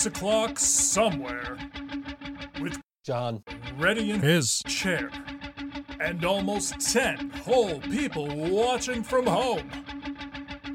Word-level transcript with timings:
six 0.00 0.16
o'clock 0.16 0.58
somewhere. 0.58 1.58
With 2.58 2.80
John. 3.04 3.42
ready 3.76 4.10
in 4.10 4.20
his 4.20 4.62
chair. 4.66 5.10
And 6.00 6.24
almost 6.24 6.80
ten 6.80 7.28
whole 7.44 7.80
people 7.80 8.26
watching 8.34 9.02
from 9.02 9.26
home. 9.26 9.70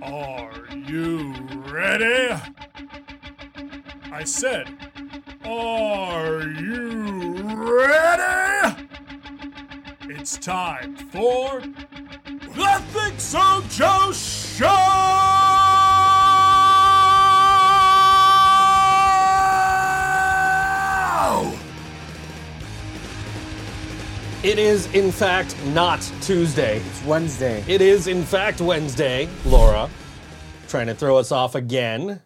Are 0.03 0.67
you 0.75 1.33
ready? 1.65 2.39
I 4.11 4.23
said, 4.25 4.69
are 5.43 6.41
you 6.43 7.33
ready? 7.55 8.87
It's 10.01 10.37
time 10.37 10.95
for 10.97 11.61
the 12.29 12.83
Think 12.93 13.19
So 13.19 13.63
Joe 13.69 14.11
Show! 14.11 15.44
It 24.43 24.59
is, 24.59 24.85
in 24.93 25.11
fact, 25.11 25.57
not 25.69 25.99
Tuesday. 26.21 26.77
It's 26.77 27.03
Wednesday. 27.03 27.63
It 27.67 27.81
is, 27.81 28.05
in 28.05 28.23
fact, 28.23 28.61
Wednesday. 28.61 29.27
Laura, 29.43 29.89
trying 30.67 30.85
to 30.85 30.93
throw 30.93 31.17
us 31.17 31.31
off 31.31 31.55
again. 31.55 32.21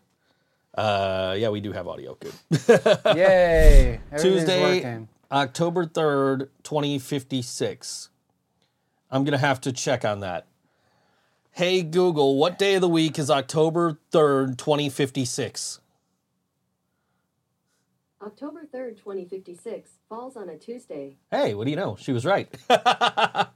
Uh, 0.76 1.34
yeah, 1.38 1.48
we 1.48 1.62
do 1.62 1.72
have 1.72 1.88
audio. 1.88 2.18
Good. 2.20 2.34
Yay! 3.16 4.02
Tuesday, 4.18 4.84
working. 4.84 5.08
October 5.32 5.86
3rd, 5.86 6.50
2056. 6.64 8.10
I'm 9.10 9.24
going 9.24 9.32
to 9.32 9.38
have 9.38 9.62
to 9.62 9.72
check 9.72 10.04
on 10.04 10.20
that. 10.20 10.46
Hey, 11.54 11.84
Google, 11.84 12.36
what 12.36 12.60
day 12.60 12.76
of 12.76 12.82
the 12.82 12.90
week 12.90 13.18
is 13.18 13.30
October 13.30 13.98
3rd, 14.12 14.58
2056? 14.58 15.80
October 18.22 18.68
3rd, 18.74 18.98
2056 18.98 19.92
falls 20.10 20.36
on 20.36 20.50
a 20.50 20.58
Tuesday. 20.58 21.18
Hey, 21.32 21.54
what 21.54 21.64
do 21.66 21.72
you 21.72 21.78
know? 21.78 21.96
She 21.98 22.12
was 22.12 22.26
right. 22.26 22.54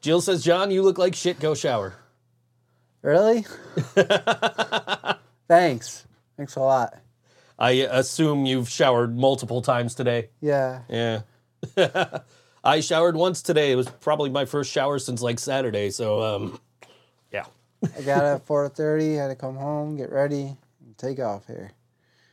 Jill 0.00 0.20
says, 0.20 0.44
John, 0.44 0.70
you 0.70 0.82
look 0.82 0.96
like 0.96 1.16
shit. 1.16 1.40
Go 1.40 1.54
shower. 1.54 1.94
Really? 3.02 3.44
Thanks. 5.48 6.06
Thanks 6.36 6.54
a 6.54 6.60
lot. 6.60 6.94
I 7.58 7.72
assume 7.72 8.46
you've 8.46 8.68
showered 8.68 9.16
multiple 9.16 9.62
times 9.62 9.96
today. 9.96 10.28
Yeah. 10.40 10.82
Yeah. 10.88 11.22
I 12.64 12.80
showered 12.80 13.16
once 13.16 13.42
today. 13.42 13.72
It 13.72 13.76
was 13.76 13.88
probably 13.88 14.30
my 14.30 14.44
first 14.44 14.70
shower 14.70 14.98
since 15.00 15.22
like 15.22 15.40
Saturday. 15.40 15.90
So, 15.90 16.22
um, 16.22 16.60
yeah. 17.32 17.46
I 17.82 18.02
got 18.02 18.24
up 18.24 18.42
at 18.42 18.46
4:30. 18.46 19.16
Had 19.16 19.28
to 19.28 19.34
come 19.34 19.56
home, 19.56 19.96
get 19.96 20.10
ready, 20.10 20.56
and 20.84 20.96
take 20.96 21.18
off 21.18 21.46
here. 21.46 21.72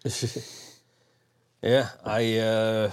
yeah. 1.62 1.90
I 2.06 2.38
uh, 2.38 2.92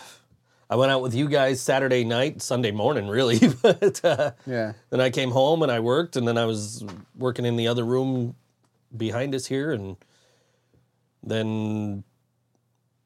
I 0.71 0.77
went 0.77 0.91
out 0.93 1.03
with 1.03 1.15
you 1.15 1.29
guys 1.29 1.61
Saturday 1.61 2.05
night, 2.05 2.43
Sunday 2.43 2.71
morning, 2.71 3.09
really. 3.09 3.39
but 3.63 4.05
uh, 4.05 4.33
Yeah. 4.47 4.73
then 4.91 5.01
I 5.01 5.11
came 5.11 5.31
home 5.31 5.63
and 5.63 5.71
I 5.71 5.81
worked, 5.81 6.17
and 6.17 6.27
then 6.27 6.39
I 6.39 6.45
was 6.47 6.85
working 7.17 7.45
in 7.45 7.57
the 7.57 7.69
other 7.69 7.85
room 7.85 8.35
behind 8.97 9.35
us 9.35 9.47
here, 9.47 9.73
and 9.73 9.97
then 11.23 12.05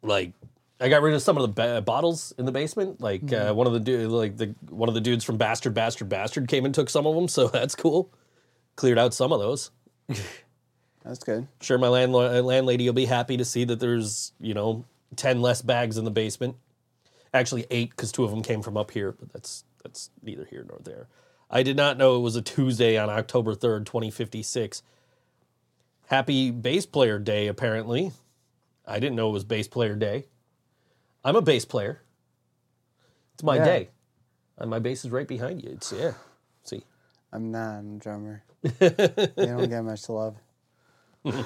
like 0.02 0.32
I 0.80 0.88
got 0.88 1.02
rid 1.02 1.14
of 1.14 1.22
some 1.22 1.36
of 1.36 1.42
the 1.42 1.48
ba- 1.48 1.82
bottles 1.82 2.32
in 2.38 2.44
the 2.46 2.52
basement. 2.52 3.00
Like 3.00 3.32
uh, 3.32 3.52
one 3.52 3.66
of 3.66 3.72
the 3.72 3.80
du- 3.80 4.08
like 4.08 4.36
the 4.36 4.54
one 4.70 4.88
of 4.88 4.94
the 4.94 5.00
dudes 5.00 5.24
from 5.24 5.36
Bastard 5.36 5.74
Bastard 5.74 6.08
Bastard 6.08 6.48
came 6.48 6.64
and 6.64 6.74
took 6.74 6.88
some 6.90 7.06
of 7.06 7.14
them, 7.14 7.28
so 7.28 7.48
that's 7.52 7.74
cool. 7.74 8.12
Cleared 8.76 8.98
out 8.98 9.12
some 9.14 9.32
of 9.32 9.40
those. 9.40 9.70
That's 11.04 11.20
good. 11.20 11.46
Sure, 11.60 11.78
my 11.78 11.88
landlord, 11.88 12.34
uh, 12.34 12.42
landlady 12.42 12.86
will 12.86 12.92
be 12.92 13.06
happy 13.06 13.36
to 13.36 13.44
see 13.44 13.64
that 13.64 13.80
there's 13.80 14.32
you 14.40 14.54
know 14.54 14.84
ten 15.16 15.40
less 15.40 15.62
bags 15.62 15.96
in 15.96 16.04
the 16.04 16.10
basement. 16.10 16.56
Actually, 17.32 17.66
eight 17.70 17.90
because 17.90 18.12
two 18.12 18.24
of 18.24 18.30
them 18.30 18.42
came 18.42 18.62
from 18.62 18.76
up 18.76 18.90
here, 18.90 19.12
but 19.12 19.32
that's 19.32 19.64
that's 19.82 20.10
neither 20.22 20.44
here 20.44 20.64
nor 20.68 20.78
there. 20.82 21.08
I 21.50 21.62
did 21.62 21.76
not 21.76 21.96
know 21.96 22.16
it 22.16 22.20
was 22.20 22.36
a 22.36 22.42
Tuesday 22.42 22.98
on 22.98 23.08
October 23.10 23.54
third, 23.54 23.86
twenty 23.86 24.10
fifty 24.10 24.42
six. 24.42 24.82
Happy 26.06 26.50
bass 26.50 26.86
player 26.86 27.18
day, 27.18 27.48
apparently. 27.48 28.12
I 28.86 28.98
didn't 28.98 29.16
know 29.16 29.28
it 29.28 29.32
was 29.32 29.44
bass 29.44 29.68
player 29.68 29.94
day. 29.94 30.26
I'm 31.22 31.36
a 31.36 31.42
bass 31.42 31.64
player. 31.66 32.00
It's 33.34 33.42
my 33.42 33.56
Yeah. 33.56 33.64
day. 33.64 33.88
And 34.56 34.70
my 34.70 34.78
bass 34.78 35.04
is 35.04 35.10
right 35.10 35.28
behind 35.28 35.62
you. 35.62 35.70
It's 35.72 35.92
yeah. 35.92 36.14
See. 36.64 36.82
I'm 37.32 37.50
not 37.52 37.78
I'm 37.78 37.96
a 37.96 37.98
drummer. 37.98 38.42
they 38.62 39.28
don't 39.36 39.68
get 39.68 39.84
much 39.84 40.02
to 40.04 40.12
love. 40.12 40.36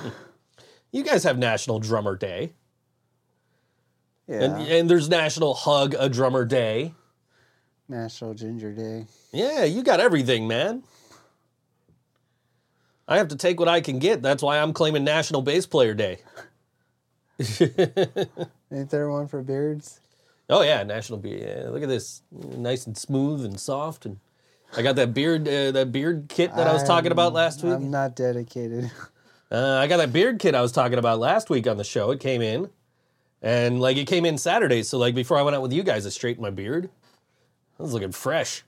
You 0.93 1.03
guys 1.03 1.25
have 1.25 1.38
National 1.38 1.81
Drummer 1.81 2.16
Day. 2.16 2.53
Yeah. 4.28 4.43
And, 4.43 4.69
and 4.69 4.91
there's 4.91 5.09
National 5.09 5.54
Hug 5.54 5.94
a 5.98 6.09
Drummer 6.10 6.44
Day. 6.44 6.94
National 7.88 8.34
Ginger 8.34 8.72
Day. 8.72 9.06
Yeah, 9.32 9.65
you 9.65 9.82
got 9.82 10.00
everything, 10.00 10.47
man. 10.47 10.82
I 13.09 13.16
have 13.16 13.28
to 13.28 13.37
take 13.37 13.59
what 13.59 13.69
I 13.69 13.81
can 13.81 13.98
get. 13.98 14.22
That's 14.22 14.42
why 14.42 14.59
I'm 14.59 14.72
claiming 14.72 15.03
National 15.03 15.42
Bass 15.42 15.66
Player 15.66 15.94
Day. 15.94 16.19
Ain't 17.60 18.91
there 18.91 19.10
one 19.10 19.28
for 19.28 19.42
beards? 19.42 20.00
Oh 20.48 20.62
yeah, 20.62 20.82
National 20.82 21.19
Beard. 21.19 21.41
Yeah, 21.41 21.71
look 21.71 21.82
at 21.82 21.88
this, 21.88 22.22
nice 22.31 22.87
and 22.87 22.97
smooth 22.97 23.44
and 23.44 23.59
soft, 23.59 24.04
and 24.06 24.19
I 24.77 24.83
got 24.83 24.97
that 24.97 25.15
beard, 25.15 25.48
uh, 25.48 25.72
that 25.72 25.91
beard 25.91 26.27
kit 26.28 26.54
that 26.54 26.66
I 26.66 26.72
was 26.72 26.84
talking 26.84 27.12
about 27.12 27.33
last 27.33 27.62
week. 27.62 27.72
I'm 27.72 27.91
not 27.91 28.15
dedicated. 28.15 28.91
Uh, 29.53 29.77
I 29.77 29.87
got 29.87 29.99
that 29.99 30.15
beard 30.15 30.39
kit 30.39 30.54
I 30.54 30.63
was 30.63 30.72
talking 30.72 30.99
about 30.99 31.19
last 31.19 31.51
week 31.51 31.66
on 31.66 31.77
the 31.77 31.84
show. 31.84 32.10
It 32.10 32.21
came 32.21 32.41
in, 32.41 32.71
and 33.43 33.81
like 33.83 33.99
it 33.99 34.07
came 34.07 34.25
in 34.25 34.39
Saturday. 34.39 34.83
So 34.83 34.97
like 34.97 35.15
before 35.15 35.37
I 35.37 35.43
went 35.43 35.54
out 35.54 35.60
with 35.60 35.75
you 35.75 35.83
guys, 35.83 36.07
I 36.07 36.09
straightened 36.09 36.43
my 36.43 36.51
beard. 36.51 36.89
I 37.78 37.83
was 37.83 37.93
looking 37.93 38.13
fresh. 38.13 38.63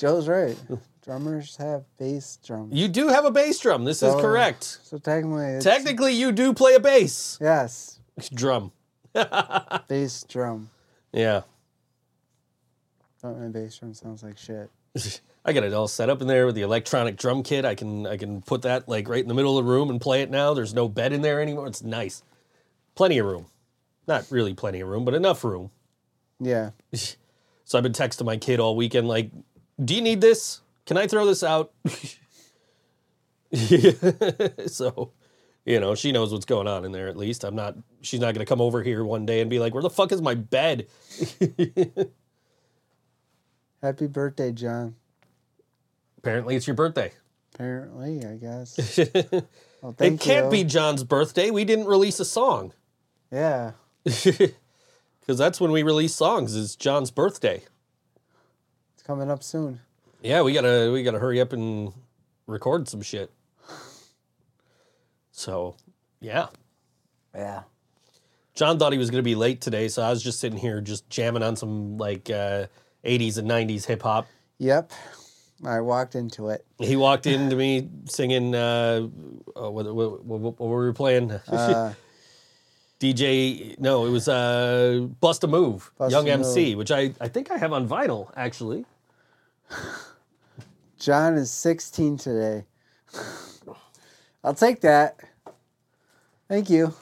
Joe's 0.00 0.26
right. 0.26 0.56
Drummers 1.04 1.56
have 1.56 1.84
bass 1.96 2.38
drums. 2.44 2.74
You 2.74 2.88
do 2.88 3.08
have 3.08 3.24
a 3.24 3.30
bass 3.30 3.60
drum. 3.60 3.84
This 3.84 4.02
is 4.02 4.14
correct. 4.16 4.80
So 4.82 4.98
technically, 4.98 5.60
Technically, 5.60 6.12
you 6.14 6.32
do 6.32 6.52
play 6.52 6.74
a 6.74 6.80
bass 6.80 7.38
yes, 7.40 8.00
drum. 8.34 8.72
bass 9.88 10.24
drum. 10.28 10.70
Yeah. 11.12 11.42
But 13.22 13.38
my 13.38 13.48
bass 13.48 13.78
drum 13.78 13.94
sounds 13.94 14.22
like 14.22 14.38
shit. 14.38 14.70
I 15.44 15.52
got 15.52 15.64
it 15.64 15.72
all 15.72 15.88
set 15.88 16.10
up 16.10 16.20
in 16.20 16.26
there 16.28 16.46
with 16.46 16.54
the 16.54 16.62
electronic 16.62 17.16
drum 17.16 17.42
kit. 17.42 17.64
I 17.64 17.74
can 17.74 18.06
I 18.06 18.16
can 18.16 18.42
put 18.42 18.62
that 18.62 18.88
like 18.88 19.08
right 19.08 19.22
in 19.22 19.28
the 19.28 19.34
middle 19.34 19.56
of 19.58 19.64
the 19.64 19.70
room 19.70 19.88
and 19.88 20.00
play 20.00 20.22
it 20.22 20.30
now. 20.30 20.52
There's 20.54 20.74
no 20.74 20.88
bed 20.88 21.12
in 21.12 21.22
there 21.22 21.40
anymore. 21.40 21.66
It's 21.66 21.82
nice. 21.82 22.22
Plenty 22.94 23.18
of 23.18 23.26
room. 23.26 23.46
Not 24.06 24.26
really 24.30 24.54
plenty 24.54 24.80
of 24.80 24.88
room, 24.88 25.04
but 25.04 25.14
enough 25.14 25.44
room. 25.44 25.70
Yeah. 26.40 26.70
So 27.64 27.76
I've 27.76 27.82
been 27.82 27.92
texting 27.92 28.24
my 28.24 28.38
kid 28.38 28.60
all 28.60 28.76
weekend 28.76 29.08
like, 29.08 29.30
"Do 29.84 29.94
you 29.94 30.00
need 30.00 30.22
this? 30.22 30.62
Can 30.86 30.96
I 30.96 31.06
throw 31.06 31.26
this 31.26 31.42
out?" 31.42 31.70
so, 34.66 35.12
you 35.66 35.78
know, 35.78 35.94
she 35.94 36.10
knows 36.10 36.32
what's 36.32 36.46
going 36.46 36.66
on 36.66 36.86
in 36.86 36.92
there 36.92 37.08
at 37.08 37.16
least. 37.18 37.44
I'm 37.44 37.54
not 37.54 37.76
she's 38.00 38.20
not 38.20 38.32
going 38.32 38.44
to 38.44 38.48
come 38.48 38.62
over 38.62 38.82
here 38.82 39.04
one 39.04 39.26
day 39.26 39.42
and 39.42 39.50
be 39.50 39.58
like, 39.58 39.74
"Where 39.74 39.82
the 39.82 39.90
fuck 39.90 40.12
is 40.12 40.22
my 40.22 40.34
bed?" 40.34 40.86
Happy 43.82 44.06
birthday, 44.06 44.52
John. 44.52 44.96
Apparently 46.18 46.56
it's 46.56 46.66
your 46.66 46.74
birthday. 46.74 47.12
Apparently, 47.54 48.24
I 48.24 48.34
guess. 48.36 48.98
it 48.98 49.14
Well, 49.82 49.94
thank 49.96 50.20
can't 50.20 50.46
you. 50.46 50.50
be 50.50 50.64
John's 50.64 51.04
birthday. 51.04 51.50
We 51.50 51.64
didn't 51.64 51.86
release 51.86 52.18
a 52.20 52.24
song. 52.24 52.72
Yeah. 53.30 53.72
Because 55.20 55.36
that's 55.36 55.60
when 55.60 55.72
we 55.72 55.82
release 55.82 56.14
songs. 56.14 56.54
Is 56.54 56.74
John's 56.74 57.10
birthday. 57.10 57.62
It's 58.94 59.02
coming 59.02 59.30
up 59.30 59.42
soon. 59.42 59.80
Yeah, 60.22 60.40
we 60.40 60.54
gotta 60.54 60.90
we 60.90 61.02
gotta 61.02 61.18
hurry 61.18 61.38
up 61.38 61.52
and 61.52 61.92
record 62.46 62.88
some 62.88 63.02
shit. 63.02 63.30
So, 65.32 65.76
yeah. 66.20 66.46
Yeah. 67.34 67.64
John 68.54 68.78
thought 68.78 68.92
he 68.92 68.98
was 68.98 69.10
gonna 69.10 69.22
be 69.22 69.34
late 69.34 69.60
today, 69.60 69.88
so 69.88 70.00
I 70.00 70.08
was 70.08 70.22
just 70.22 70.40
sitting 70.40 70.58
here 70.58 70.80
just 70.80 71.10
jamming 71.10 71.42
on 71.42 71.56
some 71.56 71.98
like 71.98 72.30
uh, 72.30 72.68
80s 73.04 73.38
and 73.38 73.48
90s 73.48 73.86
hip 73.86 74.02
hop. 74.02 74.26
Yep. 74.58 74.92
I 75.64 75.80
walked 75.80 76.14
into 76.14 76.50
it. 76.50 76.64
He 76.78 76.94
walked 76.96 77.26
into 77.26 77.56
me 77.56 77.88
singing. 78.06 78.54
Uh, 78.54 79.08
oh, 79.56 79.70
what, 79.70 79.92
what, 79.92 80.24
what, 80.24 80.40
what 80.40 80.60
were 80.60 80.86
we 80.86 80.92
playing? 80.92 81.32
Uh, 81.32 81.94
DJ. 83.00 83.78
No, 83.78 84.06
it 84.06 84.10
was 84.10 84.28
uh, 84.28 85.06
Bust 85.20 85.42
a 85.44 85.48
Move, 85.48 85.90
Bust 85.98 86.12
Young 86.12 86.28
a 86.28 86.32
MC, 86.32 86.74
which 86.76 86.90
I 86.92 87.12
I 87.20 87.28
think 87.28 87.50
I 87.50 87.58
have 87.58 87.72
on 87.72 87.88
vinyl 87.88 88.30
actually. 88.36 88.84
John 90.98 91.34
is 91.34 91.50
16 91.50 92.16
today. 92.18 92.64
I'll 94.44 94.54
take 94.54 94.80
that. 94.80 95.16
Thank 96.48 96.70
you. 96.70 96.94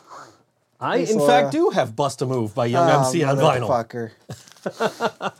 I, 0.78 0.96
Thanks, 0.98 1.10
in 1.12 1.18
Laura. 1.18 1.30
fact, 1.42 1.52
do 1.52 1.70
have 1.70 1.96
Bust 1.96 2.20
a 2.20 2.26
Move 2.26 2.54
by 2.54 2.66
Young 2.66 2.90
Oh, 2.90 3.06
MC 3.06 3.22
on 3.22 3.36
vinyl. 3.38 5.32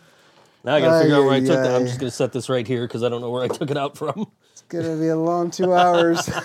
Now 0.67 0.75
I 0.75 0.81
gotta 0.81 1.01
figure 1.01 1.17
out 1.17 1.25
where 1.25 1.35
I 1.35 1.41
took 1.41 1.49
that. 1.49 1.77
I'm 1.77 1.87
just 1.87 2.01
gonna 2.01 2.11
set 2.11 2.33
this 2.33 2.49
right 2.49 2.67
here 2.67 2.87
because 2.87 3.05
I 3.05 3.09
don't 3.09 3.21
know 3.21 3.31
where 3.31 3.45
I 3.45 3.49
took 3.49 3.71
it 3.71 3.77
out 3.77 3.97
from. 3.97 4.27
It's 4.51 4.63
gonna 4.63 4.97
be 4.97 5.07
a 5.07 5.17
long 5.17 5.51
two 5.51 5.73
hours. 5.73 6.29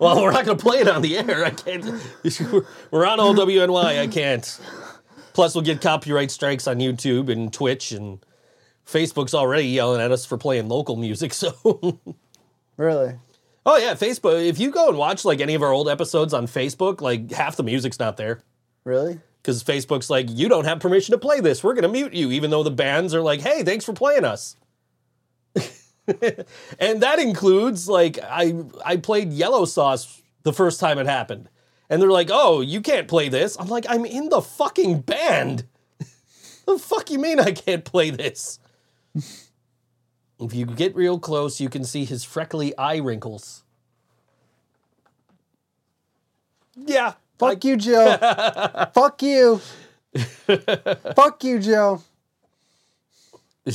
Well, 0.00 0.22
we're 0.22 0.32
not 0.32 0.46
gonna 0.46 0.56
play 0.56 0.78
it 0.78 0.88
on 0.88 1.02
the 1.02 1.18
air. 1.18 1.44
I 1.44 1.50
can't. 1.50 1.84
We're 2.90 3.06
on 3.06 3.20
all 3.20 3.34
WNY. 3.34 4.00
I 4.00 4.06
can't. 4.06 4.60
Plus, 5.34 5.54
we'll 5.54 5.62
get 5.62 5.82
copyright 5.82 6.30
strikes 6.30 6.66
on 6.66 6.78
YouTube 6.78 7.30
and 7.30 7.52
Twitch, 7.52 7.92
and 7.92 8.18
Facebook's 8.86 9.34
already 9.34 9.68
yelling 9.68 10.00
at 10.00 10.10
us 10.10 10.24
for 10.24 10.38
playing 10.38 10.68
local 10.68 10.96
music. 10.96 11.34
So, 11.34 12.00
really? 12.78 13.16
oh 13.66 13.76
yeah, 13.76 13.92
Facebook. 13.92 14.42
If 14.42 14.58
you 14.58 14.70
go 14.70 14.88
and 14.88 14.96
watch 14.96 15.26
like 15.26 15.42
any 15.42 15.54
of 15.54 15.62
our 15.62 15.70
old 15.70 15.86
episodes 15.86 16.32
on 16.32 16.46
Facebook, 16.46 17.02
like 17.02 17.30
half 17.30 17.56
the 17.56 17.62
music's 17.62 17.98
not 17.98 18.16
there. 18.16 18.40
Really? 18.84 19.20
Because 19.42 19.62
Facebook's 19.64 20.10
like, 20.10 20.26
you 20.28 20.48
don't 20.48 20.66
have 20.66 20.80
permission 20.80 21.12
to 21.12 21.18
play 21.18 21.40
this. 21.40 21.64
We're 21.64 21.74
going 21.74 21.82
to 21.82 21.88
mute 21.88 22.12
you, 22.12 22.30
even 22.30 22.50
though 22.50 22.62
the 22.62 22.70
bands 22.70 23.14
are 23.14 23.22
like, 23.22 23.40
hey, 23.40 23.62
thanks 23.62 23.84
for 23.84 23.92
playing 23.92 24.24
us. 24.24 24.56
and 26.78 27.02
that 27.02 27.18
includes 27.18 27.88
like 27.88 28.18
I 28.22 28.54
I 28.84 28.96
played 28.96 29.32
Yellow 29.32 29.64
Sauce 29.64 30.22
the 30.42 30.52
first 30.52 30.80
time 30.80 30.98
it 30.98 31.06
happened, 31.06 31.48
and 31.88 32.00
they're 32.00 32.10
like, 32.10 32.30
oh, 32.32 32.60
you 32.60 32.80
can't 32.80 33.06
play 33.06 33.28
this. 33.28 33.56
I'm 33.58 33.68
like, 33.68 33.86
I'm 33.88 34.04
in 34.04 34.28
the 34.28 34.40
fucking 34.40 35.00
band. 35.00 35.66
the 36.66 36.78
fuck 36.78 37.10
you 37.10 37.18
mean 37.18 37.38
I 37.38 37.52
can't 37.52 37.84
play 37.84 38.10
this? 38.10 38.58
if 39.14 40.54
you 40.54 40.66
get 40.66 40.94
real 40.96 41.18
close, 41.18 41.60
you 41.60 41.68
can 41.68 41.84
see 41.84 42.04
his 42.04 42.24
freckly 42.24 42.76
eye 42.78 42.96
wrinkles. 42.96 43.62
Yeah. 46.76 47.14
Fuck 47.40 47.64
you, 47.64 47.76
Jill. 47.76 48.16
Fuck 48.94 49.22
you. 49.22 49.60
Fuck 51.16 51.42
you, 51.44 51.58
Jill. 51.58 52.02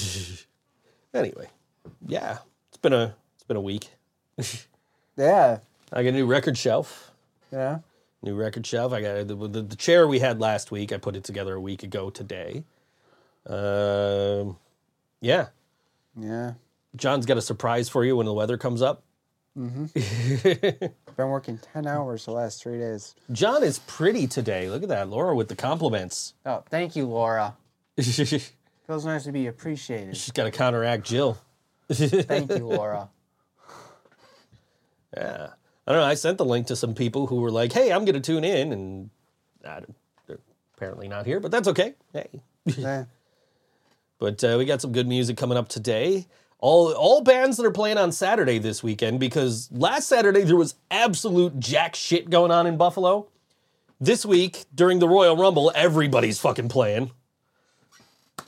Anyway, 1.14 1.48
yeah, 2.06 2.40
it's 2.68 2.78
been 2.78 2.92
a 2.92 3.16
it's 3.36 3.44
been 3.46 3.58
a 3.58 3.62
week. 3.62 3.90
Yeah. 5.18 5.60
I 5.94 6.04
got 6.04 6.10
a 6.10 6.12
new 6.12 6.26
record 6.26 6.58
shelf. 6.58 7.10
Yeah. 7.54 7.80
New 8.22 8.36
record 8.36 8.68
shelf. 8.68 8.92
I 8.92 9.00
got 9.02 9.28
the, 9.30 9.36
the, 9.48 9.62
the 9.62 9.76
chair 9.78 10.06
we 10.10 10.20
had 10.20 10.42
last 10.42 10.72
week. 10.72 10.92
I 10.92 10.98
put 10.98 11.16
it 11.16 11.24
together 11.24 11.54
a 11.56 11.62
week 11.62 11.84
ago 11.84 12.10
today. 12.10 12.66
Um, 13.48 14.58
yeah, 15.22 15.48
Yeah. 16.20 16.56
John's 16.98 17.26
got 17.26 17.38
a 17.38 17.42
surprise 17.42 17.88
for 17.88 18.04
you 18.04 18.18
when 18.18 18.26
the 18.26 18.34
weather 18.34 18.58
comes 18.58 18.82
up. 18.82 19.04
I've 19.58 19.94
been 19.94 21.30
working 21.30 21.60
10 21.74 21.88
hours 21.88 22.26
the 22.26 22.32
last 22.32 22.62
three 22.62 22.78
days. 22.78 23.16
John 23.32 23.64
is 23.64 23.80
pretty 23.80 24.28
today. 24.28 24.70
Look 24.70 24.84
at 24.84 24.90
that, 24.90 25.10
Laura, 25.10 25.34
with 25.36 25.48
the 25.48 25.56
compliments. 25.56 26.34
Oh, 26.46 26.64
thank 26.70 26.96
you, 26.96 27.06
Laura. 27.08 27.56
Feels 27.98 29.06
nice 29.06 29.24
to 29.24 29.32
be 29.32 29.48
appreciated. 29.48 30.18
She's 30.18 30.32
got 30.32 30.44
to 30.44 30.52
counteract 30.52 31.06
Jill. 31.06 31.38
Thank 31.90 32.52
you, 32.52 32.68
Laura. 32.68 33.10
Yeah. 35.16 35.50
I 35.88 35.92
don't 35.92 36.02
know. 36.02 36.08
I 36.08 36.16
sent 36.16 36.38
the 36.38 36.46
link 36.46 36.68
to 36.68 36.76
some 36.76 36.94
people 36.94 37.28
who 37.28 37.38
were 37.38 37.52
like, 37.52 37.72
hey, 37.72 37.92
I'm 37.94 38.04
going 38.06 38.16
to 38.16 38.20
tune 38.20 38.44
in. 38.44 38.74
And 38.74 39.10
I 39.64 39.80
don't- 39.80 39.96
they're 40.28 40.40
apparently 40.76 41.08
not 41.08 41.26
here, 41.26 41.40
but 41.40 41.52
that's 41.52 41.68
okay. 41.70 41.96
Hey. 42.14 42.28
Yeah. 42.66 43.06
But 44.18 44.42
uh, 44.46 44.56
we 44.58 44.64
got 44.64 44.80
some 44.80 44.94
good 44.94 45.10
music 45.10 45.36
coming 45.36 45.58
up 45.58 45.68
today. 45.68 46.26
All, 46.60 46.94
all 46.94 47.22
bands 47.22 47.58
that 47.58 47.66
are 47.66 47.72
playing 47.72 47.98
on 47.98 48.12
Saturday 48.12 48.58
this 48.58 48.82
weekend 48.82 49.20
because 49.20 49.70
last 49.72 50.08
Saturday 50.08 50.44
there 50.44 50.56
was 50.56 50.76
absolute 50.90 51.60
jack 51.60 51.96
shit 51.96 52.30
going 52.30 52.52
on 52.52 52.66
in 52.66 52.78
Buffalo. 52.78 53.30
This 54.00 54.26
week 54.26 54.66
during 54.74 55.00
the 55.00 55.08
Royal 55.08 55.38
Rumble, 55.38 55.72
everybody's 55.76 56.40
fucking 56.40 56.70
playing. 56.70 57.12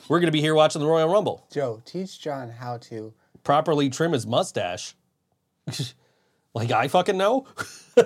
We're 0.07 0.19
to 0.21 0.31
be 0.31 0.41
here 0.41 0.55
watching 0.55 0.81
the 0.81 0.87
Royal 0.87 1.11
Rumble. 1.11 1.45
Joe, 1.51 1.81
teach 1.85 2.19
John 2.19 2.49
how 2.49 2.77
to. 2.77 3.13
Properly 3.43 3.89
trim 3.89 4.13
his 4.13 4.25
mustache. 4.25 4.95
like 6.53 6.71
I 6.71 6.87
fucking 6.87 7.17
know. 7.17 7.45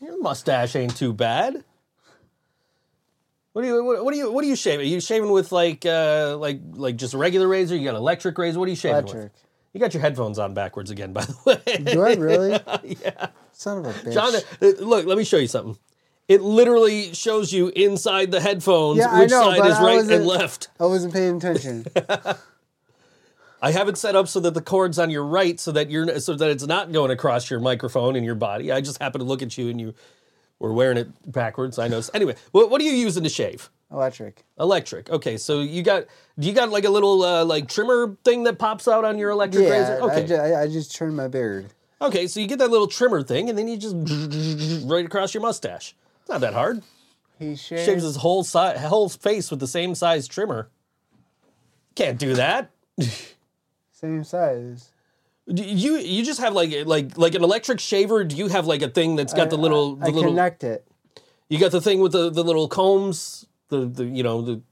Your 0.00 0.20
mustache 0.20 0.74
ain't 0.74 0.96
too 0.96 1.12
bad. 1.12 1.64
What 3.52 3.62
do 3.62 3.68
you 3.68 3.84
what, 3.84 4.04
what 4.04 4.12
do 4.12 4.18
you 4.18 4.32
what 4.32 4.44
are 4.44 4.48
you 4.48 4.56
shaving? 4.56 4.86
Are 4.86 4.88
you 4.88 5.00
shaving 5.00 5.30
with 5.30 5.52
like 5.52 5.84
uh 5.84 6.36
like 6.38 6.60
like 6.72 6.96
just 6.96 7.14
a 7.14 7.18
regular 7.18 7.46
razor? 7.46 7.76
You 7.76 7.84
got 7.84 7.90
an 7.90 8.00
electric 8.00 8.36
razor? 8.38 8.58
What 8.58 8.66
are 8.66 8.70
you 8.70 8.76
shaving 8.76 9.04
with? 9.04 9.30
You 9.74 9.80
got 9.80 9.94
your 9.94 10.00
headphones 10.00 10.38
on 10.38 10.52
backwards 10.54 10.90
again, 10.90 11.12
by 11.12 11.24
the 11.24 11.36
way. 11.66 11.76
Do 11.78 12.02
I 12.02 12.14
really? 12.14 12.50
yeah. 13.02 13.28
Son 13.52 13.78
of 13.78 13.86
a 13.86 13.92
bitch. 13.92 14.12
John, 14.14 14.34
uh, 14.34 14.84
look, 14.84 15.06
let 15.06 15.16
me 15.16 15.24
show 15.24 15.38
you 15.38 15.46
something. 15.46 15.78
It 16.28 16.40
literally 16.42 17.12
shows 17.14 17.52
you 17.52 17.68
inside 17.74 18.30
the 18.30 18.40
headphones 18.40 18.98
Yeah, 18.98 19.08
I 19.10 19.20
which 19.20 19.30
know, 19.30 19.42
side 19.42 19.58
but 19.58 19.70
is 19.70 19.76
I 19.76 19.82
right 19.82 19.98
and 19.98 20.08
wasn't- 20.08 20.26
left. 20.26 20.68
I 20.78 20.84
wasn't 20.86 21.12
paying 21.14 21.36
attention. 21.36 21.86
I 23.64 23.70
have 23.70 23.88
it 23.88 23.96
set 23.96 24.16
up 24.16 24.26
so 24.28 24.40
that 24.40 24.54
the 24.54 24.60
cord's 24.60 24.98
on 24.98 25.08
your 25.10 25.24
right, 25.24 25.58
so 25.60 25.70
that 25.72 25.88
you're 25.90 26.18
so 26.18 26.34
that 26.34 26.50
it's 26.50 26.66
not 26.66 26.90
going 26.90 27.10
across 27.12 27.48
your 27.48 27.60
microphone 27.60 28.16
and 28.16 28.24
your 28.26 28.34
body. 28.34 28.72
I 28.72 28.80
just 28.80 29.00
happen 29.00 29.20
to 29.20 29.24
look 29.24 29.40
at 29.40 29.56
you 29.56 29.68
and 29.68 29.80
you 29.80 29.94
were 30.62 30.72
wearing 30.72 30.96
it 30.96 31.08
backwards. 31.30 31.78
I 31.78 31.88
know. 31.88 32.00
Anyway, 32.14 32.36
what, 32.52 32.70
what 32.70 32.80
are 32.80 32.84
you 32.84 32.92
using 32.92 33.22
to 33.24 33.28
shave? 33.28 33.68
Electric. 33.90 34.44
Electric. 34.58 35.10
Okay, 35.10 35.36
so 35.36 35.60
you 35.60 35.82
got 35.82 36.06
do 36.38 36.46
you 36.48 36.54
got 36.54 36.70
like 36.70 36.84
a 36.84 36.90
little 36.90 37.22
uh, 37.22 37.44
like 37.44 37.68
trimmer 37.68 38.16
thing 38.24 38.44
that 38.44 38.58
pops 38.58 38.88
out 38.88 39.04
on 39.04 39.18
your 39.18 39.30
electric 39.30 39.64
Yeah, 39.64 39.70
razor? 39.70 39.92
I, 40.02 40.06
Okay. 40.06 40.26
ju- 40.26 40.34
I, 40.36 40.62
I 40.62 40.66
just 40.68 40.94
trimmed 40.94 41.14
my 41.16 41.28
beard. 41.28 41.66
okay, 42.00 42.26
so 42.26 42.40
you 42.40 42.46
get 42.46 42.58
that 42.60 42.70
little 42.70 42.86
trimmer 42.86 43.22
thing, 43.22 43.50
and 43.50 43.58
then 43.58 43.68
you 43.68 43.76
just 43.76 43.94
right 44.86 45.04
across 45.04 45.34
your 45.34 45.42
mustache. 45.42 45.94
It's 46.20 46.30
not 46.30 46.40
that 46.40 46.54
hard. 46.54 46.82
He 47.38 47.54
shaved. 47.56 47.84
Shaves 47.84 48.02
his 48.04 48.16
whole 48.16 48.44
si- 48.44 48.78
whole 48.78 49.08
face 49.10 49.50
with 49.50 49.60
the 49.60 49.66
same 49.66 49.94
size 49.94 50.26
trimmer. 50.28 50.70
Can't 51.94 52.18
do 52.18 52.34
that. 52.34 52.70
Same 53.92 54.24
size. 54.24 54.90
Do 55.52 55.62
you 55.62 55.96
you 55.98 56.24
just 56.24 56.40
have 56.40 56.54
like 56.54 56.86
like 56.86 57.16
like 57.18 57.34
an 57.34 57.42
electric 57.42 57.80
shaver? 57.80 58.24
Do 58.24 58.36
you 58.36 58.48
have 58.48 58.66
like 58.66 58.82
a 58.82 58.88
thing 58.88 59.16
that's 59.16 59.34
got 59.34 59.50
the 59.50 59.56
little 59.56 59.96
the 59.96 60.06
I 60.06 60.10
little 60.10 60.30
connect 60.30 60.62
it. 60.64 60.86
you 61.48 61.58
got 61.58 61.72
the 61.72 61.80
thing 61.80 62.00
with 62.00 62.12
the 62.12 62.30
the 62.30 62.44
little 62.44 62.68
combs 62.68 63.46
the 63.68 63.86
the 63.86 64.04
you 64.04 64.22
know 64.22 64.42
the 64.42 64.62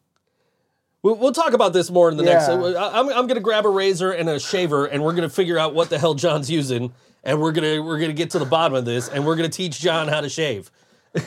We'll, 1.03 1.15
we'll 1.17 1.33
talk 1.33 1.55
about 1.55 1.73
this 1.73 1.91
more 1.91 2.11
in 2.11 2.19
the 2.19 2.23
next. 2.23 2.49
Yeah. 2.49 2.57
I- 2.57 3.01
I'm, 3.01 3.09
I'm 3.09 3.27
gonna 3.27 3.41
grab 3.41 3.65
a 3.65 3.71
razor 3.71 4.13
and 4.13 4.29
a 4.29 4.39
shaver, 4.39 4.85
and 4.85 5.03
we're 5.03 5.15
gonna 5.15 5.31
figure 5.31 5.59
out 5.59 5.75
what 5.75 5.89
the 5.89 5.99
hell 5.99 6.13
John's 6.13 6.51
using, 6.51 6.93
and 7.25 7.41
we're 7.41 7.53
gonna 7.53 7.83
we're 7.83 7.99
gonna 7.99 8.13
get 8.13 8.31
to 8.33 8.39
the 8.39 8.45
bottom 8.45 8.77
of 8.77 8.85
this, 8.85 9.09
and 9.09 9.25
we're 9.25 9.37
gonna 9.37 9.49
teach 9.49 9.81
John 9.81 10.09
how 10.09 10.21
to 10.21 10.29
shave. 10.29 10.71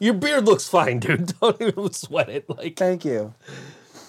Your 0.00 0.14
beard 0.14 0.44
looks 0.44 0.68
fine, 0.68 1.00
dude. 1.00 1.32
Don't 1.40 1.60
even 1.60 1.92
sweat 1.92 2.28
it. 2.28 2.48
Like 2.48 2.76
Thank 2.76 3.04
you. 3.06 3.34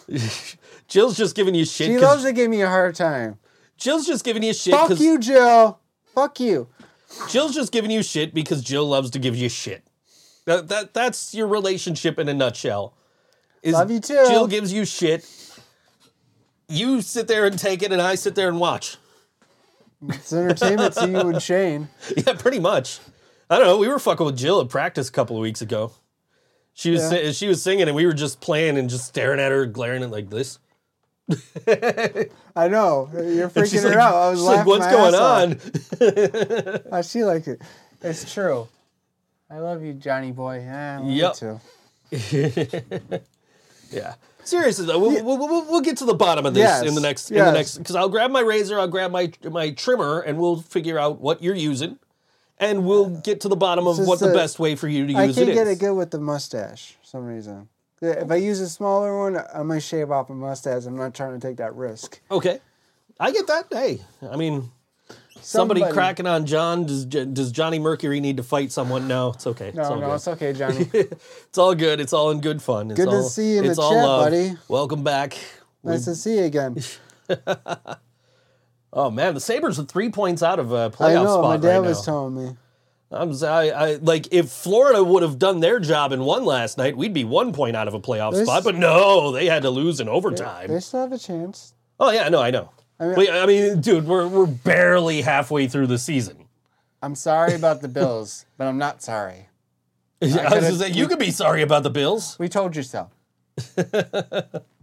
Jill's 0.87 1.17
just 1.17 1.35
giving 1.35 1.55
you 1.55 1.65
shit. 1.65 1.87
She 1.87 1.97
loves 1.97 2.23
to 2.25 2.33
give 2.33 2.49
me 2.49 2.61
a 2.61 2.67
hard 2.67 2.95
time. 2.95 3.37
Jill's 3.77 4.05
just 4.07 4.23
giving 4.23 4.43
you 4.43 4.53
shit. 4.53 4.73
Fuck 4.73 4.99
you, 4.99 5.19
Jill. 5.19 5.79
Fuck 6.13 6.39
you. 6.39 6.67
Jill's 7.29 7.53
just 7.53 7.71
giving 7.71 7.91
you 7.91 8.01
shit 8.03 8.33
because 8.33 8.61
Jill 8.63 8.87
loves 8.87 9.09
to 9.11 9.19
give 9.19 9.35
you 9.35 9.49
shit. 9.49 9.83
That, 10.45 10.67
that 10.69 10.93
that's 10.93 11.33
your 11.33 11.47
relationship 11.47 12.19
in 12.19 12.29
a 12.29 12.33
nutshell. 12.33 12.93
Is 13.63 13.73
Love 13.73 13.89
you 13.91 13.99
too. 13.99 14.23
Jill 14.27 14.47
gives 14.47 14.71
you 14.71 14.85
shit. 14.85 15.25
You 16.67 17.01
sit 17.01 17.27
there 17.27 17.45
and 17.45 17.57
take 17.57 17.83
it, 17.83 17.91
and 17.91 18.01
I 18.01 18.15
sit 18.15 18.35
there 18.35 18.47
and 18.47 18.59
watch. 18.59 18.97
It's 20.07 20.31
entertainment 20.33 20.93
to 20.95 21.07
you 21.09 21.19
and 21.19 21.41
Shane. 21.41 21.89
Yeah, 22.17 22.33
pretty 22.33 22.59
much. 22.59 22.99
I 23.49 23.57
don't 23.57 23.67
know. 23.67 23.77
We 23.77 23.87
were 23.87 23.99
fucking 23.99 24.25
with 24.25 24.37
Jill 24.37 24.61
at 24.61 24.69
practice 24.69 25.09
a 25.09 25.11
couple 25.11 25.35
of 25.35 25.41
weeks 25.41 25.61
ago. 25.61 25.91
She 26.73 26.91
was 26.91 27.01
Yeah. 27.03 27.09
si- 27.09 27.33
she 27.33 27.47
was 27.47 27.61
singing, 27.61 27.87
and 27.87 27.95
we 27.95 28.05
were 28.05 28.13
just 28.13 28.41
playing 28.41 28.77
and 28.77 28.89
just 28.89 29.05
staring 29.05 29.39
at 29.39 29.51
her, 29.51 29.65
glaring 29.65 30.03
at 30.03 30.11
like 30.11 30.29
this. 30.29 30.59
I 32.55 32.67
know. 32.67 33.09
You're 33.13 33.49
freaking 33.49 33.81
her 33.81 33.89
like, 33.89 33.97
out. 33.97 34.15
I 34.15 34.29
was 34.29 34.41
like, 34.41 34.65
"What's 34.65 34.87
going 34.87 35.15
on?" 35.15 35.59
Oh, 36.91 37.01
she 37.01 37.23
liked 37.23 37.47
it. 37.47 37.61
It's 38.01 38.31
true. 38.31 38.67
I 39.49 39.57
love 39.57 39.83
you, 39.83 39.93
Johnny 39.93 40.31
boy. 40.31 40.59
Yeah, 40.59 40.99
I 40.99 41.01
love 41.01 41.11
Yep. 41.11 41.35
you 41.41 42.99
too. 43.11 43.19
Yeah. 43.91 44.15
Seriously 44.43 44.85
though, 44.85 44.99
we'll, 44.99 45.23
we'll, 45.23 45.37
we'll, 45.37 45.65
we'll 45.65 45.81
get 45.81 45.97
to 45.97 46.05
the 46.05 46.13
bottom 46.13 46.45
of 46.45 46.53
this 46.53 46.61
Yes, 46.61 46.83
in 46.83 46.93
the 46.93 47.01
next 47.01 47.31
in 47.31 47.37
the 47.37 47.51
next 47.51 47.77
because 47.79 47.95
I'll 47.95 48.09
grab 48.09 48.29
my 48.29 48.41
razor, 48.41 48.79
I'll 48.79 48.87
grab 48.87 49.11
my 49.11 49.31
my 49.49 49.71
trimmer, 49.71 50.19
and 50.19 50.37
we'll 50.37 50.61
figure 50.61 50.99
out 50.99 51.19
what 51.19 51.41
you're 51.41 51.55
using, 51.55 51.97
and 52.59 52.85
we'll 52.85 53.09
get 53.09 53.41
to 53.41 53.49
the 53.49 53.55
bottom 53.55 53.87
of 53.87 53.97
what 53.97 54.19
just 54.19 54.21
the 54.21 54.33
best 54.33 54.59
way 54.59 54.75
for 54.75 54.87
you 54.87 55.07
to 55.07 55.13
I 55.15 55.25
use 55.25 55.37
it 55.37 55.41
is. 55.41 55.49
I 55.49 55.53
can't 55.55 55.67
get 55.67 55.67
it 55.67 55.79
good 55.79 55.93
with 55.95 56.11
the 56.11 56.19
mustache 56.19 56.95
for 57.01 57.07
some 57.07 57.25
reason. 57.25 57.69
If 58.05 58.31
I 58.31 58.35
use 58.35 58.59
a 58.59 58.69
smaller 58.69 59.17
one, 59.17 59.37
I 59.53 59.63
might 59.63 59.79
shave 59.83 60.11
off 60.11 60.29
a 60.29 60.33
mustache. 60.33 60.85
I'm 60.85 60.97
not 60.97 61.13
trying 61.13 61.39
to 61.39 61.45
take 61.47 61.57
that 61.57 61.75
risk. 61.75 62.19
Okay, 62.31 62.59
I 63.19 63.31
get 63.31 63.47
that. 63.47 63.65
Hey, 63.71 64.01
I 64.21 64.35
mean, 64.35 64.71
somebody, 65.41 65.81
Somebody- 65.81 65.93
cracking 65.93 66.27
on 66.27 66.45
John. 66.45 66.85
Does 66.85 67.05
does 67.05 67.51
Johnny 67.51 67.79
Mercury 67.79 68.19
need 68.19 68.37
to 68.37 68.43
fight 68.43 68.71
someone? 68.71 69.07
No, 69.07 69.29
it's 69.29 69.47
okay. 69.47 69.67
it's 69.69 69.77
No, 69.77 69.83
all 69.83 69.95
no, 69.99 70.07
good. 70.07 70.15
it's 70.15 70.27
okay, 70.27 70.53
Johnny. 70.61 70.89
It's 70.93 71.57
all 71.57 71.75
good. 71.75 71.99
It's 71.99 72.13
all 72.13 72.31
in 72.31 72.41
good 72.41 72.61
fun. 72.61 72.91
It's 72.91 72.99
Good 72.99 73.09
to 73.09 73.15
all, 73.17 73.23
see 73.29 73.53
you 73.53 73.59
in 73.59 73.65
it's 73.65 73.75
the 73.77 73.81
all 73.81 73.91
chat, 73.93 74.03
love. 74.05 74.25
buddy. 74.25 74.53
Welcome 74.67 75.03
back. 75.03 75.37
nice 75.83 76.05
to 76.05 76.15
see 76.15 76.37
you 76.37 76.43
again. 76.45 76.77
Oh 78.97 79.09
man, 79.11 79.33
the 79.33 79.41
Sabres 79.41 79.77
are 79.77 79.83
three 79.83 80.09
points 80.09 80.41
out 80.41 80.57
of 80.57 80.71
a 80.71 80.89
playoff 80.89 81.25
know. 81.25 81.33
spot 81.33 81.43
My 81.43 81.57
dad 81.57 81.79
right 81.79 81.87
was 81.89 81.97
now. 81.99 82.03
telling 82.13 82.35
me. 82.35 82.55
I'm 83.11 83.31
I, 83.43 83.69
I 83.71 83.93
like 83.95 84.27
if 84.31 84.49
Florida 84.49 85.03
would 85.03 85.23
have 85.23 85.37
done 85.39 85.59
their 85.59 85.79
job 85.79 86.11
and 86.11 86.25
won 86.25 86.43
last 86.43 86.77
night, 86.77 86.97
we'd 86.97 87.13
be 87.13 87.23
one 87.23 87.53
point 87.53 87.75
out 87.75 87.87
of 87.87 87.93
a 87.93 87.99
playoff 87.99 88.31
This- 88.33 88.47
spot. 88.47 88.63
But 88.63 88.75
no, 88.75 89.31
they 89.31 89.45
had 89.45 89.61
to 89.63 89.69
lose 89.69 89.99
in 89.99 90.09
overtime. 90.09 90.69
They 90.69 90.79
still 90.79 91.01
have 91.01 91.11
a 91.13 91.19
chance. 91.19 91.73
oh 91.99 92.11
yeah, 92.11 92.29
no, 92.29 92.41
I 92.41 92.51
know. 92.51 92.71
I 92.99 93.07
mean- 93.07 93.29
I 93.31 93.45
mean, 93.45 93.81
dude, 93.81 94.07
we're 94.07 94.27
we're 94.27 94.47
barely 94.47 95.21
halfway 95.21 95.67
through 95.67 95.87
the 95.87 95.97
season. 95.97 96.45
I'm 97.01 97.15
sorry 97.15 97.53
about 97.53 97.81
the 97.81 97.87
Bills, 97.87 98.45
but 98.57 98.67
I'm 98.67 98.77
not 98.77 99.03
sorry. 99.03 99.49
I, 100.21 100.25
was 100.25 100.35
gonna 100.35 100.71
say, 100.71 100.89
you 100.91 101.07
could 101.07 101.19
be 101.19 101.29
sorry 101.29 101.61
about 101.61 101.83
the 101.83 101.89
Bills. 101.89 102.37
We 102.39 102.49
told 102.49 102.75
you 102.75 102.83
so. 102.83 103.09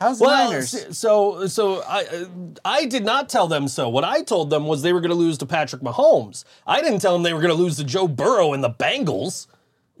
How's 0.00 0.18
the 0.18 0.24
Well, 0.26 0.50
Niners? 0.50 0.96
so 0.98 1.46
so 1.46 1.82
I 1.86 2.26
I 2.64 2.84
did 2.86 3.04
not 3.04 3.28
tell 3.28 3.48
them 3.48 3.66
so. 3.68 3.88
What 3.88 4.04
I 4.04 4.22
told 4.22 4.50
them 4.50 4.66
was 4.66 4.82
they 4.82 4.92
were 4.92 5.00
going 5.00 5.10
to 5.10 5.16
lose 5.16 5.38
to 5.38 5.46
Patrick 5.46 5.82
Mahomes. 5.82 6.44
I 6.66 6.82
didn't 6.82 7.00
tell 7.00 7.12
them 7.14 7.22
they 7.22 7.32
were 7.32 7.40
going 7.40 7.54
to 7.54 7.60
lose 7.62 7.76
to 7.76 7.84
Joe 7.84 8.06
Burrow 8.08 8.52
and 8.52 8.62
the 8.62 8.70
Bengals. 8.70 9.46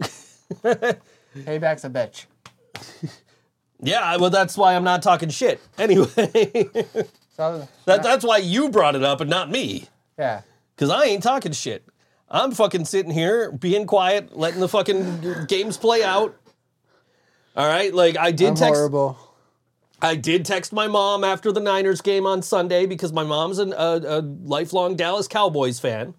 Payback's 0.62 1.84
a 1.84 1.90
bitch. 1.90 2.26
Yeah, 3.78 4.16
well, 4.16 4.30
that's 4.30 4.56
why 4.56 4.74
I'm 4.74 4.84
not 4.84 5.02
talking 5.02 5.28
shit. 5.28 5.60
Anyway, 5.76 6.06
So 7.36 7.68
that, 7.84 8.02
that's 8.02 8.24
why 8.24 8.38
you 8.38 8.70
brought 8.70 8.94
it 8.96 9.04
up 9.04 9.20
and 9.20 9.28
not 9.28 9.50
me. 9.50 9.84
yeah. 10.18 10.40
Because 10.74 10.88
I 10.88 11.04
ain't 11.04 11.22
talking 11.22 11.52
shit. 11.52 11.84
I'm 12.30 12.52
fucking 12.52 12.86
sitting 12.86 13.12
here 13.12 13.52
being 13.52 13.86
quiet, 13.86 14.34
letting 14.34 14.60
the 14.60 14.68
fucking 14.68 15.44
games 15.46 15.76
play 15.76 16.02
out. 16.02 16.34
All 17.54 17.66
right, 17.68 17.92
like 17.92 18.16
I 18.16 18.30
did 18.32 18.48
I'm 18.48 18.54
text. 18.54 18.74
horrible. 18.76 19.18
I 20.02 20.14
did 20.14 20.44
text 20.44 20.72
my 20.72 20.88
mom 20.88 21.24
after 21.24 21.50
the 21.52 21.60
Niners 21.60 22.00
game 22.00 22.26
on 22.26 22.42
Sunday 22.42 22.86
because 22.86 23.12
my 23.12 23.24
mom's 23.24 23.58
an, 23.58 23.72
a, 23.72 24.00
a 24.04 24.20
lifelong 24.20 24.94
Dallas 24.94 25.26
Cowboys 25.26 25.80
fan. 25.80 26.14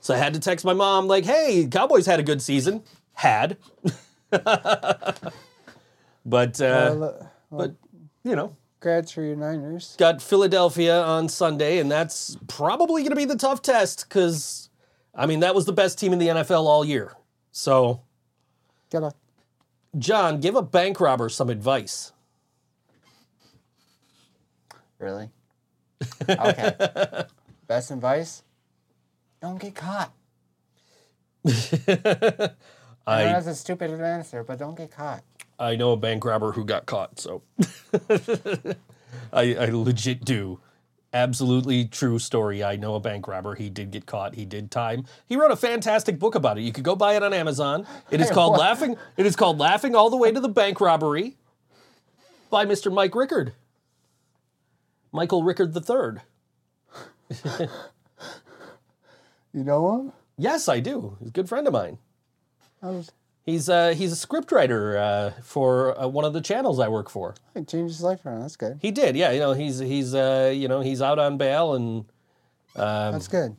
So 0.00 0.14
I 0.14 0.18
had 0.18 0.34
to 0.34 0.40
text 0.40 0.64
my 0.64 0.74
mom 0.74 1.08
like, 1.08 1.24
"Hey, 1.24 1.66
Cowboys 1.66 2.06
had 2.06 2.20
a 2.20 2.22
good 2.22 2.40
season." 2.42 2.82
Had, 3.14 3.56
but 4.30 4.46
uh, 6.60 6.94
Well, 6.94 7.32
but 7.50 7.74
you 8.22 8.36
know, 8.36 8.56
Congrats 8.80 9.10
for 9.10 9.22
your 9.22 9.34
Niners. 9.34 9.96
got 9.98 10.22
Philadelphia 10.22 11.02
on 11.02 11.28
Sunday, 11.28 11.78
and 11.78 11.90
that's 11.90 12.36
probably 12.46 13.02
going 13.02 13.10
to 13.10 13.16
be 13.16 13.24
the 13.24 13.36
tough 13.36 13.60
test 13.60 14.08
because, 14.08 14.70
I 15.14 15.26
mean, 15.26 15.40
that 15.40 15.54
was 15.54 15.64
the 15.64 15.72
best 15.72 15.98
team 15.98 16.12
in 16.12 16.20
the 16.20 16.28
NFL 16.28 16.64
all 16.64 16.84
year. 16.84 17.12
So, 17.50 18.02
Got 18.90 19.02
a 19.02 19.12
John, 19.98 20.40
give 20.40 20.54
a 20.54 20.62
bank 20.62 21.00
robber 21.00 21.28
some 21.28 21.50
advice. 21.50 22.12
Really? 24.98 25.30
Okay. 26.28 27.24
Best 27.66 27.90
advice? 27.90 28.42
Don't 29.40 29.60
get 29.60 29.74
caught. 29.74 30.12
I 31.46 31.52
know 31.88 32.50
I 33.06 33.24
that's 33.24 33.46
a 33.46 33.54
stupid 33.54 33.90
answer, 34.00 34.44
but 34.44 34.58
don't 34.58 34.76
get 34.76 34.90
caught. 34.90 35.22
I 35.58 35.76
know 35.76 35.92
a 35.92 35.96
bank 35.96 36.24
robber 36.24 36.52
who 36.52 36.64
got 36.64 36.86
caught, 36.86 37.18
so 37.18 37.42
I, 39.32 39.54
I 39.54 39.66
legit 39.70 40.24
do. 40.24 40.60
Absolutely 41.12 41.86
true 41.86 42.18
story. 42.18 42.62
I 42.62 42.76
know 42.76 42.94
a 42.94 43.00
bank 43.00 43.26
robber. 43.26 43.54
He 43.54 43.70
did 43.70 43.90
get 43.90 44.04
caught. 44.06 44.34
He 44.34 44.44
did 44.44 44.70
time. 44.70 45.06
He 45.26 45.36
wrote 45.36 45.50
a 45.50 45.56
fantastic 45.56 46.18
book 46.18 46.34
about 46.34 46.58
it. 46.58 46.62
You 46.62 46.72
could 46.72 46.84
go 46.84 46.94
buy 46.94 47.16
it 47.16 47.22
on 47.22 47.32
Amazon. 47.32 47.86
It 48.10 48.20
is 48.20 48.30
called? 48.30 48.58
Laughing. 48.58 48.96
It 49.16 49.24
is 49.24 49.34
called 49.34 49.58
Laughing 49.58 49.94
All 49.94 50.10
the 50.10 50.18
Way 50.18 50.30
to 50.32 50.40
the 50.40 50.50
Bank 50.50 50.80
Robbery 50.80 51.38
by 52.50 52.66
Mr. 52.66 52.92
Mike 52.92 53.14
Rickard. 53.14 53.54
Michael 55.12 55.42
Rickard 55.42 55.74
III. 55.76 56.22
You 59.52 59.64
know 59.64 59.98
him? 59.98 60.12
Yes, 60.36 60.68
I 60.68 60.80
do. 60.80 61.16
He's 61.18 61.28
a 61.28 61.32
good 61.32 61.48
friend 61.48 61.66
of 61.66 61.72
mine. 61.72 61.98
Was 62.82 63.10
He's 63.44 63.70
uh, 63.70 63.94
he's 63.94 64.12
a 64.12 64.26
scriptwriter 64.26 64.98
uh, 64.98 65.30
for 65.42 65.98
uh, 65.98 66.06
one 66.06 66.26
of 66.26 66.34
the 66.34 66.42
channels 66.42 66.78
I 66.78 66.88
work 66.88 67.08
for. 67.08 67.34
I 67.56 67.60
changed 67.62 67.94
his 67.94 68.02
life 68.02 68.26
around. 68.26 68.42
That's 68.42 68.56
good. 68.56 68.78
He 68.82 68.90
did, 68.90 69.16
yeah. 69.16 69.30
You 69.30 69.40
know, 69.40 69.52
he's 69.54 69.78
he's 69.78 70.14
uh, 70.14 70.52
you 70.54 70.68
know 70.68 70.82
he's 70.82 71.00
out 71.00 71.18
on 71.18 71.38
bail, 71.38 71.74
and 71.74 72.04
um, 72.76 73.12
That's 73.12 73.26
good. 73.26 73.56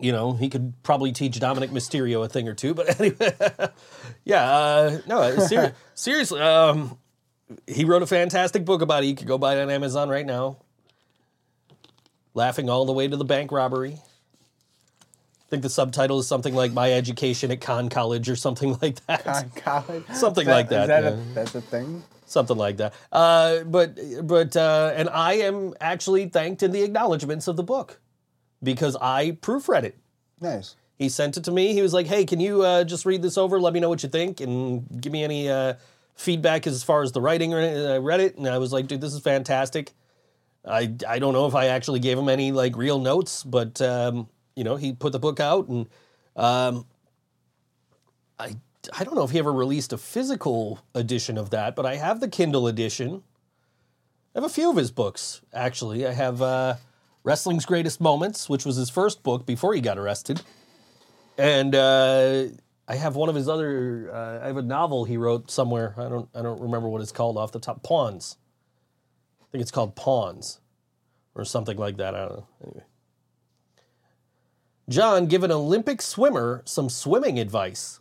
you 0.00 0.10
know 0.10 0.32
he 0.32 0.48
could 0.48 0.74
probably 0.82 1.12
teach 1.12 1.38
Dominik 1.38 1.68
Mysterio 1.70 2.24
a 2.24 2.28
thing 2.28 2.48
or 2.48 2.54
two. 2.54 2.74
But 2.74 2.98
anyway, 3.00 3.32
yeah, 4.24 4.50
uh, 4.50 4.98
no, 5.06 5.38
ser- 5.38 5.74
seriously, 5.94 6.40
um, 6.40 6.98
he 7.66 7.84
wrote 7.84 8.02
a 8.02 8.06
fantastic 8.06 8.64
book 8.64 8.82
about 8.82 9.04
it. 9.04 9.06
You 9.06 9.14
could 9.14 9.26
go 9.26 9.38
buy 9.38 9.56
it 9.56 9.62
on 9.62 9.70
Amazon 9.70 10.08
right 10.08 10.26
now. 10.26 10.56
Laughing 12.34 12.70
all 12.70 12.84
the 12.86 12.92
way 12.92 13.08
to 13.08 13.16
the 13.16 13.24
bank 13.24 13.52
robbery. 13.52 13.94
I 13.98 15.50
think 15.50 15.62
the 15.62 15.68
subtitle 15.68 16.18
is 16.18 16.26
something 16.26 16.54
like 16.54 16.72
"My 16.72 16.92
Education 16.92 17.50
at 17.50 17.60
Con 17.60 17.88
College" 17.90 18.30
or 18.30 18.36
something 18.36 18.76
like 18.82 19.04
that. 19.06 19.26
On 19.26 19.50
college. 19.50 20.04
Something 20.14 20.46
that- 20.46 20.52
like 20.52 20.68
that, 20.70 20.82
Is 20.82 20.88
that 20.88 21.02
yeah. 21.04 21.10
a, 21.10 21.34
that's 21.34 21.54
a 21.54 21.60
thing? 21.60 22.02
something 22.24 22.56
like 22.56 22.78
that. 22.78 22.94
Uh, 23.12 23.62
but 23.64 23.98
but 24.22 24.56
uh, 24.56 24.92
and 24.96 25.10
I 25.10 25.34
am 25.34 25.74
actually 25.80 26.30
thanked 26.30 26.62
in 26.62 26.72
the 26.72 26.82
acknowledgments 26.82 27.46
of 27.48 27.56
the 27.56 27.62
book 27.62 28.00
because 28.62 28.96
I 28.96 29.32
proofread 29.42 29.82
it. 29.84 29.98
Nice. 30.40 30.74
He 30.98 31.10
sent 31.10 31.36
it 31.36 31.44
to 31.44 31.50
me. 31.50 31.74
He 31.74 31.82
was 31.82 31.92
like, 31.92 32.06
"Hey, 32.06 32.24
can 32.24 32.40
you 32.40 32.62
uh, 32.62 32.84
just 32.84 33.04
read 33.04 33.20
this 33.20 33.36
over? 33.36 33.60
Let 33.60 33.74
me 33.74 33.80
know 33.80 33.90
what 33.90 34.02
you 34.02 34.08
think 34.08 34.40
and 34.40 34.86
give 35.02 35.12
me 35.12 35.22
any 35.22 35.50
uh, 35.50 35.74
feedback 36.22 36.66
as 36.66 36.82
far 36.82 37.02
as 37.02 37.12
the 37.12 37.20
writing." 37.20 37.52
I 37.54 37.96
read 37.98 38.20
it 38.20 38.36
and 38.36 38.48
I 38.48 38.58
was 38.58 38.72
like, 38.72 38.86
"Dude, 38.86 39.00
this 39.00 39.12
is 39.12 39.20
fantastic." 39.20 39.92
I 40.64 40.94
I 41.08 41.18
don't 41.18 41.32
know 41.32 41.46
if 41.46 41.54
I 41.54 41.66
actually 41.66 42.00
gave 42.00 42.18
him 42.18 42.28
any 42.28 42.52
like 42.52 42.76
real 42.76 42.98
notes, 42.98 43.42
but 43.42 43.80
um, 43.80 44.28
you 44.54 44.64
know, 44.64 44.76
he 44.76 44.92
put 44.92 45.12
the 45.12 45.18
book 45.18 45.40
out 45.40 45.68
and 45.68 45.88
um, 46.36 46.86
I 48.38 48.56
I 48.96 49.04
don't 49.04 49.14
know 49.14 49.24
if 49.24 49.30
he 49.30 49.38
ever 49.38 49.52
released 49.52 49.92
a 49.92 49.98
physical 49.98 50.80
edition 50.94 51.38
of 51.38 51.50
that, 51.50 51.76
but 51.76 51.86
I 51.86 51.96
have 51.96 52.20
the 52.20 52.28
Kindle 52.28 52.66
edition. 52.66 53.22
I 54.34 54.40
have 54.40 54.44
a 54.44 54.52
few 54.52 54.70
of 54.70 54.76
his 54.76 54.90
books 54.90 55.40
actually. 55.52 56.06
I 56.06 56.12
have 56.12 56.40
uh, 56.40 56.76
Wrestling's 57.24 57.66
Greatest 57.66 58.00
Moments, 58.00 58.48
which 58.48 58.64
was 58.64 58.76
his 58.76 58.90
first 58.90 59.22
book 59.22 59.46
before 59.46 59.74
he 59.74 59.80
got 59.80 59.98
arrested, 59.98 60.42
and 61.36 61.74
uh, 61.74 62.44
I 62.88 62.96
have 62.96 63.16
one 63.16 63.28
of 63.28 63.34
his 63.34 63.48
other. 63.48 64.10
Uh, 64.12 64.44
I 64.44 64.46
have 64.46 64.56
a 64.56 64.62
novel 64.62 65.04
he 65.04 65.16
wrote 65.16 65.50
somewhere. 65.50 65.94
I 65.96 66.08
don't 66.08 66.28
I 66.34 66.42
don't 66.42 66.60
remember 66.60 66.88
what 66.88 67.00
it's 67.00 67.12
called 67.12 67.36
off 67.38 67.52
the 67.52 67.60
top. 67.60 67.82
Pawns. 67.82 68.36
I 69.40 69.44
think 69.52 69.62
it's 69.62 69.70
called 69.70 69.94
Pawns, 69.94 70.60
or 71.34 71.44
something 71.44 71.76
like 71.76 71.98
that. 71.98 72.14
I 72.14 72.20
don't 72.20 72.36
know. 72.38 72.46
Anyway. 72.64 72.84
John, 74.88 75.26
give 75.26 75.44
an 75.44 75.52
Olympic 75.52 76.02
swimmer 76.02 76.62
some 76.64 76.88
swimming 76.88 77.38
advice. 77.38 78.00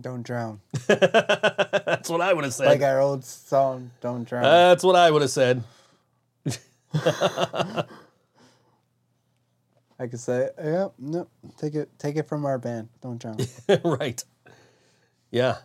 Don't 0.00 0.22
drown. 0.22 0.60
That's 0.86 2.08
what 2.08 2.20
I 2.20 2.32
would 2.32 2.44
have 2.44 2.54
said. 2.54 2.68
Like 2.68 2.82
our 2.82 3.00
old 3.00 3.24
song, 3.24 3.90
Don't 4.00 4.28
Drown. 4.28 4.44
That's 4.44 4.84
what 4.84 4.94
I 4.94 5.10
would 5.10 5.22
have 5.22 5.30
said. 5.30 5.64
I 9.98 10.06
could 10.06 10.20
say, 10.20 10.50
yeah, 10.62 10.88
no, 10.98 11.28
take 11.56 11.74
it, 11.74 11.90
take 11.98 12.16
it 12.16 12.28
from 12.28 12.44
our 12.44 12.58
band. 12.58 12.88
Don't 13.00 13.20
drown. 13.20 13.38
right. 13.84 14.22
Yeah. 15.30 15.58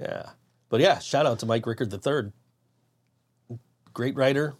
Yeah. 0.00 0.30
But 0.70 0.80
yeah, 0.80 0.98
shout 0.98 1.26
out 1.26 1.38
to 1.40 1.46
Mike 1.46 1.66
Rickard 1.66 1.92
III. 1.92 2.32
Great 3.92 4.16
writer. 4.16 4.54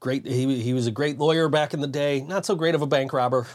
Great. 0.00 0.26
He, 0.26 0.60
he 0.60 0.72
was 0.72 0.86
a 0.86 0.90
great 0.90 1.18
lawyer 1.18 1.48
back 1.48 1.74
in 1.74 1.80
the 1.80 1.86
day. 1.86 2.20
Not 2.20 2.46
so 2.46 2.54
great 2.54 2.74
of 2.74 2.82
a 2.82 2.86
bank 2.86 3.12
robber. 3.12 3.46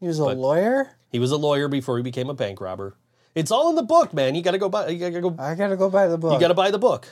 He 0.00 0.06
was 0.06 0.18
a 0.18 0.24
lawyer. 0.24 0.90
He 1.10 1.18
was 1.18 1.30
a 1.30 1.36
lawyer 1.36 1.68
before 1.68 1.96
he 1.96 2.02
became 2.02 2.28
a 2.28 2.34
bank 2.34 2.60
robber. 2.60 2.96
It's 3.34 3.50
all 3.50 3.70
in 3.70 3.76
the 3.76 3.82
book, 3.82 4.12
man. 4.12 4.34
You 4.34 4.42
got 4.42 4.50
to 4.52 4.58
go 4.58 4.68
buy. 4.68 4.88
You 4.88 4.98
got 4.98 5.12
to 5.12 5.20
go. 5.20 5.34
I 5.38 5.54
gotta 5.54 5.76
go 5.76 5.88
buy 5.88 6.06
the 6.06 6.18
book. 6.18 6.34
You 6.34 6.40
got 6.40 6.48
to 6.48 6.54
buy 6.54 6.70
the 6.70 6.78
book. 6.78 7.08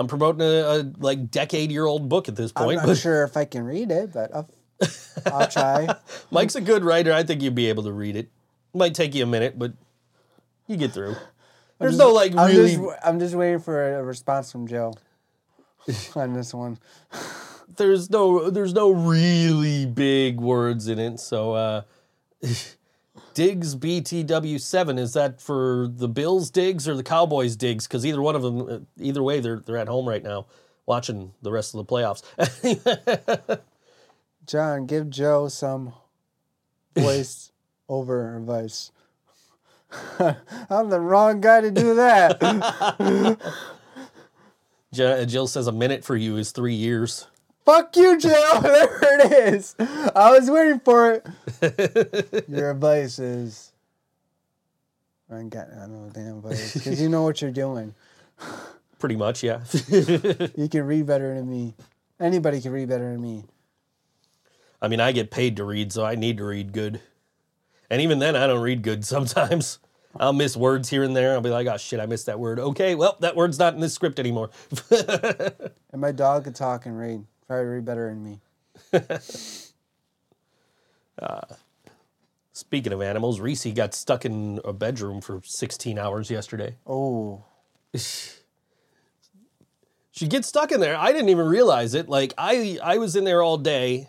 I'm 0.00 0.06
promoting 0.06 0.40
a, 0.40 0.80
a 0.80 0.92
like 0.98 1.30
decade 1.30 1.70
year 1.70 1.84
old 1.84 2.08
book 2.08 2.30
at 2.30 2.34
this 2.34 2.52
point. 2.52 2.80
I'm 2.80 2.86
not 2.86 2.92
but 2.92 2.98
sure 2.98 3.22
if 3.22 3.36
I 3.36 3.44
can 3.44 3.64
read 3.64 3.90
it, 3.90 4.14
but 4.14 4.34
I'll, 4.34 4.48
I'll 5.26 5.46
try. 5.46 5.94
Mike's 6.30 6.54
a 6.54 6.62
good 6.62 6.84
writer. 6.84 7.12
I 7.12 7.22
think 7.22 7.42
you'd 7.42 7.54
be 7.54 7.68
able 7.68 7.82
to 7.82 7.92
read 7.92 8.16
it. 8.16 8.30
Might 8.72 8.94
take 8.94 9.14
you 9.14 9.24
a 9.24 9.26
minute, 9.26 9.58
but 9.58 9.74
you 10.66 10.78
get 10.78 10.92
through. 10.92 11.16
There's 11.78 11.98
no 11.98 12.14
like 12.14 12.34
I'm 12.34 12.48
really. 12.48 12.76
just, 12.76 12.98
I'm 13.04 13.20
just 13.20 13.34
waiting 13.34 13.58
for 13.58 13.98
a 13.98 14.02
response 14.02 14.50
from 14.50 14.66
Joe 14.66 14.94
on 16.14 16.32
this 16.32 16.54
one. 16.54 16.78
there's 17.76 18.08
no. 18.08 18.48
There's 18.48 18.72
no 18.72 18.92
really 18.92 19.84
big 19.84 20.40
words 20.40 20.88
in 20.88 20.98
it. 20.98 21.20
So, 21.20 21.52
uh, 21.52 21.82
Diggs 23.34 23.74
BTW 23.76 24.60
seven 24.60 24.98
is 24.98 25.12
that 25.14 25.40
for 25.40 25.88
the 25.88 26.08
Bills 26.08 26.50
digs 26.50 26.88
or 26.88 26.94
the 26.94 27.02
Cowboys 27.02 27.56
digs? 27.56 27.86
Because 27.86 28.04
either 28.04 28.20
one 28.20 28.36
of 28.36 28.42
them, 28.42 28.60
uh, 28.68 28.78
either 28.98 29.22
way, 29.22 29.40
they're 29.40 29.60
they're 29.60 29.76
at 29.76 29.88
home 29.88 30.08
right 30.08 30.22
now 30.22 30.46
watching 30.86 31.32
the 31.42 31.52
rest 31.52 31.74
of 31.74 31.78
the 31.78 31.92
playoffs. 31.92 32.22
John, 34.46 34.86
give 34.86 35.10
Joe 35.10 35.48
some 35.48 35.92
voice 36.96 37.52
over 37.88 38.36
advice. 38.36 38.90
I'm 40.70 40.88
the 40.90 41.00
wrong 41.00 41.40
guy 41.40 41.60
to 41.60 41.70
do 41.70 41.94
that. 41.94 42.40
Jill 44.92 45.46
says 45.46 45.66
a 45.66 45.72
minute 45.72 46.04
for 46.04 46.16
you 46.16 46.36
is 46.36 46.52
three 46.52 46.74
years. 46.74 47.26
Fuck 47.70 47.96
you, 47.96 48.18
Jill. 48.18 48.60
there 48.62 48.98
it 49.20 49.54
is. 49.54 49.76
I 49.78 50.32
was 50.32 50.50
waiting 50.50 50.80
for 50.80 51.12
it. 51.12 52.44
Your 52.48 52.72
advice 52.72 53.20
is. 53.20 53.70
I 55.30 55.38
ain't 55.38 55.50
got 55.50 55.68
I 55.72 55.86
know 55.86 56.10
damn 56.12 56.38
advice 56.38 56.74
because 56.74 57.00
you 57.00 57.08
know 57.08 57.22
what 57.22 57.40
you're 57.40 57.52
doing. 57.52 57.94
Pretty 58.98 59.14
much, 59.14 59.44
yeah. 59.44 59.60
You 60.56 60.68
can 60.68 60.82
read 60.82 61.06
better 61.06 61.32
than 61.32 61.48
me. 61.48 61.74
Anybody 62.18 62.60
can 62.60 62.72
read 62.72 62.88
better 62.88 63.12
than 63.12 63.22
me. 63.22 63.44
I 64.82 64.88
mean, 64.88 64.98
I 64.98 65.12
get 65.12 65.30
paid 65.30 65.56
to 65.58 65.64
read, 65.64 65.92
so 65.92 66.04
I 66.04 66.16
need 66.16 66.38
to 66.38 66.44
read 66.44 66.72
good. 66.72 67.00
And 67.88 68.02
even 68.02 68.18
then, 68.18 68.34
I 68.34 68.48
don't 68.48 68.62
read 68.62 68.82
good 68.82 69.04
sometimes. 69.04 69.78
I'll 70.18 70.32
miss 70.32 70.56
words 70.56 70.88
here 70.88 71.04
and 71.04 71.14
there. 71.14 71.34
I'll 71.34 71.40
be 71.40 71.50
like, 71.50 71.68
oh 71.68 71.76
shit, 71.76 72.00
I 72.00 72.06
missed 72.06 72.26
that 72.26 72.40
word. 72.40 72.58
Okay, 72.58 72.96
well, 72.96 73.16
that 73.20 73.36
word's 73.36 73.60
not 73.60 73.74
in 73.74 73.80
this 73.80 73.94
script 73.94 74.18
anymore. 74.18 74.50
And 74.90 76.00
my 76.00 76.10
dog 76.10 76.44
could 76.44 76.56
talk 76.56 76.86
and 76.86 76.98
read. 76.98 77.24
Probably 77.50 77.80
better 77.80 78.08
than 78.10 78.22
me. 78.22 78.38
Speaking 82.52 82.92
of 82.92 83.02
animals, 83.02 83.40
Reese 83.40 83.66
got 83.74 83.92
stuck 83.92 84.24
in 84.24 84.60
a 84.64 84.72
bedroom 84.72 85.20
for 85.20 85.40
16 85.42 85.98
hours 85.98 86.30
yesterday. 86.30 86.76
Oh, 86.86 87.42
She 90.12 90.28
gets 90.28 90.46
stuck 90.46 90.70
in 90.70 90.78
there. 90.78 90.96
I 90.96 91.10
didn't 91.10 91.30
even 91.30 91.48
realize 91.48 91.94
it. 91.94 92.08
Like 92.08 92.34
I, 92.38 92.78
I 92.84 92.98
was 92.98 93.16
in 93.16 93.24
there 93.24 93.42
all 93.42 93.58
day 93.58 94.06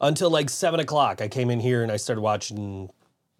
until 0.00 0.30
like 0.30 0.48
seven 0.48 0.78
o'clock. 0.78 1.20
I 1.20 1.26
came 1.26 1.50
in 1.50 1.58
here 1.58 1.82
and 1.82 1.90
I 1.90 1.96
started 1.96 2.20
watching 2.20 2.88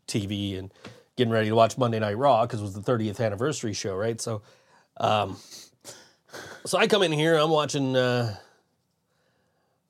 TV 0.08 0.58
and 0.58 0.74
getting 1.14 1.32
ready 1.32 1.50
to 1.50 1.54
watch 1.54 1.78
Monday 1.78 2.00
Night 2.00 2.18
Raw 2.18 2.46
because 2.46 2.58
it 2.58 2.64
was 2.64 2.74
the 2.74 2.80
30th 2.80 3.24
anniversary 3.24 3.74
show, 3.74 3.94
right? 3.94 4.20
So, 4.20 4.42
um, 4.96 5.36
so 6.64 6.78
I 6.78 6.88
come 6.88 7.04
in 7.04 7.12
here. 7.12 7.36
I'm 7.36 7.50
watching. 7.50 7.94
Uh, 7.94 8.34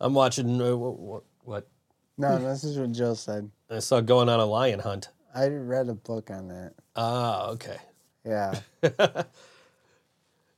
I'm 0.01 0.15
watching 0.15 0.61
uh, 0.61 0.77
what, 0.77 1.25
what 1.45 1.69
no, 2.17 2.39
this 2.39 2.65
is 2.65 2.79
what 2.79 2.93
Jill 2.93 3.15
said. 3.15 3.51
I 3.71 3.79
saw 3.79 4.01
going 4.01 4.29
on 4.29 4.41
a 4.41 4.45
lion 4.45 4.81
hunt. 4.81 5.09
I 5.35 5.47
read 5.49 5.89
a 5.89 5.95
book 5.95 6.31
on 6.31 6.49
that. 6.49 6.73
Ah, 6.97 7.49
okay. 7.51 7.79
Yeah. 8.25 8.61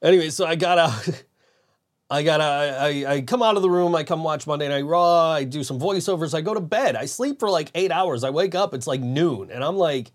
Anyway, 0.03 0.31
so 0.31 0.45
I 0.45 0.57
got 0.57 0.79
out. 0.79 1.09
I 2.11 2.23
got 2.23 2.43
I, 2.43 3.07
I 3.07 3.21
come 3.23 3.43
out 3.43 3.57
of 3.57 3.63
the 3.63 3.71
room. 3.71 3.95
I 3.95 4.05
come 4.05 4.23
watch 4.23 4.47
Monday 4.47 4.69
Night 4.69 4.85
Raw. 4.85 5.31
I 5.31 5.45
do 5.45 5.65
some 5.65 5.81
voiceovers. 5.81 6.35
I 6.35 6.43
go 6.43 6.53
to 6.53 6.61
bed. 6.61 6.95
I 6.95 7.07
sleep 7.07 7.39
for 7.41 7.49
like 7.49 7.71
eight 7.75 7.91
hours. 7.91 8.23
I 8.23 8.31
wake 8.31 8.55
up. 8.55 8.75
It's 8.75 8.87
like 8.87 9.01
noon, 9.01 9.51
and 9.51 9.65
I'm 9.65 9.77
like, 9.77 10.13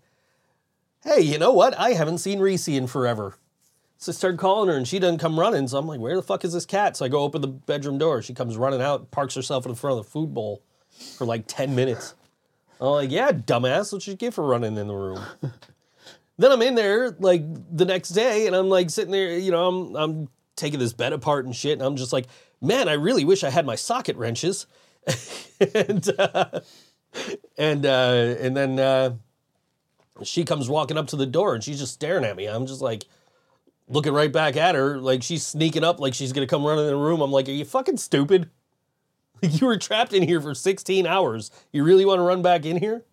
"Hey, 1.02 1.22
you 1.22 1.38
know 1.38 1.52
what? 1.52 1.76
I 1.76 1.94
haven't 1.94 2.18
seen 2.18 2.38
Reese 2.38 2.68
in 2.68 2.86
forever." 2.86 3.34
So 3.98 4.12
I 4.12 4.14
started 4.14 4.38
calling 4.38 4.68
her, 4.68 4.76
and 4.76 4.86
she 4.86 5.00
doesn't 5.00 5.18
come 5.18 5.38
running. 5.38 5.66
So 5.68 5.78
I'm 5.78 5.86
like, 5.86 6.00
"Where 6.00 6.16
the 6.16 6.22
fuck 6.22 6.44
is 6.44 6.52
this 6.52 6.64
cat?" 6.64 6.96
So 6.96 7.04
I 7.04 7.08
go 7.08 7.20
open 7.20 7.40
the 7.40 7.48
bedroom 7.48 7.98
door. 7.98 8.22
She 8.22 8.32
comes 8.32 8.56
running 8.56 8.80
out, 8.80 9.10
parks 9.10 9.34
herself 9.34 9.66
in 9.66 9.74
front 9.74 9.98
of 9.98 10.04
the 10.04 10.10
food 10.10 10.32
bowl 10.32 10.62
for 11.16 11.24
like 11.26 11.44
ten 11.46 11.74
minutes. 11.74 12.14
I'm 12.80 12.88
like, 12.88 13.10
"Yeah, 13.10 13.32
dumbass. 13.32 13.92
what'd 13.92 14.06
you 14.06 14.14
get 14.14 14.34
for 14.34 14.46
running 14.46 14.76
in 14.76 14.86
the 14.86 14.94
room?" 14.94 15.20
Then 16.40 16.52
I'm 16.52 16.62
in 16.62 16.76
there 16.76 17.10
like 17.18 17.42
the 17.76 17.84
next 17.84 18.10
day, 18.10 18.46
and 18.46 18.54
I'm 18.54 18.68
like 18.68 18.90
sitting 18.90 19.10
there, 19.10 19.36
you 19.36 19.50
know, 19.50 19.66
I'm 19.66 19.96
I'm 19.96 20.28
taking 20.54 20.78
this 20.78 20.92
bed 20.92 21.12
apart 21.12 21.44
and 21.44 21.54
shit, 21.54 21.72
and 21.72 21.82
I'm 21.82 21.96
just 21.96 22.12
like, 22.12 22.26
man, 22.60 22.88
I 22.88 22.92
really 22.92 23.24
wish 23.24 23.42
I 23.42 23.50
had 23.50 23.66
my 23.66 23.74
socket 23.74 24.16
wrenches, 24.16 24.66
and 25.74 26.08
uh, 26.16 26.60
and 27.58 27.84
uh, 27.84 28.36
and 28.38 28.56
then 28.56 28.78
uh, 28.78 29.14
she 30.22 30.44
comes 30.44 30.68
walking 30.68 30.96
up 30.96 31.08
to 31.08 31.16
the 31.16 31.26
door, 31.26 31.56
and 31.56 31.64
she's 31.64 31.80
just 31.80 31.94
staring 31.94 32.24
at 32.24 32.36
me. 32.36 32.46
I'm 32.46 32.66
just 32.66 32.80
like 32.80 33.04
looking 33.88 34.12
right 34.12 34.32
back 34.32 34.56
at 34.56 34.74
her, 34.74 34.98
like 34.98 35.22
she's 35.22 35.44
sneaking 35.44 35.84
up, 35.84 36.00
like 36.00 36.14
she's 36.14 36.32
gonna 36.32 36.46
come 36.46 36.64
running 36.64 36.84
in 36.84 36.90
the 36.90 36.96
room. 36.96 37.20
I'm 37.20 37.30
like, 37.32 37.48
are 37.48 37.52
you 37.52 37.64
fucking 37.64 37.96
stupid? 37.98 38.50
Like 39.40 39.60
you 39.60 39.68
were 39.68 39.76
trapped 39.76 40.12
in 40.12 40.24
here 40.24 40.40
for 40.40 40.52
16 40.52 41.06
hours. 41.06 41.52
You 41.70 41.84
really 41.84 42.04
want 42.04 42.18
to 42.18 42.24
run 42.24 42.42
back 42.42 42.66
in 42.66 42.76
here? 42.76 43.04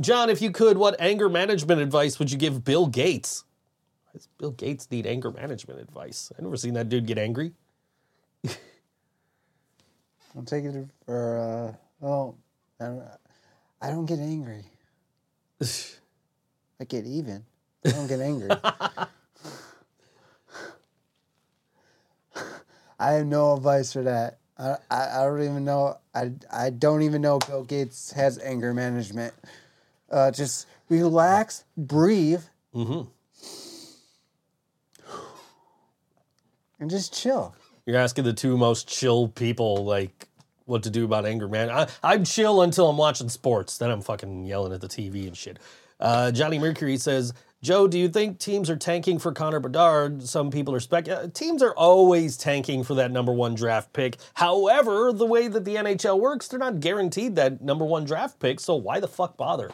John, 0.00 0.30
if 0.30 0.40
you 0.40 0.50
could, 0.50 0.78
what 0.78 0.96
anger 0.98 1.28
management 1.28 1.82
advice 1.82 2.18
would 2.18 2.32
you 2.32 2.38
give 2.38 2.64
Bill 2.64 2.86
Gates? 2.86 3.44
Why 4.06 4.12
does 4.14 4.26
Bill 4.38 4.52
Gates 4.52 4.90
need 4.90 5.06
anger 5.06 5.30
management 5.30 5.80
advice? 5.80 6.32
I've 6.34 6.42
never 6.42 6.56
seen 6.56 6.72
that 6.74 6.88
dude 6.88 7.04
get 7.04 7.18
angry. 7.18 7.52
I'm 10.34 10.46
taking 10.46 10.74
it 10.74 10.88
for, 11.04 11.38
uh, 11.38 11.76
well, 12.00 12.38
I 12.80 12.84
don't, 12.86 13.04
I 13.82 13.90
don't 13.90 14.06
get 14.06 14.18
angry. 14.18 14.64
I 16.80 16.84
get 16.88 17.04
even. 17.04 17.44
I 17.84 17.90
don't 17.90 18.06
get 18.08 18.20
angry. 18.20 18.48
I 23.04 23.12
have 23.14 23.26
no 23.26 23.54
advice 23.54 23.92
for 23.92 24.02
that. 24.02 24.38
I, 24.58 24.76
I, 24.90 25.20
I 25.20 25.24
don't 25.24 25.42
even 25.42 25.64
know. 25.64 25.98
I, 26.14 26.32
I 26.50 26.70
don't 26.70 27.02
even 27.02 27.20
know 27.22 27.36
if 27.38 27.46
Bill 27.48 27.64
Gates 27.64 28.12
has 28.12 28.38
anger 28.38 28.72
management. 28.72 29.34
Uh, 30.10 30.30
just 30.30 30.66
relax, 30.88 31.64
breathe, 31.76 32.42
Mm-hmm. 32.74 33.08
and 36.80 36.90
just 36.90 37.12
chill. 37.14 37.54
You're 37.86 37.98
asking 37.98 38.24
the 38.24 38.32
two 38.32 38.56
most 38.56 38.88
chill 38.88 39.28
people, 39.28 39.84
like, 39.84 40.28
what 40.64 40.82
to 40.84 40.90
do 40.90 41.04
about 41.04 41.26
anger, 41.26 41.46
man. 41.48 41.70
I, 41.70 41.86
I'm 42.02 42.24
chill 42.24 42.62
until 42.62 42.88
I'm 42.88 42.96
watching 42.96 43.28
sports. 43.28 43.76
Then 43.78 43.90
I'm 43.90 44.00
fucking 44.00 44.44
yelling 44.46 44.72
at 44.72 44.80
the 44.80 44.88
TV 44.88 45.26
and 45.26 45.36
shit. 45.36 45.58
Uh, 46.00 46.30
Johnny 46.32 46.58
Mercury 46.58 46.96
says, 46.96 47.32
Joe, 47.64 47.88
do 47.88 47.98
you 47.98 48.10
think 48.10 48.38
teams 48.38 48.68
are 48.68 48.76
tanking 48.76 49.18
for 49.18 49.32
Connor 49.32 49.58
Bedard? 49.58 50.22
Some 50.24 50.50
people 50.50 50.74
are 50.74 50.80
spec. 50.80 51.08
Uh, 51.08 51.28
teams 51.28 51.62
are 51.62 51.72
always 51.72 52.36
tanking 52.36 52.84
for 52.84 52.94
that 52.96 53.10
number 53.10 53.32
one 53.32 53.54
draft 53.54 53.90
pick. 53.94 54.18
However, 54.34 55.14
the 55.14 55.24
way 55.24 55.48
that 55.48 55.64
the 55.64 55.76
NHL 55.76 56.20
works, 56.20 56.46
they're 56.46 56.58
not 56.58 56.80
guaranteed 56.80 57.36
that 57.36 57.62
number 57.62 57.86
one 57.86 58.04
draft 58.04 58.38
pick. 58.38 58.60
So 58.60 58.74
why 58.74 59.00
the 59.00 59.08
fuck 59.08 59.38
bother? 59.38 59.70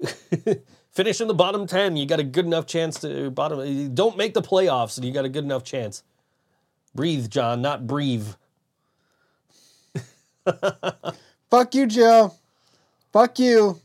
Finish 0.92 1.20
in 1.20 1.28
the 1.28 1.34
bottom 1.34 1.66
ten. 1.66 1.94
You 1.98 2.06
got 2.06 2.20
a 2.20 2.24
good 2.24 2.46
enough 2.46 2.64
chance 2.64 2.98
to 3.00 3.30
bottom. 3.30 3.94
Don't 3.94 4.16
make 4.16 4.32
the 4.32 4.40
playoffs, 4.40 4.96
and 4.96 5.04
you 5.04 5.12
got 5.12 5.26
a 5.26 5.28
good 5.28 5.44
enough 5.44 5.62
chance. 5.62 6.04
Breathe, 6.94 7.28
John, 7.28 7.60
not 7.60 7.86
breathe. 7.86 8.28
Fuck 11.50 11.74
you, 11.74 11.86
Joe. 11.86 12.34
Fuck 13.12 13.38
you. 13.38 13.78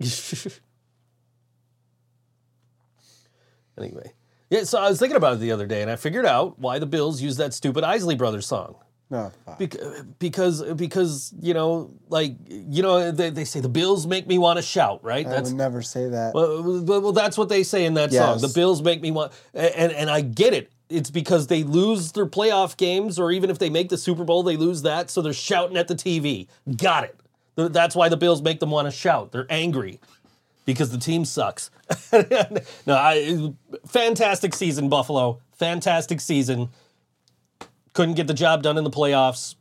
anyway, 3.78 4.12
yeah. 4.50 4.64
So 4.64 4.78
I 4.78 4.88
was 4.88 4.98
thinking 4.98 5.16
about 5.16 5.34
it 5.34 5.40
the 5.40 5.52
other 5.52 5.66
day, 5.66 5.82
and 5.82 5.90
I 5.90 5.96
figured 5.96 6.26
out 6.26 6.58
why 6.58 6.78
the 6.78 6.86
Bills 6.86 7.20
use 7.22 7.36
that 7.36 7.54
stupid 7.54 7.84
Isley 7.84 8.14
Brothers 8.14 8.46
song. 8.46 8.76
No, 9.10 9.32
fuck. 9.46 9.58
Because 10.18 10.62
because 10.74 11.32
you 11.40 11.54
know 11.54 11.90
like 12.08 12.36
you 12.46 12.82
know 12.82 13.10
they, 13.10 13.30
they 13.30 13.44
say 13.46 13.60
the 13.60 13.68
Bills 13.68 14.06
make 14.06 14.26
me 14.26 14.36
want 14.36 14.58
to 14.58 14.62
shout 14.62 15.02
right 15.02 15.26
I 15.26 15.30
that's 15.30 15.50
would 15.50 15.56
never 15.56 15.80
say 15.80 16.08
that. 16.10 16.34
well, 16.34 16.82
well, 16.82 17.00
well, 17.00 17.12
that's 17.12 17.38
what 17.38 17.48
they 17.48 17.62
say 17.62 17.86
in 17.86 17.94
that 17.94 18.12
song. 18.12 18.40
The 18.40 18.52
Bills 18.54 18.82
make 18.82 19.00
me 19.00 19.10
want, 19.10 19.32
and 19.54 19.92
and 19.92 20.10
I 20.10 20.20
get 20.20 20.52
it. 20.52 20.70
It's 20.90 21.10
because 21.10 21.46
they 21.46 21.64
lose 21.64 22.12
their 22.12 22.26
playoff 22.26 22.76
games, 22.76 23.18
or 23.18 23.32
even 23.32 23.48
if 23.50 23.58
they 23.58 23.70
make 23.70 23.88
the 23.88 23.98
Super 23.98 24.24
Bowl, 24.24 24.42
they 24.42 24.56
lose 24.56 24.82
that, 24.82 25.10
so 25.10 25.22
they're 25.22 25.32
shouting 25.34 25.76
at 25.76 25.88
the 25.88 25.94
TV. 25.94 26.48
Got 26.76 27.04
it. 27.04 27.20
That's 27.56 27.96
why 27.96 28.08
the 28.08 28.16
Bills 28.16 28.40
make 28.40 28.60
them 28.60 28.70
want 28.70 28.86
to 28.86 28.92
shout. 28.92 29.32
They're 29.32 29.46
angry 29.50 30.00
because 30.68 30.90
the 30.90 30.98
team 30.98 31.24
sucks. 31.24 31.70
no, 32.12 32.94
I, 32.94 33.54
fantastic 33.86 34.52
season, 34.52 34.90
Buffalo. 34.90 35.40
Fantastic 35.56 36.20
season. 36.20 36.68
Couldn't 37.94 38.16
get 38.16 38.26
the 38.26 38.34
job 38.34 38.62
done 38.62 38.76
in 38.76 38.84
the 38.84 38.90
playoffs. 38.90 39.54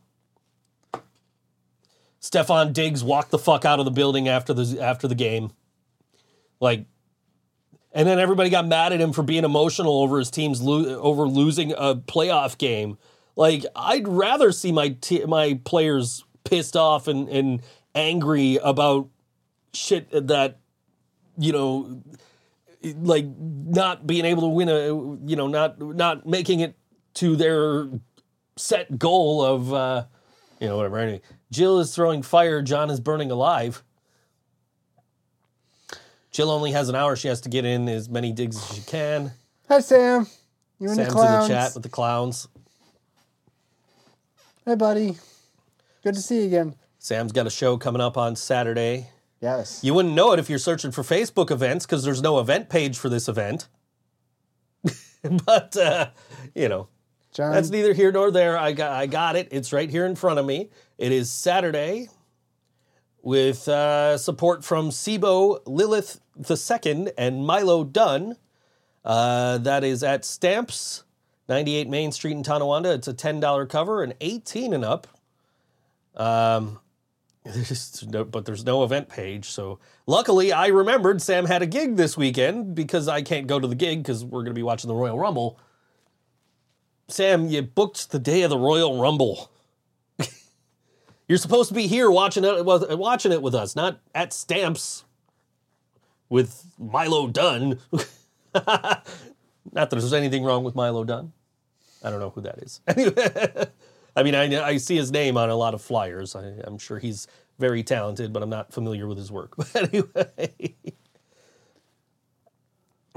Stefon 2.21 2.73
Diggs 2.73 3.05
walked 3.05 3.31
the 3.31 3.37
fuck 3.37 3.63
out 3.63 3.79
of 3.79 3.85
the 3.85 3.91
building 3.91 4.27
after 4.27 4.53
the 4.53 4.81
after 4.81 5.07
the 5.07 5.15
game. 5.15 5.51
Like 6.59 6.87
and 7.93 8.05
then 8.05 8.19
everybody 8.19 8.49
got 8.49 8.67
mad 8.67 8.91
at 8.91 8.99
him 8.99 9.13
for 9.13 9.23
being 9.23 9.45
emotional 9.45 10.01
over 10.01 10.19
his 10.19 10.29
team's 10.29 10.61
lo- 10.61 10.99
over 10.99 11.25
losing 11.25 11.71
a 11.71 11.95
playoff 11.95 12.57
game. 12.57 12.97
Like 13.37 13.65
I'd 13.77 14.09
rather 14.09 14.51
see 14.51 14.73
my 14.73 14.89
t- 14.99 15.23
my 15.23 15.57
players 15.63 16.25
pissed 16.43 16.75
off 16.75 17.07
and 17.07 17.29
and 17.29 17.61
angry 17.95 18.57
about 18.61 19.07
shit 19.73 20.09
that 20.11 20.59
you 21.37 21.51
know 21.51 22.01
like 22.83 23.25
not 23.39 24.05
being 24.07 24.25
able 24.25 24.41
to 24.43 24.47
win 24.47 24.69
a 24.69 24.87
you 25.29 25.35
know 25.35 25.47
not 25.47 25.79
not 25.81 26.25
making 26.25 26.59
it 26.61 26.75
to 27.15 27.35
their 27.35 27.89
set 28.55 28.97
goal 28.99 29.43
of 29.43 29.73
uh 29.73 30.05
you 30.59 30.67
know 30.67 30.77
whatever 30.77 30.97
anyway 30.97 31.21
jill 31.51 31.79
is 31.79 31.93
throwing 31.93 32.21
fire 32.21 32.61
john 32.61 32.89
is 32.89 32.99
burning 32.99 33.29
alive 33.31 33.83
jill 36.31 36.49
only 36.51 36.71
has 36.71 36.89
an 36.89 36.95
hour 36.95 37.15
she 37.15 37.27
has 37.27 37.41
to 37.41 37.49
get 37.49 37.65
in 37.65 37.87
as 37.89 38.09
many 38.09 38.31
digs 38.31 38.57
as 38.57 38.75
she 38.75 38.81
can 38.81 39.31
Hi, 39.67 39.81
Sam. 39.81 40.25
You 40.79 40.87
and 40.87 40.95
sam's 40.95 41.09
the 41.09 41.13
clowns. 41.13 41.49
in 41.49 41.55
the 41.55 41.59
chat 41.61 41.73
with 41.73 41.83
the 41.83 41.89
clowns 41.89 42.47
Hey, 44.65 44.75
buddy. 44.75 45.15
Good 46.03 46.15
to 46.15 46.21
see 46.21 46.41
you 46.41 46.47
again. 46.47 46.75
sam's 46.99 47.31
got 47.31 47.47
a 47.47 47.49
show 47.49 47.77
coming 47.77 48.01
up 48.01 48.17
on 48.17 48.35
saturday 48.35 49.09
Yes. 49.39 49.81
you 49.83 49.93
wouldn't 49.93 50.15
know 50.15 50.31
it 50.33 50.39
if 50.39 50.49
you're 50.49 50.59
searching 50.59 50.91
for 50.91 51.03
facebook 51.03 51.51
events 51.51 51.85
because 51.85 52.03
there's 52.03 52.21
no 52.21 52.39
event 52.39 52.69
page 52.69 52.97
for 52.97 53.09
this 53.09 53.27
event 53.27 53.67
but 55.45 55.77
uh 55.77 56.09
you 56.55 56.67
know 56.69 56.87
John. 57.33 57.51
That's 57.53 57.69
neither 57.69 57.93
here 57.93 58.11
nor 58.11 58.31
there. 58.31 58.57
I 58.57 58.71
got 58.71 58.91
I 58.93 59.05
got 59.05 59.35
it. 59.35 59.49
It's 59.51 59.71
right 59.71 59.91
here 59.91 60.07
in 60.07 60.15
front 60.15 60.39
of 60.39 60.45
me. 60.47 60.71
It 60.97 61.11
is 61.11 61.31
Saturday 61.31 62.09
with 63.21 63.67
uh, 63.67 64.17
support 64.17 64.63
from 64.65 64.89
Sibo 64.89 65.59
Lilith 65.67 66.19
II 66.49 67.09
and 67.15 67.45
Milo 67.45 67.83
Dunn. 67.83 68.37
Uh, 69.05 69.59
that 69.59 69.83
is 69.83 70.01
at 70.01 70.25
Stamps, 70.25 71.03
98 71.47 71.87
Main 71.87 72.11
Street 72.11 72.31
in 72.31 72.41
Tonawanda. 72.41 72.91
It's 72.93 73.07
a 73.07 73.13
$10 73.13 73.69
cover 73.69 74.01
and 74.01 74.15
18 74.19 74.73
and 74.73 74.83
up. 74.83 75.07
Um, 76.15 76.79
there's 77.53 78.05
no, 78.07 78.23
but 78.23 78.45
there's 78.45 78.65
no 78.65 78.83
event 78.83 79.09
page. 79.09 79.45
So 79.45 79.79
luckily, 80.05 80.51
I 80.51 80.67
remembered 80.67 81.21
Sam 81.21 81.45
had 81.45 81.61
a 81.61 81.65
gig 81.65 81.95
this 81.95 82.17
weekend 82.17 82.75
because 82.75 83.07
I 83.07 83.21
can't 83.21 83.47
go 83.47 83.59
to 83.59 83.67
the 83.67 83.75
gig 83.75 84.03
because 84.03 84.25
we're 84.25 84.41
going 84.41 84.53
to 84.53 84.59
be 84.59 84.63
watching 84.63 84.89
the 84.89 84.95
Royal 84.95 85.17
Rumble. 85.17 85.59
Sam, 87.07 87.47
you 87.47 87.61
booked 87.61 88.11
the 88.11 88.19
day 88.19 88.41
of 88.41 88.49
the 88.49 88.57
Royal 88.57 88.99
Rumble. 88.99 89.49
You're 91.27 91.37
supposed 91.37 91.69
to 91.69 91.75
be 91.75 91.87
here 91.87 92.11
watching 92.11 92.43
it, 92.43 92.65
watching 92.65 93.31
it 93.31 93.41
with 93.41 93.55
us, 93.55 93.75
not 93.75 93.99
at 94.13 94.33
Stamps 94.33 95.05
with 96.27 96.65
Milo 96.77 97.27
Dunn. 97.27 97.79
not 98.53 99.05
that 99.73 99.89
there's 99.89 100.11
anything 100.11 100.43
wrong 100.43 100.65
with 100.65 100.75
Milo 100.75 101.05
Dunn. 101.05 101.31
I 102.03 102.09
don't 102.09 102.19
know 102.19 102.29
who 102.31 102.41
that 102.41 102.57
is. 102.59 102.81
Anyway, 102.87 103.67
I 104.17 104.23
mean, 104.23 104.35
I, 104.35 104.63
I 104.65 104.77
see 104.77 104.97
his 104.97 105.11
name 105.11 105.37
on 105.37 105.51
a 105.51 105.55
lot 105.55 105.75
of 105.75 105.81
flyers. 105.81 106.35
I, 106.35 106.53
I'm 106.65 106.79
sure 106.79 106.99
he's 106.99 107.27
very 107.59 107.83
talented, 107.83 108.33
but 108.33 108.43
I'm 108.43 108.49
not 108.49 108.73
familiar 108.73 109.07
with 109.07 109.17
his 109.19 109.31
work. 109.31 109.55
But 109.57 109.75
anyway, 109.93 110.75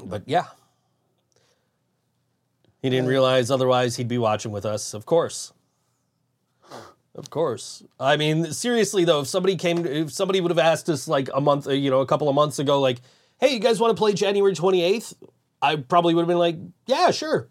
but 0.04 0.22
yeah, 0.26 0.46
he 2.82 2.90
didn't 2.90 3.06
realize 3.08 3.50
otherwise 3.50 3.96
he'd 3.96 4.08
be 4.08 4.18
watching 4.18 4.52
with 4.52 4.66
us. 4.66 4.94
Of 4.94 5.06
course, 5.06 5.54
of 7.14 7.30
course. 7.30 7.82
I 7.98 8.16
mean, 8.16 8.52
seriously 8.52 9.04
though, 9.04 9.20
if 9.20 9.26
somebody 9.28 9.56
came, 9.56 9.86
if 9.86 10.12
somebody 10.12 10.40
would 10.40 10.50
have 10.50 10.58
asked 10.58 10.88
us 10.90 11.08
like 11.08 11.28
a 11.34 11.40
month, 11.40 11.66
uh, 11.66 11.72
you 11.72 11.90
know, 11.90 12.00
a 12.00 12.06
couple 12.06 12.28
of 12.28 12.34
months 12.34 12.58
ago, 12.58 12.80
like, 12.80 13.00
"Hey, 13.40 13.54
you 13.54 13.58
guys 13.60 13.80
want 13.80 13.96
to 13.96 14.00
play 14.00 14.12
January 14.12 14.54
28th?" 14.54 15.14
I 15.62 15.76
probably 15.76 16.14
would 16.14 16.22
have 16.22 16.28
been 16.28 16.38
like, 16.38 16.56
"Yeah, 16.86 17.10
sure." 17.10 17.48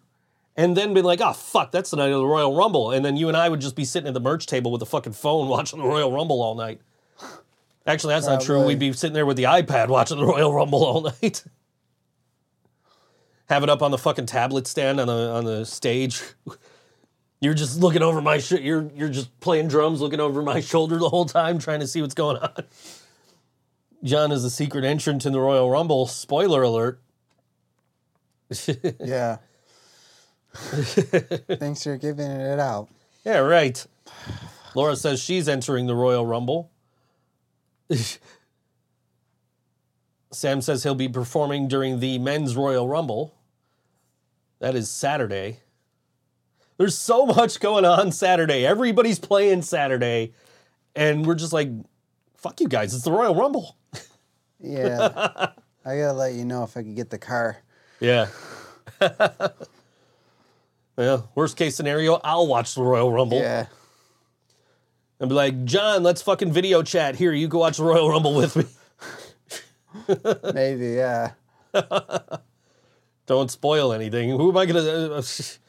And 0.60 0.76
then 0.76 0.94
been 0.94 1.06
like, 1.06 1.22
oh 1.22 1.32
fuck, 1.32 1.72
that's 1.72 1.90
the 1.90 1.96
night 1.96 2.12
of 2.12 2.20
the 2.20 2.26
Royal 2.26 2.54
Rumble, 2.54 2.92
and 2.92 3.06
then 3.06 3.16
you 3.16 3.30
and 3.30 3.38
I 3.38 3.48
would 3.48 3.62
just 3.62 3.78
be 3.78 3.86
sitting 3.86 4.10
at 4.10 4.14
the 4.14 4.20
merch 4.20 4.46
table 4.46 4.72
with 4.72 4.80
the 4.80 4.86
fucking 4.86 5.14
phone 5.14 5.48
watching 5.56 5.80
the 5.80 5.86
Royal 5.86 6.12
Rumble 6.12 6.42
all 6.42 6.54
night. 6.54 6.82
Actually, 7.88 8.14
that's 8.16 8.28
not 8.28 8.42
true. 8.42 8.66
We'd 8.66 8.78
be 8.78 8.92
sitting 8.92 9.14
there 9.14 9.26
with 9.26 9.38
the 9.38 9.44
iPad 9.44 9.88
watching 9.88 10.18
the 10.18 10.26
Royal 10.26 10.54
Rumble 10.54 10.84
all 10.84 11.02
night. 11.24 11.46
Have 13.48 13.64
it 13.64 13.70
up 13.70 13.82
on 13.82 13.92
the 13.92 13.98
fucking 13.98 14.26
tablet 14.26 14.68
stand 14.68 15.00
on 15.00 15.08
the 15.08 15.14
on 15.32 15.46
the 15.46 15.66
stage. 15.66 16.22
You're 17.42 17.54
just 17.54 17.80
looking 17.80 18.02
over 18.02 18.22
my 18.22 18.40
sh- 18.40 18.52
you're 18.60 18.92
you're 18.94 19.08
just 19.08 19.40
playing 19.40 19.70
drums, 19.70 20.02
looking 20.02 20.20
over 20.20 20.42
my 20.42 20.60
shoulder 20.60 20.98
the 21.00 21.08
whole 21.08 21.24
time, 21.26 21.58
trying 21.58 21.80
to 21.80 21.88
see 21.88 22.02
what's 22.02 22.14
going 22.14 22.36
on. 22.36 22.66
John 24.04 24.34
is 24.34 24.44
a 24.44 24.50
secret 24.50 24.84
entrant 24.84 25.26
in 25.26 25.32
the 25.32 25.40
Royal 25.40 25.72
Rumble. 25.72 26.06
Spoiler 26.06 26.64
alert. 26.64 27.00
yeah. 29.00 29.38
Thanks 31.60 31.84
for 31.84 31.98
giving 31.98 32.30
it 32.30 32.60
out. 32.60 32.90
Yeah, 33.26 33.40
right. 33.40 33.86
Laura 34.76 34.96
says 34.96 35.20
she's 35.22 35.50
entering 35.50 35.88
the 35.88 35.96
Royal 35.96 36.26
Rumble. 36.26 36.72
Sam 40.32 40.62
says 40.62 40.84
he'll 40.84 40.96
be 40.96 41.10
performing 41.10 41.68
during 41.68 42.00
the 42.00 42.20
men's 42.20 42.56
Royal 42.56 42.88
Rumble. 42.88 43.34
That 44.60 44.76
is 44.76 44.90
Saturday. 44.90 45.60
There's 46.78 46.98
so 46.98 47.26
much 47.26 47.60
going 47.60 47.86
on 47.86 48.12
Saturday. 48.12 48.66
Everybody's 48.66 49.20
playing 49.20 49.64
Saturday. 49.64 50.34
And 50.96 51.26
we're 51.26 51.36
just 51.36 51.54
like, 51.54 51.70
fuck 52.36 52.62
you 52.62 52.68
guys. 52.68 52.94
It's 52.94 53.04
the 53.04 53.12
Royal 53.12 53.36
Rumble. 53.36 53.76
Yeah. 54.60 55.52
I 55.86 55.98
gotta 55.98 56.14
let 56.14 56.34
you 56.34 56.46
know 56.46 56.64
if 56.64 56.78
I 56.78 56.84
could 56.84 56.96
get 56.96 57.10
the 57.10 57.18
car. 57.18 57.58
Yeah. 58.00 58.28
Well, 61.00 61.32
worst 61.34 61.56
case 61.56 61.78
scenario, 61.78 62.20
I'll 62.26 62.46
watch 62.46 62.76
the 62.76 62.82
Royal 62.84 63.10
Rumble. 63.10 63.40
Yeah. 63.40 63.68
and 65.22 65.30
be 65.30 65.36
like, 65.36 65.64
John, 65.64 66.04
let's 66.04 66.22
fucking 66.22 66.52
video 66.52 66.84
chat. 66.84 67.16
Here, 67.16 67.32
you 67.32 67.48
go 67.48 67.60
watch 67.60 67.78
the 67.78 67.86
Royal 67.86 68.10
Rumble 68.10 68.36
with 68.36 68.58
me. 68.58 68.66
Maybe, 70.54 70.88
yeah. 70.88 71.32
Don't 73.28 73.50
spoil 73.50 73.94
anything. 73.94 74.32
Who 74.32 74.50
am 74.50 74.58
I 74.58 74.66
gonna? 74.66 74.82
Uh, 74.82 75.18
it's 75.20 75.60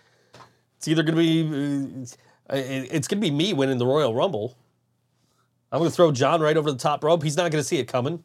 either 0.87 1.05
gonna 1.05 1.17
be, 1.17 2.05
uh, 2.49 2.57
it's 2.57 3.07
gonna 3.07 3.23
be 3.23 3.31
me 3.31 3.53
winning 3.53 3.79
the 3.79 3.87
Royal 3.87 4.13
Rumble. 4.13 4.57
I'm 5.71 5.79
gonna 5.79 5.93
throw 5.93 6.11
John 6.11 6.41
right 6.41 6.57
over 6.57 6.73
the 6.73 6.79
top 6.79 7.05
rope. 7.05 7.23
He's 7.23 7.37
not 7.37 7.53
gonna 7.53 7.63
see 7.63 7.79
it 7.79 7.87
coming. 7.87 8.25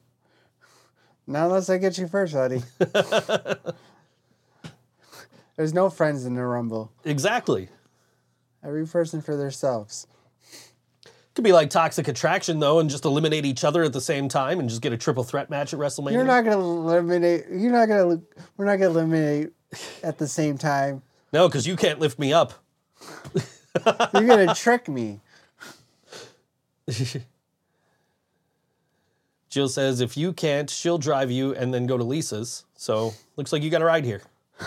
Not 1.27 1.45
unless 1.45 1.69
I 1.69 1.77
get 1.77 1.99
you 1.99 2.07
first, 2.07 2.33
buddy. 2.33 2.63
There's 5.55 5.73
no 5.73 5.89
friends 5.89 6.25
in 6.25 6.35
the 6.35 6.43
Rumble. 6.43 6.91
Exactly. 7.03 7.69
Every 8.63 8.85
person 8.85 9.21
for 9.21 9.35
themselves. 9.35 10.07
Could 11.35 11.43
be 11.43 11.51
like 11.51 11.69
Toxic 11.69 12.07
Attraction 12.07 12.59
though, 12.59 12.79
and 12.79 12.89
just 12.89 13.03
eliminate 13.03 13.45
each 13.45 13.63
other 13.65 13.83
at 13.83 13.91
the 13.91 13.99
same 13.99 14.29
time, 14.29 14.59
and 14.59 14.69
just 14.69 14.81
get 14.81 14.93
a 14.93 14.97
triple 14.97 15.23
threat 15.23 15.49
match 15.49 15.73
at 15.73 15.79
WrestleMania. 15.79 16.13
You're 16.13 16.23
not 16.23 16.45
gonna 16.45 16.59
eliminate. 16.59 17.45
You're 17.51 17.73
not 17.73 17.87
gonna. 17.87 18.21
We're 18.55 18.65
not 18.65 18.77
gonna 18.77 18.91
eliminate 18.91 19.51
at 20.01 20.17
the 20.17 20.27
same 20.27 20.57
time. 20.57 21.01
no, 21.33 21.49
because 21.49 21.67
you 21.67 21.75
can't 21.75 21.99
lift 21.99 22.17
me 22.17 22.31
up. 22.31 22.53
You're 24.13 24.23
gonna 24.27 24.55
trick 24.55 24.87
me. 24.87 25.19
Jill 29.49 29.67
says 29.67 29.99
if 29.99 30.15
you 30.15 30.31
can't, 30.31 30.69
she'll 30.69 30.97
drive 30.97 31.31
you 31.31 31.53
and 31.53 31.73
then 31.73 31.85
go 31.85 31.97
to 31.97 32.03
Lisa's. 32.03 32.63
So 32.75 33.13
looks 33.35 33.51
like 33.51 33.61
you 33.61 33.69
got 33.69 33.81
a 33.81 33.85
ride 33.85 34.05
here. 34.05 34.21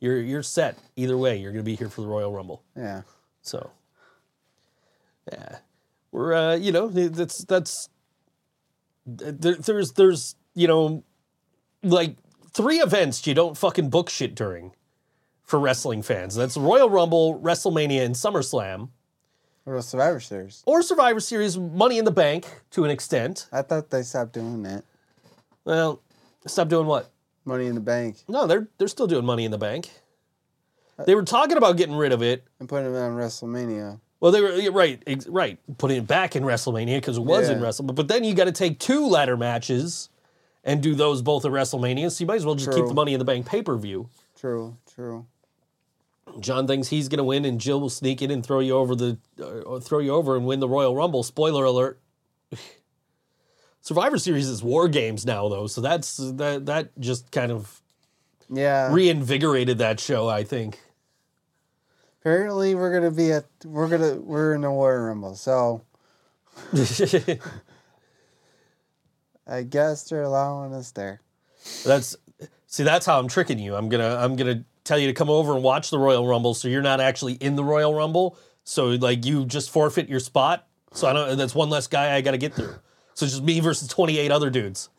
You're 0.00 0.20
you're 0.20 0.42
set 0.42 0.76
either 0.96 1.16
way. 1.16 1.36
You're 1.38 1.52
gonna 1.52 1.62
be 1.62 1.76
here 1.76 1.88
for 1.88 2.02
the 2.02 2.06
Royal 2.06 2.32
Rumble. 2.32 2.62
Yeah. 2.76 3.02
So 3.42 3.70
yeah, 5.32 5.58
we're 6.12 6.34
uh, 6.34 6.54
you 6.56 6.72
know 6.72 6.88
that's 6.88 7.44
that's 7.44 7.88
there, 9.06 9.54
there's 9.54 9.92
there's 9.92 10.34
you 10.54 10.68
know 10.68 11.02
like 11.82 12.16
three 12.52 12.78
events 12.80 13.26
you 13.26 13.34
don't 13.34 13.56
fucking 13.56 13.90
book 13.90 14.10
shit 14.10 14.34
during 14.34 14.72
for 15.42 15.58
wrestling 15.60 16.02
fans. 16.02 16.34
That's 16.34 16.56
Royal 16.56 16.90
Rumble, 16.90 17.38
WrestleMania, 17.40 18.04
and 18.04 18.14
SummerSlam, 18.16 18.88
Or 19.64 19.80
Survivor 19.80 20.18
Series? 20.20 20.62
or 20.66 20.82
Survivor 20.82 21.20
Series, 21.20 21.56
Money 21.56 21.98
in 21.98 22.04
the 22.04 22.10
Bank 22.10 22.46
to 22.72 22.84
an 22.84 22.90
extent. 22.90 23.46
I 23.52 23.62
thought 23.62 23.90
they 23.90 24.02
stopped 24.02 24.32
doing 24.32 24.62
that. 24.64 24.82
Well, 25.64 26.02
stop 26.46 26.68
doing 26.68 26.86
what? 26.86 27.10
Money 27.46 27.66
in 27.66 27.74
the 27.74 27.80
Bank 27.80 28.16
No, 28.28 28.46
they're 28.46 28.68
they're 28.78 28.88
still 28.88 29.06
doing 29.06 29.24
Money 29.24 29.44
in 29.44 29.50
the 29.50 29.58
Bank. 29.58 29.90
They 31.04 31.14
were 31.14 31.24
talking 31.24 31.56
about 31.58 31.76
getting 31.76 31.94
rid 31.94 32.12
of 32.12 32.22
it. 32.22 32.44
and 32.58 32.68
putting 32.68 32.92
it 32.94 32.98
on 32.98 33.12
WrestleMania. 33.16 34.00
Well, 34.18 34.32
they 34.32 34.40
were 34.40 34.72
right, 34.72 35.02
ex- 35.06 35.26
right, 35.28 35.58
putting 35.76 35.98
it 35.98 36.06
back 36.06 36.34
in 36.36 36.42
WrestleMania 36.42 36.96
because 36.96 37.18
it 37.18 37.22
was 37.22 37.50
in 37.50 37.58
Yeah. 37.60 37.66
WrestleMania. 37.66 37.94
But 37.94 38.08
then 38.08 38.24
you 38.24 38.32
got 38.34 38.44
to 38.44 38.52
take 38.52 38.78
two 38.78 39.06
ladder 39.06 39.36
matches 39.36 40.08
and 40.64 40.82
do 40.82 40.94
those 40.94 41.20
both 41.20 41.44
at 41.44 41.52
WrestleMania. 41.52 42.10
So 42.10 42.22
you 42.24 42.26
might 42.26 42.36
as 42.36 42.46
well 42.46 42.54
just 42.54 42.70
keep 42.70 42.78
True. 42.78 42.88
the 42.88 42.94
Money 42.94 43.12
in 43.12 43.18
the 43.18 43.26
Bank 43.26 43.44
pay 43.44 43.60
per 43.62 43.76
view. 43.76 44.08
True. 44.38 44.78
True. 44.92 45.26
John 46.40 46.66
thinks 46.66 46.88
he's 46.88 47.08
going 47.08 47.18
to 47.18 47.24
win, 47.24 47.44
and 47.44 47.60
Jill 47.60 47.78
will 47.80 47.90
sneak 47.90 48.20
in 48.22 48.30
and 48.30 48.44
throw 48.44 48.60
you 48.60 48.74
over 48.74 48.94
the 48.96 49.18
uh, 49.40 49.78
throw 49.80 49.98
you 50.00 50.12
over 50.12 50.34
and 50.34 50.46
win 50.46 50.60
the 50.60 50.68
Royal 50.68 50.96
Rumble. 50.96 51.22
Spoiler 51.22 51.64
alert. 51.64 52.00
Survivor 53.86 54.18
Series 54.18 54.48
is 54.48 54.64
War 54.64 54.88
Games 54.88 55.24
now, 55.24 55.48
though, 55.48 55.68
so 55.68 55.80
that's 55.80 56.16
that 56.16 56.66
that 56.66 56.98
just 56.98 57.30
kind 57.30 57.52
of 57.52 57.80
Yeah. 58.52 58.92
reinvigorated 58.92 59.78
that 59.78 60.00
show. 60.00 60.28
I 60.28 60.42
think. 60.42 60.80
Apparently, 62.20 62.74
we're 62.74 62.92
gonna 62.92 63.12
be 63.12 63.30
at. 63.30 63.44
We're 63.64 63.86
gonna. 63.86 64.16
We're 64.16 64.54
in 64.54 64.62
the 64.62 64.72
War 64.72 65.04
Rumble, 65.06 65.36
so 65.36 65.82
I 69.46 69.62
guess 69.62 70.02
they're 70.08 70.22
allowing 70.24 70.74
us 70.74 70.90
there. 70.90 71.20
That's 71.84 72.16
see, 72.66 72.82
that's 72.82 73.06
how 73.06 73.20
I'm 73.20 73.28
tricking 73.28 73.60
you. 73.60 73.76
I'm 73.76 73.88
gonna 73.88 74.16
I'm 74.16 74.34
gonna 74.34 74.64
tell 74.82 74.98
you 74.98 75.06
to 75.06 75.12
come 75.14 75.30
over 75.30 75.54
and 75.54 75.62
watch 75.62 75.90
the 75.90 75.98
Royal 76.00 76.26
Rumble, 76.26 76.54
so 76.54 76.66
you're 76.66 76.82
not 76.82 77.00
actually 77.00 77.34
in 77.34 77.54
the 77.54 77.62
Royal 77.62 77.94
Rumble. 77.94 78.36
So 78.64 78.86
like 78.86 79.24
you 79.24 79.44
just 79.44 79.70
forfeit 79.70 80.08
your 80.08 80.18
spot. 80.18 80.66
So 80.92 81.06
I 81.06 81.12
don't. 81.12 81.38
That's 81.38 81.54
one 81.54 81.70
less 81.70 81.86
guy 81.86 82.16
I 82.16 82.20
got 82.20 82.32
to 82.32 82.38
get 82.38 82.52
through. 82.54 82.74
So 83.16 83.24
it's 83.24 83.32
just 83.32 83.42
me 83.42 83.58
versus 83.60 83.88
28 83.88 84.30
other 84.30 84.50
dudes. 84.50 84.90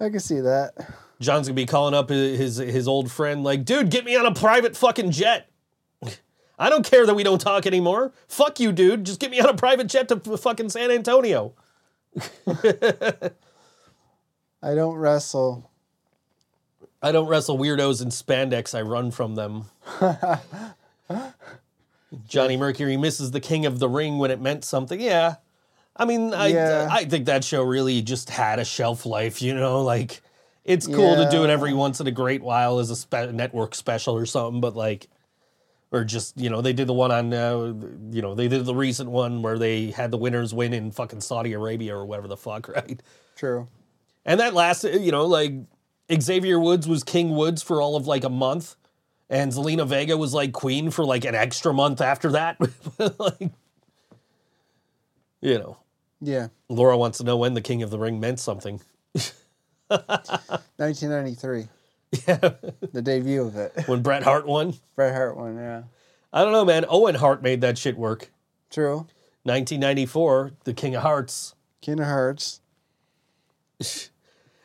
I 0.00 0.10
can 0.10 0.18
see 0.18 0.40
that. 0.40 0.74
John's 1.20 1.46
gonna 1.48 1.54
be 1.54 1.64
calling 1.64 1.94
up 1.94 2.10
his 2.10 2.56
his 2.58 2.86
old 2.86 3.10
friend, 3.10 3.42
like, 3.42 3.64
dude, 3.64 3.90
get 3.90 4.04
me 4.04 4.16
on 4.16 4.26
a 4.26 4.34
private 4.34 4.76
fucking 4.76 5.12
jet. 5.12 5.48
I 6.58 6.68
don't 6.68 6.84
care 6.84 7.06
that 7.06 7.14
we 7.14 7.22
don't 7.22 7.40
talk 7.40 7.66
anymore. 7.66 8.12
Fuck 8.26 8.60
you, 8.60 8.72
dude. 8.72 9.04
Just 9.04 9.20
get 9.20 9.30
me 9.30 9.40
on 9.40 9.48
a 9.48 9.54
private 9.54 9.86
jet 9.86 10.08
to 10.08 10.18
fucking 10.18 10.68
San 10.70 10.90
Antonio. 10.90 11.54
I 14.60 14.74
don't 14.74 14.96
wrestle 14.96 15.70
I 17.00 17.12
don't 17.12 17.28
wrestle 17.28 17.56
weirdos 17.56 18.02
in 18.02 18.08
spandex. 18.08 18.76
I 18.76 18.82
run 18.82 19.12
from 19.12 19.36
them. 19.36 19.66
Johnny 22.26 22.56
Mercury 22.56 22.96
misses 22.96 23.30
the 23.30 23.40
King 23.40 23.66
of 23.66 23.78
the 23.78 23.88
Ring 23.88 24.18
when 24.18 24.30
it 24.30 24.40
meant 24.40 24.64
something. 24.64 25.00
Yeah, 25.00 25.36
I 25.96 26.04
mean, 26.04 26.32
I 26.32 26.48
Yeah. 26.48 26.88
I 26.90 27.04
think 27.04 27.26
that 27.26 27.44
show 27.44 27.62
really 27.62 28.00
just 28.02 28.30
had 28.30 28.58
a 28.58 28.64
shelf 28.64 29.04
life. 29.04 29.42
You 29.42 29.54
know, 29.54 29.82
like 29.82 30.20
it's 30.64 30.86
cool 30.86 31.16
to 31.16 31.28
do 31.30 31.44
it 31.44 31.50
every 31.50 31.72
once 31.72 32.00
in 32.00 32.06
a 32.06 32.10
great 32.10 32.42
while 32.42 32.78
as 32.78 32.90
a 32.90 32.96
spe- 32.96 33.32
network 33.32 33.74
special 33.74 34.16
or 34.16 34.26
something, 34.26 34.60
but 34.60 34.74
like. 34.76 35.08
Or 35.90 36.04
just 36.04 36.36
you 36.38 36.50
know 36.50 36.60
they 36.60 36.74
did 36.74 36.86
the 36.86 36.92
one 36.92 37.10
on 37.10 37.32
uh, 37.32 37.72
you 38.10 38.20
know 38.20 38.34
they 38.34 38.46
did 38.46 38.66
the 38.66 38.74
recent 38.74 39.08
one 39.08 39.40
where 39.40 39.58
they 39.58 39.90
had 39.90 40.10
the 40.10 40.18
winners 40.18 40.52
win 40.52 40.74
in 40.74 40.90
fucking 40.90 41.22
Saudi 41.22 41.54
Arabia 41.54 41.96
or 41.96 42.04
whatever 42.04 42.28
the 42.28 42.36
fuck 42.36 42.68
right 42.76 43.02
True. 43.36 43.68
and 44.26 44.38
that 44.38 44.52
lasted, 44.52 45.00
you 45.00 45.10
know, 45.10 45.24
like 45.24 45.54
Xavier 46.20 46.60
Woods 46.60 46.86
was 46.86 47.02
King 47.02 47.30
Woods 47.30 47.62
for 47.62 47.80
all 47.80 47.96
of 47.96 48.06
like 48.06 48.22
a 48.22 48.28
month, 48.28 48.76
and 49.30 49.52
Zelina 49.52 49.86
Vega 49.86 50.16
was 50.16 50.32
like 50.34 50.52
Queen 50.52 50.90
for 50.90 51.04
like 51.04 51.24
an 51.24 51.34
extra 51.34 51.72
month 51.72 52.00
after 52.00 52.30
that. 52.32 52.56
like, 53.18 53.50
you 55.40 55.58
know, 55.58 55.76
Yeah. 56.20 56.48
Laura 56.68 56.96
wants 56.98 57.18
to 57.18 57.24
know 57.24 57.36
when 57.36 57.54
the 57.54 57.60
King 57.60 57.82
of 57.82 57.90
the 57.90 57.98
Ring 57.98 58.20
meant 58.20 58.40
something. 58.40 58.80
1993. 59.88 61.68
Yeah, 62.26 62.36
The 62.92 63.02
debut 63.02 63.42
of 63.42 63.56
it. 63.56 63.72
when 63.86 64.02
Bret 64.02 64.22
Hart 64.22 64.46
won. 64.46 64.74
Bret 64.96 65.14
Hart 65.14 65.36
won, 65.36 65.56
yeah. 65.56 65.82
I 66.32 66.42
don't 66.42 66.52
know, 66.52 66.64
man. 66.64 66.84
Owen 66.88 67.14
Hart 67.14 67.42
made 67.42 67.60
that 67.62 67.78
shit 67.78 67.96
work. 67.96 68.30
True. 68.70 69.06
1994, 69.44 70.52
the 70.64 70.74
King 70.74 70.94
of 70.94 71.02
Harts. 71.02 71.54
King 71.80 72.00
of 72.00 72.06
Harts. 72.06 72.60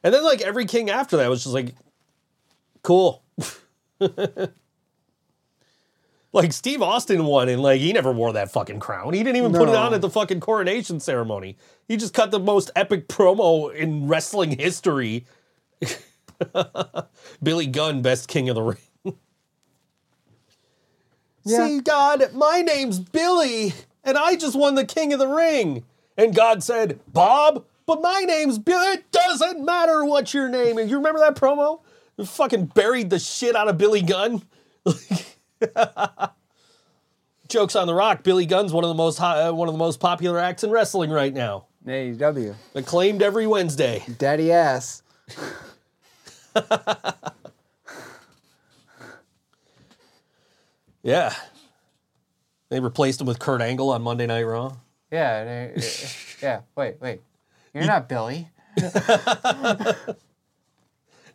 And 0.04 0.14
then 0.14 0.24
like 0.24 0.42
every 0.42 0.66
king 0.66 0.90
after 0.90 1.18
that 1.18 1.30
was 1.30 1.44
just 1.44 1.54
like, 1.54 1.76
cool. 2.82 3.24
like 6.34 6.52
Steve 6.52 6.82
Austin 6.82 7.26
won 7.26 7.48
and 7.50 7.62
like 7.62 7.80
he 7.80 7.94
never 7.94 8.12
wore 8.12 8.34
that 8.34 8.52
fucking 8.52 8.80
crown. 8.80 9.14
He 9.14 9.24
didn't 9.24 9.38
even 9.38 9.54
put 9.54 9.70
it 9.70 9.76
on 9.76 9.94
at 9.94 10.02
the 10.02 10.10
fucking 10.10 10.40
coronation 10.40 11.00
ceremony. 11.00 11.58
He 11.88 11.98
just 11.98 12.14
cut 12.14 12.32
the 12.32 12.40
most 12.40 12.72
epic 12.76 13.08
promo 13.08 13.74
in 13.74 14.08
wrestling 14.08 14.58
history. 14.60 15.26
Billy 17.44 17.68
Gunn, 17.68 18.02
best 18.02 18.28
king 18.28 18.50
of 18.50 18.56
the 18.56 18.62
ring. 18.62 18.78
Yeah. 21.46 21.68
See, 21.68 21.82
God, 21.82 22.34
my 22.34 22.62
name's 22.62 23.00
Billy, 23.00 23.74
and 24.06 24.18
I 24.18 24.38
just 24.38 24.56
won 24.58 24.76
the 24.76 24.86
king 24.86 25.12
of 25.12 25.20
the 25.20 25.28
ring. 25.28 25.84
And 26.18 26.34
God 26.34 26.64
said, 26.64 27.02
Bob, 27.06 27.66
but 27.86 28.02
my 28.02 28.22
name's 28.22 28.58
Billy. 28.60 28.94
It 28.94 29.12
doesn't 29.12 29.64
matter 29.66 30.06
what 30.06 30.34
your 30.34 30.48
name 30.48 30.80
is. 30.80 30.90
You 30.90 30.96
remember 30.96 31.20
that 31.20 31.36
promo? 31.36 31.82
Fucking 32.24 32.66
buried 32.68 33.10
the 33.10 33.20
shit 33.20 33.56
out 33.56 33.68
of 33.68 33.78
Billy 33.78 34.02
Gunn. 34.02 34.44
Jokes 37.48 37.76
on 37.76 37.88
the 37.88 37.94
rock. 37.94 38.24
Billy 38.24 38.46
Gunn's 38.46 38.72
one 38.74 38.84
of 38.84 38.88
the 38.90 38.94
most 38.96 39.18
high, 39.18 39.44
uh, 39.44 39.52
one 39.54 39.68
of 39.68 39.74
the 39.74 39.78
most 39.80 40.00
popular 40.00 40.40
acts 40.40 40.64
in 40.64 40.72
wrestling 40.72 41.10
right 41.12 41.34
now. 41.34 41.66
AEW. 41.86 42.56
Acclaimed 42.76 43.22
every 43.22 43.48
Wednesday. 43.48 44.04
Daddy 44.18 44.52
ass. 44.52 45.02
Yeah. 51.02 51.34
They 52.70 52.80
replaced 52.80 53.22
him 53.22 53.28
with 53.28 53.40
Kurt 53.40 53.62
Angle 53.62 53.90
on 53.90 54.02
Monday 54.02 54.26
Night 54.26 54.44
Raw. 54.44 54.76
Yeah, 55.12 55.44
they- 55.44 55.82
yeah. 56.42 56.62
Wait, 56.76 56.96
wait. 57.00 57.22
You're 57.74 57.86
not 57.86 58.08
Billy. 58.10 58.50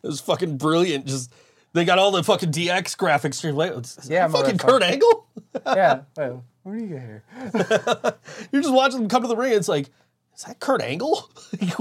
It 0.02 0.06
was 0.06 0.20
fucking 0.20 0.56
brilliant. 0.58 1.06
Just 1.06 1.32
they 1.72 1.84
got 1.84 1.98
all 1.98 2.10
the 2.10 2.22
fucking 2.24 2.50
DX 2.52 2.96
graphics. 2.96 3.42
You're 3.42 3.52
like, 3.52 3.72
Yeah, 4.08 4.28
fucking. 4.28 4.58
Kurt 4.58 4.82
Angle. 4.82 5.26
Yeah. 5.66 6.02
Wait, 6.16 6.32
where 6.62 6.76
do 6.76 6.82
you 6.84 6.88
get 6.88 7.00
here? 7.00 7.24
You're 8.52 8.62
just 8.62 8.74
watching 8.74 9.00
them 9.00 9.08
come 9.08 9.22
to 9.22 9.28
the 9.28 9.36
ring. 9.36 9.52
It's 9.52 9.68
like, 9.68 9.88
is 10.36 10.44
that 10.44 10.60
Kurt 10.60 10.82
Angle? 10.82 11.28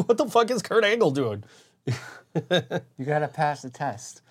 what 0.06 0.18
the 0.18 0.26
fuck 0.28 0.50
is 0.52 0.62
Kurt 0.62 0.84
Angle 0.84 1.12
doing? 1.12 1.44
You 1.86 3.06
gotta 3.06 3.28
pass 3.28 3.62
the 3.62 3.70
test. 3.70 4.22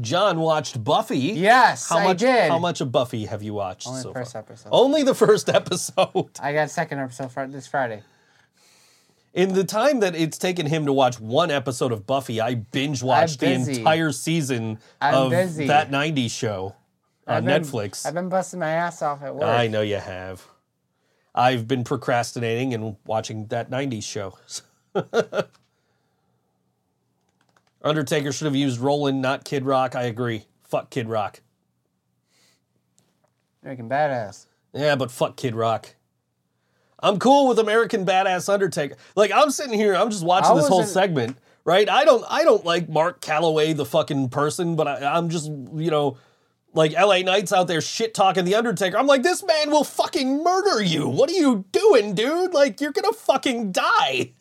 John 0.00 0.40
watched 0.40 0.82
Buffy. 0.84 1.16
Yes, 1.18 1.88
How 1.88 1.98
I 1.98 2.04
much? 2.04 2.18
did. 2.18 2.50
How 2.50 2.58
much 2.58 2.80
of 2.82 2.92
Buffy 2.92 3.24
have 3.26 3.42
you 3.42 3.54
watched 3.54 3.88
Only 3.88 4.02
so 4.02 4.08
the 4.08 4.14
first 4.14 4.32
far? 4.34 4.42
episode. 4.42 4.68
Only 4.70 5.02
the 5.02 5.14
first 5.14 5.48
episode. 5.48 6.30
I 6.40 6.52
got 6.52 6.70
second 6.70 6.98
episode 6.98 7.32
for 7.32 7.46
this 7.46 7.66
Friday. 7.66 8.02
In 9.36 9.52
the 9.52 9.64
time 9.64 10.00
that 10.00 10.14
it's 10.16 10.38
taken 10.38 10.64
him 10.64 10.86
to 10.86 10.94
watch 10.94 11.20
one 11.20 11.50
episode 11.50 11.92
of 11.92 12.06
Buffy, 12.06 12.40
I 12.40 12.54
binge 12.54 13.02
watched 13.02 13.40
the 13.40 13.52
entire 13.52 14.10
season 14.10 14.78
I'm 14.98 15.14
of 15.14 15.30
busy. 15.30 15.66
that 15.66 15.90
'90s 15.90 16.30
show 16.30 16.74
on 17.26 17.36
I've 17.36 17.44
been- 17.44 17.62
Netflix. 17.62 18.06
I've 18.06 18.14
been 18.14 18.30
busting 18.30 18.60
my 18.60 18.70
ass 18.70 19.02
off 19.02 19.22
at 19.22 19.34
work. 19.34 19.44
I 19.44 19.66
know 19.66 19.82
you 19.82 19.96
have. 19.96 20.46
I've 21.34 21.68
been 21.68 21.84
procrastinating 21.84 22.72
and 22.72 22.96
watching 23.04 23.46
that 23.48 23.70
90s 23.70 24.04
show. 24.04 24.38
Undertaker 27.84 28.32
should 28.32 28.46
have 28.46 28.56
used 28.56 28.80
Rollin', 28.80 29.20
not 29.20 29.44
Kid 29.44 29.66
Rock. 29.66 29.94
I 29.94 30.04
agree. 30.04 30.46
Fuck 30.62 30.88
Kid 30.88 31.10
Rock. 31.10 31.42
American 33.62 33.86
Badass. 33.90 34.46
Yeah, 34.72 34.96
but 34.96 35.10
fuck 35.10 35.36
Kid 35.36 35.54
Rock. 35.54 35.94
I'm 37.06 37.18
cool 37.18 37.48
with 37.48 37.58
American 37.58 38.04
Badass 38.04 38.52
Undertaker. 38.52 38.96
Like 39.14 39.30
I'm 39.32 39.50
sitting 39.50 39.74
here, 39.78 39.94
I'm 39.94 40.10
just 40.10 40.24
watching 40.24 40.52
I 40.52 40.54
this 40.56 40.68
whole 40.68 40.78
wasn't- 40.78 40.94
segment, 40.94 41.38
right? 41.64 41.88
I 41.88 42.04
don't 42.04 42.24
I 42.28 42.42
don't 42.44 42.64
like 42.64 42.88
Mark 42.88 43.20
Calaway 43.20 43.76
the 43.76 43.84
fucking 43.84 44.30
person, 44.30 44.74
but 44.76 44.88
I, 44.88 45.16
I'm 45.16 45.28
just, 45.28 45.46
you 45.46 45.90
know, 45.90 46.18
like 46.74 46.92
LA 46.92 47.18
Knight's 47.20 47.52
out 47.52 47.68
there 47.68 47.80
shit 47.80 48.12
talking 48.12 48.44
the 48.44 48.54
Undertaker. 48.56 48.98
I'm 48.98 49.06
like, 49.06 49.22
this 49.22 49.42
man 49.44 49.70
will 49.70 49.84
fucking 49.84 50.42
murder 50.42 50.82
you. 50.82 51.08
What 51.08 51.30
are 51.30 51.34
you 51.34 51.64
doing, 51.72 52.14
dude? 52.14 52.52
Like 52.52 52.80
you're 52.80 52.92
gonna 52.92 53.12
fucking 53.12 53.72
die. 53.72 54.32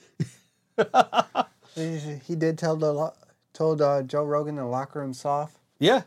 He, 1.76 2.36
did 2.38 2.58
tell 2.58 2.78
the 2.78 2.94
lo- 2.94 3.14
told 3.54 3.82
uh, 3.82 4.02
Joe 4.04 4.24
Rogan 4.24 4.56
the 4.56 4.66
locker 4.66 5.02
room 5.02 5.14
soft. 5.14 5.58
Yeah. 5.78 6.04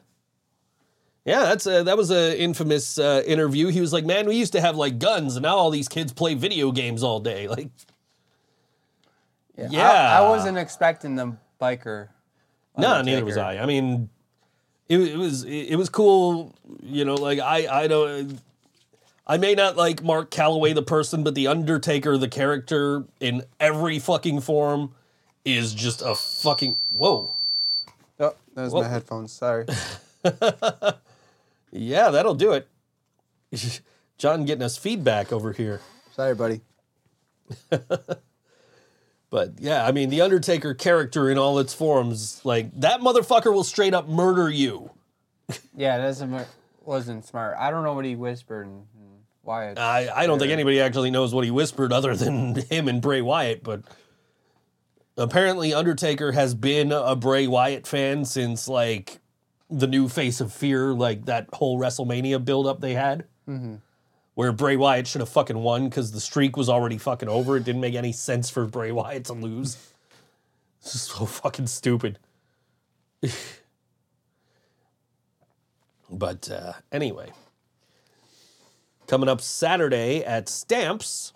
Yeah, 1.29 1.41
that's 1.41 1.67
a, 1.67 1.83
that 1.85 1.99
was 1.99 2.11
a 2.11 2.41
infamous 2.41 2.99
uh, 2.99 3.23
interview. 3.27 3.67
He 3.67 3.83
was 3.83 3.93
like, 3.93 4.07
"Man, 4.07 4.27
we 4.27 4.37
used 4.37 4.53
to 4.53 4.63
have 4.63 4.77
like 4.77 4.99
guns, 4.99 5.37
and 5.37 5.43
now 5.43 5.57
all 5.57 5.71
these 5.71 5.87
kids 5.87 6.11
play 6.11 6.33
video 6.33 6.73
games 6.73 7.03
all 7.03 7.21
day." 7.21 7.47
Like, 9.59 9.71
yeah, 9.71 10.17
I, 10.17 10.19
I 10.19 10.29
wasn't 10.29 10.57
expecting 10.57 11.17
the 11.17 11.37
biker. 11.61 12.11
No, 12.77 13.03
neither 13.03 13.25
was 13.25 13.37
I. 13.37 13.59
I 13.59 13.67
mean, 13.67 14.09
it, 14.89 14.99
it 15.01 15.17
was 15.17 15.43
it, 15.43 15.71
it 15.71 15.77
was 15.77 15.89
cool. 15.89 16.55
You 16.81 17.05
know, 17.05 17.17
like 17.17 17.41
I 17.41 17.67
I 17.83 17.89
don't. 17.89 18.41
I 19.27 19.37
may 19.37 19.55
not 19.55 19.77
like 19.77 20.03
Mark 20.03 20.31
Calaway 20.31 20.75
the 20.75 20.83
person, 20.83 21.25
but 21.25 21.35
the 21.35 21.49
Undertaker 21.49 22.17
the 22.17 22.29
character 22.29 23.05
in 23.21 23.43
every 23.59 23.99
fucking 23.99 24.41
form 24.43 24.95
is 25.45 25.75
just 25.75 26.03
a 26.03 26.15
fucking 26.15 26.77
whoa. 26.93 27.35
Oh, 28.21 28.35
that 28.55 28.63
was 28.63 28.73
Whoa. 28.73 28.83
my 28.83 28.89
headphones. 28.89 29.33
Sorry. 29.33 29.67
Yeah, 31.73 32.11
that'll 32.11 32.35
do 32.35 32.53
it. 32.53 32.69
John 34.19 34.45
getting 34.45 34.63
us 34.63 34.77
feedback 34.77 35.33
over 35.33 35.53
here. 35.53 35.81
Sorry, 36.13 36.35
buddy. 36.35 36.61
But 39.31 39.55
yeah, 39.59 39.87
I 39.87 39.93
mean, 39.93 40.09
the 40.09 40.23
Undertaker 40.23 40.75
character 40.75 41.31
in 41.31 41.37
all 41.37 41.59
its 41.59 41.75
forms, 41.75 42.41
like 42.45 42.73
that 42.81 43.01
motherfucker 43.01 43.53
will 43.53 43.65
straight 43.65 43.95
up 43.95 44.09
murder 44.09 44.49
you. 44.51 44.91
Yeah, 45.75 45.97
that 45.99 46.47
wasn't 46.85 47.25
smart. 47.25 47.57
I 47.59 47.71
don't 47.71 47.85
know 47.85 47.95
what 47.95 48.05
he 48.05 48.17
whispered 48.17 48.67
and, 48.67 48.85
and 48.99 49.11
why. 49.43 49.71
It, 49.71 49.79
I, 49.79 50.11
I 50.15 50.27
don't 50.27 50.39
think 50.39 50.51
anybody 50.51 50.81
actually 50.81 51.11
knows 51.11 51.33
what 51.33 51.45
he 51.45 51.51
whispered 51.51 51.93
other 51.93 52.15
than 52.17 52.55
him 52.55 52.89
and 52.89 53.01
Bray 53.01 53.23
Wyatt, 53.23 53.63
but 53.63 53.83
apparently 55.17 55.73
Undertaker 55.73 56.33
has 56.33 56.55
been 56.55 56.93
a 56.93 57.15
Bray 57.17 57.47
Wyatt 57.47 57.87
fan 57.87 58.25
since 58.25 58.69
like 58.69 59.21
the 59.71 59.87
new 59.87 60.09
face 60.09 60.41
of 60.41 60.53
fear, 60.53 60.93
like 60.95 61.27
that 61.27 61.49
whole 61.53 61.79
WrestleMania 61.79 62.45
build-up 62.45 62.81
they 62.81 62.95
had. 62.95 63.25
Where 64.35 64.53
Bray 64.53 64.77
Wyatt 64.77 65.07
should 65.09 65.21
have 65.21 65.29
fucking 65.31 65.59
won 65.59 65.89
because 65.89 66.13
the 66.13 66.21
streak 66.21 66.57
was 66.57 66.69
already 66.69 66.97
fucking 66.97 67.29
over. 67.29 67.57
It 67.57 67.65
didn't 67.65 67.81
make 67.81 67.95
any 67.97 68.13
sense 68.13 68.49
for 68.51 68.67
Bray 68.67 68.93
Wyatt 68.93 69.25
to 69.27 69.33
lose. 69.33 69.77
It's 70.81 70.93
just 70.93 71.11
so 71.11 71.27
fucking 71.27 71.67
stupid. 71.67 72.19
but 76.11 76.49
uh, 76.51 76.75
anyway, 76.93 77.33
coming 79.09 79.29
up 79.29 79.41
Saturday 79.41 80.25
at 80.25 80.49
Stamps, 80.49 81.33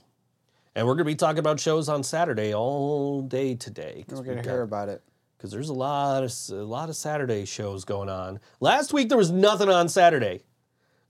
and 0.77 0.87
we're 0.87 0.95
gonna 0.95 1.05
be 1.05 1.17
talking 1.17 1.41
about 1.41 1.59
shows 1.59 1.89
on 1.89 2.05
Saturday 2.05 2.55
all 2.55 3.21
day 3.23 3.57
today. 3.57 4.05
We're 4.09 4.23
gonna 4.23 4.43
hear 4.43 4.63
about 4.63 4.89
it. 4.89 5.03
Because 5.43 5.51
there's 5.51 5.69
a 5.71 5.75
lot 5.75 6.23
of 6.23 6.33
a 6.51 6.63
lot 6.63 6.89
of 6.89 6.95
Saturday 6.95 7.45
shows 7.45 7.85
going 7.85 8.09
on. 8.09 8.39
Last 8.61 8.93
week 8.93 9.09
there 9.09 9.19
was 9.19 9.33
nothing 9.33 9.69
on 9.69 9.89
Saturday. 9.89 10.45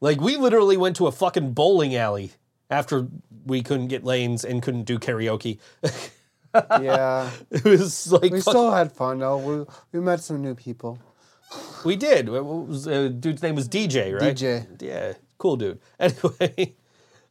Like 0.00 0.22
we 0.22 0.38
literally 0.38 0.78
went 0.78 0.96
to 0.96 1.06
a 1.06 1.12
fucking 1.12 1.52
bowling 1.52 1.94
alley 1.94 2.32
after 2.70 3.08
we 3.44 3.62
couldn't 3.62 3.88
get 3.88 4.04
lanes 4.04 4.42
and 4.42 4.62
couldn't 4.62 4.84
do 4.84 4.98
karaoke. 4.98 5.58
Yeah. 6.54 7.30
It 7.50 7.64
was 7.64 8.12
like 8.12 8.30
We 8.30 8.42
still 8.42 8.70
had 8.70 8.92
fun 8.92 9.20
though. 9.20 9.38
We 9.38 9.64
we 9.92 10.04
met 10.04 10.20
some 10.20 10.42
new 10.42 10.54
people. 10.54 10.98
we 11.82 11.96
did. 11.96 12.28
What 12.28 12.44
was, 12.44 12.86
uh, 12.86 13.08
dude's 13.08 13.42
name 13.42 13.54
was 13.54 13.68
DJ, 13.68 14.18
right? 14.20 14.36
DJ. 14.36 14.66
Yeah, 14.82 15.14
cool 15.38 15.56
dude. 15.56 15.80
Anyway, 15.98 16.74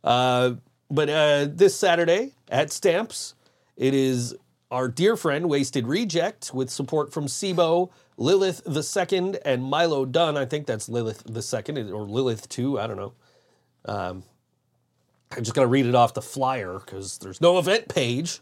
uh, 0.04 0.54
but 0.90 1.08
uh, 1.10 1.48
this 1.52 1.76
Saturday 1.76 2.34
at 2.50 2.72
Stamps, 2.72 3.36
it 3.78 3.94
is 3.94 4.36
our 4.71 4.88
dear 4.88 5.17
friend 5.17 5.49
Wasted 5.49 5.86
Reject 5.86 6.53
with 6.53 6.69
support 6.69 7.13
from 7.13 7.27
SIBO, 7.27 7.91
Lilith 8.17 8.62
the 8.65 8.81
Second, 8.81 9.38
and 9.43 9.63
Milo 9.63 10.05
Dunn. 10.05 10.38
I 10.38 10.45
think 10.45 10.65
that's 10.65 10.88
Lilith 10.88 11.23
the 11.25 11.41
Second 11.41 11.77
or 11.91 12.03
Lilith 12.03 12.47
Two. 12.49 12.79
I 12.79 12.88
don't 12.88 12.97
know. 12.97 13.13
Um, 13.86 14.23
I'm 15.36 15.43
just 15.43 15.53
gonna 15.53 15.67
read 15.67 15.86
it 15.86 15.95
off 15.95 16.13
the 16.13 16.21
flyer 16.21 16.79
because 16.79 17.17
there's 17.17 17.41
no 17.41 17.60
event 17.60 17.89
page, 17.89 18.39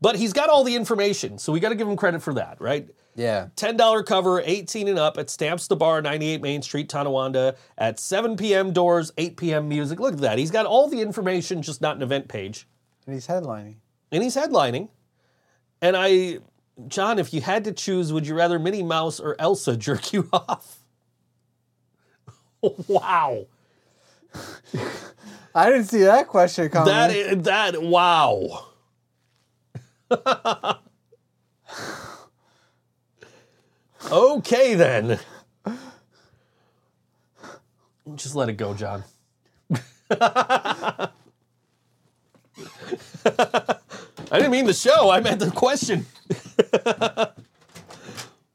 but 0.00 0.16
he's 0.16 0.32
got 0.32 0.50
all 0.50 0.64
the 0.64 0.76
information, 0.76 1.38
so 1.38 1.52
we 1.52 1.60
got 1.60 1.70
to 1.70 1.74
give 1.74 1.88
him 1.88 1.96
credit 1.96 2.22
for 2.22 2.34
that, 2.34 2.60
right? 2.60 2.88
Yeah. 3.16 3.48
$10 3.56 4.06
cover, 4.06 4.40
18 4.44 4.86
and 4.86 4.98
up 4.98 5.18
at 5.18 5.28
Stamps 5.28 5.66
the 5.66 5.74
Bar, 5.74 6.02
98 6.02 6.40
Main 6.40 6.62
Street, 6.62 6.88
Tonawanda 6.88 7.56
at 7.76 7.98
7 7.98 8.36
p.m. 8.36 8.72
doors, 8.72 9.12
8 9.18 9.36
p.m. 9.36 9.68
music. 9.68 9.98
Look 9.98 10.14
at 10.14 10.20
that. 10.20 10.38
He's 10.38 10.52
got 10.52 10.66
all 10.66 10.88
the 10.88 11.00
information, 11.00 11.62
just 11.62 11.80
not 11.80 11.96
an 11.96 12.02
event 12.02 12.28
page. 12.28 12.68
And 13.06 13.14
he's 13.14 13.26
headlining. 13.26 13.76
And 14.12 14.22
he's 14.22 14.36
headlining. 14.36 14.88
And 15.80 15.96
I, 15.96 16.38
John, 16.88 17.18
if 17.18 17.32
you 17.32 17.40
had 17.40 17.64
to 17.64 17.72
choose, 17.72 18.12
would 18.12 18.26
you 18.26 18.34
rather 18.34 18.58
Minnie 18.58 18.82
Mouse 18.82 19.20
or 19.20 19.36
Elsa 19.38 19.76
jerk 19.76 20.12
you 20.12 20.28
off? 20.32 20.78
wow. 22.88 23.46
I 25.54 25.70
didn't 25.70 25.86
see 25.86 26.02
that 26.02 26.28
question 26.28 26.68
coming. 26.68 26.92
That 26.92 27.10
is, 27.10 27.42
that, 27.44 27.82
wow. 27.82 28.66
okay, 34.10 34.74
then. 34.74 35.18
Just 38.14 38.34
let 38.34 38.48
it 38.48 38.54
go, 38.54 38.74
John. 38.74 39.04
I 44.30 44.36
didn't 44.36 44.52
mean 44.52 44.66
the 44.66 44.74
show, 44.74 45.10
I 45.10 45.20
meant 45.20 45.40
the 45.40 45.50
question. 45.50 46.04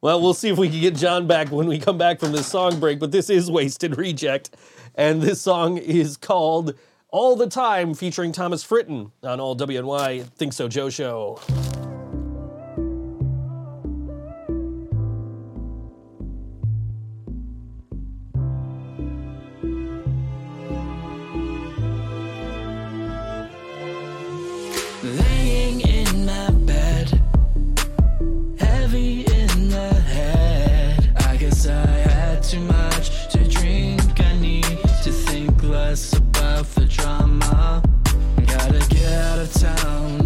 well, 0.01 0.21
we'll 0.21 0.35
see 0.35 0.49
if 0.49 0.57
we 0.57 0.69
can 0.69 0.79
get 0.81 0.95
John 0.95 1.25
back 1.25 1.51
when 1.51 1.67
we 1.67 1.79
come 1.79 1.97
back 1.97 2.19
from 2.19 2.31
this 2.31 2.45
song 2.45 2.79
break, 2.79 2.99
but 2.99 3.11
this 3.11 3.29
is 3.29 3.49
Wasted 3.49 3.97
Reject. 3.97 4.55
And 4.95 5.21
this 5.21 5.41
song 5.41 5.77
is 5.77 6.17
called 6.17 6.75
All 7.09 7.35
the 7.35 7.47
Time, 7.47 7.95
featuring 7.95 8.31
Thomas 8.31 8.63
Fritton 8.63 9.11
on 9.23 9.39
All 9.39 9.55
WNY 9.55 10.25
Think 10.33 10.53
So 10.53 10.67
Joe 10.67 10.91
Show. 10.91 11.39
Too 32.53 32.59
much 32.61 33.27
to 33.29 33.39
drink. 33.49 34.19
I 34.19 34.37
need 34.37 34.77
to 35.03 35.11
think 35.11 35.63
less 35.63 36.13
about 36.15 36.65
the 36.75 36.85
drama. 36.85 37.81
Gotta 38.45 38.85
get 38.89 39.11
out 39.11 39.39
of 39.39 39.51
town 39.53 40.19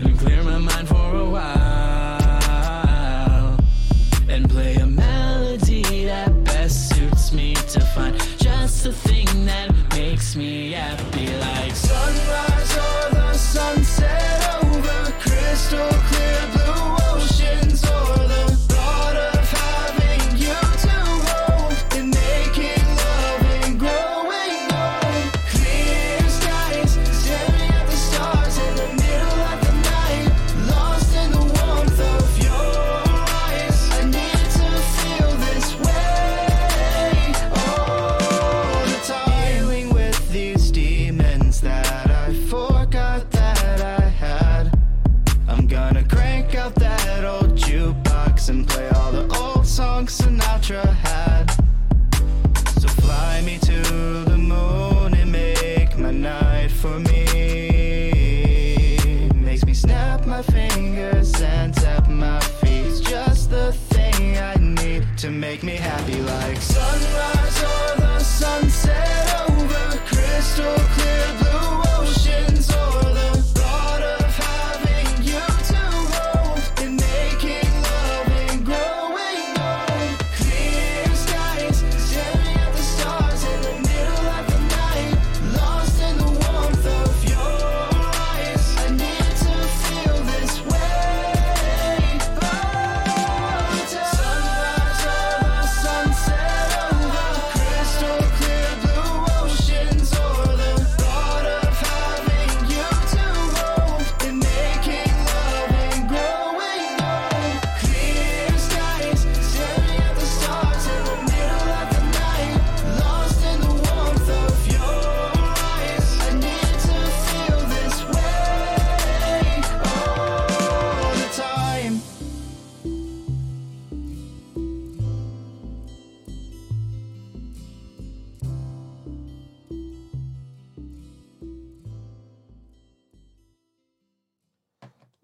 and 0.00 0.16
clear 0.16 0.42
my 0.44 0.58
mind 0.58 0.86
for 0.86 1.16
a 1.16 1.28
while. 1.36 1.58
And 4.28 4.48
play 4.48 4.76
a 4.76 4.86
melody 4.86 6.04
that 6.04 6.44
best 6.44 6.94
suits 6.94 7.32
me 7.32 7.54
to 7.54 7.80
find 7.80 8.16
just 8.38 8.84
the 8.84 8.92
thing 8.92 9.26
that 9.46 9.72
makes 9.96 10.36
me 10.36 10.72
happy, 10.72 11.26
like 11.38 11.74
sunrise 11.74 12.76
or 12.86 13.10
the 13.14 13.34
sunset 13.34 14.62
over 14.62 15.12
crystal 15.22 15.88
clear 16.06 16.13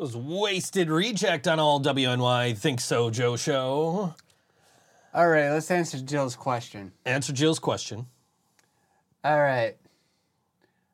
was 0.01 0.16
Wasted 0.16 0.88
Reject 0.88 1.46
on 1.46 1.61
All 1.61 1.78
WNY 1.78 2.57
Think 2.57 2.80
So 2.80 3.11
Joe 3.11 3.36
Show. 3.36 4.14
All 5.12 5.28
right, 5.28 5.51
let's 5.51 5.70
answer 5.70 5.98
Jill's 5.98 6.36
question. 6.36 6.92
Answer 7.05 7.34
Jill's 7.34 7.59
question. 7.59 8.07
All 9.22 9.38
right. 9.38 9.76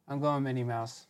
I'm 0.09 0.19
going 0.21 0.43
Minnie 0.43 0.65
Mouse. 0.65 1.07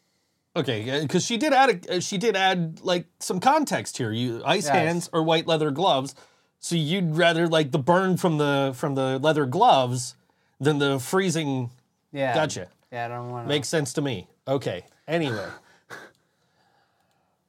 Okay, 0.54 1.00
because 1.00 1.24
she 1.24 1.38
did 1.38 1.54
add 1.54 1.86
a, 1.88 1.96
uh, 1.96 2.00
she 2.00 2.18
did 2.18 2.36
add 2.36 2.80
like 2.82 3.06
some 3.18 3.40
context 3.40 3.96
here. 3.96 4.12
You 4.12 4.42
ice 4.44 4.66
Yes. 4.66 4.74
hands 4.74 5.10
or 5.14 5.22
white 5.22 5.46
leather 5.46 5.70
gloves. 5.70 6.14
So 6.60 6.76
you'd 6.76 7.16
rather 7.16 7.46
like 7.46 7.70
the 7.70 7.78
burn 7.78 8.18
from 8.18 8.36
the 8.38 8.72
from 8.74 8.94
the 8.94 9.18
leather 9.18 9.46
gloves 9.46 10.16
than 10.60 10.78
the 10.78 10.98
freezing. 10.98 11.70
Yeah. 12.12 12.34
Gotcha. 12.34 12.68
Yeah, 12.92 13.06
I 13.06 13.08
don't 13.08 13.30
want. 13.30 13.48
Makes 13.48 13.68
sense 13.68 13.92
to 13.94 14.02
me. 14.02 14.28
Okay. 14.48 14.84
Anyway. 15.08 15.46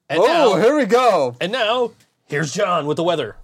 And 0.09 0.19
Oh, 0.21 0.25
now, 0.25 0.61
here 0.61 0.75
we 0.77 0.85
go. 0.85 1.35
and 1.41 1.51
now 1.51 1.91
here's 2.27 2.53
John 2.53 2.85
with 2.85 2.97
the 2.97 3.03
weather. 3.03 3.35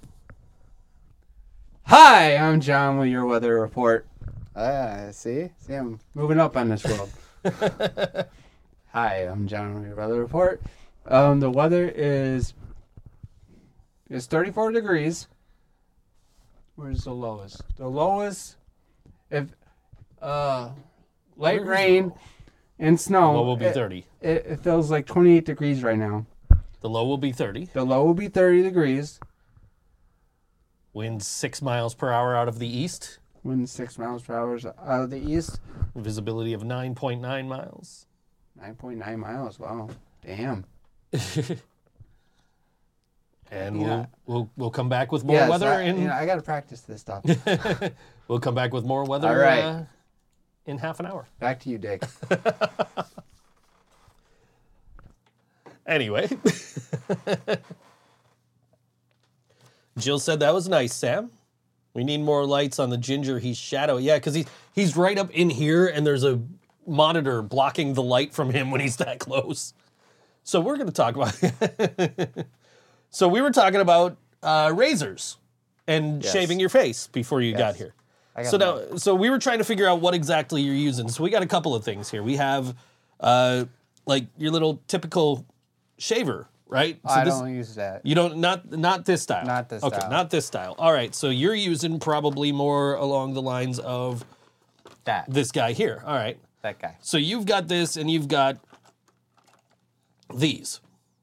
Hi, 1.85 2.37
I'm 2.37 2.61
John 2.61 2.97
with 2.97 3.09
your 3.09 3.25
weather 3.25 3.59
report. 3.59 4.07
Ah, 4.55 5.07
see? 5.11 5.49
See, 5.59 5.73
I'm 5.73 5.99
moving 6.13 6.39
up 6.39 6.55
on 6.55 6.69
this 6.69 6.85
world. 6.85 7.09
Hi, 8.93 9.15
I'm 9.27 9.47
John 9.47 9.73
with 9.75 9.87
your 9.87 9.95
weather 9.95 10.19
report. 10.19 10.61
Um, 11.05 11.41
the 11.41 11.51
weather 11.51 11.91
is 11.93 12.53
it's 14.09 14.25
34 14.27 14.71
degrees. 14.71 15.27
Where's 16.75 17.03
the 17.03 17.11
lowest? 17.13 17.61
The 17.77 17.87
lowest, 17.87 18.55
if 19.29 19.47
uh, 20.21 20.69
light 21.35 21.57
Where's 21.59 21.67
rain 21.67 22.13
and 22.79 22.99
snow. 22.99 23.33
Low 23.33 23.43
will 23.43 23.57
be 23.57 23.65
it, 23.65 23.73
30. 23.73 24.05
It, 24.21 24.45
it 24.45 24.59
feels 24.61 24.89
like 24.89 25.05
28 25.05 25.43
degrees 25.45 25.83
right 25.83 25.97
now. 25.97 26.25
The 26.83 26.89
low 26.89 27.05
will 27.05 27.17
be 27.17 27.31
30. 27.31 27.69
The 27.71 27.85
low 27.85 28.03
will 28.03 28.13
be 28.13 28.27
30 28.27 28.61
degrees. 28.61 29.17
Winds 30.91 31.25
six 31.25 31.61
miles 31.61 31.95
per 31.95 32.11
hour 32.11 32.35
out 32.35 32.49
of 32.49 32.59
the 32.59 32.67
east. 32.67 33.19
Wind 33.41 33.69
six 33.69 33.97
miles 33.97 34.21
per 34.23 34.35
hour 34.35 34.59
out 34.85 35.03
of 35.03 35.09
the 35.09 35.17
east. 35.17 35.61
Visibility 35.95 36.51
of 36.51 36.63
9.9 36.63 37.47
miles. 37.47 38.05
9.9 38.61 39.17
miles. 39.17 39.57
Wow. 39.59 39.89
Damn. 40.25 40.65
And 43.51 43.79
Yeah. 43.79 43.85
we'll, 43.85 44.07
we'll 44.25 44.49
we'll 44.57 44.71
come 44.71 44.89
back 44.89 45.11
with 45.11 45.23
more 45.23 45.35
Yes, 45.35 45.47
weather 45.47 45.67
I, 45.67 45.81
in 45.83 46.01
you 46.01 46.07
know, 46.07 46.13
I 46.13 46.25
got 46.25 46.35
to 46.37 46.41
practice 46.41 46.81
this 46.81 47.01
stuff. 47.01 47.23
we'll 48.27 48.39
come 48.39 48.55
back 48.55 48.73
with 48.73 48.83
more 48.83 49.03
weather 49.05 49.27
All 49.27 49.35
right. 49.35 49.63
uh, 49.63 49.83
in 50.65 50.79
half 50.79 50.99
an 50.99 51.05
hour. 51.05 51.27
Back 51.39 51.59
to 51.61 51.69
you, 51.69 51.77
Dick. 51.77 52.03
Anyway. 55.85 56.29
Jill 59.97 60.19
said 60.19 60.39
that 60.39 60.53
was 60.53 60.67
nice, 60.67 60.93
Sam. 60.93 61.31
We 61.93 62.03
need 62.03 62.21
more 62.21 62.45
lights 62.45 62.79
on 62.79 62.89
the 62.89 62.97
ginger. 62.97 63.37
He's 63.39 63.57
shadow. 63.57 63.97
Yeah, 63.97 64.15
because 64.17 64.33
he's 64.33 64.47
he's 64.73 64.97
right 64.97 65.17
up 65.17 65.29
in 65.31 65.49
here 65.49 65.85
and 65.87 66.05
there's 66.05 66.23
a 66.23 66.41
monitor 66.87 67.41
blocking 67.41 67.93
the 67.93 68.01
light 68.01 68.33
from 68.33 68.49
him 68.49 68.71
when 68.71 68.81
he's 68.81 68.97
that 68.97 69.19
close. 69.19 69.73
So 70.43 70.59
we're 70.59 70.77
gonna 70.77 70.91
talk 70.91 71.15
about 71.15 71.39
So 73.11 73.27
we 73.27 73.41
were 73.41 73.51
talking 73.51 73.79
about 73.79 74.17
uh, 74.41 74.71
razors 74.73 75.37
and 75.87 76.23
Yes. 76.23 76.33
shaving 76.33 76.59
your 76.59 76.69
face 76.69 77.07
before 77.07 77.41
you 77.41 77.55
got 77.55 77.75
here. 77.75 77.93
Got 78.35 78.47
So 78.47 78.57
now, 78.57 78.97
so 78.97 79.13
we 79.13 79.29
were 79.29 79.37
trying 79.37 79.59
to 79.59 79.63
figure 79.63 79.87
out 79.87 80.01
what 80.01 80.15
exactly 80.15 80.63
you're 80.63 80.73
using. 80.73 81.07
So 81.09 81.23
we 81.23 81.29
got 81.29 81.43
a 81.43 81.47
couple 81.47 81.75
of 81.75 81.83
things 81.85 82.09
here. 82.09 82.23
We 82.23 82.37
have, 82.37 82.75
uh, 83.19 83.65
like 84.07 84.25
your 84.37 84.51
little 84.51 84.81
typical 84.87 85.45
shaver, 86.03 86.47
right? 86.67 86.99
So 87.07 87.13
I 87.13 87.23
this- 87.23 87.33
don't 87.39 87.53
use 87.55 87.75
that. 87.75 88.05
You 88.05 88.13
don't 88.15 88.37
not 88.37 88.69
not 88.71 89.05
this 89.05 89.21
style. 89.21 89.45
Not 89.45 89.69
this 89.69 89.79
style. 89.79 89.87
okay, 89.91 89.99
style. 89.99 90.09
not 90.11 90.29
this 90.29 90.45
style. 90.45 90.75
All 90.77 90.91
right. 90.91 91.15
So 91.15 91.29
you're 91.29 91.55
using 91.55 91.99
probably 91.99 92.51
more 92.51 92.95
along 92.95 93.33
the 93.35 93.41
lines 93.41 93.79
of 93.79 94.25
That. 95.05 95.25
this 95.29 95.51
guy 95.51 95.71
here. 95.73 96.03
All 96.05 96.15
right. 96.15 96.37
That 96.61 96.79
guy. 96.79 96.97
So 97.01 97.17
you've 97.17 97.45
got 97.45 97.67
this, 97.67 97.95
and 97.97 98.09
you've 98.11 98.27
got 98.27 98.57
these. 100.33 100.79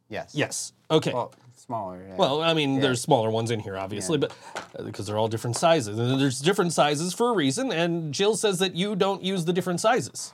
Yes. 0.09 0.33
Yes. 0.35 0.73
Okay. 0.91 1.13
Well, 1.13 1.33
smaller. 1.57 2.03
Yeah. 2.07 2.17
Well, 2.17 2.43
I 2.43 2.53
mean, 2.55 2.81
there's 2.81 3.01
smaller 3.01 3.31
ones 3.31 3.51
in 3.51 3.61
here, 3.61 3.77
obviously, 3.79 4.19
but 4.19 4.33
uh, 4.79 4.83
because 4.83 5.07
they're 5.07 5.19
all 5.19 5.29
different 5.29 5.57
sizes, 5.57 5.99
and 5.99 6.21
there's 6.21 6.41
different 6.41 6.73
sizes 6.73 7.15
for 7.15 7.31
a 7.31 7.33
reason. 7.35 7.73
And 7.73 8.13
Jill 8.13 8.37
says 8.37 8.59
that 8.59 8.75
you 8.75 8.97
don't 8.97 9.23
use 9.23 9.45
the 9.45 9.53
different 9.53 9.81
sizes. 9.81 10.33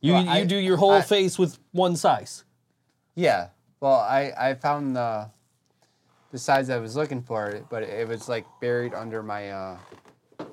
You 0.00 0.14
Well, 0.14 0.24
you 0.24 0.30
I- 0.30 0.44
do 0.44 0.56
your 0.56 0.76
whole 0.78 0.92
I- 0.92 1.02
face 1.02 1.38
with 1.38 1.58
one 1.72 1.96
size. 1.96 2.44
Yeah. 3.14 3.48
Well, 3.80 3.94
I 3.94 4.32
I 4.38 4.54
found 4.54 4.96
the 4.96 5.28
the 6.32 6.38
size 6.38 6.70
I 6.70 6.78
was 6.78 6.96
looking 6.96 7.22
for, 7.22 7.60
but 7.70 7.82
it 7.82 8.08
was 8.08 8.28
like 8.28 8.44
buried 8.60 8.94
under 8.94 9.22
my 9.22 9.50
uh, 9.50 9.78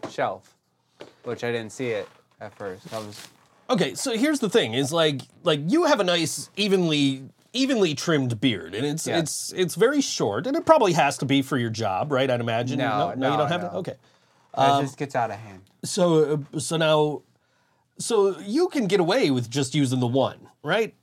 shelf, 0.09 0.55
which 1.23 1.43
I 1.43 1.51
didn't 1.51 1.71
see 1.71 1.87
it 1.87 2.07
at 2.39 2.53
first. 2.55 2.93
I 2.93 2.97
was 2.99 3.27
Okay, 3.69 3.95
so 3.95 4.15
here's 4.17 4.39
the 4.39 4.49
thing: 4.49 4.73
is 4.73 4.91
like 4.91 5.21
like 5.43 5.61
you 5.65 5.85
have 5.85 5.99
a 5.99 6.03
nice 6.03 6.49
evenly 6.57 7.23
evenly 7.53 7.95
trimmed 7.95 8.39
beard, 8.41 8.75
and 8.75 8.85
it's 8.85 9.07
Yes. 9.07 9.19
it's 9.21 9.53
it's 9.53 9.75
very 9.75 10.01
short, 10.01 10.45
and 10.45 10.57
it 10.57 10.65
probably 10.65 10.93
has 10.93 11.17
to 11.19 11.25
be 11.25 11.41
for 11.41 11.57
your 11.57 11.69
job, 11.69 12.11
right? 12.11 12.29
I'd 12.29 12.41
imagine. 12.41 12.79
No, 12.79 13.11
you 13.11 13.15
no, 13.15 13.37
don't 13.37 13.47
have 13.47 13.61
no. 13.63 13.69
to. 13.69 13.75
Okay. 13.75 13.95
it 14.57 14.81
just 14.81 14.97
gets 14.97 15.15
out 15.15 15.31
of 15.31 15.37
hand. 15.37 15.61
So 15.83 16.45
uh, 16.53 16.59
so 16.59 16.75
now 16.77 17.21
so 17.97 18.37
you 18.39 18.67
can 18.67 18.87
get 18.87 18.99
away 18.99 19.31
with 19.31 19.49
just 19.49 19.73
using 19.73 19.99
the 19.99 20.07
one, 20.07 20.49
right? 20.63 20.93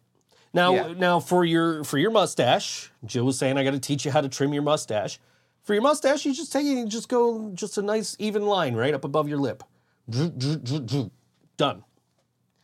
Now 0.55 0.73
Yeah. 0.75 0.95
now 0.97 1.21
for 1.21 1.45
your 1.45 1.85
for 1.85 1.99
your 1.99 2.11
mustache, 2.11 2.91
Jill 3.05 3.25
was 3.25 3.39
saying 3.39 3.59
I 3.59 3.65
got 3.65 3.73
to 3.73 3.79
teach 3.81 4.05
you 4.05 4.11
how 4.11 4.21
to 4.21 4.29
trim 4.29 4.53
your 4.53 4.63
mustache. 4.63 5.19
For 5.63 5.75
your 5.75 5.83
mustache, 5.83 6.25
you 6.25 6.33
just 6.33 6.51
take 6.51 6.67
it 6.67 6.79
and 6.79 6.91
just 6.91 7.09
go 7.09 7.51
just 7.55 7.77
a 7.77 7.83
nice 7.83 8.17
even 8.19 8.47
line 8.47 8.75
right 8.75 8.95
up 8.95 9.05
above 9.05 9.29
your 9.29 9.39
lip. 9.39 9.63
Done. 11.57 11.83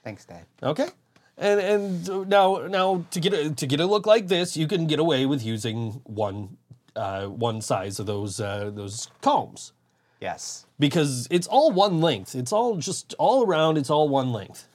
Thanks, 0.02 0.24
Dad. 0.24 0.46
Okay. 0.62 0.88
And 1.36 1.60
and 1.60 2.28
now 2.28 2.66
now 2.68 3.04
to 3.10 3.20
get 3.20 3.32
a, 3.34 3.50
to 3.50 3.66
get 3.66 3.80
a 3.80 3.86
look 3.86 4.06
like 4.06 4.28
this, 4.28 4.56
you 4.56 4.66
can 4.66 4.86
get 4.86 4.98
away 4.98 5.26
with 5.26 5.44
using 5.44 6.00
one 6.04 6.56
uh, 6.96 7.26
one 7.26 7.60
size 7.60 7.98
of 7.98 8.06
those 8.06 8.38
uh, 8.40 8.70
those 8.72 9.08
combs 9.20 9.72
Yes. 10.20 10.64
because 10.78 11.26
it's 11.30 11.46
all 11.48 11.72
one 11.72 12.00
length. 12.00 12.34
It's 12.36 12.52
all 12.52 12.76
just 12.76 13.14
all 13.18 13.44
around. 13.44 13.76
It's 13.78 13.90
all 13.90 14.08
one 14.08 14.32
length. 14.32 14.68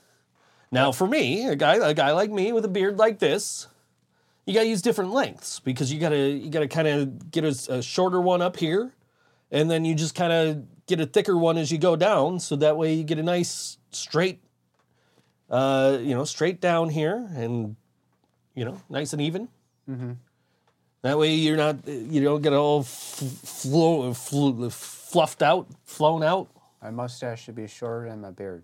Now, 0.72 0.92
for 0.92 1.08
me, 1.08 1.48
a 1.48 1.56
guy 1.56 1.76
a 1.76 1.94
guy 1.94 2.12
like 2.12 2.30
me 2.30 2.52
with 2.54 2.64
a 2.66 2.68
beard 2.70 2.98
like 2.98 3.20
this, 3.20 3.68
you 4.46 4.54
gotta 4.54 4.68
use 4.68 4.82
different 4.82 5.12
lengths 5.12 5.60
because 5.60 5.92
you 5.92 6.00
gotta 6.00 6.30
you 6.30 6.50
gotta 6.50 6.68
kind 6.68 6.88
of 6.88 7.32
get 7.32 7.44
a, 7.44 7.74
a 7.78 7.82
shorter 7.82 8.22
one 8.22 8.42
up 8.42 8.58
here, 8.58 8.94
and 9.52 9.70
then 9.70 9.84
you 9.86 9.96
just 9.96 10.14
kind 10.16 10.32
of 10.32 10.86
get 10.86 11.00
a 11.00 11.06
thicker 11.06 11.38
one 11.38 11.58
as 11.58 11.72
you 11.72 11.78
go 11.78 11.96
down, 11.96 12.40
so 12.40 12.56
that 12.56 12.78
way 12.78 12.94
you 12.94 13.04
get 13.04 13.18
a 13.20 13.24
nice 13.24 13.78
straight, 13.92 14.40
uh, 15.50 15.98
you 16.02 16.14
know, 16.16 16.24
straight 16.24 16.62
down 16.62 16.90
here, 16.90 17.28
and 17.36 17.76
you 18.54 18.66
know, 18.66 18.80
nice 18.90 19.14
and 19.14 19.22
even. 19.22 19.48
That 21.02 21.18
way 21.18 21.34
you're 21.34 21.58
not 21.58 21.88
you 21.88 22.22
don't 22.24 22.42
get 22.44 22.54
all 22.54 22.82
f- 22.82 22.88
flow, 22.88 24.14
fl- 24.14 24.68
fluffed 24.70 25.42
out, 25.42 25.68
flown 25.86 26.22
out. 26.22 26.50
My 26.82 26.92
mustache 26.92 27.44
should 27.46 27.56
be 27.56 27.68
shorter 27.68 28.10
than 28.10 28.22
my 28.22 28.32
beard. 28.32 28.64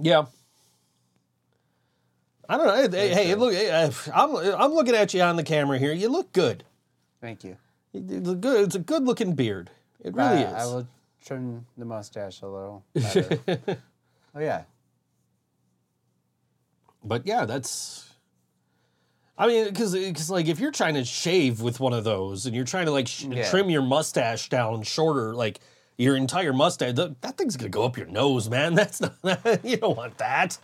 Yeah. 0.00 0.26
I 2.48 2.56
don't 2.56 2.66
know. 2.66 2.98
Hey, 2.98 3.08
hey, 3.14 3.34
look, 3.34 3.54
uh, 3.54 3.90
I'm 4.14 4.36
I'm 4.36 4.72
looking 4.72 4.94
at 4.94 5.14
you 5.14 5.22
on 5.22 5.36
the 5.36 5.42
camera 5.44 5.78
here. 5.78 5.92
You 5.92 6.08
look 6.08 6.32
good. 6.32 6.64
Thank 7.20 7.44
you. 7.44 7.56
It's 7.94 8.28
a 8.28 8.34
good. 8.34 8.64
It's 8.64 8.74
a 8.74 8.80
good 8.80 9.04
looking 9.04 9.34
beard. 9.34 9.70
It 10.00 10.14
really 10.14 10.44
I, 10.44 10.48
is. 10.48 10.54
I 10.54 10.64
will 10.66 10.88
trim 11.24 11.66
the 11.78 11.84
mustache 11.84 12.42
a 12.42 12.46
little 12.46 12.84
oh 14.34 14.40
yeah. 14.40 14.62
But 17.04 17.26
yeah, 17.26 17.44
that's. 17.44 18.08
I 19.38 19.46
mean, 19.46 19.64
because 19.66 20.30
like 20.30 20.46
if 20.46 20.60
you're 20.60 20.70
trying 20.70 20.94
to 20.94 21.04
shave 21.04 21.60
with 21.60 21.80
one 21.80 21.92
of 21.92 22.04
those 22.04 22.46
and 22.46 22.54
you're 22.54 22.64
trying 22.64 22.86
to 22.86 22.92
like 22.92 23.08
sh- 23.08 23.24
Yeah. 23.24 23.48
trim 23.50 23.70
your 23.70 23.82
mustache 23.82 24.48
down 24.48 24.82
shorter, 24.82 25.34
like 25.34 25.60
your 25.96 26.16
entire 26.16 26.52
mustache, 26.52 26.94
th- 26.94 27.12
that 27.22 27.38
thing's 27.38 27.56
gonna 27.56 27.70
go 27.70 27.84
up 27.84 27.96
your 27.96 28.06
nose, 28.06 28.48
man. 28.48 28.74
That's 28.76 29.00
not. 29.00 29.14
you 29.64 29.76
don't 29.78 29.96
want 29.96 30.18
that. 30.18 30.58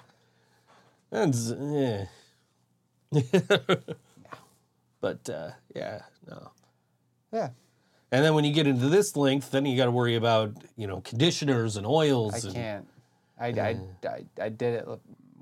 That's 1.10 1.52
yeah. 1.58 2.06
but 5.00 5.28
uh, 5.30 5.50
yeah, 5.74 6.02
no. 6.28 6.50
Yeah. 7.32 7.50
And 8.10 8.24
then 8.24 8.34
when 8.34 8.44
you 8.44 8.52
get 8.52 8.66
into 8.66 8.88
this 8.88 9.16
length, 9.16 9.50
then 9.50 9.66
you 9.66 9.76
got 9.76 9.84
to 9.86 9.90
worry 9.90 10.16
about 10.16 10.52
you 10.76 10.86
know 10.86 11.00
conditioners 11.00 11.76
and 11.76 11.86
oils. 11.86 12.44
I 12.44 12.48
and, 12.48 12.54
can't. 12.56 12.88
I, 13.40 13.46
I, 13.46 13.80
I, 14.08 14.24
I 14.40 14.48
did 14.48 14.74
it 14.74 14.88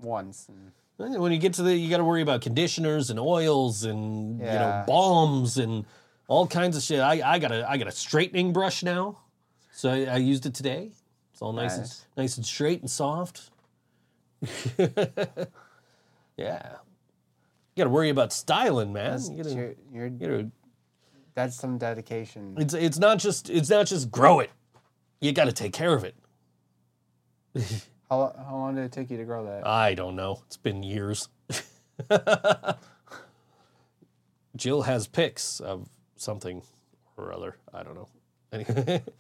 once. 0.02 0.48
And 0.48 0.72
And 0.98 1.20
When 1.20 1.32
you 1.32 1.38
get 1.38 1.54
to 1.54 1.62
the, 1.62 1.74
you 1.74 1.88
got 1.88 1.96
to 1.98 2.04
worry 2.04 2.22
about 2.22 2.42
conditioners 2.42 3.08
and 3.10 3.18
oils 3.18 3.84
and 3.84 4.38
you 4.38 4.44
know 4.44 4.50
Yeah. 4.68 4.84
balms 4.86 5.56
and 5.58 5.84
all 6.28 6.46
kinds 6.46 6.76
of 6.76 6.82
shit. 6.82 7.00
I, 7.00 7.22
I 7.34 7.38
got 7.38 7.52
a 7.52 7.68
I 7.68 7.76
got 7.78 7.88
a 7.88 7.92
straightening 7.92 8.52
brush 8.52 8.82
now, 8.82 9.18
so 9.72 9.90
I, 9.90 10.04
I 10.04 10.16
used 10.16 10.44
it 10.46 10.54
today. 10.54 10.90
It's 11.32 11.42
all 11.42 11.52
nice 11.52 11.74
and 11.74 11.82
Nice. 11.82 12.06
nice 12.16 12.36
and 12.36 12.46
straight 12.46 12.80
and 12.80 12.90
soft. 12.90 13.50
yeah, 14.78 16.72
you 16.76 17.76
got 17.76 17.84
to 17.84 17.90
worry 17.90 18.10
about 18.10 18.32
styling, 18.32 18.92
man. 18.92 19.12
that's, 19.12 19.30
You 19.30 19.36
gotta, 19.42 19.54
you're, 19.54 19.74
you're, 19.92 20.06
you 20.06 20.10
gotta- 20.18 20.50
that's 21.34 21.56
some 21.56 21.76
dedication. 21.78 22.54
it's 22.58 22.72
it's 22.74 22.98
not 22.98 23.18
just 23.18 23.50
it's 23.50 23.68
not 23.68 23.86
just 23.86 24.10
grow 24.10 24.40
it. 24.40 24.50
You 25.20 25.32
got 25.32 25.44
to 25.46 25.52
take 25.52 25.72
care 25.74 25.92
of 25.94 26.04
it. 26.04 26.14
How, 28.10 28.34
how 28.48 28.54
long 28.56 28.74
did 28.74 28.84
it 28.84 28.92
take 28.92 29.10
you 29.10 29.16
to 29.18 29.24
grow 29.24 29.44
that? 29.46 29.66
I 29.66 29.94
don't 29.94 30.14
know. 30.16 30.42
It's 30.46 30.56
been 30.56 30.82
years. 30.82 31.28
Jill 34.56 34.82
has 34.82 35.06
pics 35.06 35.60
of 35.60 35.88
something 36.16 36.62
or 37.16 37.32
other. 37.32 37.56
I 37.74 37.82
don't 37.82 37.94
know. 37.94 38.08
Anyway. 38.52 39.02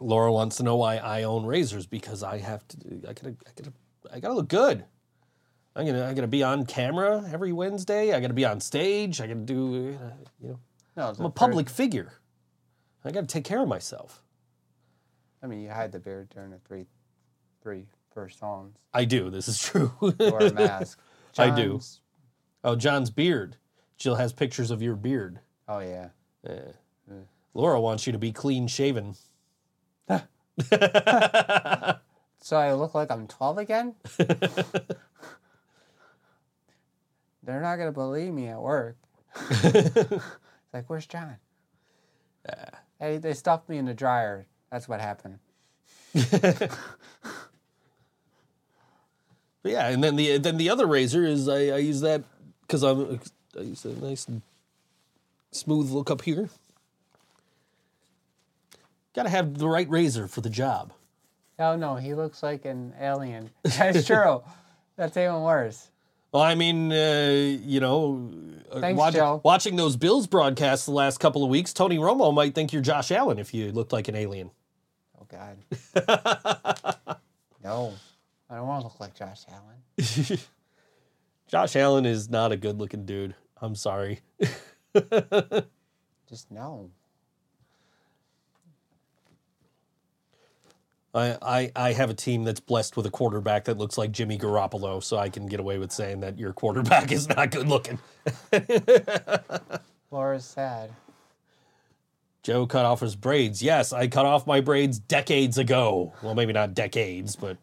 Laura 0.00 0.32
wants 0.32 0.56
to 0.56 0.62
know 0.62 0.76
why 0.76 0.96
I 0.96 1.22
own 1.22 1.46
razors 1.46 1.86
because 1.86 2.22
I 2.22 2.38
have 2.38 2.66
to. 2.68 2.76
I 3.08 3.12
gotta. 3.12 3.28
I 3.46 3.50
gotta. 3.56 3.72
I 4.12 4.20
gotta 4.20 4.34
look 4.34 4.48
good. 4.48 4.84
I'm 5.74 5.86
gonna. 5.86 6.06
I 6.06 6.14
gotta 6.14 6.26
be 6.26 6.42
on 6.42 6.66
camera 6.66 7.24
every 7.32 7.52
Wednesday. 7.52 8.12
I 8.14 8.20
gotta 8.20 8.34
be 8.34 8.44
on 8.44 8.60
stage. 8.60 9.20
I 9.20 9.26
gotta 9.26 9.40
do. 9.40 9.98
You 10.42 10.48
know, 10.48 10.58
no, 10.96 11.14
I'm 11.18 11.24
a 11.26 11.30
public 11.30 11.68
figure. 11.70 12.12
I 13.04 13.10
gotta 13.10 13.26
take 13.26 13.44
care 13.44 13.60
of 13.62 13.68
myself. 13.68 14.22
I 15.42 15.46
mean, 15.46 15.60
you 15.60 15.70
hide 15.70 15.92
the 15.92 15.98
beard 16.00 16.28
during 16.30 16.50
the 16.50 16.58
three, 16.66 16.86
three 17.62 17.84
first 18.12 18.38
songs. 18.38 18.76
I 18.92 19.04
do. 19.04 19.30
This 19.30 19.48
is 19.48 19.58
true. 19.62 19.92
Or 20.00 20.38
a 20.40 20.52
mask. 20.52 20.98
I 21.38 21.50
do. 21.50 21.72
John's- 21.72 22.00
Oh, 22.64 22.74
John's 22.74 23.10
beard. 23.10 23.56
Jill 23.96 24.16
has 24.16 24.32
pictures 24.32 24.70
of 24.72 24.82
your 24.82 24.96
beard. 24.96 25.38
Oh 25.68 25.78
yeah. 25.78 26.08
Laura 27.54 27.80
wants 27.80 28.06
you 28.06 28.12
to 28.12 28.18
be 28.18 28.32
clean 28.32 28.66
shaven. 28.66 29.14
So 32.46 32.56
I 32.56 32.74
look 32.74 32.94
like 32.94 33.10
I'm 33.10 33.26
12 33.26 33.58
again? 33.58 33.94
They're 34.18 34.30
not 37.60 37.76
gonna 37.76 37.90
believe 37.90 38.32
me 38.32 38.46
at 38.46 38.60
work. 38.60 38.96
it's 39.50 40.24
like, 40.72 40.88
where's 40.88 41.06
John? 41.06 41.38
Hey, 43.00 43.18
they 43.18 43.34
stuffed 43.34 43.68
me 43.68 43.78
in 43.78 43.84
the 43.84 43.94
dryer. 43.94 44.46
That's 44.70 44.88
what 44.88 45.00
happened. 45.00 45.40
But 49.66 49.72
yeah, 49.72 49.88
and 49.88 50.04
then 50.04 50.14
the 50.14 50.38
then 50.38 50.58
the 50.58 50.70
other 50.70 50.86
razor 50.86 51.24
is 51.24 51.48
I, 51.48 51.70
I 51.70 51.78
use 51.78 52.00
that 52.02 52.22
because 52.60 52.84
I'm 52.84 53.18
I 53.58 53.62
use 53.62 53.84
a 53.84 53.88
nice 53.94 54.24
smooth 55.50 55.90
look 55.90 56.08
up 56.08 56.22
here. 56.22 56.50
Got 59.16 59.22
to 59.22 59.30
have 59.30 59.56
the 59.56 59.66
right 59.66 59.88
razor 59.88 60.28
for 60.28 60.42
the 60.42 60.50
job. 60.50 60.92
Oh 61.58 61.74
no, 61.74 61.96
he 61.96 62.12
looks 62.14 62.42
like 62.42 62.66
an 62.66 62.92
alien. 63.00 63.48
That's 63.62 64.06
true. 64.06 64.42
That's 64.96 65.16
even 65.16 65.40
worse. 65.40 65.88
Well, 66.32 66.42
I 66.42 66.54
mean, 66.54 66.92
uh, 66.92 67.56
you 67.64 67.80
know, 67.80 68.30
uh, 68.70 68.80
Thanks, 68.80 68.98
watch- 68.98 69.42
watching 69.42 69.76
those 69.76 69.96
Bills 69.96 70.26
broadcasts 70.26 70.84
the 70.84 70.92
last 70.92 71.18
couple 71.18 71.42
of 71.42 71.48
weeks, 71.48 71.72
Tony 71.72 71.96
Romo 71.96 72.34
might 72.34 72.54
think 72.54 72.74
you're 72.74 72.82
Josh 72.82 73.10
Allen 73.10 73.38
if 73.38 73.54
you 73.54 73.72
looked 73.72 73.90
like 73.92 74.08
an 74.08 74.16
alien. 74.16 74.50
Oh 75.18 75.26
God. 75.30 75.56
no, 77.64 77.94
I 78.50 78.56
don't 78.56 78.66
want 78.66 78.82
to 78.82 78.88
look 78.88 79.00
like 79.00 79.14
Josh 79.14 79.44
Allen. 79.50 80.38
Josh 81.48 81.74
Allen 81.74 82.04
is 82.04 82.28
not 82.28 82.52
a 82.52 82.56
good 82.58 82.76
looking 82.78 83.06
dude. 83.06 83.34
I'm 83.62 83.76
sorry. 83.76 84.20
Just 86.28 86.50
no. 86.50 86.90
I, 91.16 91.38
I, 91.40 91.72
I 91.74 91.92
have 91.92 92.10
a 92.10 92.14
team 92.14 92.44
that's 92.44 92.60
blessed 92.60 92.96
with 92.96 93.06
a 93.06 93.10
quarterback 93.10 93.64
that 93.64 93.78
looks 93.78 93.96
like 93.96 94.12
Jimmy 94.12 94.38
Garoppolo, 94.38 95.02
so 95.02 95.16
I 95.16 95.30
can 95.30 95.46
get 95.46 95.60
away 95.60 95.78
with 95.78 95.90
saying 95.90 96.20
that 96.20 96.38
your 96.38 96.52
quarterback 96.52 97.10
is 97.12 97.28
not 97.28 97.50
good 97.50 97.68
looking. 97.68 97.98
Laura's 100.10 100.44
sad. 100.44 100.90
Joe 102.42 102.66
cut 102.66 102.84
off 102.84 103.00
his 103.00 103.16
braids. 103.16 103.62
Yes, 103.62 103.92
I 103.92 104.08
cut 104.08 104.26
off 104.26 104.46
my 104.46 104.60
braids 104.60 104.98
decades 104.98 105.58
ago. 105.58 106.12
Well, 106.22 106.34
maybe 106.34 106.52
not 106.52 106.74
decades, 106.74 107.34
but 107.34 107.56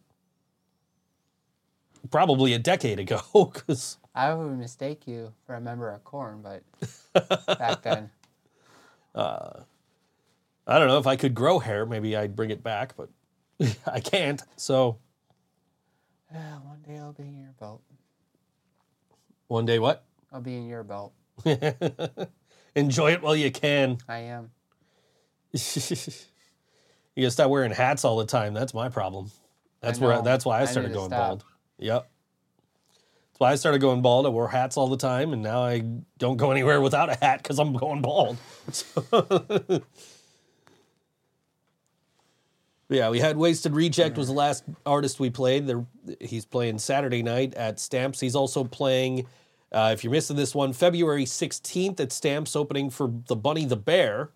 probably 2.12 2.54
a 2.54 2.60
decade 2.60 3.00
ago. 3.00 3.22
Because 3.54 3.98
I 4.16 4.34
would 4.34 4.58
mistake 4.58 5.08
you 5.08 5.32
for 5.46 5.56
a 5.56 5.62
member 5.62 5.90
of 5.90 6.04
Korn, 6.04 6.42
but 6.44 6.64
back 7.58 7.82
then. 7.84 8.10
Uh, 9.16 9.62
I 10.66 10.80
don't 10.80 10.88
know 10.88 10.98
if 10.98 11.08
I 11.08 11.16
could 11.16 11.36
grow 11.36 11.60
hair, 11.60 11.86
maybe 11.86 12.16
I'd 12.16 12.36
bring 12.36 12.50
it 12.50 12.64
back, 12.64 12.96
but 12.98 13.10
I 13.86 14.00
can't. 14.00 14.42
So 14.56 14.98
Yeah, 16.34 16.58
one 16.60 16.82
day 16.82 16.98
I'll 16.98 17.14
be 17.14 17.24
in 17.24 17.38
your 17.40 17.54
belt. 17.60 17.82
one 19.48 19.66
day, 19.66 19.80
what? 19.80 20.04
I'll 20.32 20.42
be 20.42 20.56
in 20.58 20.66
your 20.68 20.84
belt. 20.84 21.14
Enjoy 22.76 23.12
it 23.12 23.22
while 23.22 23.36
you 23.36 23.52
can. 23.52 23.98
I 24.08 24.18
am. 24.20 24.52
you 25.54 25.62
gotta 27.18 27.32
stop 27.32 27.50
wearing 27.52 27.72
hats 27.72 28.04
all 28.04 28.18
the 28.18 28.26
time. 28.26 28.54
That's 28.54 28.74
my 28.74 28.90
problem. 28.90 29.32
That's 29.82 30.00
where. 30.00 30.22
That's 30.22 30.46
why 30.46 30.60
I 30.60 30.62
I 30.62 30.66
started 30.66 30.90
to 30.90 30.94
going 30.96 31.10
stop. 31.10 31.28
bald. 31.28 31.46
Yep. 31.78 32.10
That's 33.28 33.40
why 33.40 33.52
I 33.52 33.56
started 33.56 33.82
going 33.82 34.02
bald. 34.02 34.26
I 34.26 34.30
wore 34.30 34.48
hats 34.48 34.78
all 34.78 34.88
the 34.88 34.98
time, 34.98 35.34
and 35.34 35.44
now 35.44 35.64
I 35.64 35.84
don't 36.18 36.38
go 36.38 36.52
anywhere 36.52 36.82
without 36.82 37.10
a 37.10 37.16
hat 37.16 37.44
because 37.44 37.60
I'm 37.60 37.74
going 37.74 38.02
bald. 38.02 38.38
Yeah, 42.90 43.10
we 43.10 43.20
had 43.20 43.38
Wasted 43.38 43.74
Reject 43.74 44.18
was 44.18 44.28
the 44.28 44.34
last 44.34 44.64
artist 44.86 45.20
we 45.20 45.30
played. 45.30 45.68
There, 45.68 45.86
he's 46.20 46.46
playing 46.46 46.80
Saturday 46.80 47.24
night 47.24 47.54
at 47.56 47.80
Stamps. 47.80 48.20
He's 48.20 48.36
also 48.36 48.64
playing. 48.64 49.26
Uh, 49.72 49.90
if 49.94 50.04
you're 50.04 50.12
missing 50.12 50.36
this 50.36 50.54
one, 50.54 50.72
February 50.74 51.26
16th 51.26 52.00
at 52.00 52.12
Stamps, 52.12 52.56
opening 52.56 52.90
for 52.92 53.12
the 53.28 53.36
Bunny 53.36 53.66
the 53.66 53.76
Bear 53.76 54.30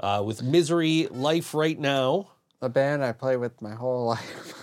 uh, 0.00 0.22
with 0.24 0.42
Misery 0.42 1.08
Life 1.10 1.52
Right 1.52 1.78
Now. 1.78 2.28
A 2.62 2.68
band 2.70 3.04
I 3.04 3.12
play 3.12 3.36
with 3.36 3.60
my 3.60 3.74
whole 3.74 4.06
life. 4.08 4.54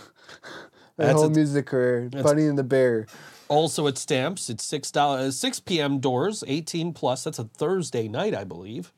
my 0.97 1.05
That's 1.05 1.15
whole 1.17 1.25
a- 1.25 1.29
music 1.29 1.67
career. 1.67 2.09
Bunny 2.09 2.47
and 2.47 2.57
the 2.57 2.63
Bear. 2.63 3.05
Also 3.49 3.85
at 3.87 3.99
Stamps, 3.99 4.49
it's 4.49 4.63
six 4.63 4.89
dollars, 4.89 5.37
six 5.37 5.59
p.m. 5.59 5.99
doors, 5.99 6.43
eighteen 6.47 6.91
plus. 6.93 7.23
That's 7.25 7.37
a 7.37 7.43
Thursday 7.43 8.07
night, 8.07 8.33
I 8.33 8.45
believe. 8.45 8.91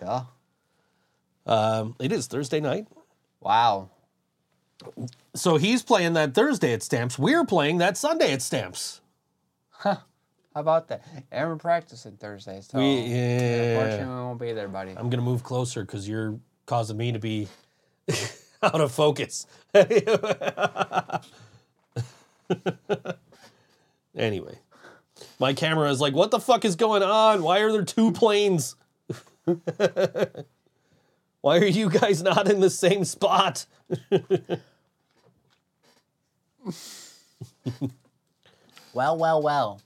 Yeah. 0.00 0.24
Um, 1.44 1.96
it 1.98 2.12
is 2.12 2.26
Thursday 2.28 2.60
night. 2.60 2.86
Wow. 3.40 3.90
So 5.34 5.56
he's 5.56 5.82
playing 5.82 6.12
that 6.14 6.34
Thursday 6.34 6.72
at 6.72 6.82
Stamps. 6.82 7.18
We're 7.18 7.44
playing 7.44 7.78
that 7.78 7.96
Sunday 7.96 8.32
at 8.32 8.42
Stamps. 8.42 9.00
Huh. 9.70 9.96
How 10.54 10.60
about 10.60 10.88
that? 10.88 11.02
And 11.30 11.48
we're 11.48 11.56
practicing 11.56 12.16
Thursday, 12.16 12.60
so 12.62 12.78
We- 12.78 13.00
yeah. 13.02 13.78
unfortunately 13.80 14.14
we 14.14 14.20
won't 14.22 14.40
be 14.40 14.52
there, 14.52 14.68
buddy. 14.68 14.92
I'm 14.96 15.10
gonna 15.10 15.22
move 15.22 15.42
closer 15.42 15.82
because 15.82 16.08
you're 16.08 16.38
causing 16.66 16.96
me 16.96 17.12
to 17.12 17.18
be 17.18 17.48
out 18.62 18.80
of 18.80 18.90
focus. 18.92 19.46
anyway, 24.16 24.58
my 25.38 25.52
camera 25.52 25.90
is 25.90 26.00
like, 26.00 26.14
what 26.14 26.30
the 26.30 26.40
fuck 26.40 26.64
is 26.64 26.76
going 26.76 27.02
on? 27.02 27.42
Why 27.42 27.58
are 27.60 27.70
there 27.72 27.84
two 27.84 28.12
planes? 28.12 28.76
Why 31.46 31.58
are 31.58 31.64
you 31.64 31.88
guys 31.90 32.24
not 32.24 32.50
in 32.50 32.58
the 32.58 32.68
same 32.68 33.04
spot? 33.04 33.66
Well, 38.92 39.16
well, 39.16 39.40
well. 39.40 39.80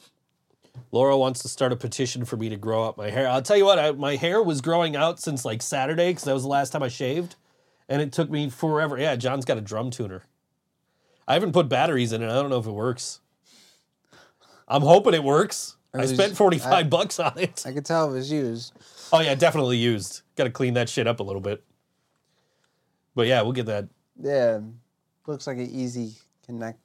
Laura 0.90 1.18
wants 1.18 1.42
to 1.42 1.48
start 1.48 1.70
a 1.70 1.76
petition 1.76 2.24
for 2.24 2.38
me 2.38 2.48
to 2.48 2.56
grow 2.56 2.84
up 2.84 2.96
my 2.96 3.10
hair. 3.10 3.28
I'll 3.28 3.42
tell 3.42 3.58
you 3.58 3.66
what, 3.66 3.78
I, 3.78 3.90
my 3.92 4.16
hair 4.16 4.42
was 4.42 4.62
growing 4.62 4.96
out 4.96 5.20
since 5.20 5.44
like 5.44 5.60
Saturday 5.60 6.08
because 6.08 6.24
that 6.24 6.32
was 6.32 6.44
the 6.44 6.48
last 6.48 6.70
time 6.70 6.82
I 6.82 6.88
shaved, 6.88 7.36
and 7.90 8.00
it 8.00 8.10
took 8.10 8.30
me 8.30 8.48
forever. 8.48 8.96
Yeah, 8.96 9.16
John's 9.16 9.44
got 9.44 9.58
a 9.58 9.60
drum 9.60 9.90
tuner. 9.90 10.22
I 11.28 11.34
haven't 11.34 11.52
put 11.52 11.68
batteries 11.68 12.14
in 12.14 12.22
it. 12.22 12.30
I 12.30 12.40
don't 12.40 12.48
know 12.48 12.58
if 12.58 12.66
it 12.66 12.72
works. 12.72 13.20
I'm 14.66 14.80
hoping 14.80 15.12
it 15.12 15.22
works. 15.22 15.76
I 15.92 16.06
spent 16.06 16.38
45 16.38 16.72
I- 16.72 16.82
bucks 16.84 17.20
on 17.20 17.36
it. 17.36 17.64
I 17.66 17.72
could 17.72 17.84
tell 17.84 18.08
it 18.08 18.14
was 18.14 18.32
used. 18.32 18.72
Oh 19.12 19.20
yeah, 19.20 19.34
definitely 19.34 19.76
used. 19.76 20.22
Got 20.40 20.44
to 20.44 20.50
clean 20.50 20.72
that 20.72 20.88
shit 20.88 21.06
up 21.06 21.20
a 21.20 21.22
little 21.22 21.42
bit. 21.42 21.62
But 23.14 23.26
yeah, 23.26 23.42
we'll 23.42 23.52
get 23.52 23.66
that. 23.66 23.88
Yeah. 24.18 24.60
Looks 25.26 25.46
like 25.46 25.58
an 25.58 25.68
easy 25.70 26.12
connect. 26.46 26.78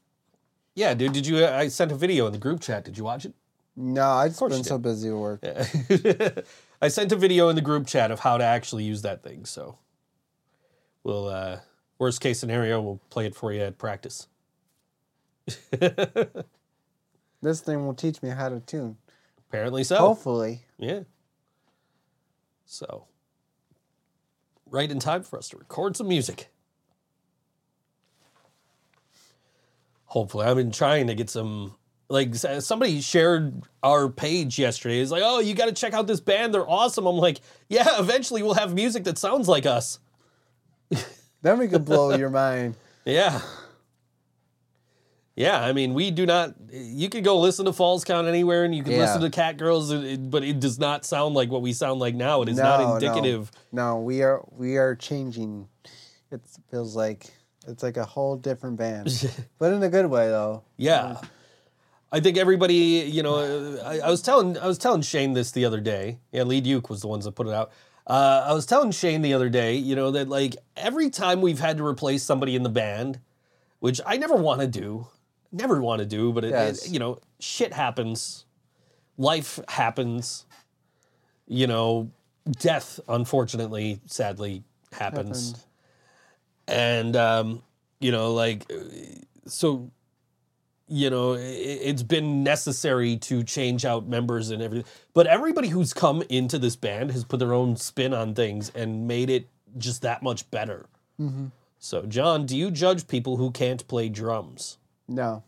Yeah, 0.74 0.94
dude, 0.94 1.14
did 1.14 1.26
you? 1.26 1.46
I 1.46 1.70
sent 1.70 1.94
a 1.94 1.96
video 1.96 2.28
in 2.28 2.34
the 2.34 2.38
group 2.38 2.60
chat. 2.60 2.84
Did 2.84 2.98
you 2.98 3.06
watch 3.06 3.24
it? 3.24 3.34
No, 3.78 4.10
I've 4.10 4.38
been 4.38 4.66
so 4.66 4.78
busy 4.78 5.08
at 5.08 5.16
work. 5.16 5.42
I 6.82 6.90
sent 6.90 7.14
a 7.14 7.16
video 7.16 7.48
in 7.48 7.56
the 7.56 7.62
group 7.62 7.88
chat 7.88 8.12
of 8.12 8.20
how 8.20 8.38
to 8.38 8.44
actually 8.44 8.84
use 8.84 9.04
that 9.04 9.24
thing. 9.24 9.46
So 9.46 9.78
we'll 11.06 11.30
uh 11.30 11.60
worst 11.98 12.20
case 12.20 12.38
scenario, 12.38 12.82
we'll 12.82 13.00
play 13.10 13.26
it 13.26 13.36
for 13.36 13.54
you 13.54 13.62
at 13.62 13.78
practice. 13.78 14.28
This 17.46 17.62
thing 17.62 17.86
will 17.86 17.94
teach 17.94 18.24
me 18.24 18.30
how 18.30 18.50
to 18.50 18.60
tune. 18.60 18.98
Apparently 19.38 19.84
so. 19.84 19.98
Hopefully. 19.98 20.62
Yeah. 20.80 21.02
So 22.66 23.06
right 24.76 24.92
in 24.92 25.00
time 25.00 25.24
for 25.24 25.40
us 25.40 25.50
to 25.50 25.58
record 25.58 25.96
some 25.98 26.08
music. 26.08 26.50
Hopefully, 30.06 30.46
I've 30.46 30.58
been 30.58 30.72
trying 30.72 31.08
to 31.08 31.16
get 31.16 31.30
some. 31.30 31.76
Like 32.08 32.36
uh, 32.46 32.62
somebody 32.62 33.02
shared 33.02 33.64
our 33.82 34.10
page 34.10 34.60
yesterday. 34.60 35.00
It's 35.00 35.10
like, 35.10 35.24
oh, 35.26 35.40
you 35.40 35.56
got 35.56 35.66
to 35.66 35.72
check 35.74 35.94
out 35.94 36.06
this 36.06 36.20
band. 36.20 36.54
They're 36.54 36.70
awesome. 36.70 37.08
I'm 37.08 37.16
like, 37.16 37.40
yeah. 37.68 38.00
Eventually, 38.00 38.44
we'll 38.44 38.54
have 38.54 38.76
music 38.76 39.06
that 39.06 39.18
sounds 39.18 39.48
like 39.48 39.66
us. 39.66 39.98
Then 41.42 41.58
we 41.58 41.68
could 41.68 41.84
blow 41.86 42.16
your 42.16 42.30
mind. 42.30 42.76
Yeah. 43.08 43.40
Yeah, 45.36 45.62
I 45.62 45.74
mean, 45.74 45.94
we 45.94 46.12
do 46.12 46.26
not. 46.26 46.54
You 46.72 47.10
can 47.10 47.22
go 47.22 47.38
listen 47.40 47.66
to 47.66 47.74
Falls 47.74 48.06
Count 48.06 48.28
anywhere, 48.28 48.64
and 48.64 48.74
you 48.74 48.84
can 48.84 48.94
Yeah. 48.94 49.00
listen 49.00 49.22
to 49.22 49.30
Cat 49.30 49.58
Girls, 49.58 49.94
but 50.18 50.44
it 50.46 50.62
does 50.62 50.80
not 50.80 51.04
sound 51.06 51.36
like 51.36 51.52
what 51.52 51.62
we 51.62 51.74
sound 51.74 52.00
like 52.00 52.16
now. 52.16 52.42
It 52.42 52.50
is 52.50 52.58
not 52.58 52.80
No, 52.80 52.88
no. 52.88 52.94
indicative. 52.96 53.52
No, 53.74 54.00
we 54.00 54.22
are 54.22 54.46
we 54.52 54.78
are 54.78 54.96
changing. 54.96 55.68
It 56.32 56.42
feels 56.72 56.96
like 56.96 57.34
it's 57.68 57.84
like 57.84 57.98
a 57.98 58.06
whole 58.06 58.38
different 58.38 58.78
band, 58.78 59.30
but 59.60 59.74
in 59.74 59.84
a 59.84 59.90
good 59.90 60.06
way 60.10 60.30
though. 60.30 60.64
Yeah, 60.78 61.18
I 62.14 62.22
think 62.22 62.38
everybody. 62.38 62.76
You 63.06 63.22
know, 63.24 63.78
I, 63.84 64.00
I 64.00 64.10
was 64.10 64.22
telling 64.22 64.58
I 64.58 64.68
was 64.68 64.78
telling 64.78 65.02
Shane 65.02 65.34
this 65.34 65.52
the 65.52 65.66
other 65.66 65.82
day. 65.82 66.20
Yeah, 66.32 66.44
Lead 66.44 66.66
Uke 66.66 66.90
was 66.90 67.02
the 67.02 67.08
ones 67.08 67.26
that 67.26 67.34
put 67.34 67.48
it 67.48 67.54
out. 67.54 67.72
Uh, 68.08 68.46
I 68.48 68.54
was 68.54 68.66
telling 68.66 68.92
Shane 68.92 69.22
the 69.22 69.34
other 69.34 69.50
day. 69.50 69.76
You 69.76 69.96
know 69.98 70.12
that 70.12 70.30
like 70.30 70.56
every 70.78 71.10
time 71.10 71.42
we've 71.42 71.60
had 71.60 71.76
to 71.78 71.86
replace 71.86 72.24
somebody 72.24 72.56
in 72.56 72.64
the 72.64 72.70
band, 72.70 73.20
which 73.80 74.00
I 74.06 74.16
never 74.16 74.36
want 74.36 74.62
to 74.62 74.68
do, 74.68 75.08
never 75.56 75.82
want 75.82 76.00
to 76.00 76.06
do, 76.06 76.32
but 76.34 76.44
it, 76.44 76.52
it- 76.86 76.90
you 76.92 77.00
know, 77.00 77.20
shit 77.40 77.74
happens. 77.74 78.46
life 79.18 79.60
happens. 79.70 80.46
You 81.48 81.68
know, 81.68 82.12
death, 82.60 83.00
unfortunately, 83.08 84.00
sadly, 84.08 84.64
happens. 84.92 85.52
Happened. 85.52 85.64
And, 86.68 87.16
um, 87.16 87.62
you 88.00 88.12
know, 88.12 88.34
like, 88.34 88.70
so, 89.46 89.92
you 90.88 91.10
know, 91.10 91.34
it's 91.40 92.04
been 92.04 92.44
necessary 92.44 93.18
to 93.18 93.44
change 93.44 93.86
out 93.86 94.08
members 94.08 94.50
and 94.50 94.62
everything. 94.62 94.86
But 95.14 95.28
everybody 95.28 95.68
who's 95.70 95.94
come 95.94 96.24
into 96.30 96.58
this 96.60 96.76
band 96.76 97.12
has 97.12 97.24
put 97.24 97.40
their 97.40 97.54
own 97.54 97.76
spin 97.78 98.14
on 98.14 98.34
things 98.36 98.72
and 98.76 99.08
made 99.08 99.30
it 99.30 99.48
just 99.78 100.02
that 100.02 100.24
much 100.24 100.50
better. 100.52 100.88
So, 101.80 102.02
John, 102.08 102.46
do 102.46 102.58
you 102.58 102.72
judge 102.72 103.08
people 103.08 103.38
who 103.38 103.52
can't 103.52 103.88
play 103.88 104.10
drums? 104.10 104.78
No, 105.08 105.44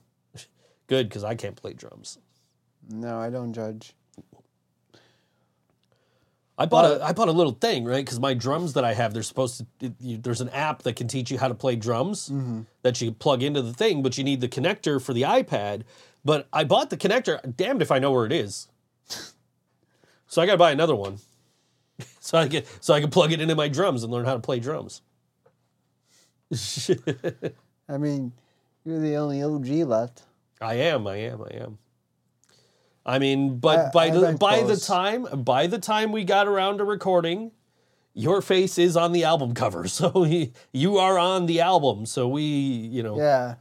Good, 0.87 1.09
because 1.09 1.23
I 1.23 1.35
can't 1.35 1.55
play 1.55 1.73
drums. 1.73 2.17
no, 2.89 3.19
I 3.19 3.29
don't 3.29 3.53
judge. 3.53 3.93
I 6.59 6.65
bought 6.65 6.85
a 6.85 7.03
I 7.03 7.13
bought 7.13 7.27
a 7.27 7.33
little 7.33 7.51
thing, 7.51 7.85
right? 7.85 8.03
Because 8.03 8.19
my 8.19 8.33
drums 8.33 8.73
that 8.73 8.83
I 8.83 8.93
have, 8.93 9.13
they're 9.13 9.21
supposed 9.21 9.59
to. 9.59 9.85
It, 9.85 9.93
you, 9.99 10.17
there's 10.17 10.41
an 10.41 10.49
app 10.49 10.81
that 10.83 10.95
can 10.95 11.07
teach 11.07 11.29
you 11.29 11.37
how 11.37 11.47
to 11.47 11.53
play 11.53 11.75
drums 11.75 12.29
mm-hmm. 12.29 12.61
that 12.81 12.99
you 12.99 13.11
plug 13.11 13.43
into 13.43 13.61
the 13.61 13.73
thing, 13.73 14.01
but 14.01 14.17
you 14.17 14.23
need 14.23 14.41
the 14.41 14.47
connector 14.47 14.99
for 14.99 15.13
the 15.13 15.21
iPad. 15.21 15.83
But 16.25 16.47
I 16.51 16.63
bought 16.63 16.89
the 16.89 16.97
connector. 16.97 17.55
Damned 17.55 17.83
if 17.83 17.91
I 17.91 17.99
know 17.99 18.11
where 18.11 18.25
it 18.25 18.31
is. 18.31 18.67
so 20.27 20.41
I 20.41 20.47
got 20.47 20.53
to 20.53 20.57
buy 20.57 20.71
another 20.71 20.95
one, 20.95 21.19
so 22.19 22.39
I 22.39 22.47
can 22.47 22.63
so 22.79 22.95
I 22.95 23.01
can 23.01 23.11
plug 23.11 23.31
it 23.31 23.39
into 23.39 23.55
my 23.55 23.67
drums 23.67 24.01
and 24.01 24.11
learn 24.11 24.25
how 24.25 24.33
to 24.33 24.39
play 24.39 24.59
drums. 24.59 25.03
I 27.89 27.97
mean, 27.99 28.33
you're 28.87 28.99
the 28.99 29.17
only 29.17 29.43
OG 29.43 29.67
left. 29.87 30.23
I 30.61 30.75
am, 30.75 31.05
I 31.07 31.17
am, 31.17 31.41
I 31.43 31.55
am. 31.57 31.77
I 33.05 33.19
mean, 33.19 33.59
but 33.59 33.87
I- 33.87 33.89
by 33.91 34.09
the 34.09 34.33
by 34.39 34.63
the 34.63 34.77
time 34.77 35.23
by 35.43 35.67
the 35.67 35.77
time 35.77 36.11
we 36.11 36.23
got 36.23 36.47
around 36.47 36.77
to 36.77 36.85
recording, 36.85 37.51
your 38.13 38.41
face 38.41 38.77
is 38.77 38.95
on 38.95 39.11
the 39.11 39.25
album 39.25 39.53
cover, 39.53 39.87
so 39.99 40.23
you, 40.25 40.51
you 40.71 40.97
are 40.97 41.19
on 41.19 41.45
the 41.45 41.59
album. 41.61 42.05
So 42.05 42.27
we, 42.27 42.43
you 42.43 43.03
know, 43.03 43.17
Yeah. 43.17 43.55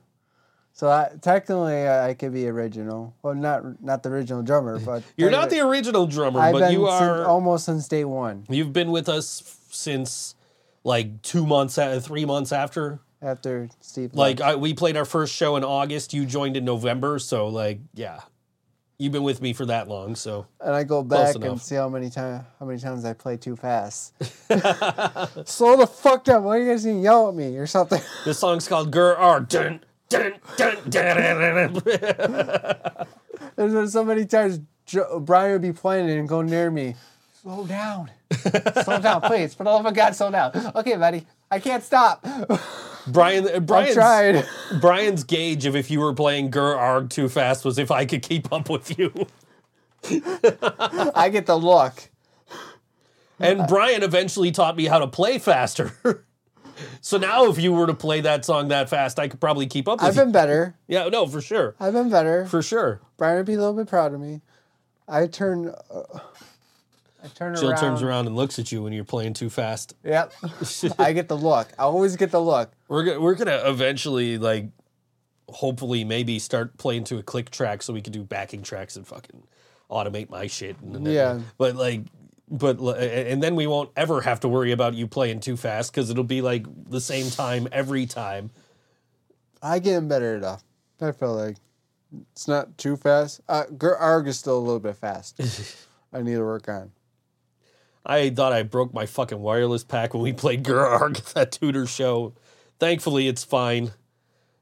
So 0.72 0.90
I, 0.90 1.08
technically, 1.22 1.88
I, 1.88 2.12
could 2.12 2.34
be 2.34 2.46
original. 2.46 3.14
Well, 3.22 3.34
not 3.34 3.82
not 3.82 4.02
the 4.02 4.10
original 4.10 4.42
drummer, 4.42 4.78
but 4.84 5.02
you're 5.16 5.30
not 5.30 5.50
the 5.50 5.60
original 5.60 6.06
drummer, 6.06 6.38
I've 6.38 6.52
but 6.52 6.70
you 6.70 6.86
are. 6.86 7.24
almost 7.24 7.64
since 7.64 7.88
day 7.88 8.04
one. 8.04 8.44
You've 8.48 8.72
been 8.74 8.90
with 8.90 9.08
us 9.08 9.42
f- 9.44 9.74
since 9.74 10.34
like 10.84 11.22
two 11.22 11.46
months, 11.46 11.78
uh, 11.78 11.98
three 12.00 12.24
months 12.26 12.52
after. 12.52 13.00
After 13.22 13.68
Steve, 13.80 14.14
Like. 14.14 14.40
I, 14.40 14.56
we 14.56 14.74
played 14.74 14.96
our 14.96 15.04
first 15.04 15.34
show 15.34 15.56
in 15.56 15.64
August. 15.64 16.12
You 16.12 16.26
joined 16.26 16.56
in 16.56 16.64
November, 16.64 17.18
so 17.18 17.48
like 17.48 17.80
yeah, 17.94 18.20
you've 18.98 19.12
been 19.12 19.22
with 19.22 19.40
me 19.40 19.52
for 19.52 19.66
that 19.66 19.88
long. 19.88 20.14
So 20.14 20.46
and 20.60 20.74
I 20.74 20.84
go 20.84 21.02
back 21.02 21.34
and 21.36 21.60
see 21.60 21.76
how 21.76 21.88
many 21.88 22.10
time 22.10 22.44
how 22.60 22.66
many 22.66 22.78
times 22.78 23.04
I 23.04 23.14
play 23.14 23.36
too 23.36 23.56
fast. 23.56 24.12
Slow 25.48 25.76
the 25.76 25.86
fuck 25.90 26.24
down! 26.24 26.44
Why 26.44 26.56
are 26.56 26.60
you 26.60 26.70
guys 26.70 26.84
gonna 26.84 27.00
yell 27.00 27.28
at 27.28 27.34
me 27.34 27.56
or 27.56 27.66
something? 27.66 28.02
this 28.24 28.38
song's 28.38 28.68
called 28.68 28.90
"Gur 28.90 29.16
R." 29.16 29.40
Dun, 29.40 29.80
dun, 30.08 30.34
dun, 30.56 30.76
dun. 30.88 31.82
There's 33.56 33.72
been 33.72 33.88
so 33.88 34.04
many 34.04 34.26
times 34.26 34.60
Jo- 34.86 35.20
Brian 35.20 35.52
would 35.52 35.62
be 35.62 35.72
playing 35.72 36.08
it 36.08 36.18
and 36.18 36.28
go 36.28 36.42
near 36.42 36.70
me. 36.70 36.94
Slow 37.42 37.66
down. 37.66 38.10
slow 38.84 39.00
down, 39.00 39.20
please. 39.22 39.54
For 39.54 39.64
the 39.64 39.70
love 39.70 39.86
of 39.86 39.94
God, 39.94 40.14
slow 40.14 40.30
down. 40.30 40.52
Okay, 40.74 40.96
buddy. 40.96 41.26
I 41.50 41.58
can't 41.60 41.82
stop. 41.82 42.24
Brian, 43.08 43.48
I 43.48 43.58
Brian's, 43.60 43.94
tried. 43.94 44.46
Brian's 44.80 45.24
gauge 45.24 45.66
of 45.66 45.76
if 45.76 45.90
you 45.90 46.00
were 46.00 46.14
playing 46.14 46.50
Gur 46.50 46.74
Arg 46.76 47.10
too 47.10 47.28
fast 47.28 47.64
was 47.64 47.78
if 47.78 47.90
I 47.90 48.04
could 48.04 48.22
keep 48.22 48.52
up 48.52 48.68
with 48.68 48.98
you. 48.98 49.12
I 51.14 51.28
get 51.32 51.46
the 51.46 51.56
look. 51.56 52.10
And 53.38 53.66
Brian 53.68 54.02
eventually 54.02 54.50
taught 54.50 54.76
me 54.76 54.86
how 54.86 54.98
to 54.98 55.06
play 55.06 55.38
faster. 55.38 55.92
so 57.00 57.18
now 57.18 57.46
if 57.46 57.58
you 57.58 57.72
were 57.72 57.86
to 57.86 57.94
play 57.94 58.20
that 58.22 58.44
song 58.44 58.68
that 58.68 58.88
fast, 58.88 59.18
I 59.18 59.28
could 59.28 59.40
probably 59.40 59.66
keep 59.66 59.88
up 59.88 60.00
with 60.00 60.08
I've 60.08 60.16
you. 60.16 60.22
been 60.22 60.32
better. 60.32 60.76
Yeah, 60.88 61.08
no, 61.08 61.26
for 61.26 61.40
sure. 61.40 61.74
I've 61.78 61.92
been 61.92 62.10
better. 62.10 62.46
For 62.46 62.62
sure. 62.62 63.00
Brian 63.16 63.36
would 63.36 63.46
be 63.46 63.54
a 63.54 63.58
little 63.58 63.74
bit 63.74 63.88
proud 63.88 64.14
of 64.14 64.20
me. 64.20 64.40
I 65.08 65.26
turn. 65.26 65.74
Uh, 65.90 66.02
I 66.10 66.18
turn 66.18 66.20
Jill 67.34 67.70
around. 67.70 67.78
turns 67.78 68.02
around 68.02 68.26
and 68.26 68.36
looks 68.36 68.58
at 68.58 68.70
you 68.72 68.82
when 68.82 68.92
you're 68.92 69.04
playing 69.04 69.34
too 69.34 69.50
fast. 69.50 69.94
Yep. 70.04 70.32
I 70.98 71.12
get 71.12 71.28
the 71.28 71.36
look. 71.36 71.68
I 71.78 71.82
always 71.82 72.16
get 72.16 72.30
the 72.30 72.40
look. 72.40 72.72
We're 72.88 73.04
gonna, 73.04 73.20
we're 73.20 73.34
gonna 73.34 73.62
eventually 73.64 74.38
like 74.38 74.66
hopefully 75.48 76.04
maybe 76.04 76.38
start 76.38 76.76
playing 76.76 77.04
to 77.04 77.18
a 77.18 77.22
click 77.22 77.50
track 77.50 77.82
so 77.82 77.92
we 77.92 78.02
can 78.02 78.12
do 78.12 78.22
backing 78.22 78.62
tracks 78.62 78.96
and 78.96 79.06
fucking 79.06 79.42
automate 79.90 80.30
my 80.30 80.46
shit. 80.46 80.76
And, 80.80 81.06
Yeah. 81.06 81.40
But 81.58 81.76
like, 81.76 82.02
but 82.48 82.78
and 82.80 83.42
then 83.42 83.56
we 83.56 83.66
won't 83.66 83.90
ever 83.96 84.20
have 84.20 84.40
to 84.40 84.48
worry 84.48 84.72
about 84.72 84.94
you 84.94 85.06
playing 85.06 85.40
too 85.40 85.56
fast 85.56 85.92
because 85.92 86.10
it'll 86.10 86.24
be 86.24 86.42
like 86.42 86.66
the 86.88 87.00
same 87.00 87.30
time 87.30 87.68
every 87.72 88.06
time. 88.06 88.50
I 89.62 89.78
get 89.78 89.94
him 89.94 90.08
better 90.08 90.36
enough. 90.36 90.62
I 91.00 91.12
feel 91.12 91.34
like 91.34 91.56
it's 92.32 92.46
not 92.46 92.78
too 92.78 92.96
fast. 92.96 93.40
Uh, 93.48 93.64
Arg 93.98 94.28
is 94.28 94.38
still 94.38 94.58
a 94.58 94.60
little 94.60 94.80
bit 94.80 94.96
fast. 94.96 95.40
I 96.12 96.22
need 96.22 96.34
to 96.34 96.44
work 96.44 96.68
on. 96.68 96.92
I 98.06 98.30
thought 98.30 98.52
I 98.52 98.62
broke 98.62 98.94
my 98.94 99.04
fucking 99.04 99.40
wireless 99.40 99.82
pack 99.82 100.14
when 100.14 100.22
we 100.22 100.32
played 100.32 100.62
Gurarg 100.62 101.18
at 101.18 101.26
that 101.34 101.52
Tudor 101.52 101.86
show. 101.86 102.32
Thankfully, 102.78 103.26
it's 103.26 103.42
fine. 103.42 103.90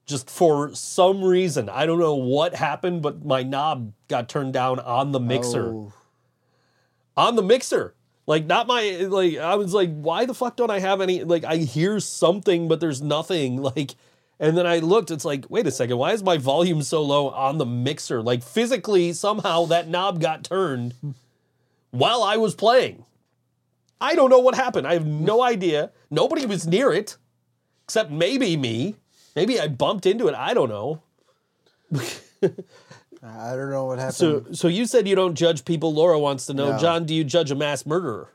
Just 0.06 0.30
for 0.30 0.74
some 0.74 1.22
reason, 1.22 1.68
I 1.68 1.86
don't 1.86 1.98
know 1.98 2.14
what 2.14 2.54
happened, 2.54 3.02
but 3.02 3.24
my 3.24 3.42
knob 3.42 3.92
got 4.08 4.28
turned 4.28 4.52
down 4.54 4.80
on 4.80 5.12
the 5.12 5.20
mixer. 5.20 5.66
Oh, 5.68 5.92
On 7.16 7.36
the 7.36 7.42
mixer. 7.42 7.94
Like, 8.26 8.46
not 8.46 8.66
my, 8.66 8.82
like, 9.08 9.36
I 9.36 9.54
was 9.56 9.74
like, 9.74 9.94
why 9.94 10.24
the 10.24 10.34
fuck 10.34 10.56
don't 10.56 10.70
I 10.70 10.78
have 10.78 11.02
any? 11.02 11.24
Like, 11.24 11.44
I 11.44 11.56
hear 11.56 12.00
something, 12.00 12.68
but 12.68 12.80
there's 12.80 13.02
nothing. 13.02 13.62
Like, 13.76 13.94
and 14.40 14.58
then 14.58 14.66
I 14.66 14.78
looked, 14.80 15.10
it's 15.10 15.24
like, 15.24 15.46
wait 15.48 15.66
a 15.66 15.70
second, 15.70 15.96
why 15.96 16.12
is 16.12 16.22
my 16.22 16.38
volume 16.38 16.82
so 16.82 17.02
low 17.02 17.30
on 17.30 17.58
the 17.58 17.64
mixer? 17.66 18.20
Like, 18.20 18.42
physically, 18.42 19.12
somehow 19.12 19.66
that 19.66 19.88
knob 19.88 20.20
got 20.20 20.42
turned 20.42 20.94
while 21.92 22.22
I 22.22 22.36
was 22.36 22.54
playing. 22.54 23.04
I 24.04 24.14
don't 24.14 24.28
know 24.28 24.38
what 24.38 24.54
happened. 24.54 24.86
I 24.86 24.92
have 24.92 25.06
no 25.06 25.42
idea. 25.42 25.90
Nobody 26.10 26.44
was 26.44 26.66
near 26.66 26.92
it, 26.92 27.16
except 27.84 28.10
maybe 28.10 28.54
me. 28.54 28.96
Maybe 29.34 29.58
I 29.58 29.68
bumped 29.68 30.04
into 30.04 30.28
it. 30.28 30.34
I 30.34 30.52
don't 30.52 30.68
know. 30.68 31.02
I 33.22 33.56
don't 33.56 33.70
know 33.70 33.86
what 33.86 33.98
happened. 33.98 34.14
So, 34.14 34.44
so 34.52 34.68
you 34.68 34.84
said 34.84 35.08
you 35.08 35.14
don't 35.16 35.34
judge 35.34 35.64
people. 35.64 35.94
Laura 35.94 36.18
wants 36.18 36.44
to 36.46 36.54
know, 36.54 36.72
No. 36.72 36.78
John, 36.78 37.06
do 37.06 37.14
you 37.14 37.24
judge 37.24 37.50
a 37.50 37.54
mass 37.54 37.86
murderer? 37.86 38.28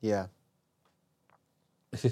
yeah. 0.00 0.26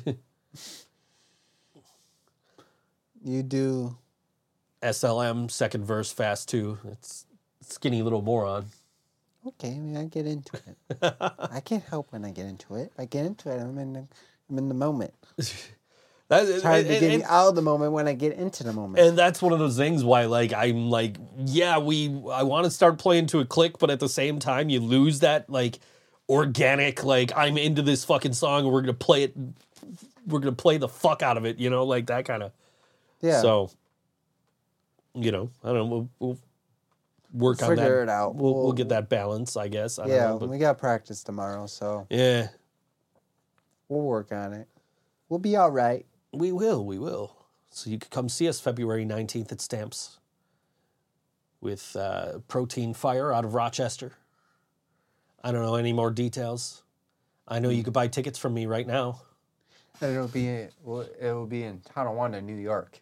you 3.24 3.42
do. 3.42 3.96
SLM, 4.82 5.50
second 5.50 5.84
verse, 5.84 6.12
fast 6.12 6.48
two. 6.48 6.78
It's 6.92 7.26
skinny 7.62 8.02
little 8.02 8.22
moron. 8.22 8.66
Okay, 9.46 9.68
I 9.68 9.78
mean, 9.78 9.96
I 9.96 10.04
get 10.04 10.26
into 10.26 10.52
it. 10.56 10.76
I 11.50 11.60
can't 11.60 11.82
help 11.84 12.12
when 12.12 12.24
I 12.24 12.30
get 12.30 12.46
into 12.46 12.74
it. 12.74 12.90
If 12.92 13.00
I 13.00 13.06
get 13.06 13.24
into 13.24 13.50
it, 13.50 13.60
I'm 13.60 13.78
in 13.78 13.92
the, 13.94 14.06
I'm 14.50 14.58
in 14.58 14.68
the 14.68 14.74
moment. 14.74 15.14
That, 16.30 16.46
It's 16.46 16.62
hard 16.62 16.86
to 16.86 17.00
get 17.00 17.18
me 17.18 17.24
out 17.24 17.48
of 17.48 17.54
the 17.56 17.62
moment 17.62 17.92
when 17.92 18.06
I 18.06 18.12
get 18.12 18.34
into 18.34 18.62
the 18.62 18.72
moment. 18.72 19.04
and 19.04 19.18
that's 19.18 19.42
one 19.42 19.52
of 19.52 19.58
those 19.58 19.76
things 19.76 20.04
why 20.04 20.26
like 20.26 20.54
i'm 20.54 20.88
like 20.88 21.16
yeah 21.38 21.78
we 21.78 22.06
i 22.30 22.44
want 22.44 22.66
to 22.66 22.70
start 22.70 22.98
playing 23.00 23.26
to 23.26 23.40
a 23.40 23.44
click 23.44 23.80
but 23.80 23.90
at 23.90 23.98
the 23.98 24.08
same 24.08 24.38
time 24.38 24.68
you 24.68 24.78
lose 24.78 25.18
that 25.20 25.50
like 25.50 25.80
organic 26.28 27.02
like 27.02 27.32
i'm 27.36 27.58
into 27.58 27.82
this 27.82 28.04
fucking 28.04 28.32
song 28.32 28.62
and 28.62 28.72
we're 28.72 28.80
gonna 28.80 28.94
play 28.94 29.24
it 29.24 29.34
we're 30.24 30.38
gonna 30.38 30.52
play 30.52 30.76
the 30.78 30.86
fuck 30.86 31.20
out 31.20 31.36
of 31.36 31.44
it 31.44 31.58
you 31.58 31.68
know 31.68 31.84
like 31.84 32.06
that 32.06 32.24
kind 32.24 32.44
of 32.44 32.52
yeah. 33.20 33.40
so 33.40 33.68
you 35.14 35.32
know 35.32 35.50
i 35.64 35.66
don't 35.72 35.78
know 35.78 35.84
we'll, 35.86 36.08
we'll 36.20 36.38
work 37.32 37.62
on 37.62 37.70
that. 37.70 37.76
Figure 37.82 38.02
it 38.02 38.08
out. 38.08 38.34
we'll, 38.34 38.54
we'll 38.54 38.62
We'll- 38.64 38.72
get 38.72 38.88
that 38.90 39.08
balance 39.08 39.56
i 39.56 39.68
guess. 39.68 39.98
I 39.98 40.06
don't 40.06 40.12
yeah, 40.12 40.26
know, 40.28 40.38
but 40.38 40.48
we 40.48 40.58
got 40.58 40.78
practice 40.78 41.22
tomorrow, 41.22 41.66
so 41.66 42.06
yeah. 42.10 42.48
we'll 43.88 44.02
work 44.02 44.32
on 44.32 44.52
it. 44.52 44.68
We'll 45.28 45.38
be 45.40 45.56
all 45.56 45.70
right. 45.70 46.06
we 46.32 46.52
will 46.52 46.84
we 46.84 46.98
will. 46.98 47.36
So 47.70 47.88
you 47.90 47.98
could 47.98 48.10
come 48.10 48.28
see 48.28 48.48
us 48.48 48.60
february 48.60 49.04
19th 49.06 49.52
at 49.52 49.60
stamps 49.60 50.18
with 51.60 51.94
uh, 51.94 52.38
protein 52.48 52.94
fire 52.94 53.32
out 53.32 53.44
of 53.44 53.54
rochester. 53.54 54.12
I 55.42 55.52
don't 55.52 55.62
know 55.62 55.76
any 55.76 55.92
more 55.92 56.10
details. 56.10 56.82
I 57.46 57.58
know 57.60 57.68
you 57.70 57.82
could 57.84 57.92
buy 57.92 58.08
tickets 58.08 58.38
from 58.38 58.54
me 58.54 58.66
right 58.66 58.86
now. 58.86 59.22
And 60.00 60.12
it'll 60.14 60.28
be 60.28 60.66
well, 60.82 61.00
it 61.20 61.32
will 61.32 61.46
be 61.46 61.62
in 61.64 61.80
Tonawanda, 61.80 62.40
New 62.42 62.56
York. 62.56 63.00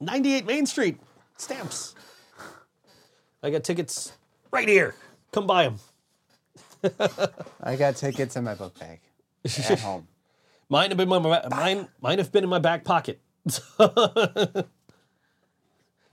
98 0.00 0.46
main 0.46 0.66
street 0.66 0.98
stamps 1.36 1.94
i 3.42 3.50
got 3.50 3.64
tickets 3.64 4.12
right 4.52 4.68
here 4.68 4.94
come 5.32 5.46
buy 5.46 5.64
them 5.64 5.78
I 7.62 7.76
got 7.76 7.96
tickets 7.96 8.36
in 8.36 8.44
my 8.44 8.54
book 8.54 8.78
bag 8.78 9.00
at 9.44 9.78
home. 9.80 10.08
mine 10.68 10.90
have 10.90 10.96
been 10.96 11.12
in 11.12 11.22
my 11.22 11.46
mine, 11.48 11.88
mine 12.00 12.18
have 12.18 12.32
been 12.32 12.44
in 12.44 12.50
my 12.50 12.58
back 12.58 12.84
pocket 12.84 13.20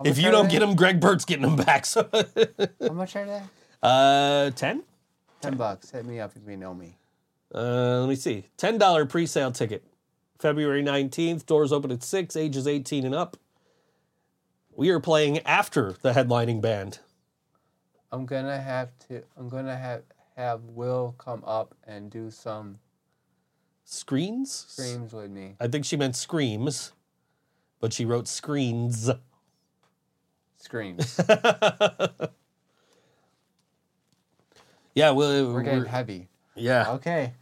if 0.03 0.17
you 0.17 0.29
don't 0.31 0.49
get 0.49 0.59
them, 0.59 0.75
Greg 0.75 0.99
Burt's 0.99 1.25
getting 1.25 1.43
them 1.45 1.55
back. 1.57 1.85
So, 1.85 2.07
How 2.81 2.93
much 2.93 3.15
are 3.15 3.25
they? 3.25 3.41
uh, 3.83 4.51
ten. 4.51 4.83
Ten 5.41 5.55
bucks. 5.55 5.89
Hit 5.91 6.05
me 6.05 6.19
up 6.19 6.31
if 6.35 6.49
you 6.49 6.55
know 6.57 6.73
me. 6.73 6.97
Uh, 7.53 7.99
let 8.01 8.09
me 8.09 8.15
see. 8.15 8.45
Ten 8.57 8.77
dollar 8.77 9.05
pre-sale 9.05 9.51
ticket. 9.51 9.83
February 10.39 10.81
nineteenth. 10.81 11.45
Doors 11.45 11.71
open 11.73 11.91
at 11.91 12.01
six. 12.03 12.35
Ages 12.37 12.65
eighteen 12.67 13.05
and 13.05 13.13
up. 13.15 13.35
We 14.75 14.89
are 14.89 14.99
playing 14.99 15.39
after 15.39 15.95
the 16.01 16.13
headlining 16.13 16.61
band. 16.61 16.99
I'm 18.11 18.25
gonna 18.25 18.59
have 18.59 18.89
to. 19.07 19.23
I'm 19.37 19.49
gonna 19.49 19.75
have 19.77 20.03
have 20.35 20.61
Will 20.63 21.15
come 21.17 21.43
up 21.45 21.75
and 21.85 22.09
do 22.09 22.29
some 22.31 22.77
Screens. 23.85 24.65
screams 24.67 25.13
with 25.13 25.29
me. 25.31 25.55
I 25.59 25.67
think 25.67 25.85
she 25.85 25.95
meant 25.97 26.15
screams, 26.15 26.91
but 27.79 27.91
she 27.93 28.05
wrote 28.05 28.27
screens. 28.27 29.09
Screams. 30.57 31.19
Yeah, 34.95 35.11
well, 35.11 35.49
uh, 35.49 35.53
We're 35.53 35.61
getting 35.61 35.79
we're- 35.81 35.89
heavy. 35.89 36.27
yeah. 36.55 36.93
Okay. 36.93 37.33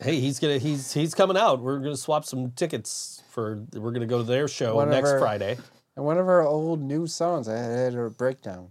Hey, 0.00 0.20
he's 0.20 0.38
gonna 0.38 0.58
he's 0.58 0.92
he's 0.92 1.12
coming 1.14 1.36
out. 1.36 1.60
We're 1.60 1.80
gonna 1.80 1.96
swap 1.96 2.24
some 2.24 2.52
tickets 2.52 3.22
for. 3.30 3.64
We're 3.74 3.90
gonna 3.90 4.06
go 4.06 4.18
to 4.18 4.24
their 4.24 4.46
show 4.48 4.76
One 4.76 4.90
next 4.90 5.10
our- 5.10 5.18
Friday. 5.18 5.58
And 5.96 6.04
one 6.04 6.18
of 6.18 6.28
our 6.28 6.46
old 6.46 6.80
new 6.80 7.06
songs, 7.08 7.48
I 7.48 7.56
had 7.58 7.94
a 7.96 8.08
breakdown. 8.10 8.70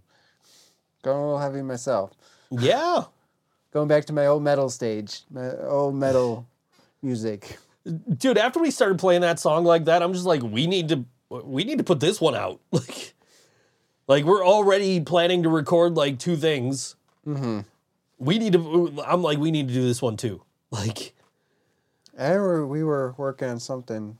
Going 1.02 1.16
a 1.18 1.24
little 1.24 1.38
heavy 1.38 1.62
myself. 1.62 2.12
Yeah, 2.50 3.04
Going 3.72 3.86
back 3.86 4.04
to 4.06 4.12
my 4.12 4.26
old 4.26 4.42
metal 4.42 4.68
stage, 4.68 5.22
my 5.30 5.52
old 5.58 5.94
metal 5.94 6.46
music. 7.02 7.58
dude. 8.16 8.36
After 8.36 8.58
we 8.58 8.70
started 8.70 8.98
playing 8.98 9.20
that 9.20 9.38
song 9.38 9.64
like 9.64 9.84
that, 9.84 10.02
I'm 10.02 10.12
just 10.12 10.26
like, 10.26 10.42
we 10.42 10.66
need 10.66 10.88
to 10.88 11.04
we 11.30 11.62
need 11.64 11.78
to 11.78 11.84
put 11.84 12.00
this 12.00 12.20
one 12.20 12.34
out. 12.34 12.60
Like, 12.72 13.14
like 14.08 14.24
we're 14.24 14.44
already 14.44 15.00
planning 15.00 15.44
to 15.44 15.48
record 15.48 15.94
like 15.94 16.18
two 16.18 16.36
things. 16.36 16.96
Mm-hmm. 17.24 17.60
We 18.18 18.38
need 18.40 18.54
to. 18.54 19.00
I'm 19.06 19.22
like, 19.22 19.38
we 19.38 19.52
need 19.52 19.68
to 19.68 19.74
do 19.74 19.82
this 19.82 20.02
one 20.02 20.16
too. 20.16 20.42
Like, 20.72 21.14
And 22.16 22.42
we 22.42 22.64
we 22.64 22.84
were 22.84 23.14
working 23.16 23.48
on 23.48 23.60
something 23.60 24.18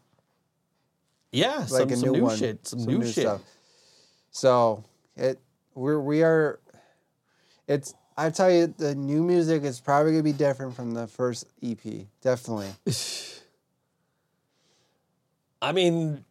yeah, 1.32 1.58
like 1.58 1.68
some, 1.68 1.90
a 1.90 1.96
some 1.96 2.08
new, 2.08 2.18
new 2.18 2.24
one, 2.24 2.36
shit, 2.36 2.66
some, 2.66 2.84
new, 2.84 3.04
shit. 3.04 3.28
So 4.32 4.84
it 5.16 5.38
we're 5.74 6.00
we 6.00 6.22
are. 6.22 6.58
It's 7.70 7.94
I 8.16 8.30
tell 8.30 8.50
you, 8.50 8.66
the 8.66 8.96
new 8.96 9.22
music 9.22 9.62
is 9.62 9.78
probably 9.80 10.10
gonna 10.12 10.24
be 10.24 10.32
different 10.32 10.74
from 10.74 10.92
the 10.92 11.06
first 11.06 11.46
EP. 11.62 11.78
Definitely. 12.20 12.68
I 15.62 15.70
mean, 15.70 16.24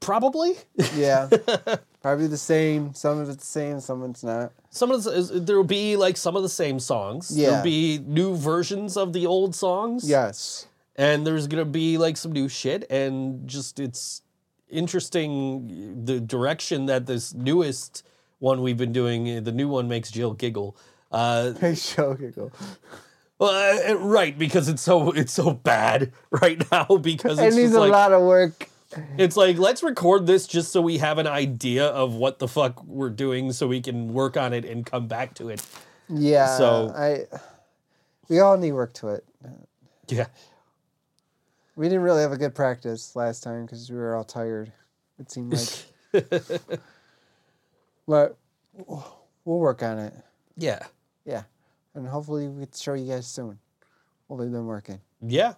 probably. 0.00 0.54
Yeah. 0.96 1.28
probably 2.02 2.28
the 2.28 2.38
same. 2.38 2.94
Some 2.94 3.18
of 3.18 3.28
it's 3.28 3.44
the 3.44 3.46
same. 3.46 3.80
Some 3.80 4.02
of 4.02 4.10
it's 4.10 4.24
not. 4.24 4.52
Some 4.70 4.90
of 4.90 5.04
the, 5.04 5.40
there 5.44 5.56
will 5.56 5.64
be 5.64 5.96
like 5.96 6.16
some 6.16 6.34
of 6.34 6.42
the 6.42 6.48
same 6.48 6.80
songs. 6.80 7.30
Yeah. 7.36 7.50
There'll 7.50 7.64
be 7.64 7.98
new 7.98 8.34
versions 8.34 8.96
of 8.96 9.12
the 9.12 9.26
old 9.26 9.54
songs. 9.54 10.08
Yes. 10.08 10.66
And 10.96 11.26
there's 11.26 11.46
gonna 11.46 11.66
be 11.66 11.98
like 11.98 12.16
some 12.16 12.32
new 12.32 12.48
shit, 12.48 12.90
and 12.90 13.46
just 13.46 13.78
it's 13.78 14.22
interesting 14.70 16.04
the 16.06 16.20
direction 16.20 16.86
that 16.86 17.04
this 17.04 17.34
newest 17.34 18.02
one 18.42 18.60
we've 18.60 18.76
been 18.76 18.92
doing. 18.92 19.44
The 19.44 19.52
new 19.52 19.68
one 19.68 19.86
makes 19.88 20.10
Jill 20.10 20.32
giggle. 20.34 20.76
Uh, 21.12 21.52
Hey, 21.60 21.74
show 21.76 22.14
giggle. 22.14 22.50
well, 23.38 23.90
uh, 23.90 23.94
right 23.94 24.36
because 24.36 24.68
it's 24.68 24.82
so 24.82 25.12
it's 25.12 25.32
so 25.32 25.52
bad 25.52 26.12
right 26.30 26.60
now 26.72 26.84
because 27.00 27.38
It 27.38 27.54
needs 27.54 27.72
a 27.72 27.80
like 27.80 27.92
lot 27.92 28.12
of 28.12 28.22
work. 28.22 28.68
it's 29.16 29.36
like 29.36 29.58
let's 29.58 29.82
record 29.82 30.26
this 30.26 30.46
just 30.48 30.72
so 30.72 30.82
we 30.82 30.98
have 30.98 31.18
an 31.18 31.26
idea 31.28 31.86
of 31.86 32.14
what 32.14 32.40
the 32.40 32.48
fuck 32.48 32.82
we're 32.84 33.10
doing, 33.10 33.52
so 33.52 33.66
we 33.68 33.80
can 33.80 34.12
work 34.12 34.36
on 34.36 34.52
it 34.52 34.64
and 34.64 34.84
come 34.84 35.06
back 35.06 35.34
to 35.34 35.48
it. 35.48 35.64
Yeah. 36.08 36.58
So- 36.58 36.92
I. 36.94 37.26
We 38.28 38.40
all 38.40 38.56
need 38.56 38.72
work 38.72 38.92
to 38.94 39.08
it. 39.08 39.24
Yeah. 40.08 40.26
We 41.76 41.86
didn't 41.88 42.02
really 42.02 42.22
have 42.22 42.32
a 42.32 42.36
good 42.38 42.54
practice 42.54 43.14
last 43.14 43.42
time 43.42 43.66
because 43.66 43.90
we 43.90 43.96
were 43.96 44.14
all 44.16 44.24
tired. 44.24 44.72
It 45.18 45.30
seemed 45.30 45.52
like. 45.52 46.80
but 48.06 48.36
we'll 48.74 49.58
work 49.58 49.82
on 49.82 49.98
it. 49.98 50.14
Yeah. 50.56 50.80
Yeah, 51.24 51.44
and 51.94 52.04
hopefully 52.06 52.48
we 52.48 52.64
can 52.64 52.74
show 52.74 52.94
you 52.94 53.06
guys 53.12 53.28
soon. 53.28 53.56
What 54.26 54.40
we've 54.40 54.50
been 54.50 54.66
working. 54.66 55.00
Yeah. 55.20 55.54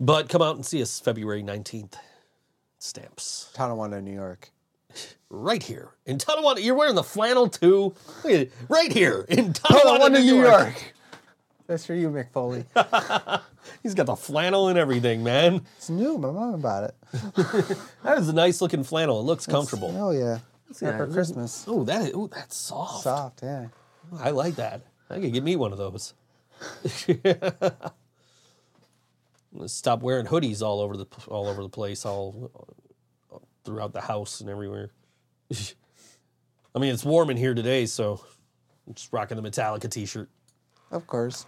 But 0.00 0.28
come 0.28 0.42
out 0.42 0.56
and 0.56 0.66
see 0.66 0.82
us 0.82 0.98
February 0.98 1.44
19th. 1.44 1.94
Stamps. 2.80 3.52
Tonawanda, 3.54 4.02
New 4.02 4.12
York. 4.12 4.50
Right 5.30 5.62
here 5.62 5.90
in 6.04 6.18
Tonawanda. 6.18 6.60
You're 6.60 6.74
wearing 6.74 6.96
the 6.96 7.04
flannel 7.04 7.48
too. 7.48 7.94
Look 8.24 8.34
at 8.34 8.40
it. 8.40 8.52
Right 8.68 8.92
here 8.92 9.24
in 9.28 9.52
Tonawanda, 9.52 10.18
New, 10.18 10.42
York. 10.42 10.94
That's 11.72 11.86
for 11.86 11.94
you, 11.94 12.10
McFoley. 12.10 12.66
He's 13.82 13.94
got 13.94 14.04
the 14.04 14.14
flannel 14.14 14.68
and 14.68 14.76
everything, 14.76 15.24
man. 15.24 15.62
it's 15.78 15.88
new. 15.88 16.18
My 16.18 16.30
mom 16.30 16.60
bought 16.60 16.84
it. 16.84 16.94
That 18.02 18.18
is 18.18 18.28
a 18.28 18.34
nice 18.34 18.60
looking 18.60 18.84
flannel. 18.84 19.20
It 19.20 19.22
looks 19.22 19.46
comfortable. 19.46 19.90
Oh 19.96 20.10
yeah. 20.10 20.40
It's 20.68 20.82
Yeah, 20.82 20.98
for 20.98 21.06
Christmas. 21.06 21.64
Oh, 21.66 21.82
that 21.84 22.02
is, 22.02 22.10
oh, 22.14 22.26
that's 22.26 22.54
soft. 22.54 23.04
Soft, 23.04 23.42
yeah. 23.42 23.68
I 24.18 24.32
like 24.32 24.56
that. 24.56 24.82
I 25.08 25.18
could 25.18 25.32
get 25.32 25.42
me 25.42 25.56
one 25.56 25.72
of 25.72 25.78
those. 25.78 26.12
Stop 29.64 30.02
wearing 30.02 30.26
hoodies 30.26 30.60
all 30.60 30.80
over 30.80 30.98
the 30.98 31.06
all 31.28 31.48
over 31.48 31.62
the 31.62 31.70
place, 31.70 32.04
all 32.04 32.50
throughout 33.64 33.94
the 33.94 34.02
house 34.02 34.42
and 34.42 34.50
everywhere. 34.50 34.90
I 36.74 36.78
mean, 36.78 36.92
it's 36.92 37.02
warm 37.04 37.30
in 37.30 37.38
here 37.38 37.54
today, 37.54 37.86
so 37.86 38.22
I'm 38.86 38.92
just 38.92 39.10
rocking 39.10 39.40
the 39.40 39.50
Metallica 39.50 39.90
T-shirt. 39.90 40.28
Of 40.90 41.06
course. 41.06 41.46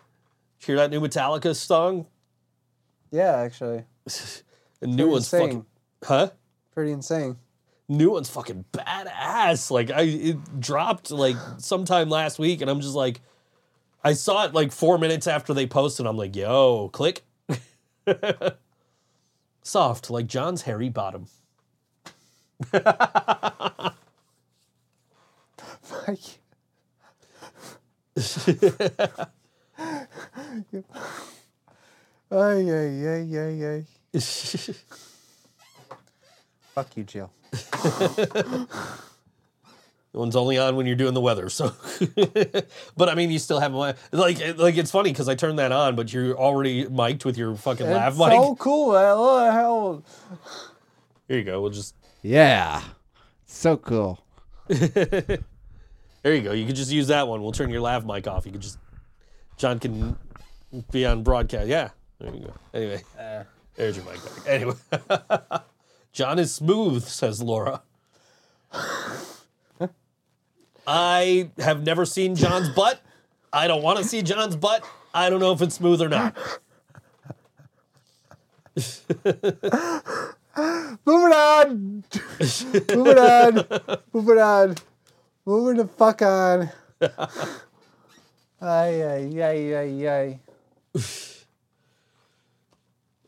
Hear 0.65 0.77
that 0.77 0.91
new 0.91 1.01
Metallica 1.01 1.55
song? 1.55 2.07
Yeah, 3.11 3.37
actually. 3.37 3.85
The 4.81 4.89
new 4.89 4.97
Pretty 4.97 5.11
one's 5.13 5.33
insane. 5.33 5.41
fucking, 5.49 5.67
huh? 6.05 6.31
Pretty 6.75 6.93
insane. 6.93 7.37
New 7.89 8.11
one's 8.11 8.29
fucking 8.29 8.67
badass. 8.73 9.71
Like 9.71 9.91
I, 9.91 10.03
it 10.03 10.61
dropped 10.61 11.11
like 11.11 11.37
sometime 11.57 12.11
last 12.11 12.39
week, 12.39 12.61
and 12.61 12.69
I'm 12.71 12.81
just 12.83 12.95
like, 12.95 13.23
I 14.03 14.13
saw 14.13 14.45
it 14.45 14.53
like 14.53 14.73
four 14.73 14.99
minutes 14.99 15.27
after 15.27 15.55
they 15.55 15.67
posted. 15.67 16.05
I'm 16.07 16.19
like, 16.19 16.37
yo, 16.37 16.91
click. 16.93 17.23
Soft 19.63 20.11
like 20.11 20.27
John's 20.27 20.63
hairy 20.63 20.91
bottom. 20.91 21.29
Fuck. 25.83 26.19
Ay, 32.31 32.71
ay, 32.71 33.07
ay, 33.07 33.39
ay, 33.39 33.65
ay. 33.67 33.85
Fuck 36.75 36.97
you, 36.97 37.05
Jill. 37.05 37.31
The 37.53 38.67
one's 40.13 40.35
only 40.35 40.59
on 40.59 40.75
when 40.75 40.87
you're 40.87 40.97
doing 40.97 41.15
the 41.15 41.21
weather. 41.21 41.49
So, 41.49 41.73
but 42.97 43.09
I 43.09 43.15
mean, 43.15 43.31
you 43.31 43.39
still 43.39 43.61
have 43.61 43.75
a 43.75 43.95
like 44.13 44.57
like 44.59 44.77
it's 44.77 44.91
funny 44.91 45.11
because 45.13 45.29
I 45.29 45.37
turned 45.37 45.59
that 45.61 45.71
on, 45.71 45.95
but 45.95 46.13
you're 46.13 46.37
already 46.37 46.89
mic'd 46.89 47.25
with 47.25 47.39
your 47.39 47.55
fucking 47.55 47.89
lav 47.89 48.19
mic. 48.19 48.33
so 48.33 48.57
cool. 48.57 48.97
I 48.97 49.13
love 49.13 49.53
how. 49.53 50.03
Here 51.29 51.39
you 51.39 51.45
go. 51.45 51.61
We'll 51.61 51.71
just 51.71 51.95
Yeah. 52.23 52.83
So 53.47 53.77
cool. 53.77 54.25
there 54.67 55.39
you 56.25 56.41
go. 56.41 56.53
You 56.53 56.67
could 56.67 56.77
just 56.77 56.91
use 56.91 57.07
that 57.09 57.29
one. 57.29 57.43
We'll 57.43 57.53
turn 57.53 57.71
your 57.71 57.83
lav 57.83 58.05
mic 58.05 58.27
off. 58.27 58.47
You 58.47 58.53
could 58.53 58.63
just 58.63 58.79
John 59.57 59.79
can 59.79 60.17
be 60.91 61.07
on 61.07 61.23
broadcast. 61.23 61.69
Yeah. 61.69 61.91
There 62.19 62.35
you 62.35 62.41
go. 62.47 62.55
Anyway, 62.73 63.03
uh. 63.19 63.45
there's 63.75 63.97
your 63.97 64.05
mic 64.07 64.17
back. 64.25 64.49
Anyway, 64.49 64.75
John 66.13 66.39
is 66.39 66.55
smooth, 66.55 67.05
says 67.05 67.43
Laura. 67.43 67.83
I 70.87 71.51
have 71.59 71.85
never 71.85 72.05
seen 72.05 72.35
John's 72.35 72.69
butt. 72.71 73.01
I 73.53 73.67
don't 73.67 73.83
want 73.83 73.99
to 73.99 74.05
see 74.05 74.23
John's 74.23 74.57
butt. 74.57 74.85
I 75.13 75.31
don't 75.31 75.41
know 75.41 75.53
if 75.53 75.63
it's 75.63 75.75
smooth 75.77 76.03
or 76.03 76.09
not. 76.09 76.37
Moving 81.07 81.33
on. 81.33 82.05
Moving 82.95 83.19
on. 83.19 83.67
Moving 84.13 84.39
on. 84.39 84.75
Moving 85.47 85.77
the 85.77 85.89
fuck 85.89 86.23
on. 86.23 86.71
Ay, 88.61 89.03
ay, 89.05 89.43
ay, 89.43 89.75
ay, 89.77 90.09
ay. 90.09 90.41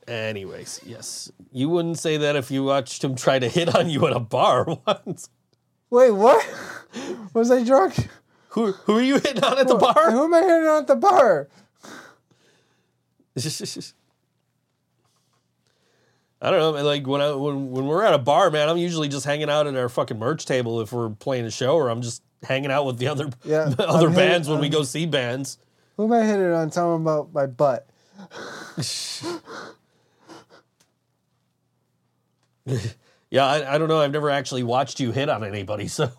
Anyways, 0.09 0.81
yes. 0.87 1.33
You 1.53 1.69
wouldn't 1.69 1.99
say 1.99 2.17
that 2.19 2.37
if 2.37 2.51
you 2.51 2.63
watched 2.65 3.03
him 3.03 3.17
try 3.17 3.39
to 3.41 3.49
hit 3.49 3.75
on 3.75 3.91
you 3.91 4.07
at 4.07 4.13
a 4.15 4.21
bar 4.21 4.65
once. 4.87 5.29
Wait, 5.91 6.11
what? 6.13 6.47
Was 7.35 7.51
I 7.51 7.65
drunk? 7.65 8.09
Who, 8.51 8.73
who 8.73 8.97
are 8.99 9.03
you 9.03 9.15
hitting 9.15 9.43
on 9.43 9.59
at 9.59 9.69
the 9.69 9.75
bar? 9.75 10.11
Who 10.13 10.25
am 10.25 10.35
I 10.35 10.41
hitting 10.43 10.67
on 10.69 10.83
at 10.83 10.87
the 10.87 10.97
bar? 10.97 11.49
I 16.41 16.51
don't 16.51 16.59
know. 16.77 16.83
Like 16.85 17.07
when 17.07 17.21
I 17.21 17.33
when 17.33 17.71
when 17.71 17.87
we're 17.87 18.05
at 18.05 18.15
a 18.15 18.19
bar, 18.19 18.51
man, 18.51 18.69
I'm 18.69 18.77
usually 18.77 19.09
just 19.09 19.25
hanging 19.27 19.51
out 19.51 19.67
at 19.67 19.75
our 19.77 19.89
fucking 19.89 20.19
merch 20.19 20.47
table 20.47 20.81
if 20.81 20.93
we're 20.93 21.11
playing 21.11 21.45
a 21.47 21.51
show, 21.51 21.75
or 21.77 21.89
I'm 21.89 22.03
just 22.03 22.23
hanging 22.43 22.71
out 22.71 22.85
with 22.87 22.99
the 22.99 23.09
other 23.09 23.29
Yeah, 23.45 23.73
other 23.79 23.85
I'm 23.89 23.99
hitting- 24.01 24.15
bands 24.15 24.49
when 24.49 24.59
we 24.61 24.67
I'm- 24.67 24.73
go 24.73 24.83
see 24.85 25.07
bands. 25.07 25.59
Who 25.97 26.05
am 26.05 26.13
I 26.13 26.25
hitting 26.25 26.53
on? 26.53 26.71
Talking 26.71 27.03
about 27.03 27.33
my 27.33 27.47
butt. 27.47 27.89
Yeah, 33.31 33.45
I, 33.47 33.75
I 33.75 33.79
don't 33.79 33.89
know. 33.89 34.01
I've 34.01 34.13
never 34.13 34.31
actually 34.31 34.63
watched 34.63 35.01
you 35.01 35.11
hit 35.13 35.29
on 35.29 35.43
anybody, 35.45 35.89
so 35.89 36.05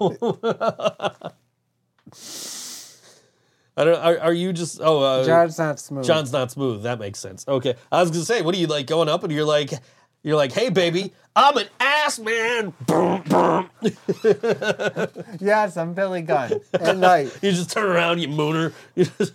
I 3.78 3.84
don't. 3.84 3.96
Are, 3.96 4.20
are 4.20 4.34
you 4.34 4.52
just? 4.52 4.82
Oh, 4.84 5.02
uh, 5.02 5.26
John's 5.26 5.58
not 5.58 5.80
smooth. 5.80 6.06
John's 6.06 6.32
not 6.34 6.52
smooth. 6.52 6.84
That 6.84 7.00
makes 7.00 7.20
sense. 7.20 7.46
Okay, 7.48 7.76
I 7.92 8.02
was 8.02 8.12
gonna 8.12 8.26
say, 8.26 8.42
what 8.42 8.54
are 8.56 8.58
you 8.58 8.68
like 8.68 8.88
going 8.88 9.08
up 9.08 9.24
and 9.24 9.32
you're 9.32 9.46
like, 9.46 9.72
you're 10.28 10.36
like, 10.36 10.52
hey 10.52 10.70
baby, 10.70 11.14
I'm 11.38 11.56
an 11.58 11.68
ass 11.80 12.20
man. 12.20 12.74
Boom, 12.86 13.22
boom. 13.30 13.70
Yes, 15.40 15.78
I'm 15.78 15.94
Billy 15.94 16.22
Gunn. 16.22 16.60
at 16.74 16.98
night. 16.98 17.32
You 17.42 17.52
just 17.52 17.72
turn 17.72 17.86
around, 17.86 18.20
you 18.20 18.28
mooner. 18.28 18.74
Just- 18.98 19.34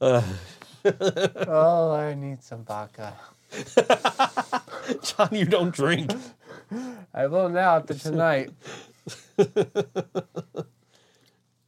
oh, 1.48 1.92
I 1.94 2.14
need 2.14 2.42
some 2.42 2.64
vodka. 2.64 3.14
John, 5.02 5.28
you 5.32 5.46
don't 5.46 5.74
drink. 5.74 6.12
I 7.14 7.26
will 7.26 7.48
now 7.48 7.76
after 7.76 7.94
tonight. 7.94 8.50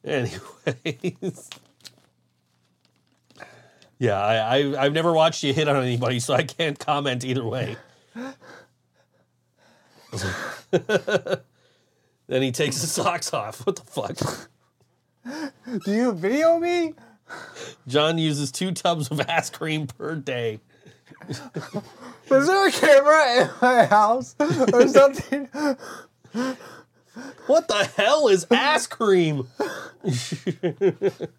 Anyways. 0.05 1.51
Yeah, 3.99 4.21
I, 4.21 4.59
I 4.59 4.85
I've 4.85 4.93
never 4.93 5.13
watched 5.13 5.43
you 5.43 5.53
hit 5.55 5.69
on 5.69 5.83
anybody, 5.83 6.21
so 6.21 6.35
I 6.35 6.43
can't 6.43 6.79
comment 6.79 7.25
either 7.25 7.45
way. 7.45 7.77
then 10.71 12.43
he 12.43 12.53
takes 12.53 12.81
his 12.81 12.93
socks 12.93 13.33
off. 13.33 13.67
What 13.67 13.77
the 13.77 13.83
fuck? 13.83 14.49
Do 15.85 15.93
you 15.93 16.13
video 16.13 16.59
me? 16.59 16.95
John 17.89 18.19
uses 18.19 18.53
two 18.53 18.73
tubs 18.73 19.11
of 19.11 19.21
ass 19.21 19.51
cream 19.51 19.87
per 19.87 20.15
day. 20.15 20.61
Is 21.29 21.41
there 22.29 22.69
a 22.69 22.73
camera 22.73 23.43
in 23.43 23.51
my 23.61 23.85
house 23.87 24.37
or 24.39 24.87
something? 24.89 25.49
What 27.47 27.69
the 27.69 27.91
hell 27.97 28.29
is 28.29 28.47
ass 28.51 28.87
cream? 28.87 29.49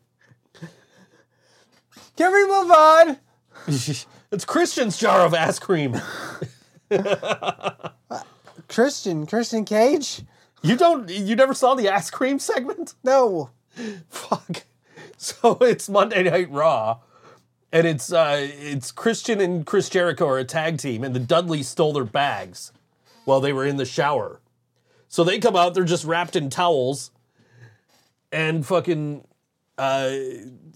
Can 2.18 2.34
we 2.34 2.48
move 2.48 2.72
on? 2.72 3.18
it's 4.32 4.46
Christian's 4.46 4.98
jar 4.98 5.22
of 5.22 5.34
ass 5.34 5.60
cream. 5.60 6.02
Christian, 8.68 9.26
Christian 9.28 9.66
Cage? 9.66 10.24
You 10.64 10.76
don't 10.76 11.10
you 11.10 11.36
never 11.36 11.54
saw 11.54 11.76
the 11.76 11.88
ass 11.88 12.10
cream 12.10 12.40
segment? 12.40 12.96
No. 13.04 13.52
Fuck. 14.10 14.64
So 15.18 15.58
it's 15.62 15.88
Monday 15.90 16.24
Night 16.24 16.52
Raw, 16.52 17.00
and 17.72 17.86
it's 17.88 18.12
uh, 18.12 18.38
it's 18.40 18.92
Christian 18.92 19.40
and 19.40 19.66
Chris 19.66 19.90
Jericho 19.90 20.28
are 20.28 20.40
a 20.40 20.44
tag 20.44 20.78
team, 20.78 21.04
and 21.04 21.16
the 21.16 21.20
Dudleys 21.20 21.68
stole 21.68 21.94
their 21.94 22.04
bags 22.04 22.72
while 23.26 23.40
they 23.40 23.54
were 23.54 23.66
in 23.66 23.78
the 23.78 23.86
shower. 23.86 24.40
So 25.08 25.24
they 25.24 25.40
come 25.40 25.56
out, 25.56 25.74
they're 25.74 25.84
just 25.84 26.06
wrapped 26.06 26.36
in 26.36 26.50
towels, 26.50 27.12
and 28.32 28.66
fucking. 28.66 29.24
Uh, 29.78 30.10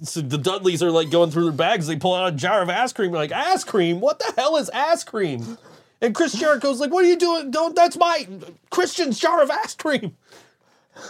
so 0.04 0.22
the 0.22 0.38
Dudleys 0.38 0.84
are 0.84 0.92
like 0.92 1.10
going 1.10 1.32
through 1.32 1.44
their 1.46 1.52
bags. 1.54 1.88
They 1.88 1.96
pull 1.96 2.14
out 2.16 2.34
a 2.34 2.36
jar 2.36 2.62
of 2.62 2.70
ass 2.70 2.94
cream. 2.94 3.12
They're 3.12 3.22
like, 3.22 3.32
ass 3.32 3.64
cream? 3.64 4.00
What 4.00 4.20
the 4.20 4.34
hell 4.38 4.58
is 4.58 4.70
ass 4.70 5.04
cream? 5.04 5.58
And 6.02 6.14
Chris 6.16 6.34
Jericho's 6.34 6.80
like, 6.80 6.92
what 6.92 7.04
are 7.06 7.08
you 7.08 7.18
doing? 7.18 7.52
Don't. 7.52 7.76
That's 7.76 7.98
my 7.98 8.28
Christian's 8.70 9.20
jar 9.20 9.42
of 9.42 9.50
ass 9.50 9.76
cream. 9.76 10.16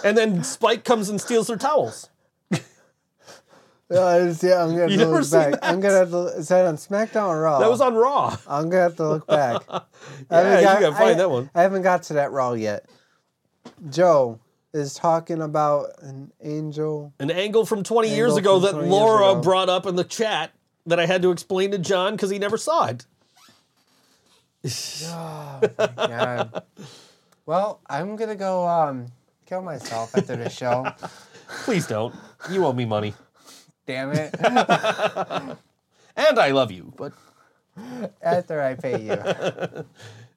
And 0.06 0.18
then 0.18 0.44
Spike 0.44 0.84
comes 0.84 1.10
and 1.10 1.20
steals 1.20 1.48
their 1.48 1.58
towels. 1.58 2.10
Uh, 3.90 4.34
yeah, 4.42 4.64
I'm 4.64 4.70
gonna 4.70 4.82
have 4.84 4.92
You 4.92 4.98
to 5.00 5.08
look 5.10 5.30
back. 5.32 5.52
that? 5.52 5.60
I'm 5.66 5.82
gonna 5.82 5.98
have 5.98 6.12
to. 6.12 6.18
Is 6.38 6.48
that 6.48 6.66
on 6.66 6.78
SmackDown 6.78 7.28
or 7.28 7.42
Raw? 7.42 7.60
That 7.60 7.70
was 7.70 7.82
on 7.82 7.94
Raw. 7.96 8.38
I'm 8.48 8.70
gonna 8.70 8.84
have 8.84 8.96
to 8.98 9.10
look 9.10 9.28
back. 9.28 9.62
I 9.70 9.82
Yeah, 10.32 10.60
you 10.60 10.64
got- 10.66 10.80
gotta 10.82 10.96
find 10.96 11.10
I- 11.12 11.14
that 11.16 11.30
one. 11.30 11.50
I 11.54 11.62
haven't 11.64 11.82
got 11.82 12.04
to 12.04 12.14
that 12.14 12.32
Raw 12.32 12.54
yet. 12.54 12.86
Joe 13.90 14.40
is 14.74 14.94
talking 14.94 15.42
about 15.42 15.90
an 16.02 16.32
angel. 16.42 17.14
An 17.20 17.30
angle 17.32 17.66
from 17.66 17.84
20 17.84 18.10
years 18.10 18.38
ago 18.38 18.60
from 18.62 18.80
that 18.80 18.88
Laura 18.88 19.32
ago. 19.32 19.42
brought 19.42 19.70
up 19.70 19.86
in 19.86 19.96
the 19.96 20.04
chat 20.04 20.52
that 20.86 21.00
I 21.00 21.06
had 21.06 21.22
to 21.24 21.32
explain 21.32 21.72
to 21.72 21.78
John 21.78 22.14
because 22.14 22.30
he 22.30 22.40
never 22.40 22.58
saw 22.58 22.86
it. 22.88 23.06
Yeah. 25.98 26.50
Well, 27.48 27.82
I'm 27.90 28.16
gonna 28.16 28.36
go 28.36 28.68
um 28.68 29.08
kill 29.48 29.62
myself 29.64 30.16
after 30.16 30.36
the 30.36 30.50
show. 30.50 30.86
Please 31.66 31.88
don't. 31.88 32.14
You 32.52 32.66
owe 32.66 32.74
me 32.74 32.86
money. 32.86 33.14
Damn 33.88 34.12
it. 34.12 34.34
And 36.16 36.38
I 36.40 36.52
love 36.52 36.72
you. 36.72 36.94
But 36.98 37.14
After 38.22 38.62
I 38.62 38.76
pay 38.76 39.02
you. 39.02 39.86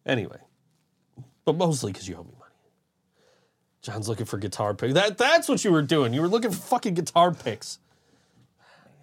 anyway. 0.07 0.39
But 1.45 1.57
mostly 1.57 1.93
because 1.93 2.09
you 2.09 2.15
owe 2.17 2.23
me 2.25 2.31
money. 2.39 2.44
John's 3.85 4.09
looking 4.09 4.25
for 4.25 4.39
guitar 4.39 4.73
picks. 4.73 4.95
That, 4.95 5.19
that's 5.19 5.47
what 5.47 5.63
you 5.63 5.71
were 5.71 5.83
doing. 5.83 6.15
You 6.15 6.23
were 6.23 6.29
looking 6.29 6.51
for 6.51 6.57
fucking 6.57 6.95
guitar 6.95 7.33
picks. 7.33 7.79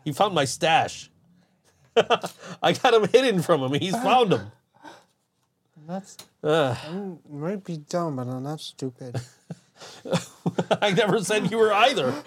You 0.03 0.11
found 0.11 0.33
my 0.33 0.43
stash. 0.45 1.11
I 1.95 2.73
got 2.73 2.95
him 2.95 3.07
hidden 3.07 3.43
from 3.43 3.61
him. 3.61 3.79
He's 3.79 3.95
found 3.95 4.31
them. 4.31 4.51
That's 5.87 6.17
Ugh. 6.43 6.75
I 6.83 7.11
might 7.29 7.63
be 7.63 7.77
dumb, 7.77 8.15
but 8.15 8.27
I'm 8.27 8.41
not 8.41 8.59
stupid. 8.59 9.21
I 10.81 10.91
never 10.91 11.23
said 11.23 11.51
you 11.51 11.57
were 11.57 11.73
either. 11.73 12.13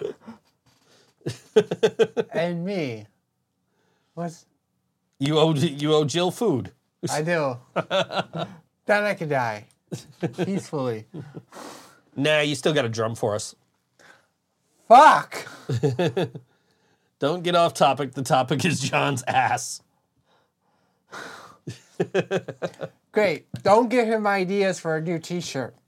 And 2.31 2.63
me. 2.63 3.07
What's 4.13 4.45
You 5.17 5.39
owe 5.39 5.53
you 5.53 5.93
owe 5.93 6.05
Jill 6.05 6.29
food. 6.29 6.71
I 7.09 7.21
do. 7.23 7.57
then 8.85 9.03
I 9.03 9.13
could 9.15 9.29
die. 9.29 9.65
Peacefully. 10.35 11.05
Nah, 12.15 12.39
you 12.39 12.55
still 12.55 12.73
got 12.73 12.85
a 12.85 12.89
drum 12.89 13.15
for 13.15 13.35
us. 13.35 13.55
Fuck! 14.87 15.47
Don't 17.19 17.43
get 17.43 17.55
off 17.55 17.73
topic. 17.73 18.13
The 18.13 18.23
topic 18.23 18.63
is 18.65 18.79
John's 18.79 19.23
ass. 19.27 19.81
Great. 23.11 23.47
Don't 23.63 23.89
give 23.89 24.07
him 24.07 24.27
ideas 24.27 24.79
for 24.79 24.97
a 24.97 25.01
new 25.01 25.17
t-shirt. 25.17 25.73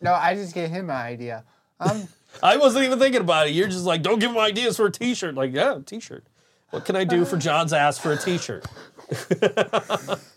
no, 0.00 0.14
I 0.14 0.34
just 0.34 0.54
gave 0.54 0.70
him 0.70 0.90
an 0.90 0.96
idea. 0.96 1.44
Um, 1.78 2.08
I 2.42 2.56
wasn't 2.56 2.86
even 2.86 2.98
thinking 2.98 3.20
about 3.20 3.48
it. 3.48 3.50
You're 3.52 3.68
just 3.68 3.84
like, 3.84 4.02
don't 4.02 4.18
give 4.18 4.30
him 4.30 4.38
ideas 4.38 4.76
for 4.78 4.86
a 4.86 4.90
t-shirt. 4.90 5.34
Like, 5.34 5.52
yeah, 5.52 5.78
t-shirt. 5.84 6.24
What 6.70 6.84
can 6.84 6.96
I 6.96 7.04
do 7.04 7.24
for 7.24 7.36
John's 7.36 7.72
ass 7.72 7.98
for 7.98 8.12
a 8.12 8.16
t-shirt? 8.16 8.66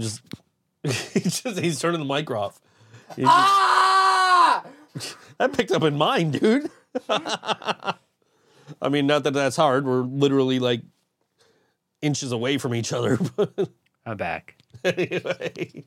just, 0.00 0.22
he's 1.14 1.40
just 1.40 1.58
he's 1.58 1.78
turning 1.80 2.00
the 2.00 2.14
mic 2.14 2.30
off. 2.30 2.60
He's 3.16 3.24
just- 3.24 3.28
ah! 3.28 4.64
that 5.38 5.52
picked 5.52 5.70
up 5.72 5.82
in 5.82 5.96
mine, 5.96 6.30
dude. 6.32 6.70
I 7.08 7.94
mean, 8.88 9.06
not 9.06 9.24
that 9.24 9.32
that's 9.34 9.56
hard. 9.56 9.84
We're 9.84 10.02
literally 10.02 10.58
like 10.58 10.82
inches 12.02 12.32
away 12.32 12.58
from 12.58 12.74
each 12.74 12.92
other. 12.92 13.18
I'm 14.06 14.16
back. 14.16 14.56
anyway, 14.84 15.84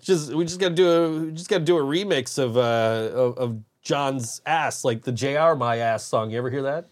just 0.00 0.32
we 0.32 0.44
just 0.44 0.58
gotta 0.60 0.74
do 0.74 0.88
a 0.88 1.10
we 1.20 1.32
just 1.32 1.48
gotta 1.50 1.64
do 1.64 1.76
a 1.76 1.82
remix 1.82 2.38
of 2.38 2.56
uh 2.56 3.10
of, 3.14 3.38
of 3.38 3.60
John's 3.82 4.40
ass, 4.46 4.84
like 4.84 5.02
the 5.02 5.12
Jr. 5.12 5.54
My 5.56 5.76
Ass 5.78 6.04
song. 6.04 6.30
You 6.30 6.38
ever 6.38 6.50
hear 6.50 6.62
that? 6.62 6.86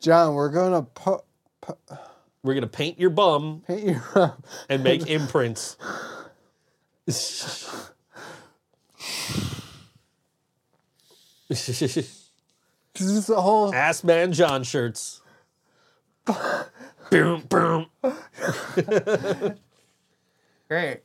John, 0.00 0.34
we're 0.34 0.48
gonna 0.50 0.82
pu- 0.82 1.20
We're 2.44 2.54
gonna 2.54 2.66
paint 2.68 3.00
your 3.00 3.10
bum 3.10 3.64
paint 3.66 3.84
you 3.88 4.00
up. 4.14 4.46
and 4.68 4.84
make 4.84 5.08
imprints. 5.08 5.76
This 12.94 13.08
is 13.10 13.26
the 13.26 13.40
whole. 13.40 13.74
Ass 13.74 14.04
Man 14.04 14.32
John 14.32 14.62
shirts. 14.62 15.20
boom, 17.10 17.42
boom. 17.48 17.86
Great. 20.68 21.00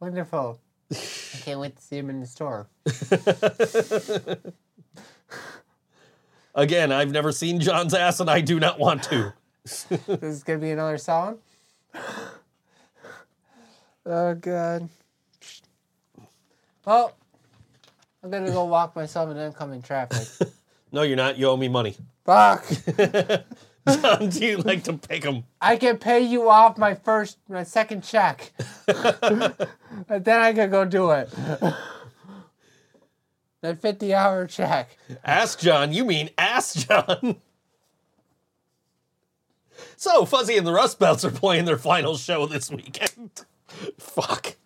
Wonderful. 0.00 0.58
I 0.90 0.96
can't 1.42 1.60
wait 1.60 1.76
to 1.76 1.82
see 1.82 1.98
him 1.98 2.08
in 2.08 2.20
the 2.20 2.26
store. 2.26 2.68
Again, 6.54 6.90
I've 6.90 7.10
never 7.10 7.32
seen 7.32 7.60
John's 7.60 7.92
ass, 7.92 8.18
and 8.20 8.30
I 8.30 8.40
do 8.40 8.58
not 8.58 8.78
want 8.78 9.02
to. 9.04 9.34
This 10.06 10.22
is 10.22 10.42
gonna 10.44 10.60
be 10.60 10.70
another 10.70 10.98
song. 10.98 11.38
Oh 14.04 14.34
God. 14.34 14.88
Well, 16.84 17.12
I'm 18.22 18.30
gonna 18.30 18.52
go 18.52 18.64
walk 18.64 18.94
myself 18.94 19.30
in 19.30 19.36
oncoming 19.38 19.82
traffic. 19.82 20.48
No, 20.92 21.02
you're 21.02 21.16
not. 21.16 21.36
You 21.36 21.48
owe 21.48 21.56
me 21.56 21.68
money. 21.68 21.96
Fuck. 22.24 22.64
John, 23.88 24.28
do 24.30 24.46
you 24.46 24.56
like 24.58 24.84
to 24.84 24.94
pick 24.94 25.22
them? 25.24 25.44
I 25.60 25.76
can 25.76 25.98
pay 25.98 26.20
you 26.20 26.48
off 26.48 26.78
my 26.78 26.94
first, 26.94 27.38
my 27.48 27.64
second 27.64 28.02
check. 28.04 28.52
and 28.86 30.24
then 30.24 30.40
I 30.40 30.52
can 30.52 30.70
go 30.70 30.84
do 30.84 31.10
it. 31.10 31.28
that 33.60 33.82
50 33.82 34.14
hour 34.14 34.46
check. 34.46 34.96
Ask 35.24 35.58
John. 35.58 35.92
You 35.92 36.04
mean 36.04 36.30
ask 36.38 36.86
John. 36.88 37.36
So, 39.96 40.24
Fuzzy 40.24 40.56
and 40.56 40.66
the 40.66 40.72
Rust 40.72 40.98
Belts 40.98 41.24
are 41.24 41.30
playing 41.30 41.64
their 41.64 41.78
final 41.78 42.16
show 42.16 42.46
this 42.46 42.70
weekend. 42.70 43.44
Fuck. 43.98 44.56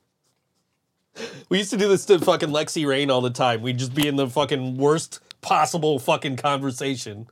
We 1.49 1.59
used 1.59 1.71
to 1.71 1.77
do 1.77 1.89
this 1.89 2.05
to 2.07 2.19
fucking 2.19 2.51
Lexi 2.51 2.87
Rain 2.87 3.11
all 3.11 3.21
the 3.21 3.31
time. 3.31 3.63
We'd 3.63 3.79
just 3.79 3.95
be 3.95 4.07
in 4.07 4.17
the 4.17 4.29
fucking 4.29 4.77
worst 4.77 5.21
possible 5.41 5.99
fucking 5.99 6.37
conversation. 6.37 7.27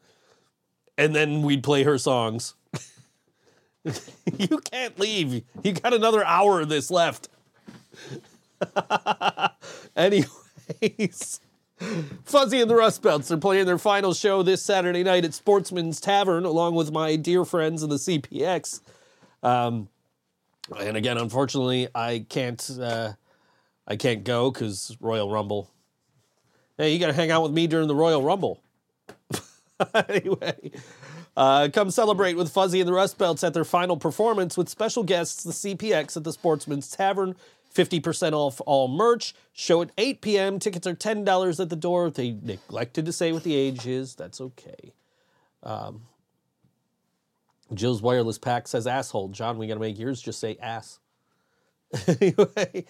And 0.97 1.15
then 1.15 1.43
we'd 1.43 1.63
play 1.63 1.85
her 1.85 1.97
songs. 1.97 2.55
you 4.39 4.59
can't 4.59 4.99
leave. 4.99 5.45
You 5.63 5.73
got 5.73 5.95
another 5.95 6.25
hour 6.25 6.61
of 6.61 6.69
this 6.69 6.91
left. 6.91 7.29
Anyways. 9.97 11.41
Fuzzy 12.25 12.61
and 12.61 12.71
the 12.71 12.75
Rust 12.75 13.03
Belts 13.03 13.31
are 13.31 13.37
playing 13.39 13.67
their 13.67 13.79
final 13.79 14.13
show 14.13 14.43
this 14.43 14.63
Saturday 14.63 15.03
night 15.03 15.25
at 15.25 15.35
Sportsman's 15.35 16.01
Tavern, 16.01 16.45
along 16.45 16.75
with 16.75 16.91
my 16.91 17.17
dear 17.17 17.45
friends 17.45 17.83
in 17.83 17.91
the 17.91 17.97
CPX. 17.97 18.81
Um, 19.43 19.89
and 20.77 20.97
again, 20.97 21.19
unfortunately, 21.19 21.89
I 21.95 22.25
can't. 22.29 22.79
Uh, 22.81 23.13
I 23.87 23.97
can't 23.97 24.23
go 24.23 24.51
because 24.51 24.97
Royal 25.01 25.31
Rumble. 25.31 25.71
Hey, 26.77 26.93
you 26.93 26.99
got 26.99 27.07
to 27.07 27.13
hang 27.15 27.31
out 27.31 27.43
with 27.43 27.53
me 27.53 27.67
during 27.67 27.89
the 27.89 27.95
Royal 27.95 28.23
Rumble. 28.23 28.63
anyway, 30.09 30.73
uh, 31.37 31.69
come 31.73 31.91
celebrate 31.91 32.37
with 32.37 32.51
Fuzzy 32.51 32.81
and 32.81 32.89
the 32.89 32.93
Rust 32.93 33.17
Belts 33.17 33.43
at 33.43 33.55
their 33.55 33.65
final 33.65 33.97
performance 33.97 34.59
with 34.59 34.69
special 34.69 35.05
guests, 35.05 35.43
the 35.43 35.53
CPX 35.53 36.17
at 36.19 36.25
the 36.25 36.33
Sportsman's 36.33 36.91
Tavern. 36.91 37.35
50% 37.75 38.33
off 38.33 38.61
all 38.67 38.89
merch. 38.89 39.35
Show 39.53 39.83
at 39.83 39.91
8 39.99 40.21
p.m. 40.21 40.59
Tickets 40.59 40.87
are 40.87 40.95
$10 40.95 41.61
at 41.61 41.69
the 41.69 41.77
door. 41.77 42.11
They 42.11 42.37
neglected 42.43 43.07
to 43.07 43.13
say 43.13 43.33
what 43.33 43.45
the 43.45 43.55
age 43.55 43.87
is. 43.87 44.15
That's 44.15 44.41
okay. 44.41 44.93
Um, 45.63 46.03
Jill's 47.75 48.03
wireless 48.03 48.39
pack 48.39 48.69
says 48.69 48.87
asshole. 48.87 49.29
John, 49.29 49.59
we 49.59 49.67
got 49.67 49.75
to 49.75 49.81
make 49.81 49.99
yours 49.99 50.21
just 50.21 50.41
say 50.41 50.57
ass. 50.61 50.99
anyway, 52.21 52.85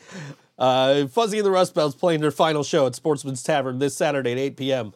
uh, 0.59 1.07
Fuzzy 1.07 1.39
and 1.39 1.47
the 1.47 1.51
Rust 1.51 1.75
Belts 1.75 1.95
playing 1.95 2.21
their 2.21 2.31
final 2.33 2.65
show 2.65 2.87
at 2.87 2.95
Sportsman's 2.95 3.43
Tavern 3.43 3.79
this 3.79 3.97
Saturday 3.97 4.33
at 4.33 4.39
8 4.39 4.57
p.m. 4.57 4.93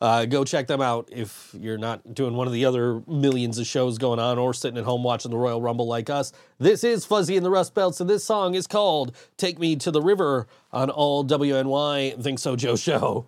Uh, 0.00 0.26
go 0.26 0.44
check 0.44 0.66
them 0.66 0.80
out 0.80 1.08
if 1.12 1.54
you're 1.58 1.78
not 1.78 2.14
doing 2.14 2.34
one 2.34 2.46
of 2.46 2.52
the 2.52 2.64
other 2.64 3.02
millions 3.06 3.58
of 3.58 3.66
shows 3.66 3.98
going 3.98 4.18
on 4.18 4.38
or 4.38 4.52
sitting 4.52 4.78
at 4.78 4.84
home 4.84 5.02
watching 5.02 5.30
the 5.30 5.36
Royal 5.36 5.62
Rumble 5.62 5.86
like 5.86 6.10
us. 6.10 6.32
This 6.58 6.84
is 6.84 7.04
Fuzzy 7.04 7.36
and 7.36 7.44
the 7.44 7.50
Rust 7.50 7.74
Belts, 7.74 8.00
and 8.00 8.10
this 8.10 8.24
song 8.24 8.54
is 8.54 8.66
called 8.66 9.14
Take 9.36 9.58
Me 9.58 9.76
to 9.76 9.90
the 9.90 10.02
River 10.02 10.46
on 10.72 10.90
all 10.90 11.24
WNY 11.24 12.22
Think 12.22 12.38
So 12.38 12.56
Joe 12.56 12.76
Show. 12.76 13.26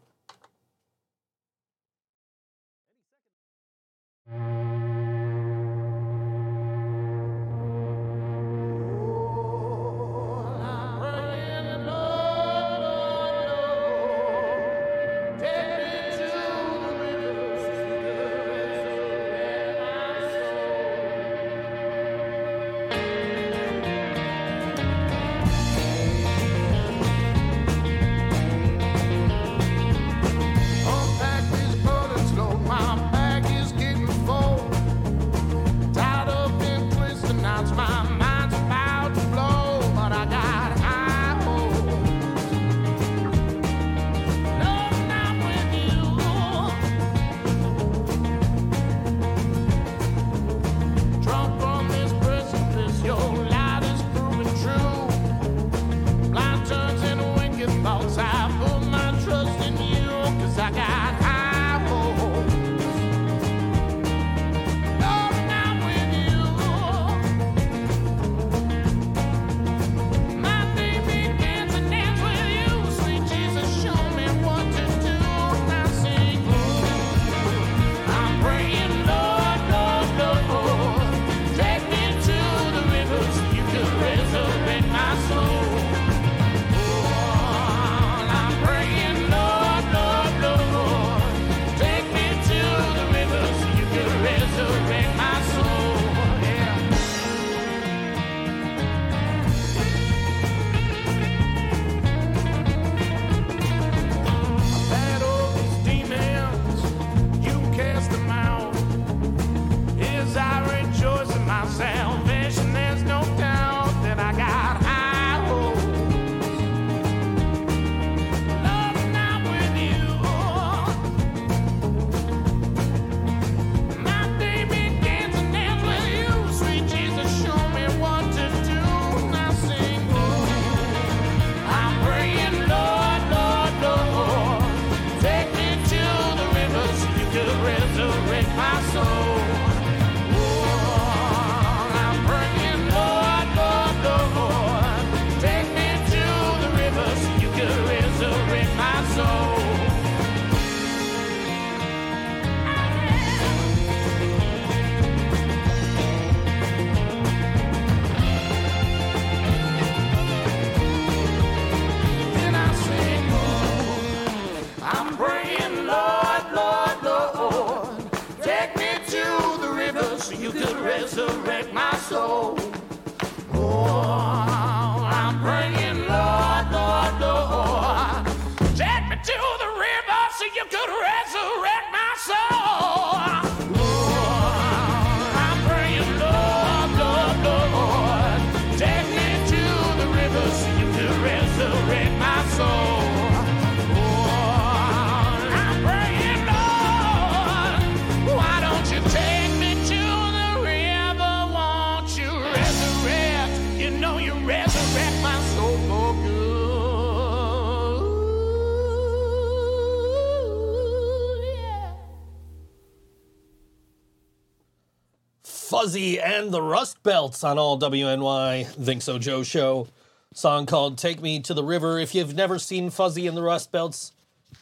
Fuzzy 215.77 216.19
and 216.19 216.53
the 216.53 216.63
Rust 216.63 217.03
Belts 217.03 217.45
on 217.45 217.59
all 217.59 217.79
WNY 217.79 218.65
Think 218.67 219.03
So 219.03 219.19
Joe 219.19 219.43
show. 219.43 219.89
Song 220.33 220.65
called 220.65 220.97
Take 220.97 221.21
Me 221.21 221.39
to 221.41 221.53
the 221.53 221.63
River. 221.63 221.99
If 221.99 222.15
you've 222.15 222.35
never 222.35 222.59
seen 222.59 222.89
Fuzzy 222.89 223.27
and 223.27 223.37
the 223.37 223.43
Rust 223.43 223.73
Belts, 223.73 224.13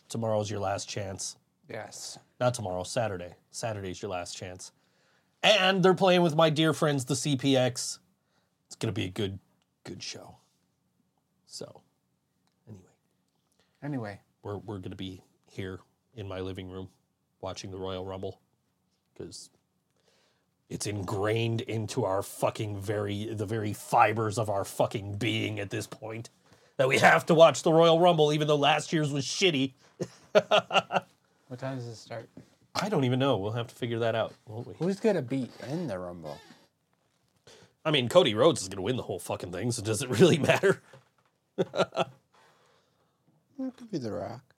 tomorrow's 0.09 0.51
your 0.51 0.59
last 0.59 0.89
chance. 0.89 1.37
Yes. 1.71 2.19
Not 2.41 2.55
tomorrow, 2.55 2.83
Saturday. 2.83 3.35
Saturday's 3.53 4.03
your 4.03 4.11
last 4.11 4.37
chance. 4.37 4.73
And 5.41 5.85
they're 5.85 5.95
playing 5.95 6.23
with 6.23 6.35
my 6.35 6.51
dear 6.51 6.73
friends, 6.73 7.05
the 7.05 7.15
CPX. 7.15 8.01
It's 8.67 8.77
going 8.77 8.93
to 8.93 9.01
be 9.01 9.07
a 9.07 9.11
good, 9.11 9.39
good 9.85 10.03
show. 10.03 10.35
So, 11.47 11.83
anyway, 12.69 12.83
Anyway, 13.85 14.21
we're, 14.43 14.59
we're 14.59 14.79
going 14.79 14.91
to 14.91 14.97
be 14.97 15.23
here 15.47 15.79
in 16.17 16.27
my 16.27 16.41
living 16.41 16.69
room 16.69 16.89
watching 17.41 17.71
the 17.71 17.79
Royal 17.79 18.05
Rumble 18.05 18.41
because 19.17 19.51
it's 20.69 20.87
ingrained 20.87 21.61
into 21.63 22.05
our 22.05 22.23
fucking 22.23 22.79
very, 22.81 23.27
the 23.27 23.47
very 23.47 23.73
fibers 23.73 24.39
of 24.39 24.49
our 24.51 24.65
fucking 24.65 25.17
being 25.17 25.61
at 25.61 25.71
this 25.71 25.87
point 25.87 26.31
that 26.77 26.89
we 26.89 26.99
have 26.99 27.27
to 27.27 27.35
watch 27.35 27.63
the 27.63 27.73
Royal 27.73 28.01
Rumble, 28.01 28.33
even 28.33 28.49
though 28.49 28.57
last 28.57 28.93
year's 28.93 29.13
was 29.13 29.25
shitty. 29.25 29.75
what 30.33 31.59
time 31.59 31.77
does 31.77 31.87
it 31.87 31.97
start? 31.97 32.29
I 32.75 32.89
don't 32.89 33.05
even 33.05 33.19
know. 33.19 33.37
We'll 33.37 33.53
have 33.53 33.69
to 33.69 33.75
figure 33.75 34.01
that 34.01 34.15
out, 34.15 34.35
won't 34.47 34.67
we? 34.67 34.75
Who's 34.79 34.99
gonna 34.99 35.23
beat 35.23 35.53
in 35.69 35.87
the 35.87 35.99
Rumble? 35.99 36.41
I 37.85 37.91
mean, 37.91 38.09
Cody 38.09 38.35
Rhodes 38.35 38.63
is 38.63 38.69
going 38.69 38.79
to 38.79 38.83
win 38.83 38.97
the 38.97 39.03
whole 39.03 39.19
fucking 39.19 39.53
thing, 39.53 39.71
so 39.71 39.83
does 39.83 40.01
it 40.03 40.09
really 40.09 40.39
matter? 40.53 40.81
It 41.59 41.67
could 43.77 43.91
be 43.91 43.99
The 43.99 44.13
Rock. 44.13 44.55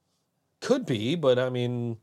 Could 0.60 0.86
be, 0.86 1.16
but 1.16 1.38
I 1.38 1.50
mean, 1.50 1.98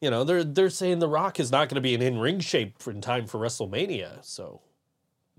you 0.00 0.10
know, 0.10 0.24
they're 0.24 0.44
they're 0.44 0.70
saying 0.70 0.98
The 0.98 1.08
Rock 1.08 1.38
is 1.38 1.50
not 1.50 1.68
going 1.68 1.76
to 1.76 1.80
be 1.80 1.94
in 1.94 2.02
in 2.02 2.18
ring 2.18 2.40
shape 2.40 2.76
in 2.86 3.00
time 3.00 3.26
for 3.26 3.38
WrestleMania. 3.38 4.24
So, 4.24 4.60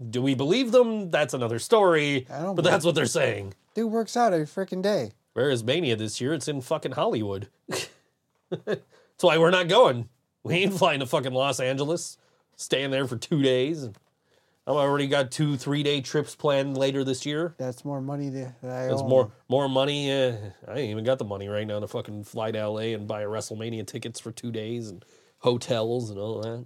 do 0.10 0.22
we 0.22 0.36
believe 0.36 0.72
them? 0.72 1.10
That's 1.12 1.34
another 1.34 1.60
story. 1.60 2.28
I 2.30 2.42
don't 2.42 2.56
But 2.56 2.66
that's 2.66 2.86
what 2.86 2.96
they're 2.96 3.06
saying. 3.06 3.54
Dude 3.74 3.92
works 3.92 4.16
out 4.18 4.34
every 4.34 4.46
freaking 4.46 4.82
day. 4.82 5.12
where 5.34 5.50
is 5.50 5.64
Mania 5.64 5.96
this 5.96 6.20
year, 6.22 6.34
it's 6.34 6.48
in 6.48 6.62
fucking 6.62 6.94
Hollywood. 6.94 7.48
that's 8.50 8.82
why 9.22 9.38
we're 9.38 9.52
not 9.52 9.68
going. 9.68 10.10
We 10.44 10.56
ain't 10.56 10.74
flying 10.74 11.00
to 11.00 11.06
fucking 11.06 11.34
Los 11.34 11.60
Angeles, 11.60 12.18
staying 12.56 12.92
there 12.92 13.08
for 13.08 13.16
two 13.16 13.42
days. 13.42 13.90
I've 14.78 14.90
already 14.90 15.08
got 15.08 15.32
two 15.32 15.58
three 15.58 15.84
day 15.84 16.02
trips 16.02 16.36
planned 16.36 16.78
later 16.78 17.04
this 17.04 17.26
year. 17.26 17.56
That's 17.58 17.84
more 17.86 18.02
money 18.02 18.30
that 18.30 18.56
I 18.64 18.88
There's 18.88 19.02
owe 19.02 19.08
more 19.08 19.32
more 19.50 19.70
money. 19.70 20.12
Uh, 20.12 20.36
I 20.68 20.80
ain't 20.80 20.92
even 20.92 21.04
got 21.04 21.20
the 21.20 21.26
money 21.26 21.48
right 21.48 21.66
now 21.66 21.80
to 21.80 21.88
fucking 21.88 22.26
fly 22.26 22.52
to 22.52 22.68
LA 22.68 22.94
and 22.94 23.08
buy 23.08 23.22
a 23.22 23.28
WrestleMania 23.28 23.88
tickets 23.88 24.20
for 24.20 24.32
two 24.32 24.52
days 24.52 24.90
and 24.90 25.04
hotels 25.40 26.10
and 26.10 26.20
all 26.20 26.42
that. 26.42 26.66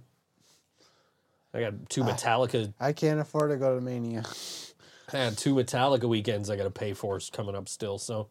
I 1.54 1.60
got 1.60 1.88
two 1.88 2.02
Metallica. 2.02 2.74
I 2.78 2.92
can't 2.92 3.18
afford 3.18 3.50
to 3.50 3.56
go 3.56 3.74
to 3.74 3.80
Mania. 3.80 4.24
I 5.12 5.18
had 5.18 5.38
two 5.38 5.54
Metallica 5.54 6.04
weekends 6.04 6.50
I 6.50 6.56
got 6.56 6.64
to 6.64 6.70
pay 6.70 6.92
for 6.92 7.18
coming 7.32 7.54
up 7.54 7.68
still. 7.68 7.98
So, 7.98 8.28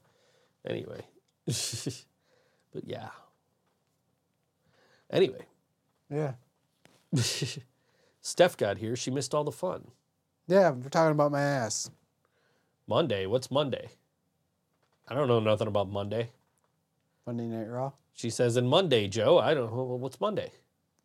anyway, 0.66 1.02
but 1.46 2.84
yeah. 2.84 3.10
Anyway, 5.10 5.46
Yeah. 6.10 6.34
Steph 8.26 8.58
got 8.58 8.80
here. 8.80 8.96
She 8.96 9.12
missed 9.12 9.36
all 9.36 9.44
the 9.44 9.52
fun. 9.52 9.92
Yeah, 10.48 10.72
we're 10.72 10.90
talking 10.90 11.12
about 11.12 11.32
my 11.32 11.42
ass. 11.42 11.92
Monday. 12.88 13.28
What's 13.28 13.52
Monday? 13.52 13.90
I 15.08 15.14
don't 15.14 15.28
know 15.28 15.40
nothing 15.40 15.68
about 15.68 15.92
Monday. 15.92 16.32
Monday 17.28 17.44
Night 17.44 17.70
Raw. 17.70 17.92
She 18.14 18.32
says, 18.32 18.58
"In 18.58 18.66
Monday, 18.66 19.08
Joe." 19.08 19.38
I 19.38 19.54
don't 19.54 19.72
know 19.72 19.84
what's 19.84 20.20
Monday. 20.20 20.52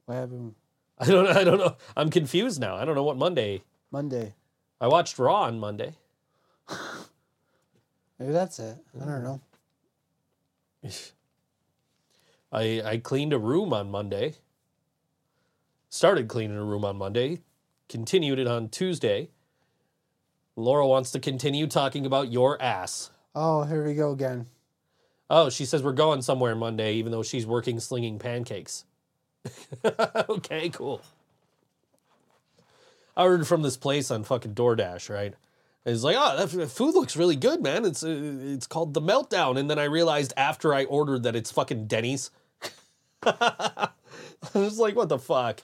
What 0.07 0.15
happened 0.15 0.55
I 0.99 1.07
don't. 1.09 1.27
I 1.29 1.45
don't 1.45 1.59
know. 1.59 1.77
I'm 1.95 2.09
confused 2.09 2.59
now. 2.59 2.77
I 2.77 2.87
don't 2.87 2.95
know 2.95 3.05
what 3.05 3.19
Monday. 3.19 3.65
Monday? 3.91 4.35
I 4.81 4.89
watched 4.89 5.19
Raw 5.19 5.43
on 5.43 5.61
Monday. 5.61 5.93
Maybe 8.19 8.33
that's 8.33 8.59
it. 8.61 8.79
I 8.99 9.05
don't 9.05 9.23
know. 9.23 9.41
I 12.51 12.81
I 12.83 12.97
cleaned 12.97 13.35
a 13.35 13.39
room 13.39 13.75
on 13.75 13.91
Monday. 13.91 14.37
Started 15.93 16.29
cleaning 16.29 16.57
a 16.57 16.65
room 16.65 16.85
on 16.85 16.97
Monday. 16.97 17.41
Continued 17.89 18.39
it 18.39 18.47
on 18.47 18.69
Tuesday. 18.69 19.29
Laura 20.55 20.87
wants 20.87 21.11
to 21.11 21.19
continue 21.19 21.67
talking 21.67 22.07
about 22.07 22.31
your 22.31 22.61
ass. 22.63 23.11
Oh, 23.35 23.65
here 23.65 23.85
we 23.85 23.95
go 23.95 24.13
again. 24.13 24.47
Oh, 25.29 25.51
she 25.51 25.65
says 25.65 25.83
we're 25.83 25.93
going 25.93 26.23
somewhere 26.23 26.55
Monday, 26.55 26.95
even 26.95 27.11
though 27.11 27.25
she's 27.25 27.45
working 27.45 27.81
slinging 27.81 28.21
pancakes. 28.21 28.85
okay, 30.29 30.69
cool. 30.69 31.03
I 33.17 33.25
ordered 33.25 33.49
from 33.49 33.63
this 33.63 33.77
place 33.77 34.13
on 34.13 34.23
fucking 34.23 34.55
DoorDash, 34.55 35.13
right? 35.13 35.35
And 35.85 35.95
it's 35.95 36.05
like, 36.05 36.17
oh, 36.17 36.37
that 36.37 36.69
food 36.69 36.95
looks 36.95 37.17
really 37.17 37.37
good, 37.37 37.63
man. 37.63 37.85
It's 37.85 38.05
uh, 38.05 38.39
it's 38.45 38.69
called 38.69 38.95
the 38.95 39.01
Meltdown, 39.01 39.59
and 39.59 39.69
then 39.69 39.79
I 39.79 39.85
realized 39.85 40.35
after 40.37 40.73
I 40.73 40.85
ordered 40.85 41.25
that 41.25 41.35
it's 41.35 41.51
fucking 41.51 41.89
Denny's. 41.89 42.31
I 43.25 43.89
was 44.55 44.79
like, 44.79 44.95
what 44.95 45.09
the 45.09 45.19
fuck? 45.19 45.63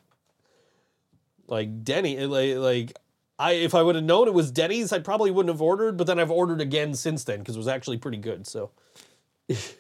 Like 1.49 1.85
Denny, 1.85 2.19
like 2.27 2.57
like 2.57 2.99
I 3.39 3.53
if 3.53 3.75
I 3.75 3.83
would 3.83 3.95
have 3.95 4.05
known 4.05 4.29
it 4.29 4.35
was 4.35 4.51
Denny's, 4.51 4.93
I 4.93 4.99
probably 4.99 5.31
wouldn't 5.31 5.55
have 5.55 5.63
ordered. 5.63 5.97
But 5.97 6.07
then 6.07 6.19
I've 6.19 6.31
ordered 6.31 6.61
again 6.61 6.95
since 6.95 7.25
then 7.25 7.41
because 7.41 7.57
it 7.57 7.59
was 7.59 7.69
actually 7.69 7.99
pretty 7.99 8.19
good. 8.19 8.47
So 8.47 8.71
it 9.49 9.77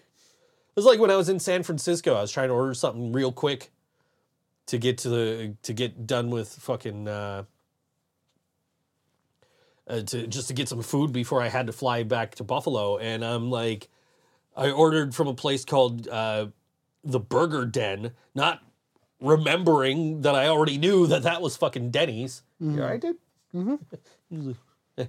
was 0.74 0.84
like 0.84 1.00
when 1.00 1.10
I 1.10 1.16
was 1.16 1.28
in 1.28 1.40
San 1.40 1.62
Francisco, 1.62 2.14
I 2.14 2.20
was 2.20 2.32
trying 2.32 2.48
to 2.48 2.54
order 2.54 2.74
something 2.74 3.12
real 3.12 3.32
quick 3.32 3.70
to 4.66 4.78
get 4.78 4.98
to 4.98 5.08
the 5.08 5.54
to 5.62 5.72
get 5.72 6.06
done 6.06 6.30
with 6.30 6.48
fucking 6.48 7.08
uh, 7.08 7.44
uh, 9.88 10.00
to 10.02 10.26
just 10.26 10.48
to 10.48 10.54
get 10.54 10.68
some 10.68 10.82
food 10.82 11.12
before 11.12 11.40
I 11.40 11.48
had 11.48 11.66
to 11.66 11.72
fly 11.72 12.02
back 12.02 12.34
to 12.36 12.44
Buffalo, 12.44 12.98
and 12.98 13.24
I'm 13.24 13.50
like, 13.50 13.88
I 14.56 14.70
ordered 14.70 15.14
from 15.14 15.28
a 15.28 15.34
place 15.34 15.64
called 15.64 16.08
uh, 16.08 16.48
the 17.04 17.20
Burger 17.20 17.64
Den, 17.64 18.12
not 18.34 18.62
remembering 19.20 20.22
that 20.22 20.34
I 20.34 20.48
already 20.48 20.78
knew 20.78 21.06
that 21.06 21.22
that 21.22 21.40
was 21.40 21.56
fucking 21.56 21.90
Denny's. 21.90 22.42
Yeah, 22.60 22.88
I 22.88 22.96
did. 22.96 23.16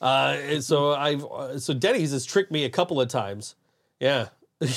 Uh, 0.00 0.60
so 0.60 0.92
I've 0.92 1.24
uh, 1.24 1.58
so 1.58 1.72
Denny's 1.72 2.12
has 2.12 2.26
tricked 2.26 2.52
me 2.52 2.64
a 2.64 2.70
couple 2.70 3.00
of 3.00 3.08
times. 3.08 3.54
Yeah, 3.98 4.28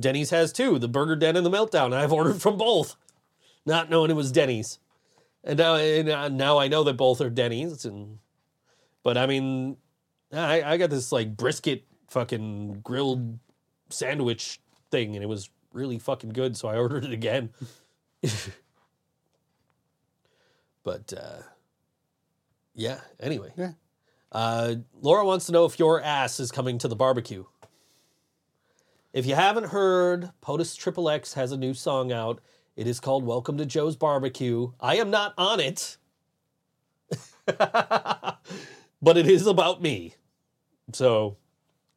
Denny's 0.00 0.30
has 0.30 0.52
too. 0.52 0.78
The 0.78 0.88
Burger 0.88 1.16
Den 1.16 1.36
and 1.36 1.44
the 1.44 1.50
Meltdown. 1.50 1.92
I've 1.92 2.12
ordered 2.12 2.40
from 2.40 2.56
both, 2.56 2.96
not 3.66 3.90
knowing 3.90 4.10
it 4.10 4.14
was 4.14 4.32
Denny's, 4.32 4.78
and 5.44 5.58
now 5.58 5.74
and 5.76 6.08
uh, 6.08 6.28
now 6.28 6.58
I 6.58 6.68
know 6.68 6.84
that 6.84 6.94
both 6.94 7.20
are 7.20 7.28
Denny's. 7.28 7.84
And 7.84 8.18
but 9.02 9.18
I 9.18 9.26
mean, 9.26 9.76
I 10.32 10.62
I 10.62 10.76
got 10.78 10.88
this 10.88 11.12
like 11.12 11.36
brisket 11.36 11.84
fucking 12.08 12.80
grilled 12.82 13.38
sandwich 13.90 14.58
thing, 14.90 15.14
and 15.14 15.22
it 15.22 15.28
was 15.28 15.50
really 15.74 15.98
fucking 15.98 16.30
good. 16.30 16.56
So 16.56 16.68
I 16.68 16.78
ordered 16.78 17.04
it 17.04 17.12
again. 17.12 17.50
but 20.84 21.12
uh, 21.12 21.42
yeah. 22.74 23.00
Anyway. 23.20 23.52
Yeah. 23.56 23.72
Uh, 24.30 24.76
Laura 25.00 25.24
wants 25.24 25.46
to 25.46 25.52
know 25.52 25.64
if 25.66 25.78
your 25.78 26.00
ass 26.00 26.40
is 26.40 26.50
coming 26.50 26.78
to 26.78 26.88
the 26.88 26.96
barbecue. 26.96 27.44
If 29.12 29.26
you 29.26 29.34
haven't 29.34 29.64
heard, 29.64 30.30
POTUS 30.40 30.74
Triple 30.74 31.10
X 31.10 31.34
has 31.34 31.52
a 31.52 31.56
new 31.58 31.74
song 31.74 32.10
out. 32.10 32.40
It 32.76 32.86
is 32.86 32.98
called 32.98 33.26
Welcome 33.26 33.58
to 33.58 33.66
Joe's 33.66 33.94
Barbecue. 33.94 34.72
I 34.80 34.96
am 34.96 35.10
not 35.10 35.34
on 35.36 35.60
it, 35.60 35.98
but 37.46 38.38
it 39.04 39.26
is 39.26 39.46
about 39.46 39.82
me. 39.82 40.14
So 40.94 41.36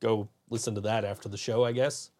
go 0.01 0.27
listen 0.49 0.75
to 0.75 0.81
that 0.81 1.05
after 1.05 1.29
the 1.29 1.37
show, 1.37 1.63
I 1.63 1.71
guess. 1.71 2.11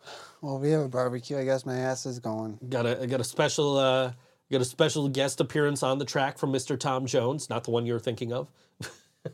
Well, 0.41 0.60
we 0.60 0.72
have 0.72 0.81
a 0.81 0.89
barbecue. 0.89 1.38
I 1.38 1.45
guess 1.45 1.65
my 1.65 1.77
ass 1.77 2.06
is 2.06 2.19
going. 2.19 2.60
Got 2.69 2.85
a 2.85 3.02
I 3.02 3.06
got 3.06 3.19
a 3.19 3.23
special 3.23 3.77
uh 3.77 4.14
got 4.52 4.61
a 4.61 4.65
special 4.65 5.10
guest 5.10 5.39
appearance 5.41 5.84
on 5.84 5.97
the 5.97 6.06
track 6.06 6.38
from 6.38 6.53
Mr. 6.53 6.80
Tom 6.80 7.06
Jones, 7.06 7.49
not 7.49 7.64
the 7.64 7.72
one 7.72 7.85
you're 7.85 7.99
thinking 7.99 8.31
of. 8.31 8.47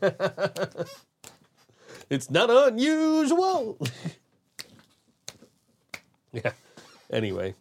it's 2.10 2.30
not 2.30 2.50
unusual. 2.50 3.78
yeah. 6.32 6.52
Anyway. 7.10 7.54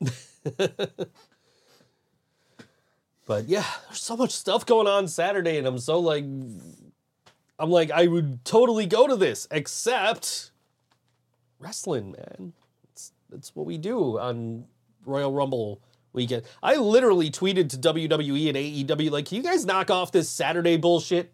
but 3.26 3.46
yeah, 3.46 3.64
there's 3.88 4.00
so 4.00 4.16
much 4.16 4.30
stuff 4.30 4.64
going 4.64 4.86
on 4.86 5.08
Saturday 5.08 5.58
and 5.58 5.66
I'm 5.66 5.78
so 5.78 5.98
like 5.98 6.24
I'm 7.60 7.70
like 7.70 7.90
I 7.90 8.06
would 8.06 8.44
totally 8.44 8.86
go 8.86 9.06
to 9.06 9.16
this 9.16 9.46
except 9.50 10.50
wrestling, 11.58 12.12
man. 12.12 12.54
It's 12.90 13.12
that's 13.28 13.54
what 13.54 13.66
we 13.66 13.78
do 13.78 14.18
on 14.18 14.64
Royal 15.04 15.32
Rumble 15.32 15.80
weekend. 16.12 16.42
I 16.62 16.76
literally 16.76 17.30
tweeted 17.30 17.68
to 17.70 17.78
WWE 17.78 18.48
and 18.48 18.56
AEW 18.56 19.10
like, 19.10 19.26
"Can 19.26 19.36
you 19.36 19.42
guys 19.42 19.66
knock 19.66 19.90
off 19.90 20.10
this 20.10 20.28
Saturday 20.28 20.76
bullshit?" 20.76 21.32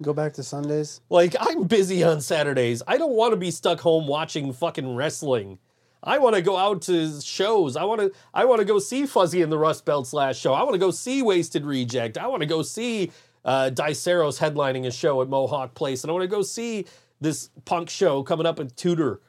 Go 0.00 0.12
back 0.12 0.32
to 0.34 0.42
Sundays. 0.42 1.00
Like, 1.10 1.36
I'm 1.38 1.64
busy 1.64 2.02
on 2.02 2.20
Saturdays. 2.20 2.82
I 2.88 2.96
don't 2.96 3.12
want 3.12 3.32
to 3.32 3.36
be 3.36 3.52
stuck 3.52 3.80
home 3.80 4.08
watching 4.08 4.52
fucking 4.52 4.96
wrestling. 4.96 5.58
I 6.02 6.18
want 6.18 6.34
to 6.34 6.42
go 6.42 6.56
out 6.56 6.82
to 6.82 7.20
shows. 7.20 7.76
I 7.76 7.84
want 7.84 8.00
to 8.00 8.12
I 8.34 8.44
want 8.44 8.58
to 8.60 8.64
go 8.64 8.78
see 8.78 9.06
Fuzzy 9.06 9.42
and 9.42 9.52
the 9.52 9.58
Rust 9.58 9.84
Belts 9.84 10.12
last 10.12 10.40
show. 10.40 10.52
I 10.54 10.62
want 10.62 10.74
to 10.74 10.78
go 10.78 10.90
see 10.90 11.22
Wasted 11.22 11.64
Reject. 11.64 12.18
I 12.18 12.26
want 12.26 12.40
to 12.40 12.46
go 12.46 12.62
see 12.62 13.12
uh, 13.44 13.70
Diceros 13.72 14.38
headlining 14.38 14.86
a 14.86 14.90
show 14.90 15.22
at 15.22 15.28
Mohawk 15.28 15.74
Place, 15.74 16.04
and 16.04 16.10
I 16.10 16.12
want 16.12 16.22
to 16.22 16.28
go 16.28 16.42
see 16.42 16.86
this 17.20 17.50
punk 17.64 17.88
show 17.90 18.22
coming 18.22 18.46
up 18.46 18.60
at 18.60 18.76
Tudor. 18.76 19.20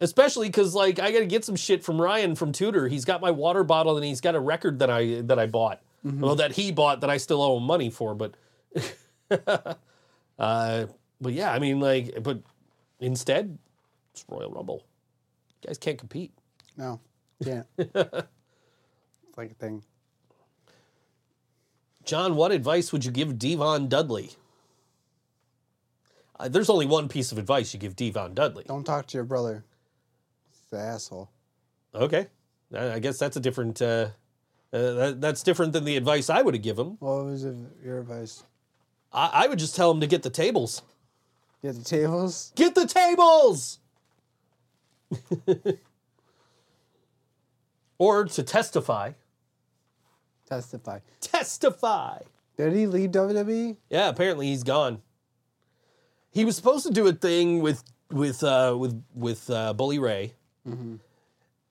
Especially 0.00 0.48
because 0.48 0.74
like 0.74 0.98
I 0.98 1.12
got 1.12 1.20
to 1.20 1.26
get 1.26 1.44
some 1.44 1.56
shit 1.56 1.84
from 1.84 2.00
Ryan 2.00 2.34
from 2.34 2.52
Tudor. 2.52 2.88
He's 2.88 3.04
got 3.04 3.20
my 3.20 3.30
water 3.30 3.62
bottle 3.62 3.96
and 3.96 4.04
he's 4.04 4.20
got 4.20 4.34
a 4.34 4.40
record 4.40 4.80
that 4.80 4.90
I 4.90 5.20
that 5.22 5.38
I 5.38 5.46
bought. 5.46 5.80
Well, 6.04 6.34
that 6.34 6.52
he 6.52 6.70
bought 6.70 7.00
that 7.00 7.08
I 7.08 7.16
still 7.16 7.40
owe 7.40 7.56
him 7.56 7.62
money 7.62 7.88
for, 7.88 8.14
but 8.14 8.34
uh, 10.38 10.86
but 11.18 11.32
yeah, 11.32 11.50
I 11.50 11.58
mean 11.58 11.80
like, 11.80 12.22
but 12.22 12.42
instead, 13.00 13.56
it's 14.12 14.24
Royal 14.28 14.50
Rumble. 14.50 14.84
You 15.62 15.68
guys 15.68 15.78
can't 15.78 15.98
compete. 15.98 16.32
No, 16.76 17.00
can't. 17.42 17.66
it's 17.78 18.28
like 19.36 19.52
a 19.52 19.54
thing. 19.54 19.82
John, 22.04 22.36
what 22.36 22.52
advice 22.52 22.92
would 22.92 23.04
you 23.04 23.10
give 23.10 23.38
D-Von 23.38 23.88
Dudley? 23.88 24.30
Uh, 26.38 26.48
there's 26.48 26.68
only 26.68 26.86
one 26.86 27.08
piece 27.08 27.32
of 27.32 27.38
advice 27.38 27.72
you 27.72 27.80
give 27.80 27.96
D-Von 27.96 28.34
Dudley. 28.34 28.64
Don't 28.66 28.84
talk 28.84 29.06
to 29.08 29.16
your 29.16 29.24
brother. 29.24 29.64
He's 30.50 30.60
the 30.70 30.78
asshole. 30.78 31.30
Okay, 31.94 32.26
I 32.76 32.98
guess 32.98 33.18
that's 33.18 33.36
a 33.36 33.40
different. 33.40 33.80
Uh, 33.80 34.08
uh, 34.72 34.92
that, 34.92 35.20
that's 35.20 35.42
different 35.44 35.72
than 35.72 35.84
the 35.84 35.96
advice 35.96 36.28
I 36.28 36.42
would 36.42 36.54
have 36.54 36.62
given 36.62 36.86
him. 36.88 36.96
What 36.98 37.24
was 37.26 37.46
your 37.84 38.00
advice? 38.00 38.42
I, 39.12 39.30
I 39.44 39.46
would 39.46 39.60
just 39.60 39.76
tell 39.76 39.92
him 39.92 40.00
to 40.00 40.08
get 40.08 40.24
the 40.24 40.30
tables. 40.30 40.82
Get 41.62 41.76
the 41.76 41.84
tables. 41.84 42.52
Get 42.56 42.74
the 42.74 42.86
tables! 42.86 43.78
or 47.98 48.24
to 48.24 48.42
testify. 48.42 49.12
Testify. 50.46 51.00
Testify! 51.20 52.18
Did 52.56 52.72
he 52.72 52.86
leave 52.86 53.10
WWE? 53.10 53.76
Yeah, 53.90 54.08
apparently 54.08 54.48
he's 54.48 54.62
gone. 54.62 55.02
He 56.30 56.44
was 56.44 56.56
supposed 56.56 56.86
to 56.86 56.92
do 56.92 57.06
a 57.06 57.12
thing 57.12 57.60
with 57.62 57.82
with 58.10 58.42
uh, 58.42 58.76
with 58.78 59.02
with 59.14 59.50
uh, 59.50 59.72
Bully 59.72 59.98
Ray, 59.98 60.34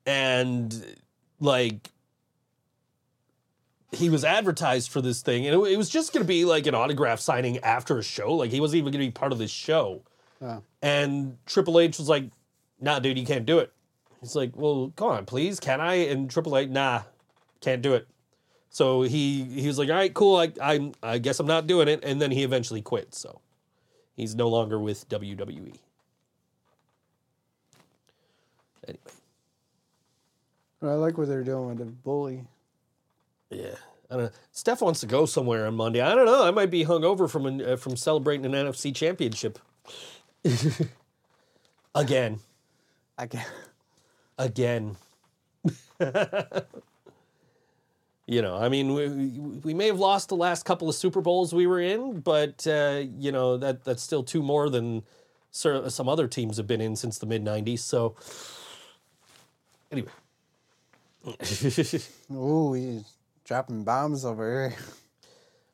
and 0.06 0.96
like 1.40 1.90
he 3.92 4.10
was 4.10 4.24
advertised 4.24 4.90
for 4.90 5.00
this 5.00 5.22
thing, 5.22 5.46
and 5.46 5.54
it, 5.54 5.72
it 5.72 5.76
was 5.76 5.88
just 5.88 6.12
going 6.12 6.22
to 6.24 6.28
be 6.28 6.44
like 6.44 6.66
an 6.66 6.74
autograph 6.74 7.20
signing 7.20 7.58
after 7.58 7.98
a 7.98 8.02
show. 8.02 8.34
Like 8.34 8.50
he 8.50 8.60
wasn't 8.60 8.78
even 8.78 8.92
going 8.92 9.00
to 9.00 9.06
be 9.06 9.12
part 9.12 9.32
of 9.32 9.38
this 9.38 9.50
show. 9.50 10.02
Oh. 10.42 10.62
And 10.82 11.38
Triple 11.46 11.78
H 11.80 11.98
was 11.98 12.08
like, 12.08 12.24
"Nah, 12.80 12.98
dude, 12.98 13.18
you 13.18 13.26
can't 13.26 13.46
do 13.46 13.58
it." 13.58 13.72
He's 14.20 14.34
like, 14.34 14.56
"Well, 14.56 14.92
come 14.96 15.08
on, 15.08 15.26
please, 15.26 15.60
can 15.60 15.80
I?" 15.80 15.94
And 15.94 16.30
Triple 16.30 16.56
H, 16.56 16.68
"Nah, 16.68 17.02
can't 17.60 17.82
do 17.82 17.94
it." 17.94 18.08
So 18.74 19.02
he 19.02 19.44
he 19.44 19.68
was 19.68 19.78
like, 19.78 19.88
"All 19.88 19.94
right, 19.94 20.12
cool. 20.12 20.34
I 20.34 20.52
I 20.60 20.90
I 21.00 21.18
guess 21.18 21.38
I'm 21.38 21.46
not 21.46 21.68
doing 21.68 21.86
it." 21.86 22.00
And 22.02 22.20
then 22.20 22.32
he 22.32 22.42
eventually 22.42 22.82
quit. 22.82 23.14
So 23.14 23.40
he's 24.16 24.34
no 24.34 24.48
longer 24.48 24.80
with 24.80 25.08
WWE. 25.08 25.76
Anyway, 28.88 28.98
I 30.82 30.86
like 30.86 31.16
what 31.16 31.28
they're 31.28 31.44
doing 31.44 31.68
with 31.68 31.78
the 31.78 31.84
bully. 31.84 32.46
yeah. 33.48 33.76
I 34.10 34.16
don't 34.16 34.24
know. 34.24 34.30
Steph 34.50 34.82
wants 34.82 35.00
to 35.00 35.06
go 35.06 35.24
somewhere 35.24 35.66
on 35.66 35.76
Monday. 35.76 36.00
I 36.00 36.12
don't 36.16 36.26
know. 36.26 36.44
I 36.44 36.50
might 36.50 36.70
be 36.70 36.84
hungover 36.84 37.30
from 37.30 37.46
an, 37.46 37.64
uh, 37.64 37.76
from 37.76 37.96
celebrating 37.96 38.44
an 38.44 38.52
NFC 38.52 38.94
championship. 38.94 39.58
Again. 41.94 42.40
Can't. 43.16 43.46
again. 44.36 44.96
you 48.26 48.40
know, 48.42 48.56
I 48.56 48.68
mean, 48.68 48.94
we, 48.94 49.08
we- 49.64 49.74
may 49.74 49.86
have 49.86 49.98
lost 49.98 50.28
the 50.28 50.36
last 50.36 50.64
couple 50.64 50.88
of 50.88 50.94
Super 50.94 51.20
Bowls 51.20 51.52
we 51.52 51.66
were 51.66 51.80
in, 51.80 52.20
but 52.20 52.66
uh, 52.66 53.02
you 53.18 53.32
know 53.32 53.56
that 53.56 53.84
that's 53.84 54.02
still 54.02 54.22
two 54.22 54.42
more 54.42 54.70
than 54.70 55.02
some 55.50 56.08
other 56.08 56.26
teams 56.26 56.56
have 56.56 56.66
been 56.66 56.80
in 56.80 56.96
since 56.96 57.18
the 57.18 57.26
mid 57.26 57.44
'90s. 57.44 57.80
So, 57.80 58.16
anyway, 59.92 60.10
Ooh, 62.32 62.72
he's 62.72 63.04
dropping 63.44 63.84
bombs 63.84 64.24
over 64.24 64.68
here. 64.70 64.78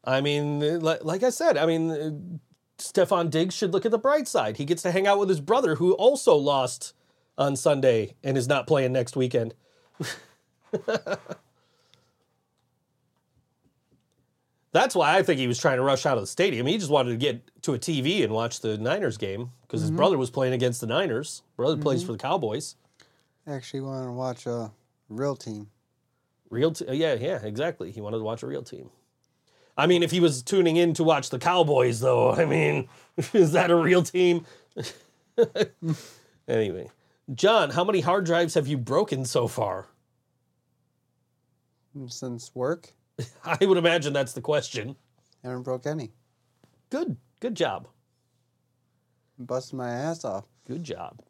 I 0.05 0.21
mean, 0.21 0.81
like, 0.81 1.05
like 1.05 1.23
I 1.23 1.31
said, 1.31 1.57
I 1.57 1.67
mean, 1.67 1.91
uh, 1.91 2.11
Stefon 2.79 3.31
Diggs 3.31 3.55
should 3.55 3.73
look 3.73 3.85
at 3.85 3.91
the 3.91 3.99
bright 3.99 4.27
side. 4.29 4.57
He 4.57 4.65
gets 4.65 4.83
to 4.83 4.91
hang 4.91 5.07
out 5.07 5.19
with 5.19 5.29
his 5.29 5.41
brother, 5.41 5.75
who 5.77 5.93
also 5.95 6.35
lost 6.35 6.95
on 7.37 7.57
Sunday 7.57 8.15
and 8.25 8.37
is 8.39 8.49
not 8.49 8.67
playing 8.67 8.93
next 8.93 9.17
weekend. 9.17 9.55
That's 14.73 14.95
why 14.95 15.17
I 15.17 15.23
think 15.23 15.41
he 15.41 15.49
was 15.49 15.59
trying 15.59 15.79
to 15.79 15.83
rush 15.83 16.07
out 16.07 16.17
of 16.17 16.23
the 16.23 16.29
stadium. 16.29 16.67
He 16.67 16.79
just 16.79 16.91
wanted 16.91 17.11
to 17.11 17.17
get 17.17 17.63
to 17.63 17.75
a 17.75 17.79
TV 17.79 18.23
and 18.23 18.33
watch 18.33 18.61
the 18.61 18.79
Niners 18.79 19.17
game 19.17 19.51
because 19.63 19.81
his 19.81 19.91
mm-hmm. 19.91 19.97
brother 19.97 20.19
was 20.19 20.31
playing 20.31 20.55
against 20.55 20.81
the 20.81 20.87
Niners. 20.87 21.43
Brother 21.57 21.75
mm-hmm. 21.75 21.83
plays 21.83 22.05
for 22.05 22.13
the 22.13 22.19
Cowboys. 22.19 22.77
Actually, 23.49 23.81
wanted 23.81 24.07
to 24.07 24.13
watch 24.13 24.47
a 24.47 24.71
real 25.09 25.35
team. 25.35 25.69
Real, 26.51 26.73
t- 26.73 26.85
yeah, 26.93 27.15
yeah, 27.15 27.41
exactly. 27.43 27.91
He 27.91 28.01
wanted 28.01 28.19
to 28.19 28.25
watch 28.25 28.43
a 28.43 28.47
real 28.47 28.63
team. 28.63 28.91
I 29.77 29.87
mean, 29.87 30.03
if 30.03 30.11
he 30.11 30.21
was 30.21 30.43
tuning 30.43 30.77
in 30.77 30.95
to 30.95 31.05
watch 31.05 31.31
the 31.31 31.39
Cowboys, 31.39 32.01
though, 32.01 32.33
I 32.35 32.45
mean, 32.45 32.89
is 33.33 33.53
that 33.53 33.71
a 33.71 33.77
real 33.77 34.03
team? 34.03 34.47
anyway, 36.49 36.91
John, 37.35 37.71
how 37.71 37.83
many 37.83 38.01
hard 38.01 38.25
drives 38.25 38.55
have 38.55 38.69
you 38.69 38.79
broken 38.79 39.25
so 39.25 39.49
far? 39.49 39.87
Since 42.07 42.53
work, 42.55 42.93
I 43.45 43.65
would 43.65 43.79
imagine 43.79 44.13
that's 44.13 44.33
the 44.33 44.41
question. 44.41 44.97
haven't 45.43 45.63
broke 45.63 45.87
any. 45.87 46.11
Good, 46.91 47.17
good 47.41 47.55
job, 47.55 47.87
busting 49.39 49.79
my 49.79 49.91
ass 49.91 50.25
off. 50.25 50.45
good 50.67 50.83
job. 50.83 51.21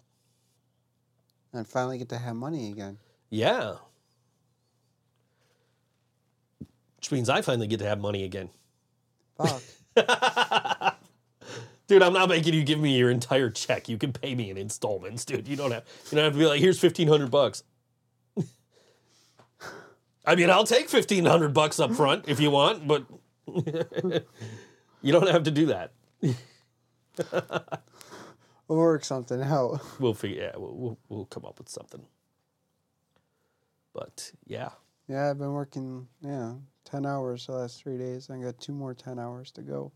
And 1.52 1.66
finally 1.66 1.98
get 1.98 2.08
to 2.10 2.18
have 2.18 2.36
money 2.36 2.70
again. 2.70 2.98
Yeah. 3.28 3.76
Which 6.96 7.10
means 7.10 7.28
I 7.28 7.42
finally 7.42 7.66
get 7.66 7.80
to 7.80 7.86
have 7.86 7.98
money 8.00 8.24
again. 8.24 8.50
Fuck. 9.36 9.62
Dude, 11.86 12.02
I'm 12.02 12.12
not 12.12 12.28
making 12.28 12.54
you 12.54 12.62
give 12.62 12.78
me 12.78 12.96
your 12.96 13.10
entire 13.10 13.50
check. 13.50 13.88
You 13.88 13.98
can 13.98 14.12
pay 14.12 14.36
me 14.36 14.48
in 14.50 14.56
installments, 14.56 15.24
dude. 15.24 15.48
You 15.48 15.56
don't 15.56 15.72
have 15.72 15.82
you 16.10 16.16
don't 16.16 16.24
have 16.24 16.34
to 16.34 16.38
be 16.38 16.46
like, 16.46 16.60
here's 16.60 16.78
fifteen 16.78 17.08
hundred 17.08 17.32
bucks. 17.32 17.64
I 20.26 20.34
mean, 20.34 20.50
I'll 20.50 20.64
take 20.64 20.88
fifteen 20.88 21.24
hundred 21.24 21.54
bucks 21.54 21.80
up 21.80 21.92
front 21.92 22.28
if 22.28 22.40
you 22.40 22.50
want, 22.50 22.86
but 22.86 23.04
you 23.46 25.12
don't 25.12 25.28
have 25.28 25.44
to 25.44 25.50
do 25.50 25.66
that. 25.66 25.92
we'll 28.68 28.78
work 28.78 29.04
something 29.04 29.42
out. 29.42 29.80
We'll 29.98 30.14
figure. 30.14 30.42
Yeah, 30.42 30.52
we'll 30.56 30.74
we'll, 30.74 30.98
we'll 31.08 31.24
come 31.26 31.44
up 31.44 31.58
with 31.58 31.68
something. 31.68 32.02
But 33.92 34.32
yeah, 34.46 34.70
Yeah, 35.08 35.30
I've 35.30 35.38
been 35.38 35.52
working, 35.52 36.06
yeah, 36.20 36.54
10 36.84 37.04
hours 37.04 37.46
the 37.46 37.52
last 37.52 37.82
three 37.82 37.98
days. 37.98 38.30
I 38.30 38.38
got 38.38 38.60
two 38.60 38.72
more 38.72 38.94
10 38.94 39.18
hours 39.18 39.50
to 39.52 39.62
go. 39.62 39.90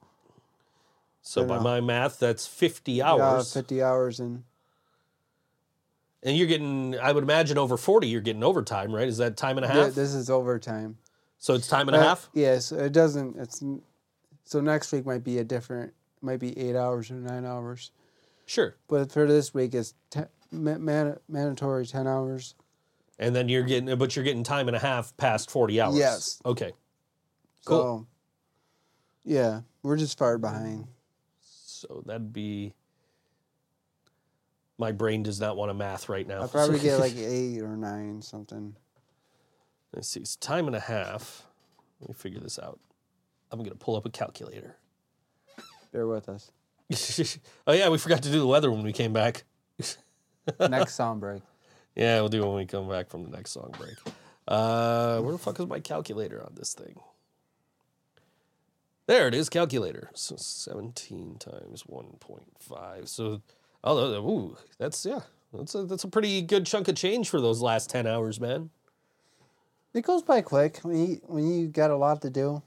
so 1.22 1.44
by 1.44 1.58
know. 1.58 1.62
my 1.62 1.80
math, 1.80 2.18
that's 2.18 2.46
fifty 2.46 3.00
hours, 3.00 3.52
50 3.52 3.82
hours 3.82 4.20
in. 4.20 4.44
And 6.24 6.36
you're 6.36 6.46
getting. 6.46 6.98
I 6.98 7.12
would 7.12 7.22
imagine 7.22 7.58
over 7.58 7.76
forty, 7.76 8.08
you're 8.08 8.20
getting 8.20 8.42
overtime, 8.42 8.92
right? 8.94 9.06
Is 9.06 9.18
that 9.18 9.36
time 9.36 9.56
and 9.58 9.64
a 9.64 9.68
half? 9.68 9.94
this 9.94 10.14
is 10.14 10.30
overtime. 10.30 10.96
so 11.38 11.54
it's 11.54 11.68
time 11.68 11.88
and 11.88 11.96
a 11.96 12.00
Uh, 12.00 12.04
half. 12.04 12.28
Yes, 12.32 12.72
it 12.72 12.92
doesn't. 12.92 13.36
It's 13.36 13.62
so 14.44 14.60
next 14.60 14.90
week 14.92 15.06
might 15.06 15.22
be 15.24 15.38
a 15.38 15.44
different. 15.44 15.92
Might 16.22 16.40
be 16.40 16.58
eight 16.58 16.74
hours 16.76 17.10
or 17.10 17.14
nine 17.14 17.44
hours. 17.44 17.90
Sure. 18.46 18.74
But 18.88 19.12
for 19.12 19.26
this 19.26 19.52
week, 19.54 19.74
it's 19.74 19.94
ten, 20.10 20.26
ma- 20.50 20.78
man, 20.78 21.18
mandatory 21.28 21.86
ten 21.86 22.06
hours. 22.06 22.54
And 23.18 23.34
then 23.36 23.48
you're 23.48 23.62
getting, 23.62 23.96
but 23.96 24.16
you're 24.16 24.24
getting 24.24 24.42
time 24.42 24.66
and 24.68 24.76
a 24.76 24.80
half 24.80 25.16
past 25.16 25.48
40 25.48 25.80
hours. 25.80 25.96
Yes. 25.96 26.42
Okay. 26.44 26.72
Cool. 27.64 27.78
So, 27.78 28.06
yeah, 29.24 29.60
we're 29.84 29.96
just 29.96 30.18
far 30.18 30.36
behind. 30.36 30.88
So 31.40 32.02
that'd 32.06 32.32
be. 32.32 32.74
My 34.78 34.92
brain 34.92 35.22
does 35.22 35.40
not 35.40 35.56
want 35.56 35.70
to 35.70 35.74
math 35.74 36.08
right 36.08 36.26
now. 36.26 36.40
I'll 36.40 36.48
probably 36.48 36.80
get 36.80 36.98
like 36.98 37.16
eight 37.16 37.60
or 37.60 37.76
nine 37.76 38.22
something. 38.22 38.76
Let's 39.92 40.08
see. 40.08 40.20
It's 40.20 40.36
time 40.36 40.66
and 40.66 40.74
a 40.74 40.80
half. 40.80 41.46
Let 42.00 42.10
me 42.10 42.14
figure 42.14 42.40
this 42.40 42.58
out. 42.58 42.80
I'm 43.52 43.60
going 43.60 43.70
to 43.70 43.76
pull 43.76 43.94
up 43.94 44.04
a 44.04 44.10
calculator. 44.10 44.76
Bear 45.92 46.08
with 46.08 46.28
us. 46.28 46.50
oh, 47.68 47.72
yeah. 47.72 47.88
We 47.88 47.98
forgot 47.98 48.22
to 48.24 48.30
do 48.30 48.40
the 48.40 48.46
weather 48.46 48.70
when 48.70 48.82
we 48.82 48.92
came 48.92 49.12
back. 49.12 49.44
Next 50.60 50.94
song 50.94 51.20
break. 51.20 51.42
Yeah, 51.94 52.20
we'll 52.20 52.28
do 52.28 52.42
it 52.42 52.46
when 52.46 52.56
we 52.56 52.66
come 52.66 52.88
back 52.88 53.08
from 53.08 53.22
the 53.22 53.30
next 53.30 53.52
song 53.52 53.72
break. 53.78 53.94
Uh, 54.48 55.20
where 55.20 55.32
the 55.32 55.38
fuck 55.38 55.60
is 55.60 55.66
my 55.66 55.80
calculator 55.80 56.42
on 56.42 56.52
this 56.56 56.74
thing? 56.74 56.98
There 59.06 59.28
it 59.28 59.34
is, 59.34 59.48
calculator. 59.48 60.10
So 60.14 60.34
17 60.36 61.36
times 61.38 61.84
1.5. 61.84 63.08
So, 63.08 63.42
oh, 63.84 64.14
ooh, 64.28 64.56
that's, 64.78 65.06
yeah, 65.06 65.20
That's 65.52 65.74
a 65.74 65.84
that's 65.84 66.04
a 66.04 66.08
pretty 66.08 66.42
good 66.42 66.66
chunk 66.66 66.88
of 66.88 66.96
change 66.96 67.28
for 67.28 67.40
those 67.40 67.62
last 67.62 67.88
ten 67.90 68.06
hours, 68.06 68.40
man. 68.40 68.70
It 69.94 70.02
goes 70.02 70.22
by 70.22 70.40
quick 70.40 70.78
when 70.78 70.96
you 71.06 71.20
when 71.26 71.46
you 71.46 71.68
got 71.68 71.90
a 71.92 71.96
lot 71.96 72.20
to 72.22 72.30
do. 72.30 72.62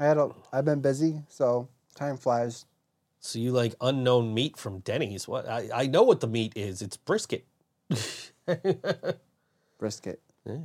I 0.00 0.06
had 0.06 0.18
a 0.18 0.30
I've 0.52 0.64
been 0.64 0.80
busy, 0.80 1.22
so 1.28 1.68
time 1.94 2.16
flies. 2.16 2.66
So 3.20 3.38
you 3.38 3.52
like 3.52 3.74
unknown 3.80 4.34
meat 4.34 4.56
from 4.56 4.80
Denny's? 4.80 5.28
What 5.28 5.48
I, 5.48 5.68
I 5.72 5.86
know 5.86 6.02
what 6.02 6.20
the 6.20 6.26
meat 6.26 6.52
is. 6.56 6.82
It's 6.82 6.96
brisket. 6.96 7.46
Brisket. 9.78 10.20
Yeah, 10.44 10.58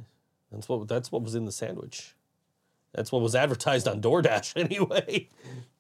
That's 0.52 0.68
what 0.68 0.88
that's 0.88 1.12
what 1.12 1.22
was 1.22 1.36
in 1.36 1.46
the 1.46 1.52
sandwich. 1.52 2.16
That's 2.94 3.12
what 3.12 3.22
was 3.22 3.36
advertised 3.36 3.88
on 3.88 4.02
DoorDash 4.02 4.54
anyway. 4.58 5.30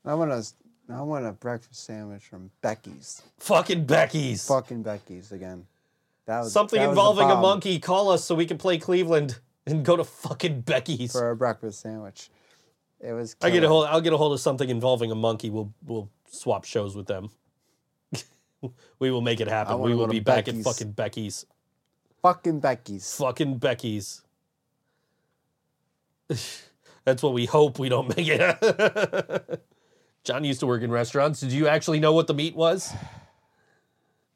I 0.05 0.13
want 0.13 0.31
a 0.31 0.45
I 0.91 1.01
want 1.01 1.25
a 1.25 1.31
breakfast 1.31 1.85
sandwich 1.85 2.23
from 2.23 2.49
Becky's. 2.61 3.21
Fucking 3.39 3.85
Becky's. 3.85 4.47
Fucking 4.47 4.81
Becky's 4.81 5.31
again. 5.31 5.67
That 6.25 6.39
was 6.39 6.51
Something 6.53 6.79
that 6.79 6.87
was 6.87 6.95
the 6.95 7.01
involving 7.01 7.31
a 7.31 7.39
monkey. 7.39 7.79
Call 7.79 8.09
us 8.09 8.23
so 8.23 8.33
we 8.35 8.45
can 8.45 8.57
play 8.57 8.77
Cleveland 8.77 9.39
and 9.67 9.85
go 9.85 9.95
to 9.95 10.03
fucking 10.03 10.61
Becky's. 10.61 11.11
for 11.11 11.29
a 11.29 11.35
breakfast 11.35 11.81
sandwich. 11.81 12.29
It 12.99 13.13
was. 13.13 13.35
I 13.41 13.49
get 13.49 13.63
a 13.63 13.67
hold. 13.67 13.85
I'll 13.85 14.01
get 14.01 14.13
a 14.13 14.17
hold 14.17 14.33
of 14.33 14.39
something 14.39 14.69
involving 14.69 15.11
a 15.11 15.15
monkey. 15.15 15.49
We'll 15.49 15.71
we'll 15.85 16.09
swap 16.29 16.65
shows 16.65 16.95
with 16.95 17.07
them. 17.07 17.29
we 18.99 19.11
will 19.11 19.21
make 19.21 19.39
it 19.39 19.47
happen. 19.47 19.79
We 19.79 19.95
will 19.95 20.07
be 20.07 20.19
back 20.19 20.47
at 20.47 20.55
fucking 20.55 20.91
Becky's. 20.91 21.45
fucking 22.21 22.59
Becky's. 22.59 23.15
Fucking 23.15 23.57
Becky's. 23.57 24.21
That's 27.05 27.23
what 27.23 27.33
we 27.33 27.45
hope 27.45 27.79
we 27.79 27.89
don't 27.89 28.15
make 28.15 28.27
it. 28.27 29.61
John 30.29 30.43
used 30.43 30.59
to 30.59 30.67
work 30.67 30.83
in 30.83 30.91
restaurants. 30.91 31.39
Did 31.39 31.51
you 31.51 31.67
actually 31.67 31.99
know 31.99 32.13
what 32.13 32.27
the 32.27 32.35
meat 32.35 32.55
was? 32.55 32.93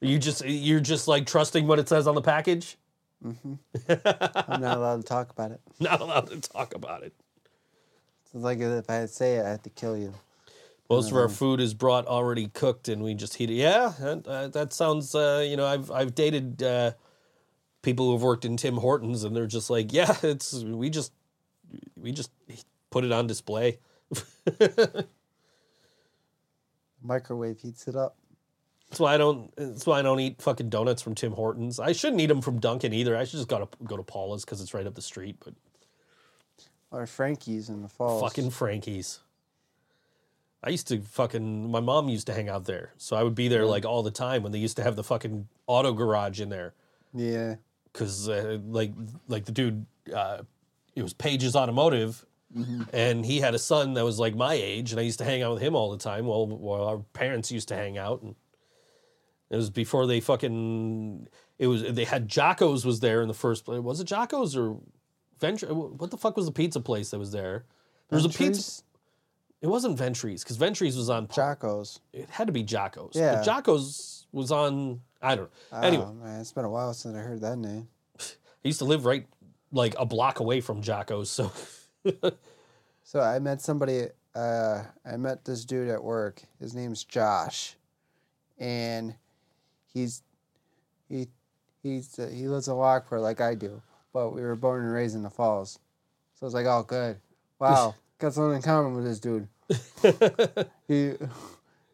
You 0.01 0.17
just 0.17 0.43
you're 0.43 0.79
just 0.79 1.07
like 1.07 1.27
trusting 1.27 1.67
what 1.67 1.77
it 1.77 1.87
says 1.87 2.07
on 2.07 2.15
the 2.15 2.21
package. 2.21 2.77
I'm 3.23 3.59
not 4.59 4.77
allowed 4.77 5.01
to 5.01 5.03
talk 5.03 5.29
about 5.29 5.51
it. 5.51 5.61
Not 5.79 6.01
allowed 6.01 6.31
to 6.31 6.41
talk 6.41 6.73
about 6.73 7.03
it. 7.03 7.13
It's 8.33 8.43
like 8.43 8.57
if 8.59 8.89
I 8.89 9.05
say 9.05 9.35
it, 9.35 9.45
I 9.45 9.49
have 9.49 9.61
to 9.63 9.69
kill 9.69 9.95
you. 9.95 10.15
Most 10.89 11.11
of 11.11 11.17
our 11.17 11.29
food 11.29 11.61
is 11.61 11.75
brought 11.75 12.07
already 12.07 12.47
cooked, 12.47 12.89
and 12.89 13.03
we 13.03 13.13
just 13.13 13.35
heat 13.35 13.51
it. 13.51 13.53
Yeah, 13.53 13.93
that, 13.99 14.27
uh, 14.27 14.47
that 14.47 14.73
sounds. 14.73 15.13
Uh, 15.13 15.45
you 15.47 15.55
know, 15.55 15.67
I've 15.67 15.91
I've 15.91 16.15
dated 16.15 16.63
uh, 16.63 16.93
people 17.83 18.11
who've 18.11 18.23
worked 18.23 18.45
in 18.45 18.57
Tim 18.57 18.77
Hortons, 18.77 19.23
and 19.23 19.35
they're 19.35 19.45
just 19.45 19.69
like, 19.69 19.93
yeah, 19.93 20.17
it's 20.23 20.55
we 20.63 20.89
just 20.89 21.13
we 21.95 22.11
just 22.11 22.31
put 22.89 23.05
it 23.05 23.11
on 23.11 23.27
display. 23.27 23.77
Microwave 27.03 27.59
heats 27.59 27.87
it 27.87 27.95
up. 27.95 28.15
That's 28.89 28.99
why 28.99 29.13
I 29.15 29.17
don't. 29.17 29.51
That's 29.55 29.85
why 29.85 29.99
I 29.99 30.01
don't 30.01 30.19
eat 30.19 30.41
fucking 30.41 30.69
donuts 30.69 31.01
from 31.01 31.15
Tim 31.15 31.31
Hortons. 31.33 31.79
I 31.79 31.91
shouldn't 31.93 32.21
eat 32.21 32.27
them 32.27 32.41
from 32.41 32.59
Dunkin' 32.59 32.93
either. 32.93 33.17
I 33.17 33.23
should 33.23 33.37
just 33.37 33.47
go 33.49 33.59
to 33.59 33.67
go 33.83 33.97
to 33.97 34.03
Paula's 34.03 34.45
because 34.45 34.61
it's 34.61 34.73
right 34.73 34.85
up 34.85 34.93
the 34.95 35.01
street. 35.01 35.37
But 35.43 35.53
Or 36.91 37.05
Frankie's 37.07 37.69
in 37.69 37.81
the 37.81 37.89
falls. 37.89 38.21
fucking 38.21 38.51
Frankie's. 38.51 39.19
I 40.63 40.69
used 40.69 40.87
to 40.89 41.01
fucking. 41.01 41.71
My 41.71 41.79
mom 41.79 42.07
used 42.07 42.27
to 42.27 42.33
hang 42.33 42.49
out 42.49 42.65
there, 42.65 42.93
so 42.97 43.15
I 43.15 43.23
would 43.23 43.35
be 43.35 43.47
there 43.47 43.65
like 43.65 43.83
all 43.85 44.03
the 44.03 44.11
time 44.11 44.43
when 44.43 44.51
they 44.51 44.59
used 44.59 44.77
to 44.77 44.83
have 44.83 44.95
the 44.95 45.03
fucking 45.03 45.47
auto 45.67 45.91
garage 45.93 46.39
in 46.39 46.49
there. 46.49 46.73
Yeah. 47.15 47.55
because 47.91 48.29
uh, 48.29 48.59
like 48.65 48.91
like 49.27 49.45
the 49.45 49.51
dude 49.51 49.85
uh, 50.15 50.39
it 50.95 51.01
was 51.03 51.13
Page's 51.13 51.55
Automotive 51.55 52.25
Mm-hmm. 52.55 52.83
and 52.93 53.25
he 53.25 53.39
had 53.39 53.55
a 53.55 53.59
son 53.59 53.95
that 53.95 54.05
was 54.05 54.19
like 54.19 54.35
my 54.35 54.53
age 54.53 54.91
and 54.91 54.99
i 54.99 55.03
used 55.03 55.17
to 55.19 55.25
hang 55.25 55.41
out 55.41 55.53
with 55.55 55.61
him 55.63 55.75
all 55.75 55.89
the 55.89 55.97
time 55.97 56.25
while, 56.27 56.45
while 56.45 56.83
our 56.83 56.97
parents 57.13 57.51
used 57.51 57.67
to 57.69 57.75
hang 57.75 57.97
out 57.97 58.21
and 58.21 58.35
it 59.49 59.55
was 59.55 59.69
before 59.71 60.05
they 60.05 60.19
fucking 60.19 61.27
it 61.57 61.65
was 61.67 61.81
they 61.83 62.03
had 62.05 62.27
jocko's 62.29 62.85
was 62.85 62.99
there 62.99 63.21
in 63.23 63.27
the 63.27 63.33
first 63.33 63.65
place 63.65 63.79
was 63.79 63.99
it 63.99 64.07
jocko's 64.07 64.55
or 64.55 64.77
venture 65.39 65.73
what 65.73 66.11
the 66.11 66.17
fuck 66.17 66.37
was 66.37 66.45
the 66.45 66.51
pizza 66.51 66.79
place 66.79 67.09
that 67.09 67.17
was 67.19 67.31
there 67.31 67.65
there 68.09 68.17
was 68.17 68.25
a 68.25 68.29
pizza 68.29 68.83
it 69.61 69.67
wasn't 69.67 69.97
ventries 69.97 70.43
because 70.43 70.57
ventries 70.57 70.95
was 70.97 71.09
on 71.09 71.25
Jocko's. 71.27 72.01
it 72.11 72.29
had 72.29 72.45
to 72.47 72.53
be 72.53 72.63
jocko's 72.63 73.15
Yeah. 73.15 73.35
but 73.35 73.45
jocko's 73.45 74.27
was 74.31 74.51
on 74.51 75.01
i 75.21 75.35
don't 75.35 75.45
know 75.45 75.77
oh, 75.79 75.81
anyway 75.81 76.05
Oh, 76.07 76.13
man, 76.13 76.39
it's 76.41 76.51
been 76.51 76.65
a 76.65 76.69
while 76.69 76.93
since 76.93 77.15
I 77.15 77.19
heard 77.19 77.41
that 77.41 77.57
name. 77.57 77.87
I 78.19 78.23
used 78.67 78.79
to 78.79 78.85
live 78.85 79.05
right 79.05 79.25
like 79.71 79.95
a 79.97 80.05
block 80.05 80.39
away 80.39 80.61
from 80.61 80.81
Jocko's, 80.83 81.29
so 81.31 81.51
So 83.03 83.19
I 83.19 83.39
met 83.39 83.61
somebody. 83.61 84.07
Uh, 84.33 84.83
I 85.05 85.17
met 85.17 85.45
this 85.45 85.65
dude 85.65 85.89
at 85.89 86.03
work. 86.03 86.41
His 86.59 86.73
name's 86.73 87.03
Josh, 87.03 87.75
and 88.57 89.15
he's 89.93 90.23
he 91.09 91.27
he's 91.83 92.17
uh, 92.17 92.29
he 92.33 92.47
lives 92.47 92.67
in 92.67 92.75
Lockport 92.75 93.21
like 93.21 93.41
I 93.41 93.55
do, 93.55 93.81
but 94.13 94.31
we 94.31 94.41
were 94.41 94.55
born 94.55 94.83
and 94.83 94.93
raised 94.93 95.15
in 95.15 95.21
the 95.21 95.29
Falls. 95.29 95.79
So 96.33 96.45
I 96.45 96.45
was 96.45 96.53
like, 96.53 96.65
oh, 96.65 96.83
good. 96.87 97.17
Wow, 97.59 97.95
got 98.19 98.33
something 98.33 98.55
in 98.55 98.61
common 98.61 98.95
with 98.95 99.05
this 99.05 99.19
dude. 99.19 99.47
he 100.87 101.13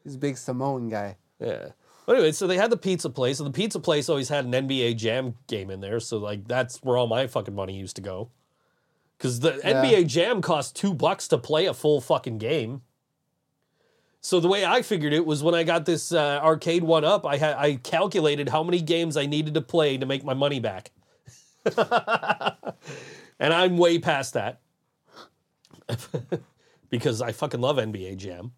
he's 0.04 0.16
a 0.16 0.20
big 0.20 0.38
Samoan 0.38 0.90
guy. 0.90 1.18
yeah. 1.40 1.70
But 2.06 2.16
anyway, 2.16 2.32
so 2.32 2.48
they 2.48 2.58
had 2.58 2.72
the 2.72 2.78
pizza 2.78 3.10
place, 3.10 3.40
and 3.40 3.46
the 3.46 3.54
pizza 3.54 3.80
place 3.80 4.10
always 4.10 4.30
had 4.30 4.44
an 4.46 4.52
NBA 4.52 4.98
Jam 4.98 5.36
game 5.46 5.70
in 5.70 5.80
there, 5.80 6.00
so 6.00 6.18
like 6.18 6.48
that's 6.48 6.78
where 6.78 6.98
all 6.98 7.06
my 7.08 7.28
fucking 7.28 7.54
money 7.54 7.78
used 7.78 7.96
to 7.98 8.02
go. 8.02 8.30
Because 9.20 9.42
the 9.42 9.60
Yeah. 9.64 9.84
NBA 9.84 10.08
Jam 10.08 10.42
cost 10.42 10.76
two 10.76 10.94
bucks 10.96 11.28
to 11.28 11.38
play 11.38 11.66
a 11.68 11.74
full 11.74 12.00
fucking 12.02 12.38
game. 12.40 12.82
So 14.22 14.40
the 14.40 14.48
way 14.48 14.66
I 14.66 14.82
figured 14.82 15.14
it 15.14 15.26
was 15.26 15.44
when 15.44 15.54
I 15.56 15.64
got 15.64 15.86
this 15.86 16.12
uh, 16.12 16.40
arcade 16.42 16.84
one 16.84 17.04
up, 17.06 17.26
I 17.26 17.38
had 17.38 17.56
I 17.56 17.76
calculated 17.76 18.50
how 18.50 18.64
many 18.64 18.82
games 18.82 19.16
I 19.18 19.26
needed 19.28 19.54
to 19.54 19.62
play 19.62 19.98
to 19.98 20.06
make 20.06 20.24
my 20.26 20.34
money 20.34 20.60
back, 20.60 20.92
and 23.40 23.54
I'm 23.54 23.78
way 23.78 23.98
past 24.00 24.34
that 24.34 24.60
because 26.90 27.22
I 27.22 27.32
fucking 27.32 27.62
love 27.62 27.78
NBA 27.78 28.18
Jam. 28.18 28.52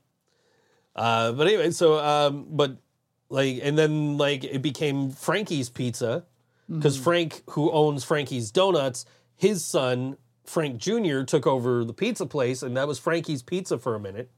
Uh, 0.95 1.31
but 1.31 1.47
anyway, 1.47 1.71
so 1.71 1.99
um, 1.99 2.47
but 2.49 2.77
like, 3.29 3.59
and 3.61 3.77
then 3.77 4.17
like 4.17 4.43
it 4.43 4.61
became 4.61 5.11
Frankie's 5.11 5.69
Pizza 5.69 6.25
because 6.67 6.97
Frank, 6.97 7.43
who 7.51 7.69
owns 7.71 8.03
Frankie's 8.03 8.49
Donuts, 8.51 9.05
his 9.35 9.63
son 9.63 10.17
Frank 10.45 10.77
Jr. 10.77 11.21
took 11.23 11.45
over 11.47 11.83
the 11.83 11.93
pizza 11.93 12.25
place, 12.25 12.63
and 12.63 12.75
that 12.77 12.87
was 12.87 12.99
Frankie's 12.99 13.41
Pizza 13.41 13.77
for 13.77 13.95
a 13.95 13.99
minute. 13.99 14.29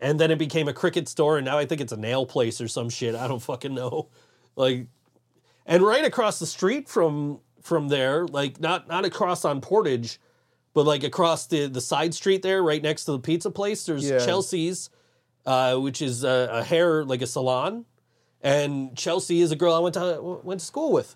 And 0.00 0.18
then 0.18 0.30
it 0.30 0.38
became 0.38 0.66
a 0.66 0.72
cricket 0.72 1.08
store, 1.08 1.36
and 1.36 1.44
now 1.44 1.58
I 1.58 1.66
think 1.66 1.80
it's 1.80 1.92
a 1.92 1.96
nail 1.96 2.24
place 2.24 2.60
or 2.60 2.68
some 2.68 2.88
shit. 2.88 3.14
I 3.14 3.28
don't 3.28 3.42
fucking 3.42 3.74
know. 3.74 4.08
Like, 4.56 4.86
and 5.66 5.82
right 5.82 6.04
across 6.04 6.38
the 6.38 6.46
street 6.46 6.88
from 6.88 7.40
from 7.62 7.88
there, 7.88 8.26
like 8.26 8.58
not 8.60 8.88
not 8.88 9.04
across 9.04 9.44
on 9.44 9.60
Portage, 9.60 10.18
but 10.72 10.86
like 10.86 11.04
across 11.04 11.46
the 11.46 11.66
the 11.66 11.80
side 11.80 12.14
street 12.14 12.42
there, 12.42 12.62
right 12.62 12.82
next 12.82 13.04
to 13.04 13.12
the 13.12 13.18
pizza 13.18 13.50
place, 13.50 13.84
there's 13.84 14.08
Yeah. 14.08 14.24
Chelsea's, 14.24 14.88
uh, 15.44 15.76
which 15.76 16.00
is 16.00 16.24
a, 16.24 16.48
a 16.50 16.64
hair 16.64 17.04
like 17.04 17.20
a 17.22 17.26
salon, 17.26 17.84
and 18.40 18.96
Chelsea 18.96 19.42
is 19.42 19.52
a 19.52 19.56
girl 19.56 19.74
I 19.74 19.78
went 19.80 19.94
to 19.94 20.40
went 20.42 20.60
to 20.60 20.66
school 20.66 20.92
with. 20.92 21.14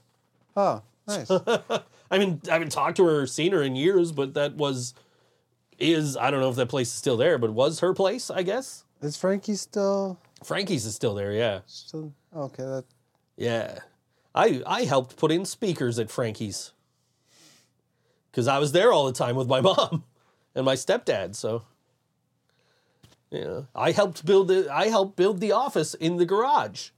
Oh, 0.57 0.83
nice. 1.09 1.31
I 2.11 2.19
mean, 2.19 2.41
I 2.49 2.53
haven't 2.53 2.73
talked 2.73 2.97
to 2.99 3.05
her 3.05 3.23
or 3.23 3.27
seen 3.27 3.53
her 3.53 3.63
in 3.63 3.77
years, 3.77 4.13
but 4.13 4.35
that 4.35 4.55
was 4.55 4.95
is 5.79 6.17
I 6.17 6.31
don't 6.31 6.41
know 6.41 6.51
if 6.51 6.57
that 6.57 6.69
place 6.69 6.89
is 6.89 6.95
still 6.95 7.17
there, 7.17 7.39
but 7.39 7.53
was 7.53 7.81
her 7.81 7.93
place, 7.93 8.31
I 8.31 8.43
guess. 8.43 8.85
Is 9.01 9.17
Frankie 9.17 9.57
still 9.57 10.19
Frankie's 10.43 10.87
is 10.87 10.95
still 10.95 11.15
there, 11.15 11.33
yeah. 11.33 11.61
still 11.67 12.13
okay? 12.35 12.63
That 12.63 12.85
Yeah. 13.37 13.81
I 14.35 14.63
I 14.67 14.85
helped 14.85 15.17
put 15.17 15.33
in 15.33 15.45
speakers 15.45 15.99
at 15.99 16.11
Frankie's. 16.11 16.73
Cuz 18.33 18.47
I 18.47 18.59
was 18.59 18.73
there 18.73 18.93
all 18.93 19.07
the 19.07 19.13
time 19.13 19.37
with 19.37 19.49
my 19.49 19.61
mom 19.71 20.05
and 20.55 20.65
my 20.65 20.75
stepdad, 20.75 21.35
so 21.35 21.63
yeah. 23.31 23.63
I 23.75 23.91
helped 23.91 24.25
build 24.25 24.49
the 24.49 24.69
I 24.71 24.89
helped 24.89 25.17
build 25.17 25.41
the 25.41 25.53
office 25.53 25.95
in 25.95 26.17
the 26.17 26.27
garage 26.27 26.91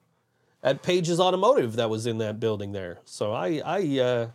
at 0.62 0.83
Page's 0.83 1.20
Automotive 1.20 1.77
that 1.77 1.89
was 1.89 2.07
in 2.07 2.19
that 2.19 2.41
building 2.41 2.73
there. 2.73 2.99
So 3.05 3.33
I 3.33 3.62
I 3.65 3.99
uh 3.99 4.31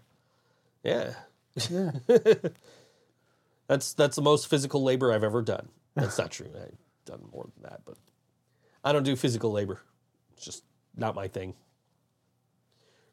yeah. 0.83 1.13
yeah. 1.69 1.91
That's 3.71 3.93
that's 3.93 4.17
the 4.17 4.21
most 4.21 4.47
physical 4.49 4.83
labor 4.83 5.13
I've 5.13 5.23
ever 5.23 5.41
done. 5.41 5.69
That's 5.95 6.17
not 6.17 6.29
true. 6.29 6.49
I've 6.53 6.75
done 7.05 7.21
more 7.31 7.47
than 7.55 7.71
that, 7.71 7.79
but 7.85 7.95
I 8.83 8.91
don't 8.91 9.03
do 9.03 9.15
physical 9.15 9.49
labor. 9.49 9.79
It's 10.33 10.43
just 10.43 10.65
not 10.93 11.15
my 11.15 11.29
thing. 11.29 11.53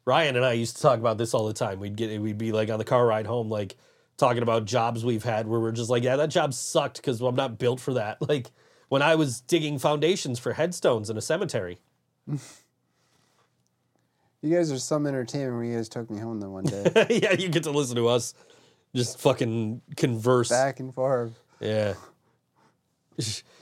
Ryan 0.03 0.35
and 0.35 0.43
I 0.43 0.51
used 0.51 0.75
to 0.75 0.81
talk 0.81 0.99
about 0.99 1.17
this 1.17 1.33
all 1.33 1.47
the 1.47 1.53
time. 1.53 1.79
We'd 1.79 1.95
get 1.95 2.19
we'd 2.19 2.37
be 2.37 2.51
like 2.51 2.69
on 2.69 2.77
the 2.77 2.83
car 2.83 3.05
ride 3.05 3.25
home, 3.25 3.49
like 3.49 3.77
talking 4.17 4.43
about 4.43 4.65
jobs 4.65 5.05
we've 5.05 5.23
had 5.23 5.47
where 5.47 5.61
we're 5.61 5.71
just 5.71 5.89
like, 5.89 6.03
yeah, 6.03 6.17
that 6.17 6.29
job 6.29 6.53
sucked 6.53 6.97
because 6.97 7.21
I'm 7.21 7.35
not 7.35 7.57
built 7.57 7.79
for 7.79 7.93
that. 7.93 8.17
Like 8.27 8.51
when 8.89 9.01
I 9.01 9.15
was 9.15 9.39
digging 9.39 9.79
foundations 9.79 10.39
for 10.39 10.51
headstones 10.51 11.09
in 11.09 11.17
a 11.17 11.21
cemetery. 11.21 11.79
You 14.41 14.55
guys 14.55 14.71
are 14.71 14.79
some 14.79 15.05
entertainment 15.05 15.57
when 15.57 15.69
you 15.69 15.75
guys 15.75 15.89
took 15.89 16.09
me 16.09 16.19
home 16.19 16.39
that 16.39 16.49
one 16.49 16.63
day. 16.63 17.07
yeah, 17.09 17.33
you 17.33 17.49
get 17.49 17.63
to 17.63 17.71
listen 17.71 17.95
to 17.97 18.07
us 18.07 18.33
just 18.95 19.19
fucking 19.19 19.81
converse. 19.97 20.49
Back 20.49 20.79
and 20.79 20.93
forth. 20.93 21.37
Yeah. 21.59 21.93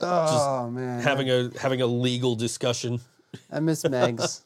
Oh 0.00 0.70
man. 0.70 1.02
having 1.02 1.28
a 1.28 1.50
having 1.58 1.82
a 1.82 1.86
legal 1.86 2.36
discussion. 2.36 3.00
I 3.50 3.58
miss 3.58 3.82
Megs. 3.82 4.42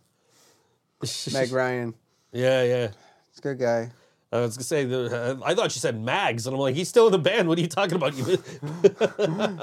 Meg 1.34 1.52
Ryan. 1.52 1.92
Yeah, 2.32 2.62
yeah. 2.62 2.88
It's 3.28 3.38
a 3.38 3.42
good 3.42 3.58
guy. 3.58 3.90
I 4.32 4.40
was 4.40 4.56
gonna 4.56 4.64
say, 4.64 4.86
the, 4.86 5.38
uh, 5.42 5.44
I 5.44 5.54
thought 5.54 5.74
you 5.74 5.80
said 5.80 6.02
Mags, 6.02 6.46
and 6.46 6.54
I'm 6.54 6.60
like, 6.60 6.74
he's 6.74 6.88
still 6.88 7.04
in 7.04 7.12
the 7.12 7.18
band. 7.18 7.46
What 7.46 7.58
are 7.58 7.60
you 7.60 7.68
talking 7.68 7.96
about? 7.96 8.16
You, 8.16 8.38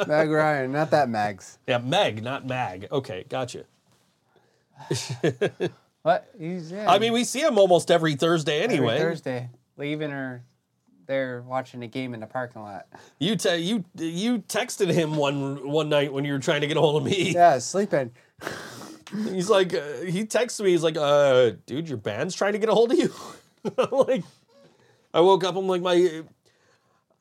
Meg 0.08 0.30
Ryan, 0.30 0.72
not 0.72 0.92
that 0.92 1.10
Mags. 1.10 1.58
yeah, 1.66 1.80
Meg, 1.80 2.22
not 2.22 2.46
Mag. 2.46 2.88
Okay, 2.92 3.26
gotcha. 3.28 3.64
What? 6.04 6.30
He's 6.38 6.72
yeah. 6.72 6.90
I 6.90 7.00
mean, 7.00 7.14
we 7.14 7.24
see 7.24 7.42
him 7.42 7.58
almost 7.58 7.92
every 7.92 8.16
Thursday 8.16 8.62
every 8.62 8.78
anyway. 8.78 9.00
Thursday, 9.00 9.50
leaving 9.78 10.12
or 10.12 10.44
they're 11.08 11.42
watching 11.42 11.84
a 11.84 11.88
game 11.88 12.14
in 12.14 12.20
the 12.20 12.28
parking 12.28 12.62
lot. 12.62 12.88
You 13.20 13.36
te- 13.36 13.58
you 13.58 13.84
you 13.96 14.40
texted 14.40 14.94
him 14.94 15.16
one 15.16 15.68
one 15.68 15.90
night 15.90 16.14
when 16.14 16.24
you 16.24 16.34
were 16.34 16.40
trying 16.40 16.62
to 16.62 16.68
get 16.68 16.78
a 16.78 16.82
hold 16.82 17.02
of 17.02 17.04
me. 17.04 17.34
Yeah, 17.34 17.58
sleeping. 17.58 18.12
He's 19.12 19.50
like, 19.50 19.74
uh, 19.74 20.02
he 20.06 20.26
texts 20.26 20.60
me. 20.60 20.70
He's 20.70 20.84
like, 20.84 20.96
uh, 20.96 21.54
dude, 21.66 21.90
your 21.90 21.98
band's 21.98 22.36
trying 22.36 22.54
to 22.54 22.60
get 22.60 22.70
a 22.70 22.74
hold 22.74 22.92
of 22.92 23.00
you. 23.00 23.12
I'm 23.78 23.90
like, 23.92 24.24
I 25.14 25.22
woke 25.22 25.44
up. 25.44 25.56
I'm 25.56 25.68
like, 25.68 25.82
my. 25.82 26.24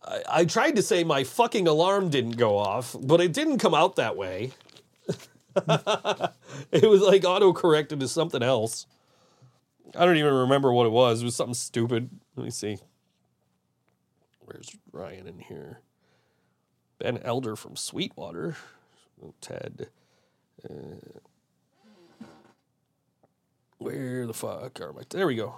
I, 0.05 0.23
I 0.29 0.45
tried 0.45 0.77
to 0.77 0.83
say 0.83 1.03
my 1.03 1.25
fucking 1.25 1.67
alarm 1.67 2.11
didn't 2.11 2.37
go 2.37 2.59
off, 2.59 2.95
but 3.01 3.21
it 3.21 3.33
didn't 3.33 3.59
come 3.59 3.75
out 3.75 3.97
that 3.97 4.17
way. 4.17 4.53
it 6.73 6.89
was 6.89 7.01
like 7.01 7.25
auto 7.25 7.53
corrected 7.53 8.01
to 8.01 8.09
something 8.09 8.43
else. 8.43 8.87
I 9.97 10.05
don't 10.05 10.17
even 10.17 10.35
remember 10.35 10.73
what 10.73 10.87
it 10.87 10.93
was. 10.93 11.23
It 11.23 11.25
was 11.25 11.37
something 11.37 11.55
stupid. 11.55 12.11
Let 12.37 12.45
me 12.45 12.51
see. 12.51 12.79
Where's 14.41 14.77
Ryan 14.93 15.27
in 15.27 15.39
here? 15.39 15.81
Ben 16.99 17.19
Elder 17.19 17.57
from 17.57 17.77
Sweetwater. 17.77 18.57
Ted. 19.41 19.89
Uh, 20.69 21.19
where 23.79 24.27
the 24.27 24.35
fuck 24.35 24.81
are 24.81 24.93
my? 24.93 25.03
There 25.09 25.27
we 25.27 25.37
go. 25.37 25.55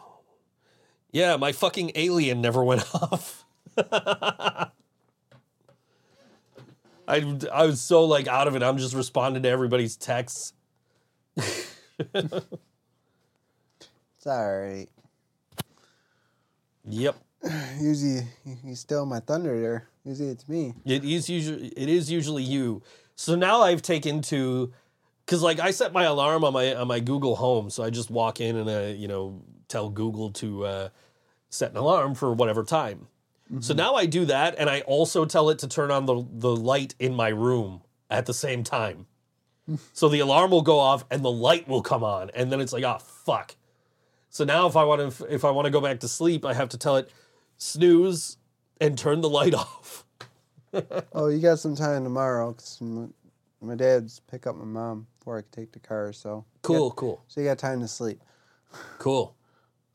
Yeah, 1.13 1.37
my 1.37 1.53
fucking 1.53 1.93
alien 1.95 2.41
never 2.41 2.63
went 2.63 2.85
off. 2.95 3.45
I 3.77 4.71
I 7.09 7.67
was 7.67 7.81
so 7.81 8.05
like 8.05 8.29
out 8.29 8.47
of 8.47 8.55
it. 8.55 8.63
I'm 8.63 8.79
just 8.79 8.95
responding 8.95 9.43
to 9.43 9.49
everybody's 9.49 9.97
texts. 9.97 10.53
It's 14.21 14.27
all 14.27 14.61
right. 14.61 14.87
Yep. 16.85 17.17
Usually, 17.81 18.27
you 18.63 18.75
steal 18.75 19.07
my 19.07 19.21
thunder 19.21 19.59
there. 19.59 19.89
Usually, 20.05 20.29
it's 20.29 20.47
me. 20.47 20.75
It 20.85 21.05
is 21.05 21.31
usually 21.31 21.69
it 21.69 21.89
is 21.89 22.11
usually 22.11 22.43
you. 22.43 22.83
So 23.17 23.35
now 23.35 23.63
I've 23.63 23.81
taken 23.81 24.21
to 24.23 24.73
because 25.25 25.43
like 25.43 25.59
I 25.59 25.71
set 25.71 25.95
my 25.95 26.05
alarm 26.05 26.45
on 26.45 26.53
my 26.53 26.75
on 26.75 26.87
my 26.87 27.01
Google 27.01 27.37
Home, 27.37 27.71
so 27.71 27.83
I 27.83 27.89
just 27.89 28.11
walk 28.11 28.41
in 28.43 28.57
and 28.57 28.71
I 28.71 28.89
you 28.89 29.09
know 29.09 29.41
tell 29.69 29.89
Google 29.89 30.33
to 30.33 30.67
uh, 30.67 30.89
set 31.49 31.71
an 31.71 31.79
alarm 31.79 32.15
for 32.15 32.33
whatever 32.35 32.63
time. 32.63 33.07
So 33.59 33.75
now 33.75 33.95
I 33.95 34.07
do 34.07 34.27
that, 34.27 34.55
and 34.59 34.71
I 34.71 34.83
also 34.83 35.25
tell 35.25 35.51
it 35.51 35.59
to 35.61 35.69
turn 35.69 35.91
on 35.91 36.07
the 36.07 36.25
the 36.31 36.55
light 36.55 36.95
in 36.99 37.15
my 37.15 37.29
room 37.29 37.81
at 38.11 38.27
the 38.27 38.35
same 38.35 38.63
time. 38.65 39.07
So 39.93 40.09
the 40.09 40.21
alarm 40.21 40.51
will 40.51 40.63
go 40.63 40.79
off 40.79 41.05
and 41.11 41.25
the 41.25 41.31
light 41.31 41.69
will 41.69 41.83
come 41.83 42.03
on, 42.05 42.31
and 42.35 42.51
then 42.51 42.61
it's 42.61 42.73
like, 42.73 42.85
oh 42.85 42.99
fuck. 42.99 43.57
So 44.31 44.45
now 44.45 44.67
if 44.67 44.77
I 44.77 44.85
want 44.85 45.17
to 45.17 45.35
if 45.35 45.45
I 45.45 45.51
want 45.51 45.67
to 45.67 45.71
go 45.71 45.81
back 45.81 46.01
to 46.01 46.09
sleep, 46.09 46.45
I 46.45 46.55
have 46.55 46.69
to 46.71 46.79
tell 46.79 46.97
it 46.97 47.11
snooze 47.57 48.37
and 48.81 48.97
turn 48.97 49.21
the 49.21 49.29
light 49.29 49.55
off. 49.65 50.05
Oh, 51.13 51.29
you 51.29 51.41
got 51.41 51.59
some 51.59 51.75
time 51.75 52.05
tomorrow? 52.05 52.53
'cause 52.53 52.81
my, 52.81 53.07
my 53.61 53.75
dad's 53.75 54.21
pick 54.21 54.47
up 54.47 54.57
my 54.57 54.65
mom 54.65 55.07
before 55.19 55.39
I 55.39 55.43
can 55.43 55.51
take 55.51 55.73
the 55.73 55.81
car. 55.81 56.13
So 56.13 56.45
Cool, 56.63 56.93
cool, 56.93 57.25
So 57.29 57.41
you 57.41 57.47
got 57.49 57.59
time 57.59 57.81
to 57.81 57.89
sleep. 57.89 58.21
cool. 58.99 59.35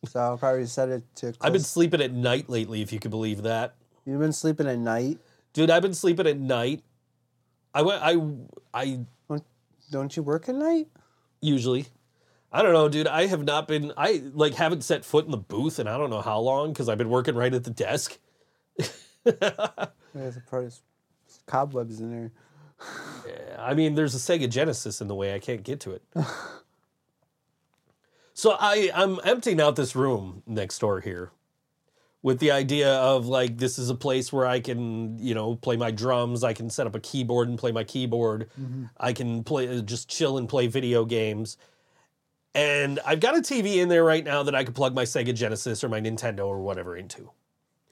So 0.07 0.19
I'll 0.19 0.37
probably 0.37 0.67
set 0.67 0.89
it 0.89 1.03
to. 1.15 1.33
I've 1.41 1.51
been 1.53 1.63
sleeping 1.63 1.99
at 1.99 2.11
night 2.11 2.47
lately, 2.47 2.83
if 2.83 2.93
you 2.93 2.99
can 2.99 3.09
believe 3.09 3.41
that. 3.41 3.73
You've 4.05 4.19
been 4.19 4.33
sleeping 4.33 4.67
at 4.67 4.77
night. 4.77 5.17
Dude, 5.53 5.71
I've 5.71 5.81
been 5.81 5.95
sleeping 5.95 6.27
at 6.27 6.37
night. 6.37 6.83
I 7.73 7.81
went 7.81 8.03
I 8.03 8.21
I 8.71 8.99
Don't 9.91 10.15
you 10.15 10.23
work 10.23 10.49
at 10.49 10.55
night? 10.55 10.87
usually 11.41 11.85
I 12.51 12.61
don't 12.61 12.71
know, 12.73 12.87
dude. 12.87 13.05
I 13.07 13.25
have 13.25 13.43
not 13.43 13.67
been 13.67 13.91
I 13.97 14.23
like 14.33 14.53
haven't 14.53 14.83
set 14.83 15.03
foot 15.03 15.25
in 15.25 15.31
the 15.31 15.37
booth 15.37 15.77
in 15.77 15.87
I 15.87 15.97
don't 15.97 16.09
know 16.09 16.21
how 16.21 16.39
long 16.39 16.71
because 16.71 16.87
I've 16.87 16.97
been 16.97 17.09
working 17.09 17.35
right 17.35 17.53
at 17.53 17.65
the 17.65 17.69
desk. 17.69 18.17
There's 19.23 20.37
probably 20.47 20.67
s- 20.67 20.81
cobwebs 21.47 21.99
in 21.99 22.11
there. 22.11 22.31
I 23.59 23.73
mean, 23.73 23.95
there's 23.95 24.15
a 24.15 24.17
Sega 24.17 24.49
Genesis 24.49 25.01
in 25.01 25.07
the 25.07 25.15
way. 25.15 25.33
I 25.35 25.39
can't 25.39 25.63
get 25.63 25.81
to 25.81 25.91
it. 25.91 26.03
so 28.33 28.55
I 28.59 28.89
I'm 28.93 29.19
emptying 29.25 29.59
out 29.59 29.75
this 29.75 29.95
room 29.95 30.41
next 30.45 30.79
door 30.79 31.01
here 31.01 31.31
with 32.25 32.39
the 32.39 32.49
idea 32.49 32.91
of 32.91 33.27
like 33.27 33.59
this 33.59 33.77
is 33.77 33.91
a 33.91 33.93
place 33.93 34.33
where 34.33 34.47
I 34.47 34.59
can, 34.59 35.19
you 35.19 35.35
know, 35.35 35.57
play 35.57 35.77
my 35.77 35.91
drums, 35.91 36.43
I 36.43 36.53
can 36.53 36.71
set 36.71 36.87
up 36.87 36.95
a 36.95 36.99
keyboard 36.99 37.49
and 37.49 37.59
play 37.59 37.71
my 37.71 37.83
keyboard. 37.83 38.49
Mm-hmm. 38.59 38.85
I 38.99 39.13
can 39.13 39.43
play 39.43 39.69
uh, 39.69 39.81
just 39.81 40.09
chill 40.09 40.39
and 40.39 40.49
play 40.49 40.65
video 40.65 41.05
games. 41.05 41.55
And 42.55 42.99
I've 43.05 43.19
got 43.19 43.37
a 43.37 43.41
TV 43.41 43.75
in 43.75 43.89
there 43.89 44.03
right 44.03 44.23
now 44.23 44.41
that 44.41 44.55
I 44.55 44.63
could 44.63 44.73
plug 44.73 44.95
my 44.95 45.03
Sega 45.03 45.35
Genesis 45.35 45.83
or 45.83 45.89
my 45.89 46.01
Nintendo 46.01 46.47
or 46.47 46.61
whatever 46.61 46.97
into. 46.97 47.29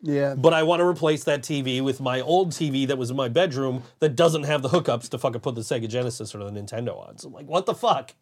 Yeah. 0.02 0.34
But 0.34 0.56
I 0.56 0.64
want 0.64 0.80
to 0.80 0.86
replace 0.88 1.24
that 1.26 1.44
TV 1.44 1.84
with 1.84 2.02
my 2.02 2.20
old 2.20 2.54
TV 2.54 2.88
that 2.88 2.98
was 2.98 3.12
in 3.12 3.16
my 3.16 3.30
bedroom 3.30 3.84
that 4.00 4.16
doesn't 4.16 4.44
have 4.44 4.64
the 4.64 4.70
hookups 4.70 5.10
to 5.10 5.20
fucking 5.20 5.42
put 5.42 5.54
the 5.54 5.62
Sega 5.62 5.88
Genesis 5.88 6.34
or 6.34 6.40
the 6.40 6.50
Nintendo 6.50 7.08
on. 7.08 7.20
So 7.20 7.28
I'm 7.28 7.36
like, 7.36 7.46
what 7.46 7.68
the 7.68 7.76
fuck? 7.76 8.16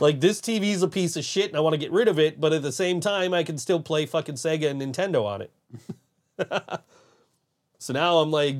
Like 0.00 0.20
this 0.20 0.40
TV 0.40 0.70
is 0.70 0.82
a 0.82 0.88
piece 0.88 1.16
of 1.16 1.24
shit 1.24 1.48
and 1.48 1.56
I 1.56 1.60
want 1.60 1.74
to 1.74 1.78
get 1.78 1.92
rid 1.92 2.08
of 2.08 2.18
it, 2.18 2.40
but 2.40 2.52
at 2.52 2.62
the 2.62 2.72
same 2.72 3.00
time 3.00 3.34
I 3.34 3.42
can 3.42 3.58
still 3.58 3.80
play 3.80 4.06
fucking 4.06 4.36
Sega 4.36 4.70
and 4.70 4.80
Nintendo 4.80 5.24
on 5.24 5.42
it. 5.42 5.52
so 7.78 7.92
now 7.92 8.18
I'm 8.18 8.30
like 8.30 8.56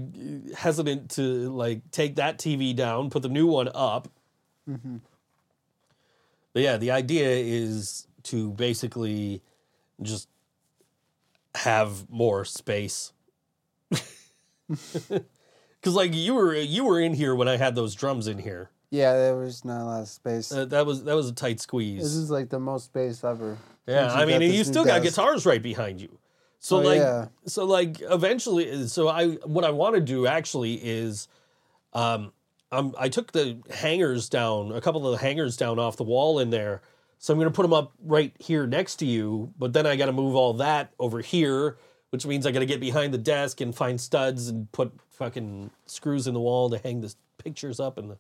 hesitant 0.54 1.10
to 1.12 1.50
like 1.50 1.90
take 1.90 2.16
that 2.16 2.38
TV 2.38 2.76
down, 2.76 3.08
put 3.08 3.22
the 3.22 3.28
new 3.28 3.46
one 3.46 3.70
up. 3.74 4.08
Mm-hmm. 4.68 4.98
But 6.52 6.62
yeah, 6.62 6.76
the 6.76 6.90
idea 6.90 7.30
is 7.30 8.06
to 8.24 8.50
basically 8.52 9.42
just 10.02 10.28
have 11.54 12.10
more 12.10 12.44
space. 12.44 13.12
Cause 14.68 15.94
like 15.94 16.14
you 16.14 16.34
were 16.34 16.54
you 16.54 16.84
were 16.84 17.00
in 17.00 17.14
here 17.14 17.34
when 17.34 17.48
I 17.48 17.56
had 17.56 17.74
those 17.74 17.94
drums 17.94 18.26
in 18.26 18.38
here. 18.38 18.70
Yeah, 18.90 19.12
there 19.14 19.36
was 19.36 19.64
not 19.64 19.82
a 19.82 19.84
lot 19.84 20.02
of 20.02 20.08
space. 20.08 20.50
Uh, 20.50 20.64
that 20.66 20.84
was 20.84 21.04
that 21.04 21.14
was 21.14 21.28
a 21.28 21.32
tight 21.32 21.60
squeeze. 21.60 22.02
this 22.02 22.14
is 22.14 22.30
like 22.30 22.48
the 22.48 22.58
most 22.58 22.86
space 22.86 23.22
ever. 23.22 23.56
Yeah, 23.86 24.12
I 24.12 24.24
mean 24.24 24.42
you 24.42 24.64
still 24.64 24.84
got 24.84 25.02
desk. 25.02 25.16
guitars 25.16 25.46
right 25.46 25.62
behind 25.62 26.00
you. 26.00 26.18
So 26.58 26.78
Oh, 26.78 26.80
like 26.80 26.98
yeah. 26.98 27.26
so 27.46 27.64
like 27.64 28.00
eventually 28.02 28.86
so 28.88 29.08
I 29.08 29.28
what 29.46 29.64
I 29.64 29.70
want 29.70 29.94
to 29.94 30.00
do 30.00 30.26
actually 30.26 30.74
is 30.74 31.28
um 31.92 32.32
um 32.72 32.94
I 32.98 33.08
took 33.08 33.32
the 33.32 33.58
hangers 33.72 34.28
down, 34.28 34.72
a 34.72 34.80
couple 34.80 35.06
of 35.06 35.12
the 35.18 35.24
hangers 35.24 35.56
down 35.56 35.78
off 35.78 35.96
the 35.96 36.04
wall 36.04 36.38
in 36.40 36.50
there. 36.50 36.82
So 37.18 37.32
I'm 37.34 37.38
going 37.38 37.50
to 37.50 37.54
put 37.54 37.62
them 37.62 37.74
up 37.74 37.92
right 38.02 38.32
here 38.38 38.66
next 38.66 38.96
to 38.96 39.06
you, 39.06 39.52
but 39.58 39.74
then 39.74 39.86
I 39.86 39.96
got 39.96 40.06
to 40.06 40.12
move 40.12 40.34
all 40.34 40.54
that 40.54 40.94
over 40.98 41.20
here, 41.20 41.76
which 42.10 42.24
means 42.24 42.46
I 42.46 42.50
got 42.50 42.60
to 42.60 42.66
get 42.66 42.80
behind 42.80 43.12
the 43.12 43.18
desk 43.18 43.60
and 43.60 43.74
find 43.74 44.00
studs 44.00 44.48
and 44.48 44.72
put 44.72 44.90
fucking 45.10 45.70
screws 45.84 46.26
in 46.26 46.32
the 46.32 46.40
wall 46.40 46.70
to 46.70 46.78
hang 46.78 47.02
the 47.02 47.14
pictures 47.36 47.78
up 47.78 47.98
and 47.98 48.12
the 48.12 48.18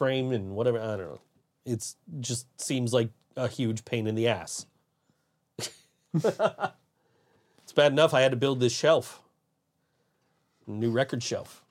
frame 0.00 0.32
and 0.32 0.56
whatever. 0.56 0.80
I 0.80 0.96
don't 0.96 1.00
know. 1.00 1.20
It's 1.66 1.94
just 2.20 2.46
seems 2.58 2.94
like 2.94 3.10
a 3.36 3.46
huge 3.46 3.84
pain 3.84 4.06
in 4.06 4.14
the 4.14 4.28
ass. 4.28 4.64
it's 6.14 7.72
bad 7.74 7.92
enough 7.92 8.14
I 8.14 8.22
had 8.22 8.30
to 8.30 8.36
build 8.36 8.60
this 8.60 8.72
shelf, 8.72 9.20
new 10.66 10.90
record 10.90 11.22
shelf. 11.22 11.62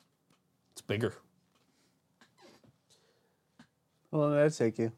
It's 0.73 0.81
bigger. 0.81 1.15
How 4.11 4.19
long 4.19 4.31
did 4.31 4.51
that 4.51 4.55
take 4.55 4.77
you? 4.77 4.91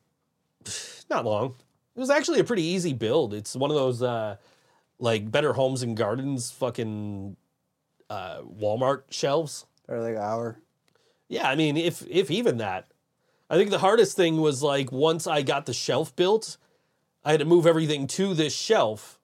Not 1.10 1.24
long. 1.24 1.56
It 1.96 2.00
was 2.00 2.10
actually 2.10 2.42
a 2.42 2.44
pretty 2.44 2.64
easy 2.64 2.92
build. 2.92 3.34
It's 3.34 3.56
one 3.56 3.72
of 3.72 3.78
those 3.78 4.04
uh, 4.04 4.36
like 5.00 5.32
Better 5.32 5.54
Homes 5.54 5.84
and 5.84 5.96
Gardens 5.96 6.52
fucking 6.52 7.38
uh, 8.10 8.42
Walmart 8.42 9.04
shelves. 9.10 9.66
Or 9.88 10.02
like 10.02 10.16
an 10.16 10.22
hour? 10.22 10.60
Yeah, 11.30 11.50
I 11.50 11.56
mean, 11.56 11.78
if 11.78 12.06
if 12.10 12.30
even 12.30 12.58
that. 12.58 12.91
I 13.52 13.56
think 13.56 13.70
the 13.70 13.80
hardest 13.80 14.16
thing 14.16 14.40
was 14.40 14.64
like 14.64 14.94
once 14.94 15.28
I 15.28 15.42
got 15.42 15.66
the 15.66 15.74
shelf 15.74 16.16
built, 16.16 16.56
I 17.26 17.32
had 17.32 17.42
to 17.42 17.46
move 17.46 17.68
everything 17.68 18.08
to 18.08 18.34
this 18.34 18.56
shelf 18.56 19.20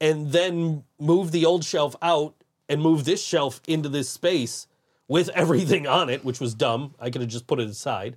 and 0.00 0.30
then 0.30 0.84
move 1.00 1.32
the 1.32 1.44
old 1.44 1.64
shelf 1.64 1.96
out 2.00 2.36
and 2.68 2.80
move 2.80 3.04
this 3.04 3.24
shelf 3.24 3.60
into 3.66 3.88
this 3.88 4.08
space 4.08 4.68
with 5.08 5.28
everything 5.34 5.84
on 5.84 6.10
it, 6.10 6.24
which 6.24 6.38
was 6.38 6.54
dumb. 6.54 6.94
I 7.00 7.10
could 7.10 7.22
have 7.22 7.30
just 7.30 7.48
put 7.48 7.58
it 7.58 7.68
aside. 7.68 8.16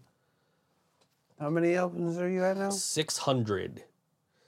How 1.40 1.50
many 1.50 1.74
albums 1.74 2.20
are 2.20 2.30
you 2.30 2.44
at 2.44 2.56
now? 2.56 2.70
600. 2.70 3.84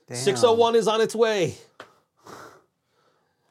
Damn. 0.08 0.18
601 0.18 0.76
is 0.76 0.88
on 0.88 1.02
its 1.02 1.16
way. 1.16 1.56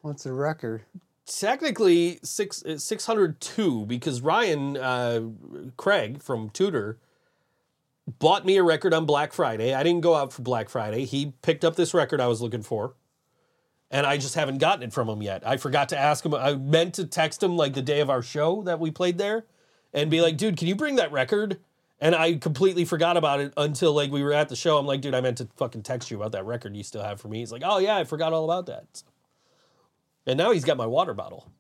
What's 0.03 0.23
the 0.23 0.33
record? 0.33 0.85
technically 1.29 2.19
six 2.23 2.65
uh, 2.65 2.79
602 2.79 3.85
because 3.85 4.23
Ryan 4.23 4.77
uh, 4.77 5.21
Craig 5.77 6.23
from 6.23 6.49
Tudor 6.51 6.97
bought 8.09 8.47
me 8.47 8.57
a 8.57 8.63
record 8.63 8.95
on 8.95 9.05
Black 9.05 9.33
Friday. 9.33 9.75
I 9.75 9.83
didn't 9.83 10.01
go 10.01 10.15
out 10.15 10.33
for 10.33 10.43
Black 10.43 10.69
Friday. 10.69 11.05
He 11.05 11.35
picked 11.43 11.65
up 11.65 11.77
this 11.77 11.93
record 11.93 12.21
I 12.21 12.27
was 12.27 12.41
looking 12.41 12.63
for, 12.63 12.95
and 13.91 14.07
I 14.07 14.17
just 14.17 14.35
haven't 14.35 14.59
gotten 14.59 14.83
it 14.83 14.93
from 14.93 15.09
him 15.09 15.23
yet. 15.23 15.47
I 15.47 15.57
forgot 15.57 15.91
to 15.91 15.99
ask 15.99 16.25
him. 16.25 16.35
I 16.35 16.55
meant 16.55 16.95
to 16.95 17.05
text 17.05 17.43
him 17.43 17.57
like 17.57 17.75
the 17.75 17.83
day 17.83 18.01
of 18.01 18.11
our 18.11 18.23
show 18.23 18.63
that 18.63 18.81
we 18.81 18.91
played 18.91 19.19
there, 19.19 19.45
and 19.93 20.11
be 20.11 20.21
like, 20.21 20.37
"Dude, 20.37 20.57
can 20.57 20.69
you 20.69 20.77
bring 20.77 20.97
that 20.97 21.13
record?" 21.13 21.59
And 22.01 22.15
I 22.15 22.35
completely 22.35 22.85
forgot 22.85 23.17
about 23.17 23.41
it 23.41 23.53
until 23.57 23.93
like 23.93 24.13
we 24.13 24.23
were 24.23 24.33
at 24.33 24.49
the 24.49 24.57
show. 24.57 24.79
I'm 24.79 24.87
like, 24.87 25.01
"Dude, 25.01 25.15
I 25.15 25.21
meant 25.21 25.39
to 25.39 25.49
fucking 25.57 25.83
text 25.83 26.11
you 26.11 26.17
about 26.17 26.33
that 26.33 26.47
record 26.47 26.77
you 26.77 26.83
still 26.83 27.03
have 27.03 27.21
for 27.21 27.29
me." 27.29 27.41
He's 27.41 27.53
like, 27.53 27.63
"Oh 27.65 27.79
yeah, 27.79 27.97
I 27.97 28.05
forgot 28.05 28.33
all 28.33 28.45
about 28.45 28.67
that." 28.67 29.03
And 30.27 30.39
now 30.39 30.53
he's 30.53 30.65
got 30.65 30.77
my 30.77 30.87
water 30.87 31.15
bottle. 31.15 31.51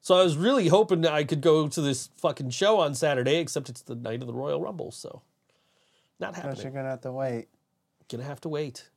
So 0.00 0.16
I 0.16 0.24
was 0.24 0.36
really 0.36 0.68
hoping 0.68 1.06
I 1.06 1.22
could 1.22 1.40
go 1.40 1.68
to 1.68 1.80
this 1.80 2.08
fucking 2.16 2.50
show 2.50 2.80
on 2.80 2.94
Saturday, 2.94 3.36
except 3.36 3.68
it's 3.68 3.82
the 3.82 3.94
night 3.94 4.20
of 4.20 4.26
the 4.26 4.32
Royal 4.32 4.60
Rumble, 4.60 4.90
so 4.90 5.22
not 6.22 6.34
Guess 6.34 6.62
you're 6.62 6.72
gonna 6.72 6.88
have 6.90 7.02
to 7.02 7.12
wait. 7.12 7.48
Gonna 8.08 8.24
have 8.24 8.40
to 8.42 8.48
wait. 8.48 8.88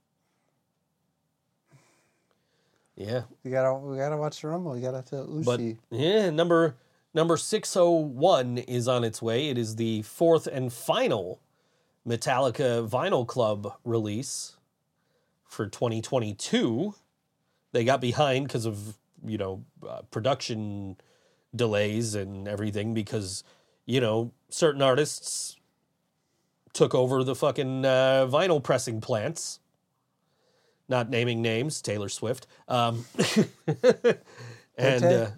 Yeah, 2.96 3.24
We 3.44 3.52
gotta 3.52 3.74
we 3.74 3.98
gotta 3.98 4.16
watch 4.16 4.42
the 4.42 4.48
rumble. 4.48 4.72
We 4.72 4.82
gotta 4.82 5.04
feel 5.04 5.42
but 5.44 5.60
yeah, 5.92 6.30
number 6.30 6.76
number 7.14 7.36
six 7.36 7.76
oh 7.76 7.92
one 7.92 8.58
is 8.58 8.88
on 8.88 9.04
its 9.04 9.22
way. 9.22 9.50
It 9.50 9.58
is 9.58 9.76
the 9.76 10.04
fourth 10.04 10.48
and 10.48 10.72
final 10.72 11.42
Metallica 12.08 12.88
Vinyl 12.88 13.28
Club 13.28 13.74
release 13.84 14.56
for 15.46 15.68
2022. 15.68 16.96
They 17.74 17.84
got 17.84 18.00
behind 18.00 18.48
because 18.48 18.66
of 18.66 18.98
you 19.26 19.38
know 19.38 19.66
uh, 19.88 20.04
production 20.04 20.96
delays 21.54 22.16
and 22.16 22.48
everything 22.48 22.94
because 22.94 23.44
you 23.86 24.00
know 24.00 24.32
certain 24.50 24.82
artists 24.82 25.55
took 26.76 26.94
over 26.94 27.24
the 27.24 27.34
fucking 27.34 27.86
uh, 27.86 28.28
vinyl 28.30 28.62
pressing 28.62 29.02
plants. 29.02 29.60
Not 30.88 31.10
naming 31.10 31.42
names, 31.42 31.82
Taylor 31.82 32.10
Swift. 32.10 32.46
Um, 32.68 33.06
and 34.78 35.04
uh, 35.04 35.30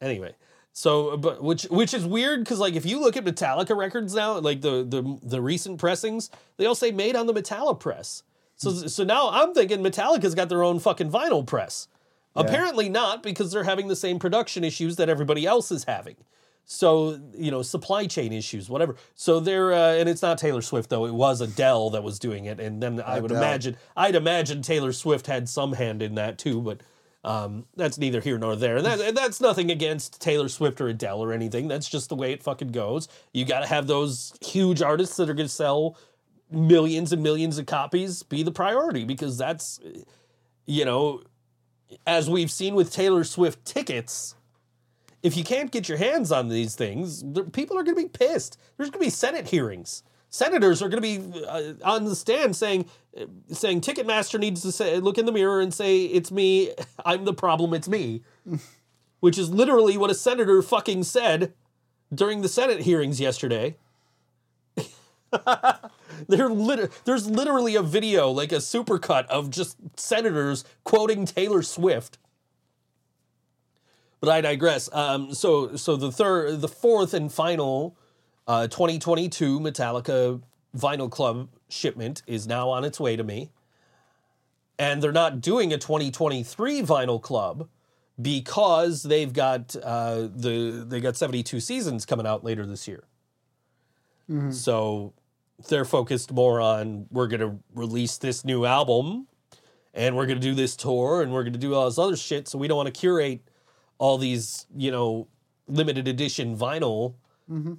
anyway, 0.00 0.34
so 0.72 1.16
but 1.16 1.40
which 1.40 1.64
which 1.64 1.94
is 1.94 2.04
weird 2.04 2.40
because 2.40 2.58
like 2.58 2.74
if 2.74 2.84
you 2.84 2.98
look 2.98 3.16
at 3.16 3.24
Metallica 3.24 3.76
records 3.76 4.12
now, 4.12 4.38
like 4.40 4.60
the 4.60 4.82
the 4.82 5.18
the 5.22 5.40
recent 5.40 5.78
pressings, 5.78 6.30
they 6.56 6.66
all 6.66 6.74
say 6.74 6.90
made 6.90 7.14
on 7.14 7.26
the 7.26 7.34
Metallica 7.34 7.78
press. 7.78 8.24
So 8.56 8.72
so 8.72 9.04
now 9.04 9.30
I'm 9.30 9.54
thinking 9.54 9.84
Metallica's 9.84 10.34
got 10.34 10.48
their 10.48 10.64
own 10.64 10.80
fucking 10.80 11.10
vinyl 11.12 11.46
press. 11.46 11.86
Apparently 12.34 12.88
not 12.88 13.22
because 13.22 13.52
they're 13.52 13.64
having 13.64 13.88
the 13.88 13.96
same 13.96 14.18
production 14.18 14.64
issues 14.64 14.96
that 14.96 15.10
everybody 15.10 15.44
else 15.44 15.70
is 15.70 15.84
having. 15.84 16.16
So 16.64 17.20
you 17.36 17.50
know 17.50 17.62
supply 17.62 18.06
chain 18.06 18.32
issues, 18.32 18.70
whatever. 18.70 18.96
So 19.14 19.40
they're 19.40 19.72
uh, 19.72 19.94
and 19.94 20.08
it's 20.08 20.22
not 20.22 20.38
Taylor 20.38 20.62
Swift 20.62 20.90
though. 20.90 21.04
It 21.06 21.14
was 21.14 21.40
Adele 21.40 21.90
that 21.90 22.02
was 22.02 22.18
doing 22.18 22.46
it, 22.46 22.60
and 22.60 22.82
then 22.82 23.00
I 23.00 23.20
would 23.20 23.30
Adele. 23.30 23.42
imagine 23.42 23.76
I'd 23.96 24.14
imagine 24.14 24.62
Taylor 24.62 24.92
Swift 24.92 25.26
had 25.26 25.48
some 25.48 25.74
hand 25.74 26.02
in 26.02 26.14
that 26.16 26.38
too, 26.38 26.60
but. 26.60 26.80
Um, 27.24 27.66
that's 27.76 27.98
neither 27.98 28.20
here 28.20 28.36
nor 28.36 28.56
there. 28.56 28.78
And 28.78 28.84
that, 28.84 29.00
and 29.00 29.16
that's 29.16 29.40
nothing 29.40 29.70
against 29.70 30.20
Taylor 30.20 30.48
Swift 30.48 30.80
or 30.80 30.88
Adele 30.88 31.22
or 31.22 31.32
anything. 31.32 31.68
That's 31.68 31.88
just 31.88 32.08
the 32.08 32.16
way 32.16 32.32
it 32.32 32.42
fucking 32.42 32.72
goes. 32.72 33.06
You 33.32 33.44
got 33.44 33.60
to 33.60 33.66
have 33.66 33.86
those 33.86 34.32
huge 34.40 34.82
artists 34.82 35.16
that 35.18 35.30
are 35.30 35.34
going 35.34 35.46
to 35.46 35.54
sell 35.54 35.96
millions 36.50 37.12
and 37.12 37.22
millions 37.22 37.58
of 37.58 37.66
copies 37.66 38.24
be 38.24 38.42
the 38.42 38.50
priority 38.50 39.04
because 39.04 39.38
that's, 39.38 39.78
you 40.66 40.84
know, 40.84 41.22
as 42.08 42.28
we've 42.28 42.50
seen 42.50 42.74
with 42.74 42.92
Taylor 42.92 43.22
Swift 43.22 43.64
tickets, 43.64 44.34
if 45.22 45.36
you 45.36 45.44
can't 45.44 45.70
get 45.70 45.88
your 45.88 45.98
hands 45.98 46.32
on 46.32 46.48
these 46.48 46.74
things, 46.74 47.22
people 47.52 47.78
are 47.78 47.84
going 47.84 47.96
to 47.96 48.02
be 48.02 48.08
pissed. 48.08 48.58
There's 48.76 48.90
going 48.90 49.00
to 49.00 49.06
be 49.06 49.10
Senate 49.10 49.48
hearings. 49.48 50.02
Senators 50.28 50.82
are 50.82 50.88
going 50.88 51.02
to 51.02 51.20
be 51.20 51.44
uh, 51.46 51.74
on 51.84 52.04
the 52.04 52.16
stand 52.16 52.56
saying, 52.56 52.86
uh, 53.20 53.26
saying 53.48 53.82
Ticketmaster 53.82 54.40
needs 54.40 54.62
to 54.62 54.72
say, 54.72 54.98
look 54.98 55.18
in 55.18 55.26
the 55.26 55.32
mirror 55.32 55.60
and 55.60 55.72
say, 55.74 56.04
"It's 56.04 56.32
me. 56.32 56.72
I'm 57.04 57.24
the 57.24 57.34
problem. 57.34 57.74
It's 57.74 57.88
me," 57.88 58.22
which 59.20 59.36
is 59.36 59.50
literally 59.50 59.96
what 59.98 60.10
a 60.10 60.14
senator 60.14 60.62
fucking 60.62 61.04
said 61.04 61.52
during 62.12 62.40
the 62.40 62.48
Senate 62.48 62.80
hearings 62.80 63.20
yesterday. 63.20 63.76
Lit- 66.28 66.90
there's 67.04 67.28
literally 67.28 67.74
a 67.74 67.82
video, 67.82 68.30
like 68.30 68.52
a 68.52 68.56
supercut 68.56 69.26
of 69.26 69.50
just 69.50 69.76
senators 69.96 70.64
quoting 70.84 71.24
Taylor 71.24 71.62
Swift. 71.62 72.18
But 74.22 74.30
I 74.30 74.40
digress. 74.40 74.88
Um, 74.92 75.34
so, 75.34 75.74
so 75.74 75.96
the 75.96 76.12
third, 76.12 76.60
the 76.60 76.68
fourth 76.68 77.12
and 77.12 77.30
final 77.30 77.96
uh, 78.46 78.68
2022 78.68 79.58
Metallica 79.58 80.40
Vinyl 80.78 81.10
Club 81.10 81.48
shipment 81.68 82.22
is 82.28 82.46
now 82.46 82.68
on 82.70 82.84
its 82.84 83.00
way 83.00 83.16
to 83.16 83.24
me, 83.24 83.50
and 84.78 85.02
they're 85.02 85.10
not 85.10 85.40
doing 85.40 85.72
a 85.72 85.76
2023 85.76 86.82
Vinyl 86.82 87.20
Club 87.20 87.68
because 88.20 89.02
they've 89.02 89.32
got 89.32 89.74
uh, 89.82 90.28
the 90.32 90.84
they 90.86 91.00
got 91.00 91.16
72 91.16 91.58
seasons 91.58 92.06
coming 92.06 92.24
out 92.24 92.44
later 92.44 92.64
this 92.64 92.86
year. 92.86 93.02
So 94.52 95.14
they're 95.68 95.84
focused 95.84 96.30
more 96.30 96.60
on 96.60 97.06
we're 97.10 97.26
going 97.26 97.40
to 97.40 97.58
release 97.74 98.18
this 98.18 98.44
new 98.44 98.66
album 98.66 99.26
and 99.92 100.14
we're 100.14 100.26
going 100.26 100.40
to 100.40 100.46
do 100.46 100.54
this 100.54 100.76
tour 100.76 101.22
and 101.22 101.32
we're 101.32 101.42
going 101.42 101.52
to 101.52 101.58
do 101.58 101.74
all 101.74 101.86
this 101.86 101.98
other 101.98 102.16
shit 102.16 102.46
so 102.46 102.56
we 102.56 102.68
don't 102.68 102.76
want 102.76 102.86
to 102.86 102.98
curate 102.98 103.42
all 104.02 104.18
these 104.18 104.66
you 104.76 104.90
know 104.90 105.28
limited 105.68 106.08
edition 106.08 106.56
vinyl 106.56 107.14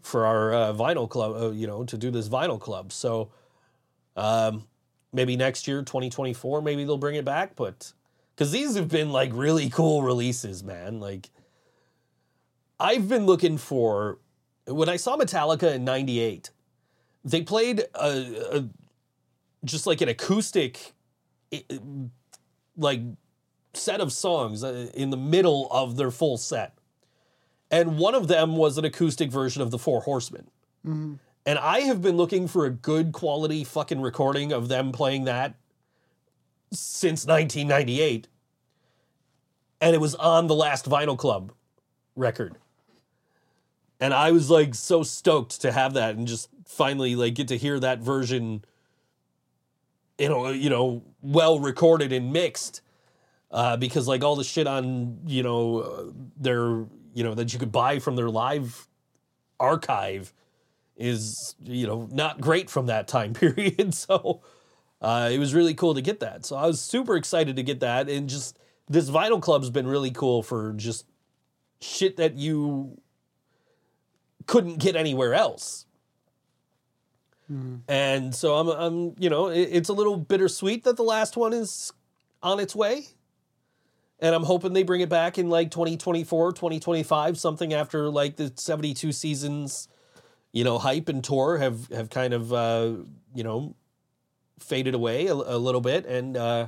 for 0.04 0.26
our 0.26 0.54
uh, 0.54 0.74
vinyl 0.74 1.10
club 1.10 1.32
uh, 1.41 1.52
you 1.52 1.68
know 1.68 1.84
to 1.84 1.98
do 1.98 2.12
this 2.12 2.30
vinyl 2.30 2.60
club. 2.60 2.91
So 2.94 3.32
um 4.16 4.66
maybe 5.12 5.36
next 5.38 5.68
year 5.68 5.82
2024 5.84 6.62
maybe 6.62 6.84
they'll 6.86 6.98
bring 7.06 7.16
it 7.16 7.26
back 7.26 7.56
but 7.56 7.94
because 8.36 8.52
these 8.52 8.76
have 8.76 8.90
been 8.90 9.12
like 9.12 9.32
really 9.34 9.70
cool 9.70 10.04
releases 10.04 10.64
man. 10.64 11.00
Like 11.00 11.30
i've 12.80 13.08
been 13.08 13.26
looking 13.26 13.58
for 13.58 14.20
when 14.68 14.90
i 14.90 14.95
saw 14.98 15.16
metallica 15.18 15.74
in 15.76 15.84
98 15.84 16.52
they 17.26 17.41
played 17.41 17.86
a, 17.95 18.58
a 18.58 18.70
just 19.66 19.88
like 19.88 20.02
an 20.02 20.10
acoustic 20.10 20.94
i- 21.54 21.64
like 22.78 23.02
set 23.74 24.02
of 24.02 24.12
songs 24.12 24.64
uh, 24.64 24.90
in 24.94 25.10
the 25.10 25.18
middle 25.18 25.68
of 25.72 25.95
their 25.95 26.12
full 26.12 26.38
set. 26.38 26.74
And 27.72 27.98
one 27.98 28.14
of 28.14 28.28
them 28.28 28.56
was 28.56 28.78
an 28.78 28.86
acoustic 28.86 29.32
version 29.32 29.62
of 29.62 29.72
the 29.72 29.80
four 29.80 30.02
horsemen. 30.02 30.48
And 31.45 31.60
i 31.60 31.82
have 31.82 32.02
been 32.02 32.18
looking 32.18 32.48
for 32.48 32.66
a 32.66 32.70
good 32.70 33.12
quality 33.12 33.64
fucking 33.64 34.02
recording 34.02 34.52
of 34.52 34.68
them 34.68 34.91
playing 34.91 35.26
that 35.26 35.56
since 36.72 37.26
1998 37.26 38.28
and 39.82 39.94
it 39.94 40.00
was 40.00 40.16
on 40.16 40.48
the 40.48 40.56
last 40.56 40.90
vinyl 40.90 41.18
club 41.18 41.52
record. 42.16 42.56
And 44.00 44.14
I 44.14 44.32
was 44.32 44.50
like 44.50 44.76
so 44.76 45.04
stoked 45.04 45.62
to 45.62 45.72
have 45.72 45.94
that 45.94 46.16
and 46.16 46.28
just 46.28 46.50
finally 46.66 47.16
like 47.16 47.34
get 47.34 47.50
to 47.50 47.58
hear 47.58 47.80
that 47.80 48.00
version 48.00 48.64
you 50.18 50.30
know 50.30 50.50
you 50.50 50.70
know 50.70 51.04
well 51.22 51.60
recorded 51.60 52.12
and 52.12 52.32
mixed 52.32 52.82
uh, 53.53 53.77
because 53.77 54.07
like 54.07 54.23
all 54.23 54.35
the 54.35 54.43
shit 54.43 54.67
on 54.67 55.19
you 55.25 55.43
know 55.43 55.80
uh, 55.80 56.03
their 56.35 56.85
you 57.13 57.23
know 57.23 57.34
that 57.34 57.53
you 57.53 57.59
could 57.59 57.71
buy 57.71 57.99
from 57.99 58.17
their 58.17 58.30
live 58.30 58.88
archive 59.59 60.34
is 60.97 61.55
you 61.63 61.88
know 61.88 62.09
not 62.11 62.41
great 62.41 62.69
from 62.69 62.88
that 62.88 63.07
time 63.07 63.34
period 63.34 63.93
so 63.93 64.41
uh, 65.01 65.30
it 65.31 65.38
was 65.38 65.53
really 65.53 65.73
cool 65.73 65.93
to 65.93 66.01
get 66.01 66.19
that 66.19 66.45
so 66.45 66.57
I 66.57 66.65
was 66.65 66.81
super 66.81 67.15
excited 67.15 67.55
to 67.55 67.63
get 67.63 67.80
that 67.80 68.09
and 68.09 68.27
just 68.27 68.59
this 68.89 69.09
vinyl 69.09 69.41
club's 69.41 69.69
been 69.69 69.88
really 69.88 70.11
cool 70.11 70.43
for 70.43 70.73
just 70.73 71.05
shit 71.80 72.17
that 72.17 72.35
you 72.35 72.99
couldn't 74.45 74.80
get 74.80 74.95
anywhere 74.95 75.34
else. 75.34 75.85
And 77.88 78.34
so 78.34 78.55
I'm, 78.55 78.67
I'm, 78.69 79.15
you 79.19 79.30
know, 79.30 79.47
it, 79.47 79.69
it's 79.71 79.89
a 79.89 79.93
little 79.93 80.17
bittersweet 80.17 80.84
that 80.85 80.97
the 80.97 81.03
last 81.03 81.38
one 81.38 81.53
is 81.53 81.91
on 82.41 82.59
its 82.59 82.75
way. 82.75 83.07
And 84.24 84.34
I'm 84.34 84.44
hoping 84.44 84.72
they 84.72 84.84
bring 84.84 85.02
it 85.02 85.10
back 85.10 85.38
in 85.38 85.50
like 85.50 85.70
2024, 85.70 86.54
2025, 86.54 87.38
something 87.38 87.74
after 87.74 88.10
like 88.10 88.38
the 88.38 88.54
72 88.56 89.12
seasons, 89.12 89.90
you 90.54 90.64
know, 90.64 90.80
hype 90.80 91.10
and 91.10 91.22
tour 91.22 91.58
have, 91.58 91.90
have 91.90 92.10
kind 92.10 92.34
of, 92.34 92.54
uh, 92.54 92.94
you 93.36 93.44
know, 93.44 93.76
faded 94.60 94.95
away 94.95 95.28
a, 95.28 95.34
a 95.34 95.58
little 95.58 95.82
bit. 95.82 96.06
And 96.06 96.38
uh, 96.38 96.68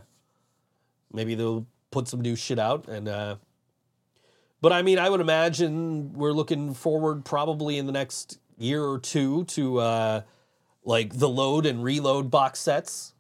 maybe 1.13 1.33
they'll 1.33 1.65
put 1.91 2.09
some 2.09 2.19
new 2.19 2.35
shit 2.35 2.59
out. 2.59 2.89
And, 2.89 3.07
uh, 3.07 3.37
but 4.59 4.73
I 4.73 4.81
mean, 4.81 4.99
I 4.99 5.09
would 5.09 5.21
imagine 5.21 6.11
we're 6.11 6.33
looking 6.33 6.73
forward 6.73 7.23
probably 7.23 7.77
in 7.77 7.85
the 7.85 7.93
next 7.93 8.37
year 8.57 8.83
or 8.83 8.99
two 8.99 9.45
to 9.45 9.79
uh, 9.79 10.21
like 10.83 11.17
the 11.17 11.29
load 11.29 11.65
and 11.65 11.81
reload 11.81 12.29
box 12.29 12.59
sets 12.59 13.13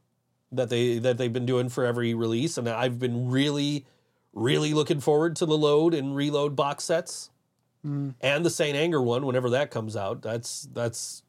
that 0.51 0.69
they 0.69 0.99
that 0.99 1.17
they've 1.17 1.33
been 1.33 1.45
doing 1.45 1.69
for 1.69 1.85
every 1.85 2.13
release, 2.13 2.57
and 2.57 2.67
I've 2.67 2.99
been 2.99 3.29
really, 3.29 3.85
really 4.35 4.73
looking 4.73 4.99
forward 4.99 5.35
to 5.37 5.45
the 5.47 5.57
load 5.57 5.95
and 5.95 6.15
reload 6.15 6.55
box 6.55 6.83
sets, 6.83 7.31
mm. 7.83 8.13
and 8.21 8.45
the 8.45 8.49
Saint 8.51 8.77
Anger 8.77 9.01
one 9.01 9.25
whenever 9.25 9.49
that 9.51 9.71
comes 9.71 9.95
out. 9.95 10.21
That's 10.21 10.67
that's 10.73 11.23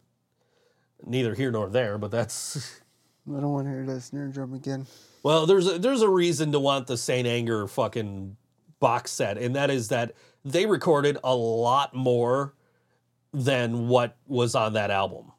neither 1.06 1.34
here 1.34 1.50
nor 1.50 1.70
there, 1.70 1.96
but 1.96 2.10
that's 2.10 2.80
I 3.28 3.40
don't 3.40 3.52
want 3.52 3.66
to 3.66 3.72
hear 3.72 3.86
that 3.86 4.00
snare 4.02 4.28
drum 4.28 4.52
again. 4.52 4.86
well, 5.22 5.46
there's 5.46 5.66
a, 5.66 5.78
there's 5.78 6.02
a 6.02 6.08
reason 6.08 6.52
to 6.52 6.60
want 6.60 6.86
the 6.86 6.96
Saint 6.96 7.26
Anger 7.26 7.66
fucking 7.66 8.36
box 8.80 9.12
set, 9.12 9.38
and 9.38 9.56
that 9.56 9.70
is 9.70 9.88
that 9.88 10.12
they 10.44 10.66
recorded 10.66 11.18
a 11.24 11.34
lot 11.34 11.94
more 11.94 12.54
than 13.32 13.88
what 13.88 14.16
was 14.26 14.54
on 14.54 14.74
that 14.74 14.90
album. 14.90 15.32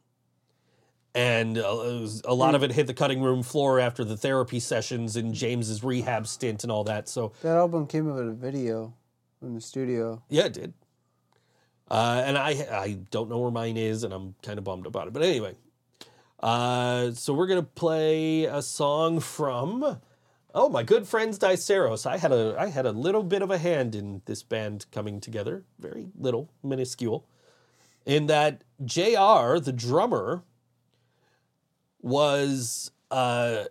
And 1.18 1.58
uh, 1.58 2.08
a 2.26 2.36
lot 2.36 2.54
of 2.54 2.62
it 2.62 2.72
hit 2.72 2.86
the 2.86 2.94
cutting 2.94 3.24
room 3.24 3.42
floor 3.42 3.80
after 3.80 4.06
the 4.06 4.16
therapy 4.16 4.60
sessions 4.60 5.16
and 5.16 5.34
James's 5.34 5.84
rehab 5.84 6.28
stint 6.28 6.62
and 6.62 6.72
all 6.72 6.84
that. 6.84 7.10
So 7.10 7.32
That 7.42 7.58
album 7.58 7.88
came 7.88 8.06
with 8.06 8.20
a 8.20 8.32
video 8.34 8.94
in 9.42 9.56
the 9.56 9.62
studio. 9.62 10.22
Yeah, 10.30 10.46
it 10.46 10.54
did. 10.54 10.74
Uh, 11.90 12.22
and 12.24 12.38
I 12.38 12.50
I 12.72 13.00
don't 13.10 13.30
know 13.30 13.40
where 13.40 13.50
mine 13.50 13.78
is, 13.78 14.04
and 14.04 14.14
I'm 14.14 14.36
kind 14.44 14.60
of 14.60 14.64
bummed 14.64 14.86
about 14.86 15.08
it. 15.08 15.14
But 15.14 15.24
anyway, 15.24 15.56
uh, 16.40 17.12
so 17.14 17.34
we're 17.34 17.48
gonna 17.48 17.64
play 17.64 18.46
a 18.46 18.62
song 18.62 19.20
from 19.20 20.00
oh 20.54 20.70
my 20.70 20.84
good 20.84 21.08
friends 21.08 21.40
Diceros. 21.40 22.06
I 22.06 22.18
had 22.18 22.32
a 22.32 22.56
I 22.60 22.68
had 22.68 22.86
a 22.86 22.92
little 22.92 23.24
bit 23.24 23.42
of 23.42 23.50
a 23.50 23.58
hand 23.58 23.96
in 23.96 24.22
this 24.26 24.44
band 24.44 24.86
coming 24.92 25.20
together, 25.20 25.64
very 25.80 26.10
little, 26.16 26.52
minuscule. 26.62 27.26
In 28.06 28.28
that 28.28 28.64
Jr. 28.86 29.58
the 29.58 29.74
drummer 29.76 30.44
was 32.02 32.92
uh, 33.12 33.66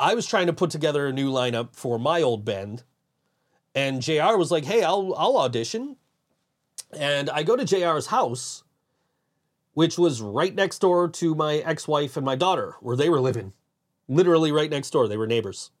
I 0.00 0.14
was 0.14 0.26
trying 0.26 0.46
to 0.46 0.52
put 0.52 0.70
together 0.70 1.06
a 1.06 1.12
new 1.12 1.30
lineup 1.30 1.74
for 1.74 1.98
my 1.98 2.22
old 2.22 2.44
band 2.44 2.82
and 3.76 4.00
JR 4.00 4.36
was 4.36 4.50
like, 4.50 4.64
"Hey, 4.64 4.82
I'll 4.82 5.14
I'll 5.16 5.36
audition." 5.36 5.96
And 6.98 7.28
I 7.28 7.42
go 7.42 7.56
to 7.56 7.64
JR's 7.64 8.06
house, 8.06 8.64
which 9.74 9.98
was 9.98 10.22
right 10.22 10.54
next 10.54 10.78
door 10.78 11.08
to 11.10 11.34
my 11.34 11.56
ex-wife 11.56 12.16
and 12.16 12.24
my 12.24 12.36
daughter, 12.36 12.76
where 12.80 12.96
they 12.96 13.10
were 13.10 13.20
living. 13.20 13.52
Literally 14.08 14.50
right 14.50 14.70
next 14.70 14.90
door. 14.90 15.06
They 15.06 15.16
were 15.16 15.26
neighbors. 15.26 15.72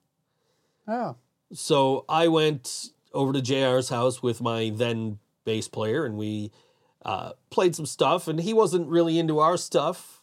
Oh, 0.86 1.16
So 1.52 2.04
I 2.08 2.28
went 2.28 2.90
over 3.14 3.32
to 3.32 3.40
JR's 3.40 3.88
house 3.88 4.22
with 4.22 4.42
my 4.42 4.70
then 4.74 5.18
bass 5.44 5.68
player 5.68 6.04
and 6.04 6.16
we 6.16 6.50
uh, 7.04 7.32
played 7.50 7.74
some 7.74 7.86
stuff, 7.86 8.28
and 8.28 8.40
he 8.40 8.52
wasn't 8.52 8.88
really 8.88 9.18
into 9.18 9.38
our 9.38 9.56
stuff. 9.56 10.15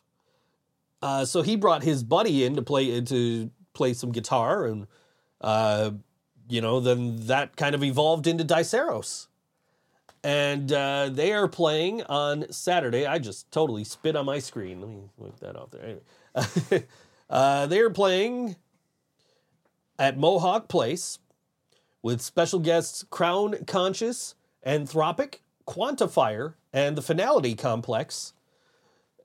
Uh, 1.04 1.26
so 1.26 1.42
he 1.42 1.58
brought 1.58 1.84
his 1.84 2.02
buddy 2.02 2.46
in 2.46 2.56
to 2.56 2.62
play 2.62 3.02
to 3.02 3.52
play 3.74 3.94
some 3.94 4.14
guitar, 4.14 4.66
and 4.66 4.88
uh, 5.42 5.92
you 6.48 6.62
know, 6.62 6.80
then 6.80 7.18
that 7.28 7.58
kind 7.58 7.76
of 7.76 7.84
evolved 7.84 8.26
into 8.26 8.46
Diceros. 8.46 9.28
And 10.24 10.72
uh, 10.72 11.10
they 11.12 11.34
are 11.34 11.50
playing 11.50 12.04
on 12.04 12.50
Saturday. 12.54 13.06
I 13.06 13.20
just 13.20 13.52
totally 13.52 13.84
spit 13.84 14.16
on 14.16 14.26
my 14.26 14.40
screen. 14.40 14.80
Let 14.80 14.90
me 14.90 15.02
wipe 15.18 15.40
that 15.42 15.58
off 15.58 15.72
there. 15.72 15.84
Anyway, 15.84 16.88
uh, 17.30 17.66
they 17.66 17.82
are 17.82 17.90
playing 17.90 18.56
at 20.00 20.18
Mohawk 20.18 20.70
Place 20.70 21.20
with 22.02 22.22
special 22.22 22.60
guests 22.60 23.04
Crown 23.10 23.66
Conscious, 23.68 24.36
Anthropic, 24.66 25.40
Quantifier, 25.68 26.54
and 26.72 26.98
the 26.98 27.02
Finality 27.02 27.56
Complex. 27.56 28.32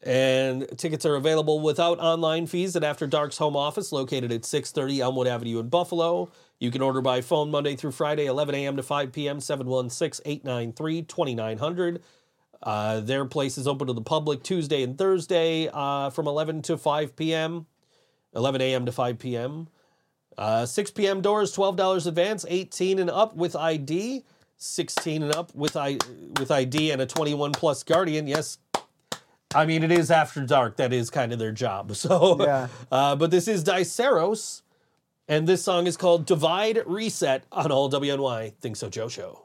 And 0.02 0.66
tickets 0.78 1.04
are 1.04 1.16
available 1.16 1.60
without 1.60 1.98
online 1.98 2.46
fees 2.46 2.76
at 2.76 2.84
After 2.84 3.06
Dark's 3.06 3.38
home 3.38 3.56
office 3.56 3.90
located 3.90 4.30
at 4.30 4.44
630 4.44 5.00
Elmwood 5.00 5.26
Avenue 5.26 5.58
in 5.58 5.68
Buffalo. 5.68 6.30
You 6.60 6.70
can 6.70 6.82
order 6.82 7.00
by 7.00 7.20
phone 7.20 7.50
Monday 7.50 7.74
through 7.76 7.92
Friday, 7.92 8.26
11 8.26 8.54
a.m. 8.54 8.76
to 8.76 8.82
5 8.82 9.12
p.m., 9.12 9.40
716 9.40 10.22
893 10.24 11.02
2900. 11.02 12.02
Uh, 12.62 13.00
Their 13.00 13.24
place 13.24 13.58
is 13.58 13.66
open 13.66 13.86
to 13.88 13.92
the 13.92 14.00
public 14.00 14.42
Tuesday 14.42 14.82
and 14.82 14.96
Thursday 14.96 15.68
uh, 15.72 16.10
from 16.10 16.26
11 16.26 16.62
to 16.62 16.76
5 16.76 17.16
p.m., 17.16 17.66
11 18.34 18.60
a.m. 18.60 18.86
to 18.86 18.92
5 18.92 19.18
p.m. 19.18 19.68
Uh, 20.36 20.64
6 20.64 20.90
p.m. 20.92 21.20
doors, 21.20 21.54
$12 21.54 22.06
advance, 22.06 22.46
18 22.48 23.00
and 23.00 23.10
up 23.10 23.34
with 23.34 23.56
ID, 23.56 24.24
16 24.56 25.22
and 25.24 25.34
up 25.34 25.52
with, 25.54 25.76
I, 25.76 25.98
with 26.38 26.50
ID 26.50 26.92
and 26.92 27.02
a 27.02 27.06
21 27.06 27.52
plus 27.52 27.82
guardian. 27.82 28.28
Yes, 28.28 28.58
I 29.54 29.64
mean, 29.64 29.82
it 29.82 29.90
is 29.90 30.10
after 30.10 30.44
dark. 30.44 30.76
That 30.76 30.92
is 30.92 31.08
kind 31.10 31.32
of 31.32 31.38
their 31.38 31.52
job. 31.52 31.92
So, 31.96 32.36
Yeah. 32.42 32.68
uh, 32.92 33.16
but 33.16 33.30
this 33.30 33.48
is 33.48 33.64
Diceros, 33.64 34.62
and 35.26 35.46
this 35.48 35.62
song 35.64 35.86
is 35.86 35.96
called 35.96 36.26
Divide 36.26 36.82
Reset 36.86 37.44
on 37.50 37.72
All 37.72 37.90
WNY 37.90 38.52
Think 38.60 38.76
So 38.76 38.88
Joe 38.90 39.08
Show. 39.08 39.44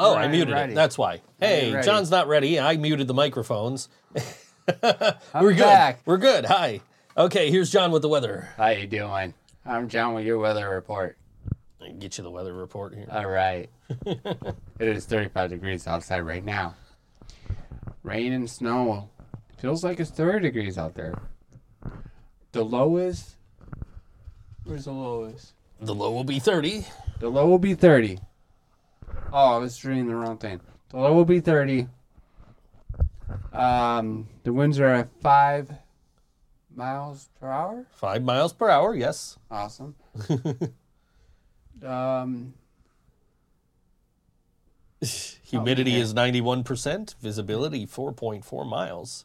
Oh, 0.00 0.14
I 0.14 0.28
muted 0.28 0.54
ready. 0.54 0.72
it. 0.72 0.74
That's 0.74 0.96
why. 0.96 1.20
Hey. 1.38 1.78
John's 1.84 2.10
not 2.10 2.26
ready. 2.26 2.58
I 2.58 2.76
muted 2.76 3.06
the 3.06 3.14
microphones. 3.14 3.88
I'm 4.82 5.44
We're 5.44 5.52
good. 5.52 5.58
back. 5.58 6.00
We're 6.04 6.16
good. 6.16 6.46
Hi. 6.46 6.80
Okay, 7.16 7.50
here's 7.50 7.70
John 7.70 7.90
with 7.92 8.02
the 8.02 8.08
weather. 8.08 8.48
How 8.56 8.68
you 8.68 8.86
doing? 8.86 9.34
I'm 9.66 9.88
John 9.88 10.14
with 10.14 10.24
your 10.24 10.38
weather 10.38 10.68
report. 10.70 11.18
I 11.82 11.86
can 11.86 11.98
get 11.98 12.16
you 12.18 12.24
the 12.24 12.30
weather 12.30 12.52
report 12.52 12.94
here. 12.94 13.06
All 13.10 13.26
right. 13.26 13.68
it 14.06 14.56
is 14.78 15.04
35 15.06 15.50
degrees 15.50 15.86
outside 15.86 16.20
right 16.20 16.44
now. 16.44 16.74
Rain 18.02 18.32
and 18.32 18.48
snow. 18.48 19.10
Feels 19.58 19.84
like 19.84 20.00
it's 20.00 20.10
30 20.10 20.40
degrees 20.40 20.78
out 20.78 20.94
there. 20.94 21.14
The 22.52 22.64
low 22.64 22.96
is. 22.96 23.36
Where's 24.64 24.84
the 24.84 24.92
lowest? 24.92 25.52
The 25.80 25.94
low 25.94 26.10
will 26.10 26.24
be 26.24 26.38
30. 26.38 26.86
The 27.18 27.28
low 27.28 27.46
will 27.48 27.58
be 27.58 27.74
30. 27.74 28.18
Oh, 29.32 29.56
I 29.56 29.58
was 29.58 29.84
reading 29.84 30.08
the 30.08 30.16
wrong 30.16 30.38
thing. 30.38 30.60
The 30.90 30.98
low 30.98 31.14
will 31.14 31.24
be 31.24 31.40
30. 31.40 31.86
Um, 33.52 34.28
the 34.42 34.52
winds 34.52 34.80
are 34.80 34.88
at 34.88 35.08
5 35.20 35.72
miles 36.74 37.28
per 37.40 37.50
hour. 37.50 37.86
Five 37.92 38.22
miles 38.22 38.52
per 38.52 38.68
hour, 38.68 38.94
yes. 38.94 39.38
Awesome. 39.50 39.94
um, 41.86 42.54
Humidity 45.44 45.96
is 45.96 46.12
91%. 46.14 47.14
Visibility 47.20 47.86
4.4 47.86 48.68
miles. 48.68 49.24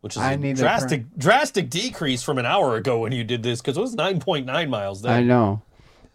Which 0.00 0.16
is 0.16 0.22
I 0.22 0.32
a 0.32 0.36
need 0.36 0.56
to 0.56 0.62
drastic 0.62 1.16
drastic 1.16 1.68
decrease 1.68 2.22
from 2.22 2.38
an 2.38 2.46
hour 2.46 2.76
ago 2.76 3.00
when 3.00 3.12
you 3.12 3.24
did 3.24 3.42
this 3.42 3.60
because 3.60 3.76
it 3.76 3.80
was 3.80 3.96
9.9 3.96 4.68
miles 4.68 5.02
then. 5.02 5.12
I 5.12 5.22
know. 5.22 5.62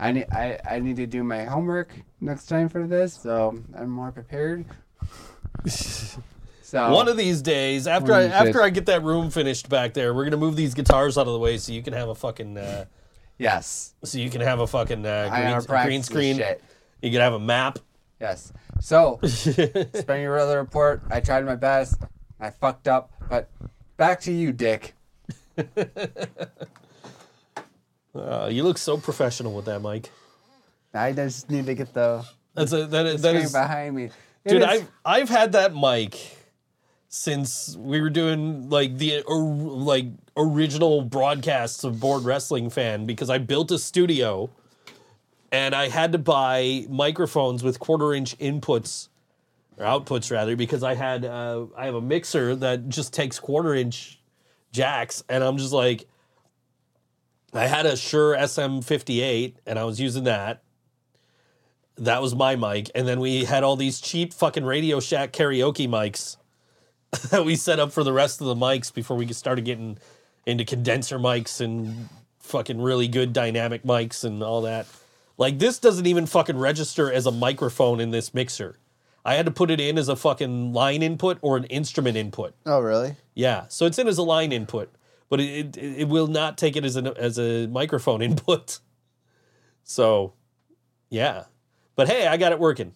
I 0.01 0.11
need 0.11 0.25
I, 0.31 0.57
I 0.69 0.79
need 0.79 0.95
to 0.95 1.05
do 1.05 1.23
my 1.23 1.43
homework 1.43 1.93
next 2.19 2.47
time 2.47 2.69
for 2.69 2.87
this, 2.87 3.13
so 3.13 3.61
I'm 3.77 3.89
more 3.89 4.11
prepared. 4.11 4.65
so 5.67 6.91
One 6.91 7.07
of 7.07 7.17
these 7.17 7.43
days, 7.43 7.85
after 7.85 8.11
I 8.11 8.23
after 8.23 8.53
days. 8.53 8.61
I 8.61 8.69
get 8.71 8.87
that 8.87 9.03
room 9.03 9.29
finished 9.29 9.69
back 9.69 9.93
there, 9.93 10.15
we're 10.15 10.23
gonna 10.23 10.37
move 10.37 10.55
these 10.55 10.73
guitars 10.73 11.19
out 11.19 11.27
of 11.27 11.33
the 11.33 11.39
way 11.39 11.59
so 11.59 11.71
you 11.71 11.83
can 11.83 11.93
have 11.93 12.09
a 12.09 12.15
fucking 12.15 12.57
uh, 12.57 12.85
yes, 13.37 13.93
so 14.03 14.17
you 14.17 14.31
can 14.31 14.41
have 14.41 14.59
a 14.59 14.65
fucking 14.65 15.05
uh, 15.05 15.61
green, 15.63 15.85
green 15.85 16.03
screen. 16.03 16.37
Shit. 16.37 16.63
You 17.03 17.11
can 17.11 17.21
have 17.21 17.33
a 17.33 17.39
map. 17.39 17.77
Yes. 18.19 18.51
So 18.79 19.19
spend 19.25 20.21
your 20.23 20.35
weather 20.35 20.57
report. 20.57 21.03
I 21.11 21.19
tried 21.19 21.45
my 21.45 21.55
best. 21.55 22.01
I 22.39 22.49
fucked 22.49 22.87
up, 22.87 23.11
but 23.29 23.49
back 23.97 24.19
to 24.21 24.31
you, 24.31 24.51
Dick. 24.51 24.95
Uh, 28.13 28.49
you 28.51 28.63
look 28.63 28.77
so 28.77 28.97
professional 28.97 29.53
with 29.53 29.65
that, 29.65 29.79
Mike. 29.81 30.09
I 30.93 31.13
just 31.13 31.49
need 31.49 31.65
to 31.67 31.73
get 31.73 31.93
the 31.93 32.25
That's 32.53 32.73
a 32.73 32.85
that, 32.87 33.05
is- 33.05 33.21
that 33.21 33.29
screen 33.29 33.43
is 33.45 33.51
behind 33.53 33.95
me. 33.95 34.03
It 34.43 34.49
Dude, 34.49 34.61
is- 34.63 34.67
I've 34.67 34.91
I've 35.05 35.29
had 35.29 35.51
that 35.53 35.73
mic 35.75 36.37
since 37.07 37.75
we 37.77 38.01
were 38.01 38.09
doing 38.09 38.69
like 38.69 38.97
the 38.97 39.21
or, 39.23 39.39
like 39.41 40.05
original 40.37 41.01
broadcasts 41.01 41.83
of 41.83 41.99
Board 41.99 42.23
Wrestling 42.23 42.69
Fan 42.69 43.05
because 43.05 43.29
I 43.29 43.37
built 43.37 43.71
a 43.71 43.79
studio 43.79 44.49
and 45.51 45.75
I 45.75 45.89
had 45.89 46.13
to 46.13 46.17
buy 46.17 46.85
microphones 46.89 47.63
with 47.63 47.79
quarter 47.79 48.13
inch 48.13 48.37
inputs 48.39 49.09
or 49.77 49.85
outputs 49.85 50.31
rather 50.31 50.55
because 50.55 50.83
I 50.83 50.95
had 50.95 51.23
uh, 51.25 51.65
I 51.77 51.85
have 51.85 51.95
a 51.95 52.01
mixer 52.01 52.55
that 52.55 52.89
just 52.89 53.13
takes 53.13 53.39
quarter 53.39 53.75
inch 53.75 54.19
jacks 54.71 55.23
and 55.29 55.43
I'm 55.43 55.57
just 55.57 55.73
like 55.73 56.07
I 57.53 57.67
had 57.67 57.85
a 57.85 57.95
Shure 57.95 58.35
SM58 58.35 59.55
and 59.65 59.77
I 59.77 59.83
was 59.83 59.99
using 59.99 60.23
that 60.23 60.63
that 61.97 62.21
was 62.21 62.35
my 62.35 62.55
mic. 62.55 62.89
And 62.95 63.07
then 63.07 63.19
we 63.19 63.45
had 63.45 63.63
all 63.63 63.75
these 63.75 64.01
cheap 64.01 64.33
fucking 64.33 64.65
Radio 64.65 64.99
Shack 64.99 65.31
karaoke 65.31 65.87
mics 65.87 66.37
that 67.29 67.45
we 67.45 67.55
set 67.55 67.79
up 67.79 67.91
for 67.91 68.03
the 68.03 68.13
rest 68.13 68.41
of 68.41 68.47
the 68.47 68.55
mics 68.55 68.93
before 68.93 69.17
we 69.17 69.31
started 69.33 69.65
getting 69.65 69.97
into 70.45 70.65
condenser 70.65 71.19
mics 71.19 71.61
and 71.61 72.09
fucking 72.39 72.81
really 72.81 73.07
good 73.07 73.33
dynamic 73.33 73.83
mics 73.83 74.23
and 74.23 74.41
all 74.41 74.61
that. 74.63 74.87
Like 75.37 75.59
this 75.59 75.77
doesn't 75.79 76.07
even 76.07 76.25
fucking 76.25 76.57
register 76.57 77.11
as 77.11 77.25
a 77.25 77.31
microphone 77.31 77.99
in 77.99 78.09
this 78.09 78.33
mixer. 78.33 78.77
I 79.23 79.35
had 79.35 79.45
to 79.45 79.51
put 79.51 79.69
it 79.69 79.79
in 79.79 79.99
as 79.99 80.09
a 80.09 80.15
fucking 80.15 80.73
line 80.73 81.03
input 81.03 81.37
or 81.43 81.55
an 81.55 81.65
instrument 81.65 82.17
input. 82.17 82.55
Oh, 82.65 82.79
really? 82.79 83.17
Yeah, 83.35 83.65
so 83.67 83.85
it's 83.85 83.99
in 83.99 84.07
as 84.07 84.17
a 84.17 84.23
line 84.23 84.51
input, 84.51 84.91
but 85.31 85.39
it 85.39 85.77
it, 85.77 86.01
it 86.01 86.07
will 86.09 86.27
not 86.27 86.57
take 86.57 86.75
it 86.75 86.83
as 86.85 86.97
an 86.97 87.07
as 87.07 87.39
a 87.39 87.65
microphone 87.67 88.21
input. 88.29 88.79
So, 89.83 90.33
yeah, 91.09 91.45
but 91.95 92.07
hey, 92.07 92.27
I 92.27 92.37
got 92.37 92.51
it 92.51 92.59
working. 92.59 92.93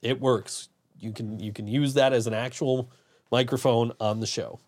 It 0.00 0.20
works. 0.20 0.70
You 0.98 1.12
can 1.12 1.38
you 1.38 1.52
can 1.52 1.66
use 1.66 1.94
that 1.94 2.14
as 2.14 2.26
an 2.26 2.32
actual 2.32 2.90
microphone 3.30 3.92
on 4.00 4.20
the 4.20 4.26
show. 4.26 4.60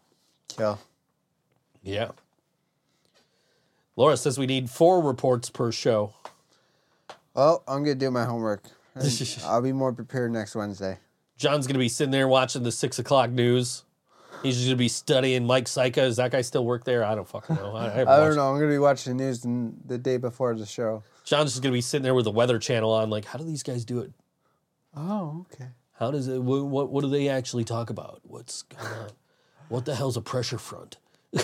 Kill. 0.49 0.79
Yeah. 1.83 2.11
Laura 3.97 4.17
says 4.17 4.39
we 4.39 4.47
need 4.47 4.69
four 4.69 5.01
reports 5.01 5.49
per 5.49 5.71
show. 5.71 6.15
Well, 7.35 7.63
I'm 7.69 7.85
gonna 7.85 7.95
do 7.95 8.11
my 8.11 8.25
homework. 8.25 8.65
I'll 9.45 9.63
be 9.63 9.73
more 9.73 9.93
prepared 9.93 10.33
next 10.33 10.55
Wednesday. 10.55 10.99
John's 11.37 11.67
gonna 11.67 11.79
be 11.79 11.89
sitting 11.89 12.11
there 12.11 12.29
watching 12.29 12.63
the 12.65 12.73
six 12.73 12.99
o'clock 12.99 13.31
news. 13.31 13.85
He's 14.43 14.57
just 14.57 14.67
gonna 14.67 14.77
be 14.77 14.89
studying 14.89 15.47
Mike 15.47 15.67
Cejka. 15.67 15.99
Is 15.99 16.17
that 16.17 16.31
guy 16.33 16.43
still 16.43 16.65
work 16.65 16.85
there? 16.85 17.05
I 17.05 17.15
don't 17.15 17.29
fucking 17.29 17.57
know. 17.57 17.75
I, 17.77 17.87
I 17.87 18.01
I 18.01 18.05
don't 18.19 18.37
know. 18.37 18.51
I'm 18.53 18.59
gonna 18.59 18.69
be 18.71 18.79
watching 18.79 19.17
the 19.17 19.25
news 19.25 19.41
the 19.87 19.99
day 19.99 20.17
before 20.17 20.55
the 20.55 20.67
show. 20.67 21.03
John's 21.25 21.53
just 21.53 21.63
gonna 21.63 21.73
be 21.73 21.81
sitting 21.81 22.03
there 22.03 22.15
with 22.15 22.25
the 22.25 22.31
Weather 22.33 22.59
Channel 22.59 22.93
on, 22.93 23.11
like, 23.11 23.25
how 23.25 23.39
do 23.39 23.45
these 23.45 23.63
guys 23.63 23.85
do 23.85 24.01
it? 24.01 24.13
Oh, 24.97 25.47
okay. 25.53 25.69
How 25.99 26.11
does 26.11 26.27
it? 26.29 26.43
What 26.43 26.65
what, 26.65 26.91
what 26.91 27.03
do 27.03 27.09
they 27.09 27.29
actually 27.29 27.65
talk 27.65 27.91
about? 27.91 28.21
What's 28.25 28.63
going 28.63 28.85
on? 28.87 29.11
What 29.69 29.85
the 29.85 29.95
hell's 29.95 30.17
a 30.17 30.21
pressure 30.21 30.59
front? 30.59 30.97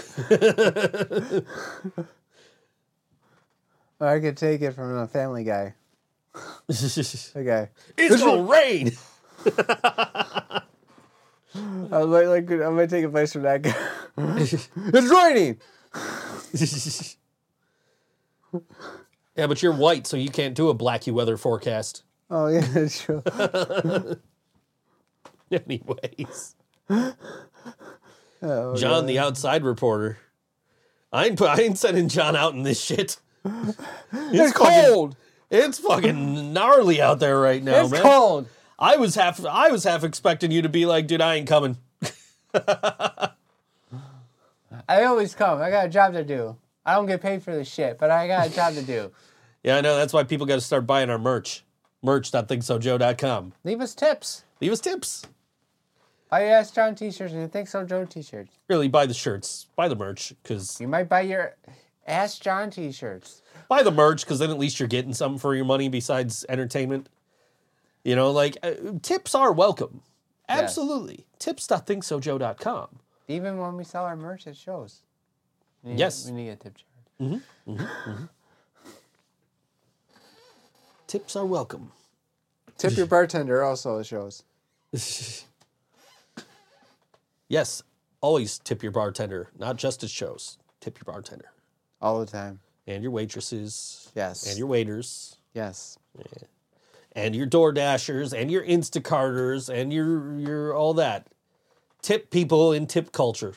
I 4.01 4.21
could 4.21 4.37
take 4.37 4.61
it 4.63 4.73
from 4.73 4.97
a 4.97 5.07
Family 5.07 5.45
Guy. 5.45 5.75
Okay. 6.71 7.69
It's 7.97 8.23
gonna 8.23 8.43
rain. 8.43 8.93
I 11.55 12.05
was 12.05 12.07
like, 12.09 12.49
like 12.51 12.61
I 12.61 12.69
might 12.71 12.91
take 12.91 13.05
a 13.05 13.09
place 13.09 13.33
from 13.33 13.43
that 13.43 13.63
guy. 13.63 13.75
it's 14.37 14.69
raining. 15.11 15.59
yeah, 19.37 19.47
but 19.47 19.63
you're 19.63 19.73
white, 19.73 20.07
so 20.07 20.17
you 20.17 20.31
can't 20.31 20.55
do 20.55 20.69
a 20.69 20.75
blacky 20.75 21.13
weather 21.13 21.37
forecast. 21.37 22.03
Oh 22.31 22.49
yeah, 22.49 22.61
that's 22.73 23.01
true. 23.03 23.23
Anyways, 25.51 26.55
Oh, 28.41 28.77
John, 28.77 29.07
the 29.07 29.19
outside 29.19 29.65
reporter. 29.65 30.19
I 31.13 31.27
ain't 31.27 31.39
put, 31.39 31.49
I 31.49 31.63
ain't 31.63 31.79
sending 31.79 32.09
John 32.09 32.37
out 32.37 32.55
in 32.55 32.63
this 32.63 32.81
shit. 32.81 33.17
it's 33.45 34.53
fucking- 34.53 34.53
cold. 34.93 35.17
It's 35.51 35.79
fucking 35.79 36.53
gnarly 36.53 37.01
out 37.01 37.21
there 37.21 37.41
right 37.41 37.63
now, 37.63 37.81
it's 37.85 37.91
man. 37.93 38.03
cold. 38.03 38.49
I 38.79 38.97
was 38.97 39.15
half 39.15 39.45
I 39.45 39.71
was 39.71 39.85
half 39.85 40.05
expecting 40.05 40.51
you 40.51 40.63
to 40.63 40.69
be 40.69 40.87
like, 40.87 41.07
dude, 41.07 41.21
I 41.21 41.35
ain't 41.37 41.49
coming. 41.49 41.79
I 44.89 45.05
always 45.05 45.35
come. 45.35 45.61
I 45.61 45.71
got 45.71 45.87
a 45.87 45.89
job 45.89 46.13
to 46.15 46.25
do. 46.25 46.57
I 46.87 46.95
don't 46.95 47.07
get 47.07 47.21
paid 47.21 47.43
for 47.43 47.55
this 47.55 47.69
shit, 47.69 47.99
but 47.99 48.11
I 48.11 48.27
got 48.27 48.47
a 48.47 48.51
job 48.51 48.75
to 48.75 48.83
do. 48.83 49.11
Yeah, 49.65 49.77
I 49.77 49.81
know. 49.81 49.97
That's 49.97 50.13
why 50.13 50.23
people 50.23 50.47
got 50.47 50.55
to 50.55 50.61
start 50.61 50.87
buying 50.87 51.11
our 51.11 51.19
merch. 51.19 51.65
Merch.thinksojoe.com. 52.05 53.53
Leave 53.65 53.81
us 53.81 53.93
tips. 53.93 54.45
Leave 54.61 54.71
us 54.71 54.79
tips. 54.81 55.27
Buy 56.31 56.45
your 56.45 56.55
Ask 56.55 56.75
John 56.75 56.95
t-shirts 56.95 57.33
and 57.33 57.41
your 57.41 57.49
Think 57.49 57.67
So 57.69 57.85
Joe 57.85 58.05
t-shirts. 58.05 58.53
Really, 58.69 58.87
buy 58.87 59.07
the 59.07 59.15
shirts. 59.15 59.67
Buy 59.75 59.89
the 59.89 59.97
merch 59.97 60.33
because 60.43 60.81
You 60.81 60.87
might 60.87 61.09
buy 61.09 61.23
your 61.23 61.57
Ask 62.07 62.41
John 62.41 62.71
t-shirts. 62.71 63.43
buy 63.69 63.83
the 63.83 63.91
merch 63.91 64.25
because 64.25 64.39
then 64.39 64.51
at 64.51 64.59
least 64.61 64.79
you're 64.79 64.89
getting 64.89 65.13
something 65.13 65.41
for 65.41 65.57
your 65.57 65.65
money 65.65 65.89
besides 65.89 66.47
entertainment. 66.49 67.09
You 68.09 68.17
know, 68.17 68.31
like 68.31 68.57
uh, 68.63 68.73
tips 69.03 69.35
are 69.35 69.53
welcome. 69.53 70.01
Absolutely. 70.49 70.49
Yes. 70.49 70.63
Absolutely. 70.63 71.27
Tips.thinksojoe.com. 71.39 72.89
Even 73.29 73.59
when 73.59 73.77
we 73.77 73.85
sell 73.85 74.05
our 74.05 74.17
merch 74.17 74.47
at 74.47 74.57
shows. 74.57 75.03
We 75.83 75.91
need- 75.91 75.99
Yes. 75.99 76.25
We 76.27 76.33
need 76.33 76.49
a 76.49 76.57
tip 76.57 76.75
jar. 76.77 76.87
Mm-hmm. 77.29 77.71
Mm-hmm. 77.73 78.11
Mm-hmm. 78.11 78.25
Tips 81.07 81.37
are 81.37 81.45
welcome. 81.45 81.93
Tip 82.79 82.97
your 82.97 83.07
bartender 83.07 83.63
also 83.63 84.03
shows. 84.03 84.43
Yes, 87.51 87.83
always 88.21 88.59
tip 88.59 88.83
your 88.83 88.93
bartender, 88.93 89.49
not 89.59 89.77
just 89.77 90.05
at 90.05 90.11
shows. 90.11 90.59
Tip 90.81 90.99
your 90.99 91.11
bartender 91.11 91.51
All 92.03 92.21
the 92.21 92.27
time. 92.27 92.61
and 92.87 93.03
your 93.03 93.11
waitresses 93.11 94.13
Yes. 94.15 94.47
and 94.47 94.59
your 94.59 94.67
waiters 94.67 95.37
Yes. 95.55 95.99
And 97.13 97.35
your 97.35 97.47
door 97.47 97.73
dashers 97.73 98.33
and 98.33 98.51
your 98.51 98.65
instacarters 98.65 99.69
and 99.73 99.93
your 99.93 100.39
your 100.39 100.75
all 100.75 100.95
that. 100.95 101.27
Tip 102.03 102.31
people 102.31 102.73
in 102.73 102.87
tip 102.87 103.13
culture. 103.13 103.55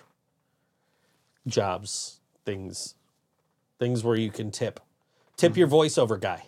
Jobs, 1.48 2.20
things, 2.46 2.96
things 3.80 4.04
where 4.04 4.16
you 4.16 4.32
can 4.32 4.52
tip. 4.52 4.80
Tip 5.38 5.58
your 5.58 5.68
voiceover 5.68 6.20
guy. 6.20 6.44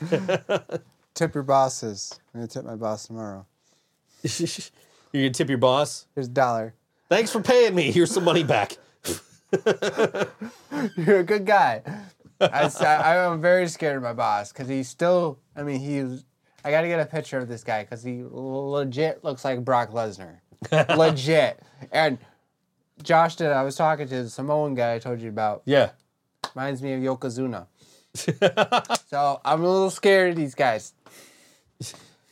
Tip 1.14 1.34
your 1.34 1.44
bosses. 1.44 2.18
I'm 2.34 2.40
gonna 2.40 2.48
tip 2.48 2.64
my 2.64 2.76
boss 2.76 3.06
tomorrow. 3.06 3.46
You're 4.22 4.48
gonna 5.12 5.30
tip 5.30 5.48
your 5.48 5.56
boss. 5.56 6.06
Here's 6.14 6.26
a 6.26 6.30
dollar. 6.30 6.74
Thanks 7.08 7.30
for 7.30 7.40
paying 7.40 7.74
me. 7.74 7.90
Here's 7.90 8.10
some 8.10 8.24
money 8.24 8.42
back. 8.42 8.76
You're 10.96 11.20
a 11.20 11.24
good 11.24 11.46
guy. 11.46 11.82
I, 12.40 12.70
I- 12.80 13.26
I'm 13.26 13.40
very 13.40 13.68
scared 13.68 13.96
of 13.96 14.02
my 14.02 14.12
boss 14.12 14.52
because 14.52 14.68
he's 14.68 14.88
still. 14.88 15.38
I 15.54 15.62
mean, 15.62 15.80
he's. 15.80 16.24
I 16.64 16.70
got 16.70 16.80
to 16.82 16.88
get 16.88 16.98
a 17.00 17.06
picture 17.06 17.38
of 17.38 17.46
this 17.48 17.62
guy 17.62 17.84
because 17.84 18.02
he 18.02 18.22
legit 18.28 19.22
looks 19.22 19.44
like 19.44 19.64
Brock 19.64 19.90
Lesnar. 19.92 20.38
legit. 20.96 21.60
And 21.92 22.18
Josh 23.02 23.36
did. 23.36 23.52
I 23.52 23.62
was 23.62 23.76
talking 23.76 24.08
to 24.08 24.22
the 24.24 24.28
Samoan 24.30 24.74
guy 24.74 24.94
I 24.94 24.98
told 24.98 25.20
you 25.20 25.28
about. 25.28 25.62
Yeah. 25.64 25.90
Reminds 26.54 26.82
me 26.82 26.92
of 26.94 27.00
Yokozuna. 27.00 27.66
so 29.08 29.40
I'm 29.44 29.62
a 29.62 29.68
little 29.70 29.90
scared 29.90 30.30
of 30.30 30.36
these 30.36 30.54
guys. 30.54 30.92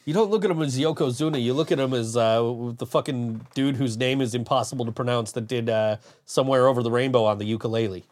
You 0.06 0.12
don't 0.12 0.31
look 0.31 0.44
at 0.44 0.51
him 0.51 0.60
as 0.62 0.78
Yokozuna. 0.78 1.43
You 1.43 1.55
look 1.55 1.70
at 1.72 1.78
him 1.78 1.94
as 1.94 2.16
uh, 2.16 2.72
the 2.76 2.86
fucking 2.86 3.47
dude 3.55 3.76
whose 3.76 3.97
name 3.97 4.20
is 4.20 4.35
impossible 4.35 4.85
to 4.85 4.93
pronounce 4.93 5.32
that 5.32 5.47
did 5.47 5.70
uh, 5.70 5.97
Somewhere 6.26 6.66
Over 6.66 6.82
the 6.82 6.90
Rainbow 6.90 7.24
on 7.24 7.39
the 7.39 7.44
ukulele. 7.44 8.05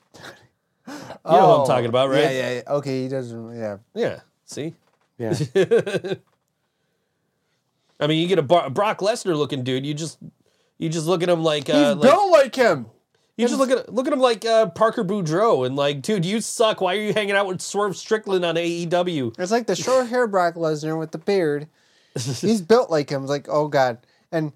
You 1.25 1.31
know 1.37 1.49
what 1.49 1.61
I'm 1.61 1.67
talking 1.67 1.87
about, 1.89 2.09
right? 2.11 2.19
Oh, 2.19 2.23
Yeah, 2.23 2.31
yeah, 2.31 2.51
yeah. 2.67 2.73
Okay, 2.75 3.03
he 3.03 3.09
doesn't. 3.09 3.57
Yeah. 3.57 3.77
Yeah. 3.95 4.21
See? 4.45 4.75
Yeah. 5.19 5.35
I 8.01 8.07
mean, 8.09 8.21
you 8.21 8.27
get 8.29 8.39
a 8.39 8.43
Bar- 8.43 8.71
Brock 8.71 8.99
Lesnar 8.99 9.37
looking 9.37 9.63
dude. 9.63 9.87
You 9.87 9.95
just 9.95 10.19
you 10.79 10.89
just 10.89 11.07
look 11.07 11.23
at 11.23 11.29
him 11.29 11.43
like 11.45 11.71
uh, 11.71 11.75
He's 11.91 11.97
like- 11.97 12.03
built 12.11 12.31
like 12.33 12.55
him. 12.57 12.87
you 13.37 13.47
just 13.47 13.59
look 13.61 13.71
at 13.71 13.93
look 13.93 14.07
at 14.07 14.13
him 14.13 14.19
like 14.19 14.45
uh, 14.45 14.67
Parker 14.71 15.05
Boudreaux 15.05 15.65
and 15.67 15.77
like, 15.77 16.03
dude, 16.03 16.25
you 16.27 16.41
suck. 16.41 16.81
Why 16.81 16.97
are 16.97 17.01
you 17.01 17.13
hanging 17.15 17.37
out 17.37 17.47
with 17.47 17.61
Swerve 17.61 17.97
Strickland 17.97 18.45
on 18.45 18.57
AEW? 18.57 19.39
It's 19.39 19.53
like 19.53 19.67
the 19.69 19.77
short 19.77 20.09
hair 20.09 20.27
Brock 20.27 20.55
Lesnar 20.55 20.99
with 20.99 21.13
the 21.13 21.19
beard. 21.19 21.69
He's 22.15 22.61
built 22.61 22.91
like 22.91 23.09
him. 23.11 23.23
It's 23.23 23.31
like, 23.31 23.47
oh 23.49 23.69
god. 23.69 23.99
And 24.33 24.53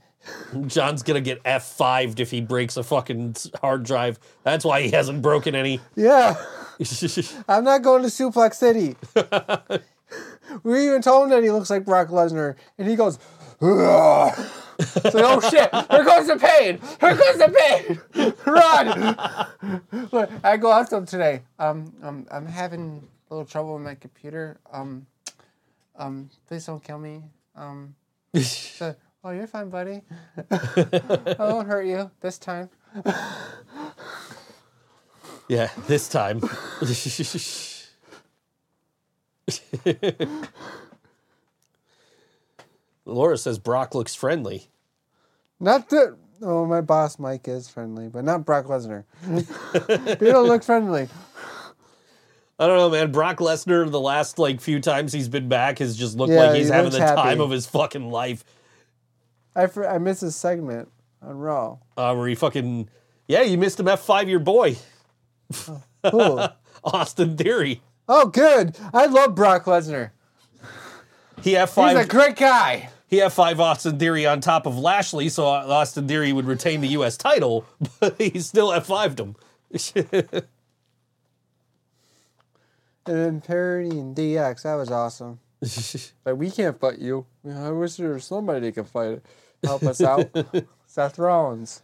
John's 0.67 1.03
gonna 1.03 1.21
get 1.21 1.43
F5'd 1.45 2.21
if 2.21 2.31
he 2.31 2.41
breaks 2.41 2.77
a 2.77 2.83
fucking 2.83 3.37
hard 3.61 3.85
drive. 3.85 4.19
That's 4.43 4.65
why 4.65 4.83
he 4.83 4.91
hasn't 4.91 5.23
broken 5.23 5.55
any. 5.55 5.81
yeah, 5.95 6.37
I'm 7.49 7.65
not 7.65 7.83
going 7.83 8.03
to 8.03 8.09
Suplex 8.09 8.55
City. 8.55 8.97
we 10.63 10.87
even 10.87 11.03
told 11.03 11.25
him 11.25 11.31
that 11.31 11.43
he 11.43 11.51
looks 11.51 11.71
like 11.71 11.85
Brock 11.85 12.09
Lesnar, 12.09 12.57
and 12.79 12.89
he 12.89 12.97
goes, 12.97 13.19
"Ugh." 13.61 14.51
It's 14.79 15.15
like, 15.15 15.25
oh 15.27 15.41
shit! 15.41 15.75
Here 15.91 16.05
goes 16.05 16.27
the 16.27 16.37
pain! 16.37 16.79
Here 17.01 17.15
goes 17.17 17.39
the 17.39 17.49
pain! 18.13 18.35
Run! 18.45 20.09
Look, 20.13 20.31
I 20.45 20.59
go 20.59 20.71
up 20.71 20.89
to 20.91 20.97
him 20.97 21.07
today. 21.07 21.43
Um, 21.59 21.95
um, 22.03 22.27
I'm 22.31 22.45
having 22.45 23.09
a 23.31 23.35
little 23.35 23.49
trouble 23.49 23.75
with 23.75 23.83
my 23.83 23.95
computer. 23.95 24.59
Um, 24.71 25.07
um, 25.97 26.31
please 26.47 26.67
don't 26.67 26.83
kill 26.83 26.99
me. 26.99 27.23
Um, 27.55 27.95
so, 28.43 28.95
oh, 29.27 29.31
you're 29.33 29.47
fine, 29.47 29.69
buddy. 29.69 30.03
I 30.51 31.37
won't 31.39 31.67
hurt 31.67 31.85
you 31.87 32.11
this 32.21 32.39
time. 32.39 32.71
yeah, 35.49 35.71
this 35.87 36.09
time. 36.09 36.41
Laura 43.05 43.37
says 43.37 43.59
Brock 43.59 43.95
looks 43.95 44.15
friendly. 44.15 44.69
not 45.59 45.91
that. 45.91 46.17
Oh, 46.43 46.67
my 46.67 46.83
boss 46.83 47.19
Mike 47.19 47.49
is 47.49 47.67
friendly, 47.69 48.09
but 48.09 48.23
not 48.23 48.45
Brock 48.45 48.67
Lesnar. 48.67 49.05
he 50.19 50.27
don't 50.27 50.47
look 50.47 50.63
friendly. 50.63 51.09
I 52.59 52.67
don't 52.67 52.77
know, 52.77 52.91
man. 52.91 53.11
Brock 53.11 53.39
Lesnar, 53.39 53.91
the 53.91 54.01
last 54.01 54.39
like 54.39 54.61
few 54.61 54.81
times 54.81 55.15
he's 55.15 55.29
been 55.29 55.49
back, 55.49 55.79
has 55.79 55.97
just 55.97 56.17
looked 56.17 56.33
Yeah, 56.33 56.47
like 56.47 56.57
he's 56.57 56.69
he 56.69 56.75
having 56.75 56.93
the 56.93 56.99
time 56.99 57.41
of 57.41 57.51
his 57.51 57.67
fucking 57.67 58.11
life. 58.11 58.45
I 59.57 59.69
I 59.89 59.99
miss 59.99 60.21
his 60.21 60.37
segment 60.37 60.89
on 61.23 61.37
Raw. 61.39 61.79
Uh, 61.97 62.15
where 62.15 62.29
he 62.29 62.35
fucking 62.37 62.89
yeah, 63.27 63.43
you 63.43 63.59
missed 63.59 63.81
him 63.81 63.89
F 63.89 64.01
five 64.05 64.29
your 64.29 64.39
boy 64.41 64.77
Cool. 66.05 66.49
Austin 66.85 67.37
Theory. 67.37 67.83
oh, 68.09 68.27
good. 68.27 68.77
I 68.93 69.07
love 69.07 69.35
Brock 69.35 69.65
Lesnar. 69.65 70.11
He 71.43 71.57
F 71.57 71.71
five. 71.71 71.97
He's 71.97 72.07
a 72.07 72.09
great 72.09 72.37
guy. 72.37 72.91
he 73.09 73.21
F 73.21 73.35
five 73.35 73.59
Austin 73.61 73.99
Theory 73.99 74.27
on 74.27 74.41
top 74.41 74.67
of 74.67 74.79
Lashley, 74.79 75.29
so 75.29 75.45
Austin 75.47 76.07
Theory 76.07 76.33
would 76.33 76.47
retain 76.47 76.81
the 76.81 76.89
U.S. 76.89 77.17
title, 77.17 77.65
but 78.01 78.15
he 78.21 78.39
still 78.41 78.73
F 78.73 78.87
5'd 78.87 79.21
him. 79.21 79.37
And 83.09 83.17
then 83.17 83.41
Parody 83.41 84.01
and 84.01 84.17
DX, 84.17 84.63
that 84.63 84.75
was 84.75 84.91
awesome. 84.91 85.39
Like 86.25 86.37
we 86.37 86.51
can't 86.51 86.79
fight 86.79 86.99
you. 86.99 87.25
I 87.49 87.71
wish 87.71 87.95
there 87.97 88.11
was 88.11 88.25
somebody 88.25 88.61
that 88.67 88.75
could 88.75 88.89
fight 88.89 89.11
it. 89.11 89.27
Help 89.67 89.83
us 89.85 90.01
out. 90.01 90.29
Seth 90.87 91.19
Rollins. 91.19 91.83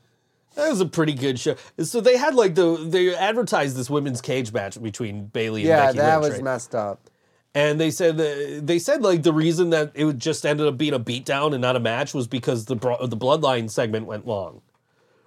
That 0.54 0.68
was 0.68 0.80
a 0.80 0.86
pretty 0.86 1.14
good 1.14 1.38
show. 1.38 1.56
So 1.78 2.00
they 2.00 2.16
had 2.16 2.34
like 2.34 2.54
the 2.54 2.76
they 2.76 3.14
advertised 3.14 3.76
this 3.76 3.88
women's 3.88 4.20
cage 4.20 4.52
match 4.52 4.80
between 4.82 5.26
Bayley 5.26 5.62
and 5.62 5.68
Yeah, 5.68 5.86
Becky 5.86 5.98
that 5.98 6.20
Lynch, 6.20 6.30
was 6.30 6.38
right? 6.38 6.44
messed 6.44 6.74
up. 6.74 7.08
And 7.54 7.78
they 7.80 7.90
said 7.90 8.16
that, 8.18 8.62
they 8.66 8.78
said 8.78 9.02
like 9.02 9.22
the 9.22 9.32
reason 9.32 9.70
that 9.70 9.92
it 9.94 10.18
just 10.18 10.44
ended 10.44 10.66
up 10.66 10.76
being 10.78 10.94
a 10.94 11.00
beatdown 11.00 11.52
and 11.52 11.60
not 11.62 11.76
a 11.76 11.80
match 11.80 12.12
was 12.14 12.26
because 12.26 12.66
the 12.66 12.76
bro- 12.76 13.06
the 13.06 13.16
bloodline 13.16 13.70
segment 13.70 14.06
went 14.06 14.26
long. 14.26 14.60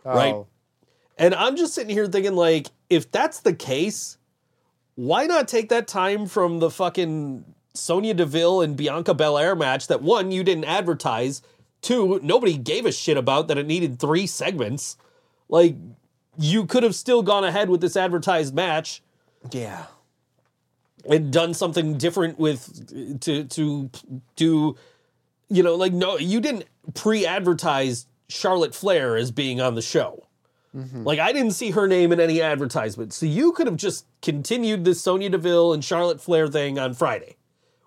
Oh. 0.06 0.16
Right. 0.16 0.34
Oh. 0.34 0.48
And 1.18 1.34
I'm 1.34 1.56
just 1.56 1.74
sitting 1.74 1.90
here 1.92 2.06
thinking 2.08 2.36
like 2.36 2.68
if 2.90 3.12
that's 3.12 3.40
the 3.40 3.54
case, 3.54 4.18
why 4.96 5.26
not 5.26 5.48
take 5.48 5.70
that 5.70 5.88
time 5.88 6.28
from 6.28 6.60
the 6.60 6.70
fucking 6.70 7.46
Sonya 7.74 8.14
Deville 8.14 8.62
and 8.62 8.78
Bianca 8.78 9.14
Belair 9.14 9.56
match 9.56 9.88
that 9.88 10.02
one 10.02 10.32
you 10.32 10.44
didn't 10.44 10.66
advertise, 10.66 11.42
two 11.86 12.20
nobody 12.24 12.58
gave 12.58 12.86
a 12.86 12.92
shit 12.92 13.16
about 13.18 13.48
that 13.48 13.58
it 13.58 13.66
needed 13.68 14.00
three 14.00 14.28
segments. 14.28 14.98
Like 15.48 15.76
you 16.38 16.66
could 16.66 16.84
have 16.84 16.96
still 16.96 17.22
gone 17.22 17.44
ahead 17.46 17.70
with 17.70 17.80
this 17.82 17.96
advertised 17.96 18.54
match 18.54 19.02
Yeah. 19.52 19.86
and 21.10 21.32
done 21.32 21.54
something 21.54 21.98
different 21.98 22.38
with 22.40 23.20
to 23.22 23.44
to 23.46 23.90
do 24.36 24.76
you 25.50 25.64
know 25.64 25.76
like 25.76 25.94
no 25.94 26.18
you 26.18 26.42
didn't 26.42 26.66
pre-advertise 26.94 28.08
Charlotte 28.28 28.74
Flair 28.76 29.16
as 29.16 29.32
being 29.32 29.62
on 29.62 29.76
the 29.76 29.82
show. 29.82 30.26
Mm-hmm. 30.76 31.04
Like 31.04 31.20
I 31.20 31.32
didn't 31.32 31.52
see 31.54 31.72
her 31.72 31.88
name 31.88 32.12
in 32.12 32.20
any 32.20 32.42
advertisement. 32.42 33.14
So 33.14 33.26
you 33.26 33.52
could 33.54 33.68
have 33.68 33.78
just 33.78 34.06
continued 34.22 34.84
this 34.84 35.00
Sonya 35.00 35.30
Deville 35.30 35.74
and 35.74 35.84
Charlotte 35.86 36.20
Flair 36.20 36.48
thing 36.48 36.78
on 36.80 36.94
Friday 36.94 37.38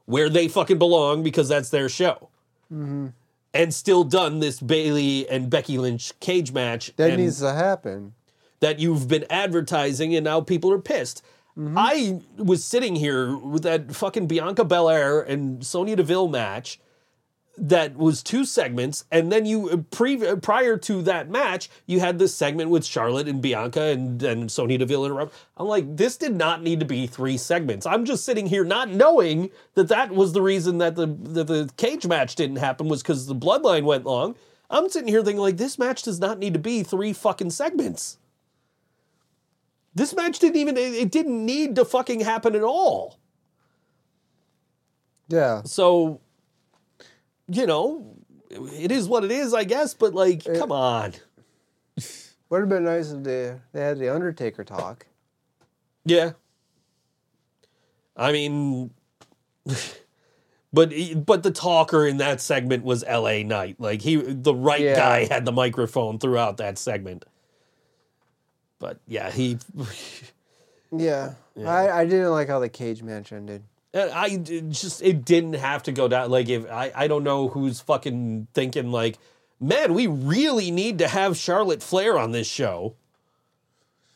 where 0.07 0.31
they 0.31 0.49
fucking 0.49 0.79
belong 0.79 1.23
because 1.23 1.49
that's 1.49 1.69
their 1.69 1.89
show. 1.89 2.31
Mm-hmm. 2.73 3.09
And 3.55 3.73
still 3.73 4.05
done 4.05 4.41
this 4.41 4.61
Bayley 4.61 5.29
and 5.29 5.49
Becky 5.51 5.79
Lynch 5.79 6.13
cage 6.21 6.53
match 6.53 6.93
That 6.97 7.11
and- 7.13 7.23
needs 7.23 7.41
to 7.41 7.53
happen. 7.53 8.15
that 8.61 8.79
you've 8.81 9.09
been 9.09 9.25
advertising 9.31 10.15
and 10.15 10.25
now 10.25 10.41
people 10.41 10.73
are 10.73 10.79
pissed. 10.81 11.23
Mm-hmm. 11.57 11.77
I 11.79 12.21
was 12.37 12.65
sitting 12.65 12.95
here 12.97 13.37
with 13.37 13.63
that 13.63 13.95
fucking 13.95 14.27
Bianca 14.27 14.65
Belair 14.65 15.21
and 15.21 15.65
Sonya 15.65 15.97
Deville 15.97 16.29
match 16.29 16.79
that 17.61 17.97
was 17.97 18.23
two 18.23 18.45
segments, 18.45 19.05
and 19.11 19.31
then 19.33 19.47
you 19.47 19.71
uh, 19.71 19.77
pre 19.91 20.25
uh, 20.27 20.37
prior 20.37 20.77
to 20.79 21.03
that 21.03 21.29
match, 21.29 21.69
you 21.87 22.01
had 22.01 22.19
this 22.19 22.35
segment 22.35 22.71
with 22.71 22.85
Charlotte 22.85 23.29
and 23.29 23.43
Bianca 23.43 23.83
and 23.83 24.23
and 24.23 24.51
Sonya 24.51 24.79
Deville 24.79 25.07
and 25.07 25.17
Rob. 25.17 25.33
I'm 25.57 25.67
like, 25.67 25.97
this 25.97 26.17
did 26.17 26.37
not 26.37 26.63
need 26.63 26.81
to 26.81 26.87
be 26.87 27.07
three 27.07 27.37
segments. 27.37 27.87
I'm 27.87 28.05
just 28.05 28.25
sitting 28.25 28.47
here 28.47 28.65
not 28.65 28.91
knowing 28.91 29.51
that 29.75 29.89
that 29.89 30.11
was 30.11 30.33
the 30.33 30.43
reason 30.43 30.79
that 30.79 30.95
the 30.95 31.07
that 31.07 31.47
the 31.47 31.71
cage 31.77 32.07
match 32.07 32.35
didn't 32.35 32.57
happen 32.57 32.89
was 32.89 33.03
because 33.03 33.27
the 33.27 33.35
bloodline 33.35 33.85
went 33.85 34.05
long. 34.05 34.37
I'm 34.71 34.89
sitting 34.89 35.09
here 35.09 35.23
thinking 35.23 35.41
like, 35.41 35.57
this 35.57 35.79
match 35.79 36.03
does 36.03 36.21
not 36.21 36.39
need 36.39 36.53
to 36.53 36.59
be 36.59 36.83
three 36.83 37.13
fucking 37.13 37.51
segments. 37.51 38.19
This 39.95 40.15
match 40.15 40.39
didn't 40.39 40.57
even 40.57 40.77
it 40.77 40.95
it 40.95 41.11
didn't 41.11 41.45
need 41.45 41.77
to 41.77 41.85
fucking 41.85 42.21
happen 42.21 42.55
at 42.55 42.63
all. 42.63 43.19
Yeah. 45.29 45.63
So, 45.65 46.21
you 47.49 47.67
know, 47.67 48.17
it 48.51 48.93
is 48.93 49.09
what 49.09 49.25
it 49.25 49.31
is, 49.31 49.55
I 49.55 49.65
guess. 49.65 49.95
But 49.95 50.15
like, 50.15 50.47
uh, 50.49 50.59
come 50.59 50.73
on. 50.73 51.15
Would 52.51 52.61
have 52.61 52.69
been 52.69 52.85
nice 52.85 53.11
if 53.11 53.23
they, 53.23 53.55
they 53.73 53.81
had 53.81 53.99
the 53.99 54.15
Undertaker 54.15 54.65
talk. 54.65 55.07
Yeah. 56.05 56.33
I 58.17 58.33
mean, 58.33 58.91
but 60.73 60.93
but 61.27 61.43
the 61.43 61.51
talker 61.51 62.07
in 62.07 62.17
that 62.19 62.41
segment 62.41 62.85
was 62.85 63.05
L.A. 63.07 63.45
Knight. 63.45 63.77
Like 63.79 64.01
he, 64.01 64.17
the 64.17 64.55
right 64.55 64.81
Yeah. 64.81 64.97
guy 64.97 65.25
had 65.27 65.45
the 65.45 65.53
microphone 65.53 66.19
throughout 66.19 66.57
that 66.57 66.79
segment. 66.79 67.25
But 68.79 69.01
yeah, 69.07 69.31
he. 69.31 69.59
Yeah. 70.91 71.35
I, 71.67 71.91
I 71.91 72.05
didn't 72.07 72.31
like 72.31 72.49
how 72.49 72.61
the 72.61 72.71
cage 72.71 73.03
match 73.03 73.31
ended. 73.31 73.63
And 73.95 74.11
I 74.11 74.37
just 74.37 75.03
it 75.03 75.25
didn't 75.25 75.55
have 75.55 75.83
to 75.85 75.93
go 75.93 76.09
down. 76.09 76.31
Like 76.31 76.49
if 76.49 76.71
I 76.71 76.93
I 76.95 77.09
don't 77.09 77.25
know 77.25 77.49
who's 77.49 77.81
fucking 77.81 78.49
thinking 78.55 78.93
like, 78.93 79.19
man, 79.61 79.95
we 79.95 80.07
really 80.07 80.71
need 80.71 80.99
to 80.99 81.09
have 81.09 81.37
Charlotte 81.37 81.83
Flair 81.83 82.19
on 82.19 82.33
this 82.33 82.47
show, 82.47 82.97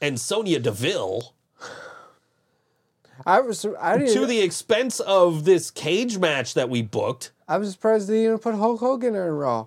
and 0.01 0.21
Sonya 0.21 0.61
Deville 0.61 1.35
I 3.27 3.41
was 3.41 3.65
I 3.81 3.99
didn't 3.99 4.15
to 4.15 4.27
the 4.27 4.41
expense 4.41 5.01
of 5.01 5.45
this 5.45 5.71
cage 5.71 6.19
match 6.19 6.55
that 6.55 6.69
we 6.69 6.83
booked. 6.83 7.33
I 7.49 7.59
was 7.59 7.73
surprised 7.73 8.09
they 8.09 8.25
even 8.25 8.39
put 8.39 8.55
Hulk 8.55 8.81
Hogan 8.81 9.15
in 9.15 9.21
Raw. 9.21 9.67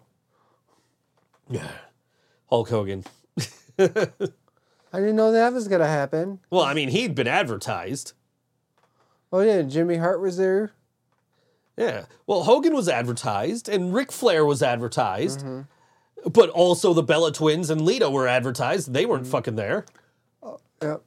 Yeah, 1.49 1.67
Hulk 2.49 2.69
Hogan. 2.69 3.03
I 3.79 4.99
didn't 4.99 5.15
know 5.15 5.31
that 5.31 5.53
was 5.53 5.67
gonna 5.67 5.87
happen. 5.87 6.39
Well, 6.49 6.63
I 6.63 6.73
mean, 6.73 6.89
he'd 6.89 7.15
been 7.15 7.27
advertised. 7.27 8.13
Oh 9.35 9.41
yeah, 9.41 9.63
Jimmy 9.63 9.97
Hart 9.97 10.21
was 10.21 10.37
there. 10.37 10.71
Yeah. 11.75 12.05
Well, 12.25 12.43
Hogan 12.43 12.73
was 12.73 12.87
advertised, 12.87 13.67
and 13.67 13.93
Ric 13.93 14.13
Flair 14.13 14.45
was 14.45 14.63
advertised, 14.63 15.41
mm-hmm. 15.41 16.29
but 16.29 16.49
also 16.51 16.93
the 16.93 17.03
Bella 17.03 17.33
Twins 17.33 17.69
and 17.69 17.81
Lita 17.81 18.09
were 18.09 18.29
advertised. 18.29 18.93
They 18.93 19.05
weren't 19.05 19.23
mm-hmm. 19.23 19.31
fucking 19.31 19.55
there. 19.57 19.85
Uh, 20.41 20.55
yep. 20.81 21.01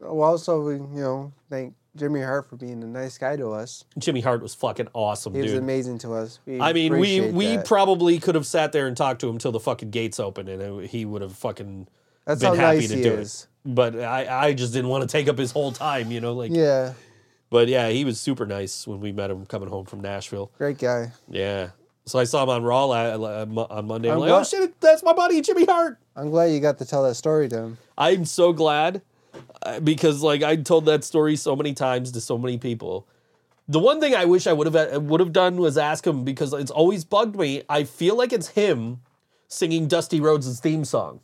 Well, 0.00 0.22
also 0.22 0.62
we 0.62 0.76
you 0.76 0.88
know 1.02 1.34
thank 1.50 1.74
Jimmy 1.96 2.22
Hart 2.22 2.48
for 2.48 2.56
being 2.56 2.82
a 2.82 2.86
nice 2.86 3.18
guy 3.18 3.36
to 3.36 3.50
us. 3.50 3.84
Jimmy 3.98 4.22
Hart 4.22 4.40
was 4.40 4.54
fucking 4.54 4.88
awesome, 4.94 5.34
He 5.34 5.42
was 5.42 5.52
amazing 5.52 5.98
to 5.98 6.14
us. 6.14 6.38
We 6.46 6.58
I 6.58 6.72
mean, 6.72 6.96
we 6.96 7.30
we 7.30 7.56
that. 7.56 7.66
probably 7.66 8.18
could 8.18 8.36
have 8.36 8.46
sat 8.46 8.72
there 8.72 8.86
and 8.86 8.96
talked 8.96 9.20
to 9.20 9.28
him 9.28 9.36
till 9.36 9.52
the 9.52 9.60
fucking 9.60 9.90
gates 9.90 10.18
opened, 10.18 10.48
and 10.48 10.62
it- 10.62 10.88
he 10.88 11.04
would 11.04 11.20
have 11.20 11.36
fucking 11.36 11.88
That's 12.24 12.40
been 12.40 12.54
happy 12.54 12.78
nice 12.78 12.88
to 12.88 13.02
do 13.02 13.12
is. 13.12 13.48
it. 13.66 13.74
But 13.74 13.98
I, 13.98 14.46
I 14.46 14.52
just 14.54 14.72
didn't 14.72 14.88
want 14.88 15.02
to 15.02 15.08
take 15.08 15.28
up 15.28 15.36
his 15.36 15.50
whole 15.50 15.72
time, 15.72 16.10
you 16.10 16.22
know, 16.22 16.32
like. 16.32 16.52
Yeah, 16.54 16.94
But 17.50 17.68
yeah, 17.68 17.88
he 17.90 18.04
was 18.04 18.20
super 18.20 18.46
nice 18.46 18.86
when 18.86 19.00
we 19.00 19.12
met 19.12 19.30
him 19.30 19.46
coming 19.46 19.68
home 19.68 19.86
from 19.86 20.00
Nashville. 20.00 20.50
great 20.58 20.78
guy. 20.78 21.12
Yeah. 21.28 21.70
So 22.06 22.18
I 22.20 22.24
saw 22.24 22.44
him 22.44 22.50
on 22.50 22.62
Raw 22.62 22.88
on 22.88 23.86
Monday. 23.86 24.08
I'm, 24.08 24.14
I'm 24.14 24.20
like, 24.20 24.30
oh 24.30 24.44
shit, 24.44 24.80
that's 24.80 25.02
my 25.02 25.12
buddy 25.12 25.40
Jimmy 25.40 25.64
Hart. 25.64 25.98
I'm 26.14 26.30
glad 26.30 26.46
you 26.46 26.60
got 26.60 26.78
to 26.78 26.84
tell 26.84 27.02
that 27.02 27.16
story 27.16 27.48
to 27.48 27.56
him. 27.56 27.78
I'm 27.98 28.24
so 28.24 28.52
glad 28.52 29.02
uh, 29.62 29.80
because 29.80 30.22
like 30.22 30.42
I 30.42 30.56
told 30.56 30.86
that 30.86 31.04
story 31.04 31.36
so 31.36 31.56
many 31.56 31.74
times 31.74 32.12
to 32.12 32.20
so 32.20 32.38
many 32.38 32.58
people. 32.58 33.08
The 33.68 33.80
one 33.80 34.00
thing 34.00 34.14
I 34.14 34.24
wish 34.24 34.46
I 34.46 34.52
would 34.52 34.72
have 34.72 35.02
would 35.02 35.18
have 35.18 35.32
done 35.32 35.56
was 35.56 35.76
ask 35.76 36.06
him 36.06 36.24
because 36.24 36.52
it's 36.52 36.70
always 36.70 37.04
bugged 37.04 37.36
me. 37.36 37.62
I 37.68 37.82
feel 37.82 38.16
like 38.16 38.32
it's 38.32 38.48
him 38.48 39.00
singing 39.48 39.88
Dusty 39.88 40.20
Rhodes' 40.20 40.60
theme 40.60 40.84
song. 40.84 41.20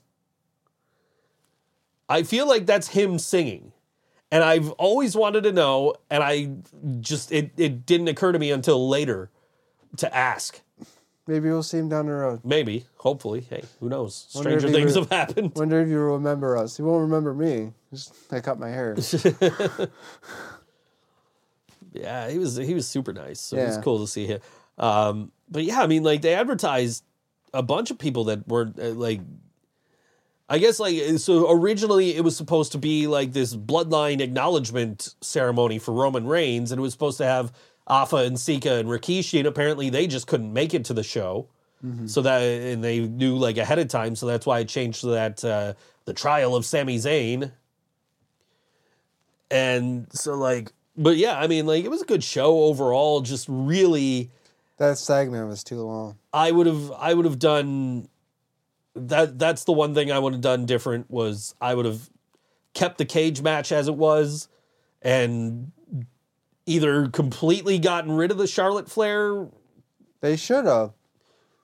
I 2.08 2.24
feel 2.24 2.48
like 2.48 2.66
that's 2.66 2.88
him 2.88 3.18
singing. 3.20 3.72
And 4.32 4.42
I've 4.42 4.70
always 4.72 5.14
wanted 5.14 5.42
to 5.44 5.52
know, 5.52 5.94
and 6.10 6.22
I 6.24 6.50
just 7.00 7.30
it, 7.30 7.50
it 7.56 7.84
didn't 7.86 8.08
occur 8.08 8.32
to 8.32 8.38
me 8.38 8.50
until 8.50 8.88
later 8.88 9.30
to 9.98 10.12
ask. 10.12 10.60
Maybe 11.26 11.48
we'll 11.50 11.62
see 11.62 11.78
him 11.78 11.88
down 11.88 12.06
the 12.06 12.12
road. 12.12 12.40
Maybe, 12.42 12.86
hopefully. 12.96 13.42
Hey, 13.42 13.62
who 13.78 13.88
knows? 13.88 14.26
Wonder 14.34 14.50
Stranger 14.58 14.66
if 14.68 14.72
he 14.74 14.80
things 14.80 14.94
re- 14.96 15.02
have 15.02 15.10
happened. 15.12 15.52
Wonder 15.54 15.80
if 15.80 15.88
you 15.88 16.00
remember 16.00 16.56
us. 16.56 16.76
He 16.78 16.82
won't 16.82 17.02
remember 17.02 17.32
me. 17.34 17.72
Just 17.92 18.14
I 18.32 18.40
cut 18.40 18.58
my 18.58 18.70
hair. 18.70 18.96
Yeah, 21.92 22.30
he 22.30 22.38
was 22.38 22.56
he 22.56 22.72
was 22.74 22.88
super 22.88 23.12
nice. 23.12 23.38
So 23.40 23.56
it 23.58 23.66
was 23.66 23.76
Yeah. 23.76 23.82
cool 23.82 23.98
to 24.00 24.06
see 24.06 24.26
him. 24.26 24.40
Um, 24.78 25.30
but 25.50 25.64
yeah, 25.64 25.82
I 25.82 25.86
mean, 25.86 26.02
like 26.02 26.22
they 26.22 26.34
advertised 26.34 27.04
a 27.52 27.62
bunch 27.62 27.90
of 27.90 27.98
people 27.98 28.24
that 28.24 28.48
weren't 28.48 28.78
uh, 28.78 28.92
like. 28.92 29.20
I 30.52 30.58
guess 30.58 30.78
like 30.78 31.18
so 31.18 31.50
originally 31.50 32.14
it 32.14 32.22
was 32.22 32.36
supposed 32.36 32.72
to 32.72 32.78
be 32.78 33.06
like 33.06 33.32
this 33.32 33.56
bloodline 33.56 34.20
acknowledgement 34.20 35.14
ceremony 35.22 35.78
for 35.78 35.92
Roman 35.92 36.26
Reigns, 36.26 36.70
and 36.70 36.78
it 36.78 36.82
was 36.82 36.92
supposed 36.92 37.16
to 37.18 37.24
have 37.24 37.54
Afa 37.86 38.16
and 38.16 38.38
Sika 38.38 38.74
and 38.74 38.86
Rikishi, 38.86 39.38
and 39.38 39.48
apparently 39.48 39.88
they 39.88 40.06
just 40.06 40.26
couldn't 40.26 40.52
make 40.52 40.74
it 40.74 40.84
to 40.84 40.92
the 40.92 41.02
show. 41.02 41.48
So 42.06 42.20
that 42.20 42.42
and 42.42 42.84
they 42.84 43.00
knew 43.00 43.38
like 43.38 43.56
ahead 43.56 43.78
of 43.78 43.88
time, 43.88 44.14
so 44.14 44.26
that's 44.26 44.44
why 44.44 44.58
it 44.58 44.68
changed 44.68 45.00
to 45.00 45.06
that 45.06 45.42
uh, 45.42 45.72
the 46.04 46.12
trial 46.12 46.54
of 46.54 46.66
Sami 46.66 46.98
Zayn. 46.98 47.50
And 49.50 50.06
so 50.12 50.34
like, 50.34 50.70
but 50.98 51.16
yeah, 51.16 51.40
I 51.40 51.46
mean 51.46 51.64
like 51.64 51.82
it 51.82 51.90
was 51.90 52.02
a 52.02 52.06
good 52.06 52.22
show 52.22 52.64
overall. 52.64 53.22
Just 53.22 53.46
really, 53.48 54.30
that 54.76 54.98
segment 54.98 55.48
was 55.48 55.64
too 55.64 55.80
long. 55.80 56.18
I 56.30 56.50
would 56.50 56.66
have 56.66 56.92
I 56.92 57.14
would 57.14 57.24
have 57.24 57.38
done 57.38 58.08
that. 58.94 59.38
That's 59.38 59.64
the 59.64 59.72
one 59.72 59.94
thing 59.94 60.10
I 60.12 60.18
would 60.18 60.32
have 60.32 60.42
done 60.42 60.66
different 60.66 61.10
was 61.10 61.54
I 61.60 61.74
would 61.74 61.86
have 61.86 62.10
kept 62.74 62.98
the 62.98 63.04
cage 63.04 63.42
match 63.42 63.72
as 63.72 63.88
it 63.88 63.94
was, 63.94 64.48
and 65.00 65.72
either 66.66 67.08
completely 67.08 67.78
gotten 67.78 68.12
rid 68.12 68.30
of 68.30 68.38
the 68.38 68.46
Charlotte 68.46 68.88
Flair 68.88 69.48
They 70.20 70.36
should 70.36 70.64
have. 70.64 70.92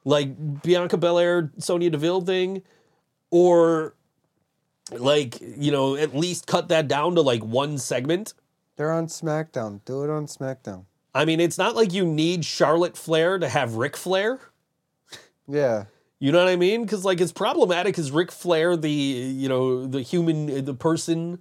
like 0.04 0.62
Bianca 0.62 0.96
Belair, 0.96 1.52
Sonya 1.58 1.90
Deville 1.90 2.22
thing, 2.22 2.62
or 3.30 3.94
like 4.90 5.40
you 5.40 5.70
know 5.70 5.94
at 5.96 6.16
least 6.16 6.46
cut 6.46 6.68
that 6.68 6.88
down 6.88 7.14
to 7.14 7.20
like 7.20 7.44
one 7.44 7.78
segment. 7.78 8.34
They're 8.76 8.92
on 8.92 9.06
SmackDown. 9.06 9.80
Do 9.84 10.04
it 10.04 10.10
on 10.10 10.26
SmackDown. 10.26 10.84
I 11.14 11.24
mean, 11.24 11.40
it's 11.40 11.58
not 11.58 11.74
like 11.74 11.92
you 11.92 12.06
need 12.06 12.44
Charlotte 12.44 12.96
Flair 12.96 13.38
to 13.38 13.48
have 13.48 13.74
Ric 13.74 13.96
Flair. 13.96 14.38
Yeah. 15.48 15.86
You 16.20 16.32
know 16.32 16.38
what 16.38 16.48
I 16.48 16.56
mean? 16.56 16.82
Because 16.82 17.04
like 17.04 17.20
it's 17.20 17.32
problematic. 17.32 17.98
as 17.98 18.10
Ric 18.10 18.32
Flair 18.32 18.76
the 18.76 18.90
you 18.90 19.48
know 19.48 19.86
the 19.86 20.02
human 20.02 20.64
the 20.64 20.74
person 20.74 21.38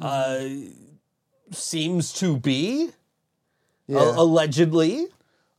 uh 0.00 0.44
seems 1.52 2.12
to 2.14 2.36
be 2.36 2.90
Yeah. 3.86 4.12
allegedly? 4.16 5.06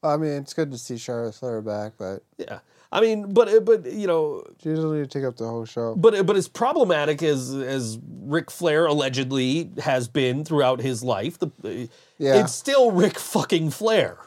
I 0.03 0.15
mean, 0.17 0.31
it's 0.33 0.53
good 0.53 0.71
to 0.71 0.77
see 0.77 0.97
Charlotte 0.97 1.33
Flair 1.35 1.61
back, 1.61 1.93
but 1.97 2.23
Yeah. 2.37 2.59
I 2.91 3.01
mean, 3.01 3.33
but 3.33 3.49
uh, 3.49 3.59
but 3.61 3.91
you 3.91 4.05
know, 4.07 4.43
she 4.61 4.69
doesn't 4.69 4.93
need 4.93 5.09
to 5.09 5.19
take 5.19 5.25
up 5.27 5.35
the 5.37 5.47
whole 5.47 5.65
show. 5.65 5.95
but 5.95 6.13
uh, 6.13 6.23
but 6.23 6.35
as 6.37 6.47
problematic 6.47 7.23
as 7.23 7.51
as 7.53 7.97
Ric 8.21 8.51
Flair 8.51 8.85
allegedly 8.85 9.71
has 9.79 10.07
been 10.07 10.45
throughout 10.45 10.81
his 10.81 11.03
life, 11.03 11.39
the 11.39 11.47
uh, 11.65 11.87
Yeah. 12.19 12.35
it's 12.41 12.53
still 12.53 12.91
Ric 12.91 13.17
fucking 13.17 13.71
Flair. 13.71 14.19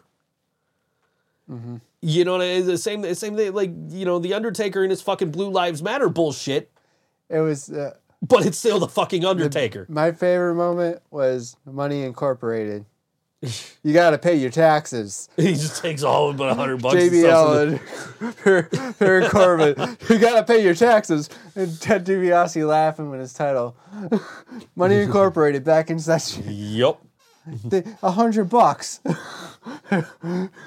Mm-hmm. 1.51 1.76
You 2.02 2.24
know, 2.24 2.32
what 2.32 2.40
I- 2.43 2.60
the 2.62 2.78
same 2.78 3.02
the 3.02 3.14
same 3.14 3.36
thing. 3.36 3.52
Like 3.52 3.70
you 3.89 4.05
know, 4.05 4.18
the 4.18 4.35
Undertaker 4.35 4.82
and 4.82 4.90
his 4.90 5.02
fucking 5.02 5.31
Blue 5.31 5.51
Lives 5.51 5.82
Matter 5.82 6.09
bullshit, 6.09 6.70
It 7.28 7.40
was 7.40 7.70
uh, 7.70 7.94
but 8.22 8.47
it's 8.47 8.59
still 8.59 8.78
the 8.78 8.89
fucking 8.89 9.24
Undertaker. 9.24 9.86
my 9.89 10.12
favorite 10.12 10.55
moment 10.55 11.01
was 11.10 11.56
Money 11.66 12.02
Incorporated. 12.02 12.85
you 13.82 13.94
got 13.94 14.10
to 14.10 14.18
pay 14.18 14.35
your 14.35 14.51
taxes. 14.51 15.28
he 15.36 15.52
just 15.55 15.81
takes 15.82 16.02
all 16.02 16.32
but 16.35 16.51
a 16.51 16.55
hundred 16.55 16.82
bucks. 16.82 16.97
and 16.97 17.10
stuffs 17.10 17.62
in 17.62 17.78
JBL 17.78 18.20
and 18.20 18.36
Per- 18.36 18.93
Perry 18.98 19.28
Corbin, 19.31 19.74
you 20.10 20.18
got 20.18 20.36
to 20.36 20.44
pay 20.44 20.62
your 20.62 20.74
taxes. 20.74 21.31
And 21.56 21.81
Ted 21.81 22.05
DiBiase 22.05 22.66
laughing 22.68 23.10
with 23.10 23.20
his 23.20 23.32
title. 23.32 23.77
Money 24.77 24.97
Incorporated 25.01 25.64
back 25.64 25.89
in 25.90 25.98
session. 25.98 26.44
The- 27.64 27.97
A 28.02 28.10
hundred 28.10 28.48
bucks. 28.48 29.01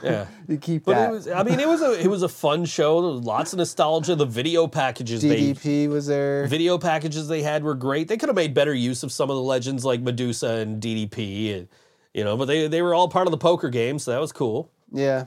Yeah. 0.04 0.28
you 0.48 0.58
keep 0.58 0.86
But 0.86 0.94
that. 0.96 1.10
it 1.10 1.12
was. 1.14 1.28
I 1.28 1.44
mean, 1.44 1.60
it 1.60 1.68
was 1.68 1.82
a 1.82 2.00
it 2.00 2.08
was 2.08 2.22
a 2.22 2.30
fun 2.30 2.66
show. 2.66 3.02
There 3.02 3.12
was 3.12 3.22
lots 3.26 3.52
of 3.54 3.58
nostalgia. 3.60 4.16
The 4.16 4.26
video 4.26 4.68
packages 4.68 5.22
they 5.22 5.54
DDP 5.54 5.88
was 5.90 6.06
there. 6.08 6.46
video 6.48 6.78
packages 6.78 7.28
they 7.28 7.42
had 7.42 7.64
were 7.64 7.74
great. 7.74 8.08
They 8.08 8.18
could 8.18 8.30
have 8.30 8.36
made 8.36 8.54
better 8.54 8.74
use 8.74 9.02
of 9.04 9.12
some 9.12 9.30
of 9.32 9.36
the 9.36 9.42
legends 9.42 9.84
like 9.84 10.04
Madusa 10.04 10.60
and 10.62 10.82
DDP, 10.82 11.58
and 11.58 11.68
you 12.14 12.24
know, 12.24 12.38
but 12.38 12.46
they 12.46 12.68
they 12.68 12.82
were 12.84 12.94
all 12.94 13.08
part 13.10 13.26
of 13.28 13.32
the 13.32 13.38
poker 13.38 13.70
game, 13.70 13.98
so 13.98 14.12
that 14.12 14.22
was 14.22 14.32
cool. 14.32 14.70
Yeah. 14.92 15.26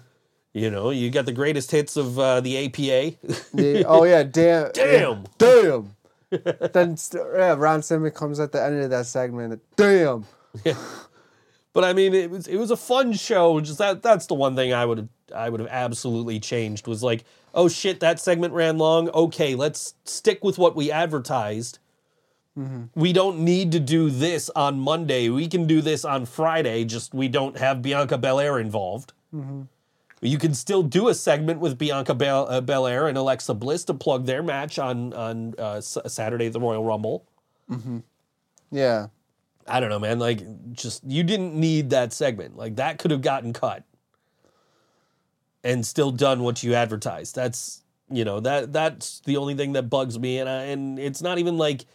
You 0.53 0.71
know, 0.71 0.91
you 0.91 1.11
got 1.11 1.27
the 1.27 1.33
greatest 1.33 1.71
hits 1.71 1.97
of 1.97 2.19
uh, 2.19 2.41
the 2.41 2.67
APA. 2.67 3.17
The- 3.53 3.85
oh 3.87 4.05
yeah, 4.05 4.23
damn, 4.31 4.71
Damn. 4.73 5.25
damn. 5.39 5.97
then 6.31 6.97
yeah, 7.15 7.55
Ron 7.59 7.83
Simmons 7.83 8.15
comes 8.17 8.39
at 8.41 8.53
the 8.53 8.63
end 8.63 8.81
of 8.83 8.91
that 8.91 9.07
segment. 9.07 9.61
Damn. 9.77 10.25
But 11.77 11.85
I 11.85 11.93
mean, 11.93 12.15
it 12.15 12.31
was 12.31 12.47
it 12.47 12.57
was 12.57 12.71
a 12.71 12.77
fun 12.77 13.13
show. 13.13 13.61
Just 13.61 13.77
that 13.77 14.01
that's 14.03 14.25
the 14.25 14.33
one 14.35 14.57
thing 14.57 14.73
I 14.73 14.87
would 14.87 14.97
have 14.97 15.09
I 15.35 15.51
would 15.51 15.61
have 15.61 15.69
absolutely 15.71 16.41
changed 16.41 16.87
was 16.87 17.03
like, 17.03 17.23
oh 17.55 17.69
shit, 17.69 18.01
that 18.01 18.19
segment 18.19 18.55
ran 18.55 18.79
long. 18.79 19.11
Okay, 19.11 19.55
let's 19.55 19.93
stick 20.05 20.43
with 20.43 20.57
what 20.57 20.75
we 20.75 20.91
advertised. 20.91 21.79
We 22.95 23.13
don't 23.13 23.41
need 23.41 23.73
to 23.73 23.81
do 23.81 24.09
this 24.09 24.49
on 24.57 24.81
Monday. 24.81 25.29
We 25.29 25.49
can 25.49 25.67
do 25.67 25.83
this 25.83 26.07
on 26.07 26.25
Friday. 26.25 26.87
Just 26.87 27.13
we 27.13 27.29
don't 27.29 27.59
have 27.59 27.83
Bianca 27.83 28.17
Belair 28.17 28.59
involved. 28.59 29.13
You 30.23 30.39
can 30.39 30.55
still 30.55 30.83
do 30.83 31.09
a 31.09 31.15
segment 31.15 31.61
with 31.61 31.77
Bianca 31.77 32.15
Bel- 32.15 32.49
uh, 32.49 32.63
Belair 32.63 33.07
and 33.07 33.19
Alexa 33.19 33.53
Bliss 33.53 33.85
to 33.85 33.93
plug 33.93 34.25
their 34.25 34.43
match 34.43 34.79
on 34.79 35.13
on 35.13 35.55
uh, 35.59 35.73
S- 35.75 35.99
Saturday 36.07 36.47
at 36.47 36.55
the 36.55 36.61
Royal 36.61 36.83
Rumble. 36.83 37.27
Yeah. 38.71 39.09
I 39.69 39.81
don't 39.81 39.91
know, 39.91 39.99
man. 39.99 40.19
Like, 40.19 40.73
just 40.73 41.03
you 41.05 41.23
didn't 41.23 41.55
need 41.55 41.91
that 41.91 42.13
segment. 42.13 42.57
Like 42.57 42.77
that 42.77 42.99
could 42.99 43.11
have 43.11 43.23
gotten 43.23 43.53
cut 43.53 43.85
and 45.65 45.85
still 45.85 46.13
done 46.13 46.43
what 46.43 46.63
you 46.63 46.75
advertised. 46.75 47.35
That's 47.35 47.83
you 48.11 48.25
know 48.25 48.41
that 48.41 48.73
that's 48.73 49.21
the 49.21 49.37
only 49.37 49.55
thing 49.55 49.73
that 49.73 49.85
bugs 49.85 50.19
me, 50.19 50.39
and 50.39 50.49
I, 50.49 50.63
and 50.65 50.99
it's 50.99 51.21
not 51.21 51.39
even 51.39 51.59
like 51.59 51.87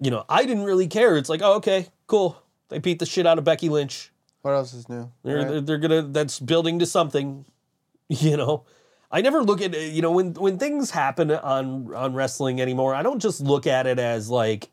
you 0.00 0.10
know 0.10 0.24
I 0.28 0.44
didn't 0.44 0.64
really 0.64 0.86
care. 0.86 1.16
It's 1.16 1.28
like, 1.28 1.40
oh, 1.42 1.54
okay, 1.54 1.88
cool. 2.06 2.36
They 2.68 2.78
beat 2.78 2.98
the 2.98 3.06
shit 3.06 3.26
out 3.26 3.38
of 3.38 3.44
Becky 3.44 3.68
Lynch. 3.68 4.12
What 4.42 4.52
else 4.52 4.74
is 4.74 4.88
new? 4.88 5.10
They're 5.22 5.38
Right. 5.38 5.48
they're, 5.48 5.60
they're 5.60 5.78
gonna 5.78 6.02
that's 6.02 6.38
building 6.38 6.78
to 6.80 6.86
something, 6.86 7.46
you 8.08 8.36
know. 8.36 8.64
I 9.10 9.20
never 9.20 9.42
look 9.42 9.60
at 9.60 9.78
you 9.78 10.02
know 10.02 10.10
when 10.10 10.34
when 10.34 10.58
things 10.58 10.90
happen 10.90 11.30
on 11.30 11.94
on 11.94 12.14
wrestling 12.14 12.60
anymore. 12.60 12.94
I 12.94 13.02
don't 13.02 13.20
just 13.20 13.40
look 13.40 13.66
at 13.66 13.86
it 13.86 13.98
as 13.98 14.28
like, 14.28 14.70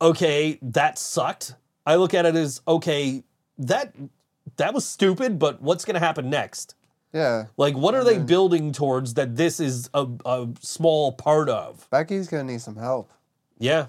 okay, 0.00 0.58
that 0.62 0.98
sucked. 0.98 1.54
I 1.86 1.96
look 1.96 2.14
at 2.14 2.26
it 2.26 2.34
as 2.36 2.60
okay, 2.66 3.24
that 3.58 3.94
that 4.56 4.74
was 4.74 4.84
stupid, 4.84 5.38
but 5.38 5.60
what's 5.62 5.84
gonna 5.84 5.98
happen 5.98 6.30
next? 6.30 6.74
Yeah. 7.12 7.46
Like, 7.56 7.74
what 7.76 7.94
are 7.94 8.04
they 8.04 8.16
mm-hmm. 8.16 8.26
building 8.26 8.72
towards 8.72 9.14
that 9.14 9.36
this 9.36 9.60
is 9.60 9.88
a, 9.94 10.06
a 10.26 10.48
small 10.60 11.12
part 11.12 11.48
of? 11.48 11.88
Becky's 11.90 12.28
gonna 12.28 12.44
need 12.44 12.60
some 12.60 12.76
help. 12.76 13.10
Yeah, 13.58 13.86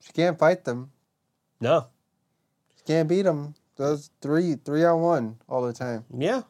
She 0.00 0.12
can't 0.12 0.38
fight 0.38 0.64
them. 0.64 0.92
no, 1.60 1.86
She 2.76 2.84
can't 2.84 3.08
beat 3.08 3.22
them. 3.22 3.54
Those 3.76 4.10
three, 4.20 4.54
three 4.54 4.84
on 4.84 5.00
one 5.00 5.36
all 5.48 5.62
the 5.62 5.72
time. 5.72 6.04
yeah. 6.16 6.42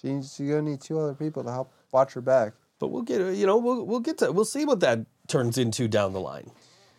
She, 0.00 0.08
she's 0.22 0.38
gonna 0.38 0.62
need 0.62 0.80
two 0.80 0.98
other 1.00 1.14
people 1.14 1.42
to 1.42 1.50
help 1.50 1.72
watch 1.90 2.12
her 2.14 2.20
back. 2.20 2.52
but 2.78 2.88
we'll 2.88 3.02
get 3.02 3.20
you 3.34 3.46
know 3.46 3.56
we'll 3.58 3.84
we'll 3.84 3.98
get 4.00 4.18
to 4.18 4.30
we'll 4.30 4.44
see 4.44 4.64
what 4.64 4.78
that 4.80 5.00
turns 5.26 5.58
into 5.58 5.88
down 5.88 6.12
the 6.12 6.20
line. 6.20 6.50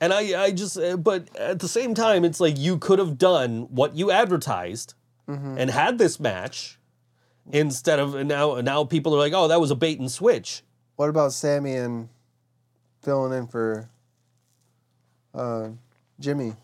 And 0.02 0.14
I 0.14 0.44
I 0.44 0.52
just 0.52 0.78
uh, 0.78 0.98
but 0.98 1.36
at 1.38 1.60
the 1.60 1.68
same 1.68 1.94
time 1.94 2.24
it's 2.24 2.40
like 2.40 2.58
you 2.58 2.78
could 2.78 3.00
have 3.00 3.18
done 3.18 3.68
what 3.70 3.96
you 3.96 4.12
advertised 4.12 4.94
and 5.28 5.70
had 5.70 6.00
this 6.00 6.20
match 6.20 6.80
instead 7.52 8.00
of 8.00 8.16
and 8.16 8.28
now 8.28 8.60
now 8.62 8.84
people 8.84 9.14
are 9.16 9.20
like 9.20 9.34
oh 9.34 9.48
that 9.48 9.60
was 9.60 9.70
a 9.72 9.76
bait 9.76 10.00
and 10.00 10.12
switch. 10.12 10.64
What 10.96 11.10
about 11.10 11.34
Sami 11.34 11.76
and 11.76 12.10
filling 13.02 13.38
in 13.38 13.48
for 13.48 13.90
uh, 15.34 15.70
Jimmy? 16.20 16.56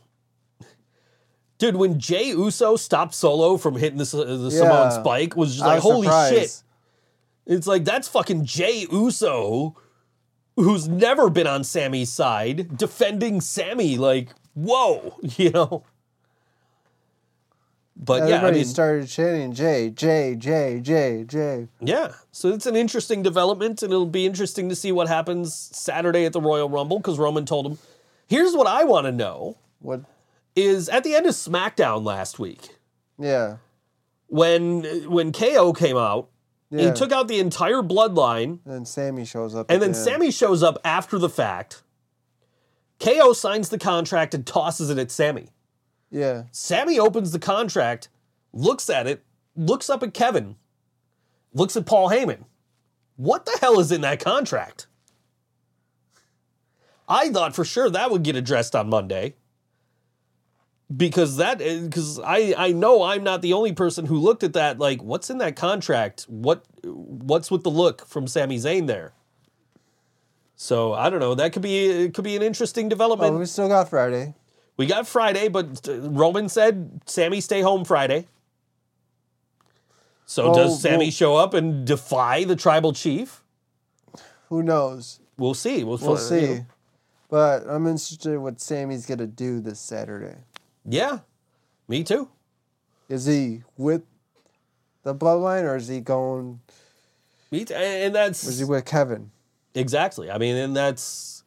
Dude, 1.57 1.77
when 1.77 1.99
Jey 1.99 2.29
Uso 2.29 2.75
stopped 2.75 3.13
Solo 3.13 3.55
from 3.57 3.77
hitting 3.77 3.97
the, 3.97 4.03
the 4.03 4.49
Yeah. 4.51 4.59
Samoan 4.59 4.91
Spike 4.91 5.35
was 5.37 5.53
just 5.53 5.65
like, 5.65 5.75
was 5.75 5.83
holy 5.83 6.07
surprised. 6.07 6.35
shit. 6.35 6.63
It's 7.45 7.65
like, 7.67 7.85
that's 7.85 8.07
fucking 8.09 8.43
Jey 8.43 8.85
Uso, 8.91 9.77
who's 10.55 10.87
never 10.87 11.29
been 11.29 11.47
on 11.47 11.63
Sami's 11.63 12.11
side, 12.11 12.77
defending 12.77 13.41
Sami. 13.41 13.97
Like, 13.97 14.29
whoa, 14.53 15.17
you 15.21 15.49
know? 15.51 15.83
But 17.97 18.27
yeah, 18.27 18.45
I 18.45 18.51
mean, 18.51 18.65
started 18.65 19.07
chanting 19.07 19.53
J, 19.53 19.89
J, 19.89 20.35
J, 20.35 20.81
J, 20.81 21.23
J. 21.25 21.67
yeah. 21.79 22.11
So 22.33 22.49
it's 22.49 22.65
an 22.65 22.75
interesting 22.75 23.23
development, 23.23 23.81
and 23.83 23.91
it'll 23.93 24.05
be 24.05 24.25
interesting 24.25 24.67
to 24.67 24.75
see 24.75 24.91
what 24.91 25.07
happens 25.07 25.53
Saturday 25.55 26.25
at 26.25 26.33
the 26.33 26.41
Royal 26.41 26.69
Rumble 26.69 26.99
because 26.99 27.17
Roman 27.17 27.45
told 27.45 27.65
him. 27.65 27.77
Here's 28.27 28.53
what 28.53 28.67
I 28.67 28.83
want 28.83 29.05
to 29.05 29.11
know 29.13 29.55
What? 29.79 30.01
is 30.57 30.89
at 30.89 31.03
the 31.05 31.15
end 31.15 31.25
of 31.25 31.33
SmackDown 31.35 32.03
last 32.03 32.37
week, 32.37 32.67
Yeah. 33.17 33.57
when 34.27 34.83
when 35.09 35.31
KO 35.31 35.71
came 35.71 35.95
out, 35.95 36.27
Yeah. 36.69 36.87
he 36.87 36.93
took 36.93 37.11
out 37.11 37.27
the 37.27 37.39
entire 37.39 37.81
bloodline, 37.81 38.59
And 38.65 38.73
then 38.73 38.85
Sami 38.85 39.23
shows 39.25 39.53
up. 39.55 39.69
and 39.69 39.81
then 39.81 39.91
the. 39.91 39.97
Sami 39.97 40.31
shows 40.31 40.63
up 40.63 40.77
after 40.83 41.17
the 41.19 41.29
fact. 41.29 41.83
KO 42.99 43.33
signs 43.33 43.69
the 43.69 43.77
contract 43.77 44.33
and 44.33 44.45
tosses 44.45 44.89
it 44.89 44.97
at 44.97 45.11
Sami. 45.11 45.49
Yeah. 46.09 46.43
Sami 46.51 46.97
opens 46.97 47.31
the 47.31 47.39
contract, 47.39 48.09
looks 48.53 48.89
at 48.89 49.05
it, 49.05 49.23
looks 49.55 49.89
up 49.89 50.01
at 50.01 50.13
Kevin, 50.13 50.55
looks 51.53 51.75
at 51.77 51.85
Paul 51.85 52.09
Heyman. 52.09 52.45
What 53.17 53.45
the 53.45 53.57
hell 53.61 53.79
is 53.79 53.91
in 53.91 54.01
that 54.01 54.19
contract? 54.23 54.87
I 57.07 57.29
thought 57.29 57.55
for 57.55 57.63
sure 57.65 57.89
that 57.89 58.09
would 58.11 58.23
get 58.23 58.35
addressed 58.35 58.75
on 58.75 58.89
Monday. 58.89 59.35
Because 60.95 61.37
that 61.37 61.57
because 61.57 62.19
I 62.19 62.53
I 62.55 62.71
know 62.71 63.01
I'm 63.01 63.23
not 63.23 63.41
the 63.41 63.53
only 63.53 63.73
person 63.73 64.05
who 64.05 64.17
looked 64.19 64.43
at 64.43 64.53
that 64.53 64.77
like 64.77 65.01
what's 65.01 65.31
in 65.31 65.39
that 65.39 65.55
contract? 65.55 66.25
What 66.29 66.63
what's 66.83 67.49
with 67.49 67.63
the 67.63 67.71
look 67.71 68.05
from 68.05 68.27
Sami 68.27 68.57
Zayn 68.57 68.85
there? 68.85 69.13
So 70.55 70.93
I 70.93 71.09
don't 71.09 71.19
know. 71.19 71.33
That 71.33 71.53
could 71.53 71.63
be 71.63 71.85
it 71.87 72.13
could 72.13 72.23
be 72.23 72.35
an 72.35 72.43
interesting 72.43 72.87
development. 72.87 73.33
Oh, 73.33 73.39
we 73.39 73.45
still 73.47 73.67
got 73.67 73.89
Friday. 73.89 74.35
We 74.77 74.85
got 74.85 75.07
Friday, 75.07 75.47
but 75.47 75.87
uh, 75.87 76.01
Roman 76.11 76.49
said 76.49 77.01
Sami 77.07 77.41
stay 77.41 77.61
home 77.61 77.83
Friday. 77.83 78.27
So 80.27 80.51
Oh, 80.51 80.55
does 80.55 80.81
Sami 80.81 80.97
well- 81.05 81.11
show 81.11 81.35
up 81.35 81.53
and 81.55 81.85
defy 81.85 82.43
the 82.43 82.55
tribal 82.55 82.93
chief? 82.93 83.41
Who 84.49 84.61
knows? 84.61 85.19
We'll 85.37 85.53
see. 85.55 85.83
We'll, 85.83 85.97
We'll 85.97 86.17
see. 86.17 86.61
But 87.29 87.67
I'm 87.67 87.87
interested 87.87 88.31
in 88.33 88.43
what 88.43 88.61
Sami's 88.61 89.05
gonna 89.07 89.25
do 89.27 89.59
this 89.59 89.79
Saturday. 89.79 90.35
Yeah, 90.87 91.19
me 91.87 92.03
too. 92.03 92.29
Is 93.09 93.25
he 93.25 93.63
with 93.77 94.03
the 95.03 95.15
bloodline 95.15 95.63
or 95.63 95.75
is 95.75 95.87
he 95.87 95.99
going? 95.99 96.61
Me 97.51 97.65
t- 97.65 97.73
and 97.73 98.13
that's 98.13 98.45
is 98.45 98.59
he 98.59 98.65
with 98.65 98.85
Kevin? 98.85 99.31
Exactly. 99.73 100.31
I 100.31 100.37
mean, 100.37 100.55
and 100.55 100.75
that's 100.75 101.43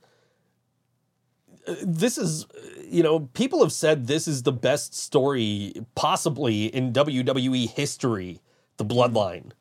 uh, 1.66 1.74
this 1.82 2.18
is 2.18 2.46
you 2.84 3.02
know 3.02 3.20
people 3.20 3.60
have 3.60 3.72
said 3.72 4.06
this 4.06 4.28
is 4.28 4.42
the 4.42 4.52
best 4.52 4.94
story 4.94 5.74
possibly 5.94 6.66
in 6.66 6.92
WWE 6.92 7.68
history, 7.70 8.40
the 8.76 8.84
Bloodline 8.84 9.52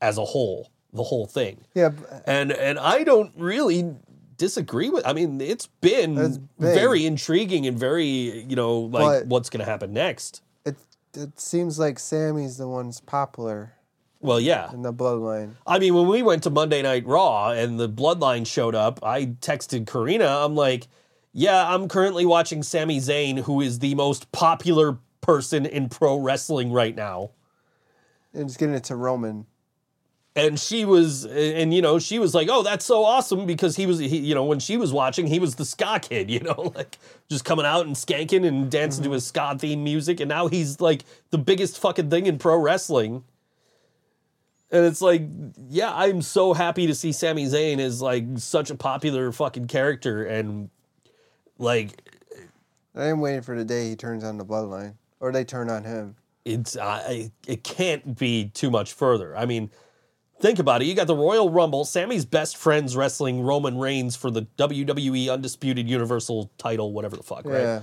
as 0.00 0.18
a 0.18 0.24
whole, 0.24 0.70
the 0.92 1.02
whole 1.02 1.26
thing. 1.26 1.64
Yeah. 1.74 1.92
And 2.26 2.52
and 2.52 2.78
I 2.78 3.04
don't 3.04 3.32
really 3.36 3.94
disagree 4.38 4.88
with. 4.88 5.06
I 5.06 5.12
mean, 5.12 5.40
it's 5.40 5.66
been 5.80 6.16
It's 6.16 6.38
big. 6.38 6.74
very 6.74 7.04
intriguing 7.04 7.66
and 7.66 7.78
very 7.78 8.42
you 8.48 8.56
know 8.56 8.78
like 8.80 9.02
But- 9.22 9.26
what's 9.26 9.50
going 9.50 9.60
to 9.64 9.70
happen 9.70 9.92
next. 9.92 10.40
It 10.64 10.76
it 11.14 11.38
seems 11.38 11.78
like 11.78 11.98
Sami's 11.98 12.56
the 12.56 12.66
one's 12.68 13.00
popular 13.00 13.72
Well, 14.20 14.40
yeah. 14.40 14.72
in 14.72 14.82
the 14.82 14.92
bloodline. 14.92 15.54
I 15.66 15.78
mean, 15.78 15.94
when 15.94 16.06
we 16.08 16.22
went 16.22 16.42
to 16.44 16.50
Monday 16.50 16.82
Night 16.82 17.06
Raw 17.06 17.50
and 17.50 17.78
the 17.78 17.88
Bloodline 17.88 18.46
showed 18.46 18.74
up, 18.74 18.98
I 19.02 19.26
texted 19.26 19.86
Karina. 19.86 20.26
I'm 20.26 20.54
like, 20.54 20.86
"Yeah, 21.32 21.72
I'm 21.72 21.88
currently 21.88 22.24
watching 22.26 22.62
Sami 22.62 22.98
Zayn, 22.98 23.40
who 23.40 23.60
is 23.60 23.78
the 23.80 23.94
most 23.94 24.30
popular 24.32 24.98
person 25.20 25.66
in 25.66 25.88
pro 25.88 26.16
wrestling 26.18 26.72
right 26.72 26.94
now." 26.96 27.30
And 28.34 28.46
just 28.48 28.58
getting 28.58 28.74
it 28.74 28.84
to 28.84 28.96
Roman. 28.96 29.46
And 30.38 30.58
she 30.58 30.84
was, 30.84 31.26
and 31.26 31.74
you 31.74 31.82
know, 31.82 31.98
she 31.98 32.20
was 32.20 32.32
like, 32.32 32.48
"Oh, 32.48 32.62
that's 32.62 32.84
so 32.84 33.04
awesome!" 33.04 33.44
Because 33.44 33.74
he 33.74 33.86
was, 33.86 33.98
he, 33.98 34.18
you 34.18 34.36
know, 34.36 34.44
when 34.44 34.60
she 34.60 34.76
was 34.76 34.92
watching, 34.92 35.26
he 35.26 35.40
was 35.40 35.56
the 35.56 35.64
ska 35.64 35.98
kid, 36.00 36.30
you 36.34 36.38
know, 36.38 36.72
like 36.76 36.96
just 37.28 37.44
coming 37.44 37.66
out 37.66 37.86
and 37.86 37.96
skanking 37.96 38.46
and 38.46 38.70
dancing 38.70 39.02
to 39.02 39.08
mm-hmm. 39.08 39.14
his 39.14 39.26
ska 39.26 39.56
theme 39.58 39.82
music, 39.82 40.20
and 40.20 40.28
now 40.28 40.46
he's 40.46 40.80
like 40.80 41.04
the 41.30 41.38
biggest 41.38 41.80
fucking 41.80 42.08
thing 42.08 42.26
in 42.26 42.38
pro 42.38 42.56
wrestling. 42.56 43.24
And 44.70 44.84
it's 44.84 45.00
like, 45.00 45.22
yeah, 45.68 45.92
I'm 45.92 46.22
so 46.22 46.52
happy 46.52 46.86
to 46.86 46.94
see 46.94 47.10
Sami 47.10 47.46
Zayn 47.46 47.80
is 47.80 48.00
like 48.00 48.24
such 48.36 48.70
a 48.70 48.76
popular 48.76 49.32
fucking 49.32 49.66
character, 49.66 50.24
and 50.24 50.70
like 51.58 52.00
I 52.94 53.06
am 53.06 53.18
waiting 53.18 53.42
for 53.42 53.56
the 53.56 53.64
day 53.64 53.88
he 53.88 53.96
turns 53.96 54.22
on 54.22 54.38
the 54.38 54.44
bloodline 54.44 54.94
or 55.18 55.32
they 55.32 55.42
turn 55.42 55.68
on 55.68 55.82
him. 55.82 56.14
it's 56.44 56.76
I 56.76 57.32
it 57.48 57.64
can't 57.64 58.16
be 58.16 58.50
too 58.54 58.70
much 58.70 58.92
further. 58.92 59.36
I 59.36 59.44
mean, 59.44 59.70
think 60.40 60.58
about 60.58 60.82
it. 60.82 60.86
You 60.86 60.94
got 60.94 61.06
the 61.06 61.16
Royal 61.16 61.50
Rumble. 61.50 61.84
Sami's 61.84 62.24
best 62.24 62.56
friends 62.56 62.96
wrestling 62.96 63.42
Roman 63.42 63.78
Reigns 63.78 64.16
for 64.16 64.30
the 64.30 64.42
WWE 64.56 65.32
Undisputed 65.32 65.88
Universal 65.88 66.50
title, 66.58 66.92
whatever 66.92 67.16
the 67.16 67.22
fuck, 67.22 67.44
right? 67.44 67.60
Yeah. 67.60 67.80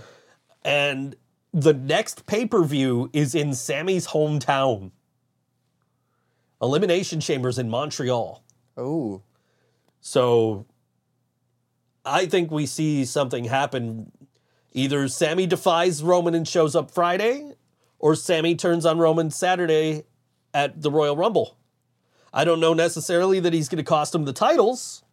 And 0.63 1.15
the 1.53 1.73
next 1.73 2.25
pay 2.25 2.45
per 2.45 2.63
view 2.63 3.09
is 3.13 3.35
in 3.35 3.53
Sami's 3.53 4.07
hometown. 4.07 4.91
Elimination 6.61 7.19
Chambers 7.19 7.59
in 7.59 7.69
Montreal. 7.69 8.43
Oh, 8.77 9.21
So 10.01 10.65
I 12.05 12.25
think 12.25 12.51
we 12.51 12.65
see 12.65 13.05
something 13.05 13.45
happen. 13.45 14.11
Either 14.73 15.07
Sami 15.07 15.47
defies 15.47 16.03
Roman 16.03 16.35
and 16.35 16.47
shows 16.47 16.75
up 16.75 16.91
Friday, 16.91 17.53
or 17.99 18.15
Sami 18.15 18.55
turns 18.55 18.85
on 18.85 18.99
Roman 18.99 19.31
Saturday 19.31 20.03
at 20.53 20.81
the 20.81 20.91
Royal 20.91 21.15
Rumble. 21.15 21.57
I 22.35 22.43
don't 22.43 22.59
know 22.59 22.73
necessarily 22.73 23.39
that 23.39 23.53
he's 23.53 23.69
going 23.69 23.77
to 23.77 23.83
cost 23.83 24.13
him 24.13 24.25
the 24.25 24.33
titles, 24.33 25.03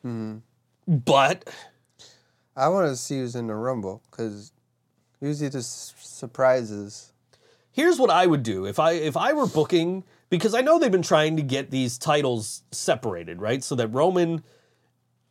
hmm. 0.00 0.38
but 0.86 1.46
I 2.56 2.68
want 2.68 2.88
to 2.88 2.96
see 2.96 3.18
who's 3.18 3.36
in 3.36 3.46
the 3.46 3.54
Rumble 3.54 4.02
because 4.10 4.52
usually 5.20 5.50
just 5.50 6.18
surprises. 6.18 7.12
here's 7.70 7.98
what 7.98 8.08
I 8.08 8.26
would 8.26 8.42
do 8.42 8.64
if 8.64 8.78
I 8.78 8.92
if 8.92 9.18
I 9.18 9.34
were 9.34 9.46
booking 9.46 10.02
because 10.30 10.54
I 10.54 10.62
know 10.62 10.78
they've 10.78 10.90
been 10.90 11.02
trying 11.02 11.36
to 11.36 11.42
get 11.42 11.70
these 11.70 11.98
titles 11.98 12.62
separated, 12.72 13.40
right? 13.40 13.62
So 13.62 13.74
that 13.74 13.88
Roman 13.88 14.42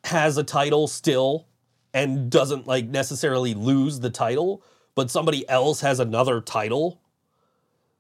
has 0.04 0.38
a 0.38 0.44
title 0.44 0.88
still 0.88 1.48
and 1.92 2.30
doesn't 2.30 2.68
like 2.68 2.86
necessarily 2.86 3.56
lose 3.56 4.00
the 4.00 4.12
title, 4.12 4.64
but 4.94 5.10
somebody 5.10 5.48
else 5.50 5.82
has 5.82 6.00
another 6.00 6.40
title 6.40 7.02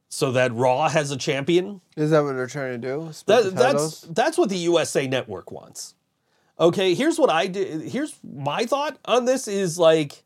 so 0.10 0.32
that 0.32 0.54
Raw 0.54 0.88
has 0.90 1.12
a 1.12 1.18
champion. 1.18 1.82
Is 1.96 2.12
that 2.12 2.24
what 2.24 2.34
they're 2.34 2.48
trying 2.48 2.80
to 2.82 2.88
do? 2.88 3.12
That, 3.26 3.56
that's 3.56 4.02
that's 4.02 4.38
what 4.38 4.50
the 4.50 4.58
USA 4.58 5.08
Network 5.08 5.52
wants. 5.52 5.96
Okay, 6.60 6.96
here's 6.96 7.20
what 7.20 7.30
I 7.30 7.48
did. 7.48 7.82
Here's 7.84 8.16
my 8.24 8.66
thought 8.66 8.98
on 9.06 9.26
this 9.26 9.48
is 9.48 9.78
like 9.78 10.24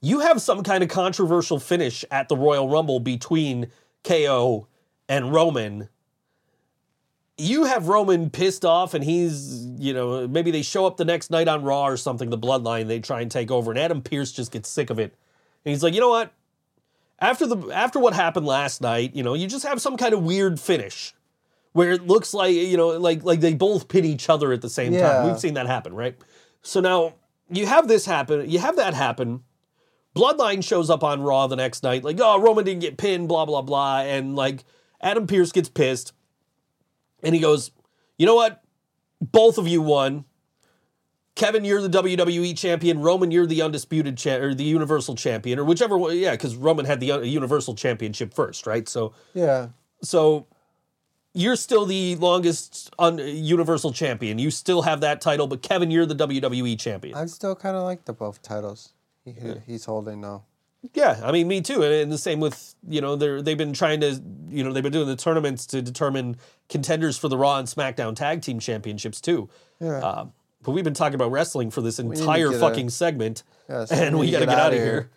you 0.00 0.20
have 0.20 0.42
some 0.42 0.62
kind 0.62 0.82
of 0.82 0.90
controversial 0.90 1.58
finish 1.58 2.04
at 2.10 2.28
the 2.28 2.36
Royal 2.36 2.68
Rumble 2.68 3.00
between 3.00 3.70
KO 4.02 4.66
and 5.08 5.32
Roman. 5.32 5.88
You 7.38 7.64
have 7.64 7.88
Roman 7.88 8.28
pissed 8.28 8.64
off, 8.64 8.94
and 8.94 9.02
he's, 9.02 9.64
you 9.78 9.94
know, 9.94 10.28
maybe 10.28 10.50
they 10.50 10.62
show 10.62 10.86
up 10.86 10.96
the 10.96 11.04
next 11.04 11.30
night 11.30 11.48
on 11.48 11.62
Raw 11.62 11.84
or 11.86 11.96
something, 11.96 12.30
the 12.30 12.38
bloodline, 12.38 12.88
they 12.88 13.00
try 13.00 13.20
and 13.20 13.30
take 13.30 13.50
over, 13.50 13.70
and 13.70 13.78
Adam 13.80 14.02
Pearce 14.02 14.32
just 14.32 14.52
gets 14.52 14.68
sick 14.68 14.90
of 14.90 14.98
it. 14.98 15.14
And 15.64 15.70
he's 15.70 15.82
like, 15.82 15.94
you 15.94 16.00
know 16.00 16.10
what? 16.10 16.32
After 17.22 17.46
the 17.46 17.70
after 17.72 18.00
what 18.00 18.14
happened 18.14 18.46
last 18.46 18.80
night, 18.80 19.14
you 19.14 19.22
know, 19.22 19.34
you 19.34 19.46
just 19.46 19.64
have 19.64 19.80
some 19.80 19.96
kind 19.96 20.12
of 20.12 20.24
weird 20.24 20.58
finish 20.58 21.14
where 21.72 21.92
it 21.92 22.06
looks 22.06 22.34
like 22.34 22.52
you 22.52 22.76
know 22.76 22.88
like 22.88 23.22
like 23.22 23.40
they 23.40 23.54
both 23.54 23.88
pin 23.88 24.04
each 24.04 24.28
other 24.28 24.52
at 24.52 24.60
the 24.60 24.68
same 24.68 24.92
time. 24.92 25.26
We've 25.26 25.38
seen 25.38 25.54
that 25.54 25.66
happen 25.66 25.94
right? 25.94 26.16
So 26.62 26.80
now 26.80 27.14
you 27.48 27.66
have 27.66 27.88
this 27.88 28.04
happen 28.04 28.50
you 28.50 28.58
have 28.58 28.76
that 28.76 28.92
happen. 28.94 29.44
Bloodline 30.16 30.62
shows 30.62 30.90
up 30.90 31.02
on 31.02 31.22
raw 31.22 31.46
the 31.46 31.56
next 31.56 31.82
night 31.82 32.04
like 32.04 32.18
oh 32.20 32.40
roman 32.40 32.64
didn't 32.64 32.80
get 32.80 32.98
pinned 32.98 33.28
blah 33.28 33.46
blah 33.46 33.62
blah 33.62 34.00
and 34.00 34.36
like 34.36 34.64
adam 35.00 35.26
pearce 35.26 35.52
gets 35.52 35.70
pissed 35.70 36.12
and 37.22 37.34
he 37.34 37.40
goes 37.40 37.70
you 38.18 38.26
know 38.26 38.34
what? 38.34 38.62
Both 39.20 39.58
of 39.58 39.66
you 39.66 39.80
won 39.80 40.24
Kevin, 41.34 41.64
you're 41.64 41.80
the 41.86 42.02
WWE 42.02 42.56
champion. 42.56 43.00
Roman, 43.00 43.30
you're 43.30 43.46
the 43.46 43.62
undisputed 43.62 44.18
cha- 44.18 44.36
or 44.36 44.54
the 44.54 44.64
Universal 44.64 45.14
champion, 45.14 45.58
or 45.58 45.64
whichever 45.64 45.96
one. 45.96 46.16
Yeah, 46.18 46.32
because 46.32 46.56
Roman 46.56 46.84
had 46.84 47.00
the 47.00 47.12
uh, 47.12 47.18
Universal 47.20 47.74
championship 47.76 48.34
first, 48.34 48.66
right? 48.66 48.86
So, 48.88 49.14
Yeah. 49.32 49.68
so 50.02 50.46
you're 51.34 51.56
still 51.56 51.86
the 51.86 52.16
longest 52.16 52.90
un- 52.98 53.16
universal 53.18 53.92
champion. 53.92 54.38
You 54.38 54.50
still 54.50 54.82
have 54.82 55.00
that 55.00 55.22
title, 55.22 55.46
but 55.46 55.62
Kevin, 55.62 55.90
you're 55.90 56.04
the 56.04 56.14
WWE 56.14 56.78
champion. 56.78 57.16
I 57.16 57.24
still 57.26 57.54
kind 57.56 57.76
of 57.76 57.84
like 57.84 58.04
the 58.04 58.12
both 58.12 58.42
titles 58.42 58.92
he, 59.24 59.32
he's 59.66 59.86
holding 59.86 60.20
now. 60.20 60.42
yeah, 60.92 61.18
I 61.24 61.32
mean, 61.32 61.48
me 61.48 61.62
too. 61.62 61.82
And, 61.82 61.94
and 61.94 62.12
the 62.12 62.18
same 62.18 62.40
with 62.40 62.74
you 62.86 63.00
know 63.00 63.16
they're 63.16 63.40
they've 63.40 63.56
been 63.56 63.72
trying 63.72 64.00
to 64.00 64.20
you 64.50 64.62
know 64.64 64.72
they've 64.74 64.82
been 64.82 64.92
doing 64.92 65.06
the 65.06 65.16
tournaments 65.16 65.64
to 65.68 65.80
determine 65.80 66.36
contenders 66.68 67.16
for 67.16 67.28
the 67.28 67.38
Raw 67.38 67.56
and 67.58 67.66
SmackDown 67.68 68.14
Tag 68.14 68.42
Team 68.42 68.58
Championships 68.58 69.18
too. 69.22 69.48
Yeah. 69.80 69.98
Uh, 70.04 70.26
but 70.62 70.72
we've 70.72 70.84
been 70.84 70.94
talking 70.94 71.14
about 71.14 71.30
wrestling 71.30 71.70
for 71.70 71.80
this 71.80 71.98
entire 71.98 72.48
get 72.50 72.56
a- 72.56 72.60
fucking 72.60 72.90
segment, 72.90 73.42
Yeah, 73.68 73.84
so 73.86 73.94
and 73.94 74.18
we 74.18 74.30
got 74.30 74.40
to 74.40 74.46
get 74.46 74.58
out 74.58 74.72
of 74.72 74.78
here, 74.78 75.10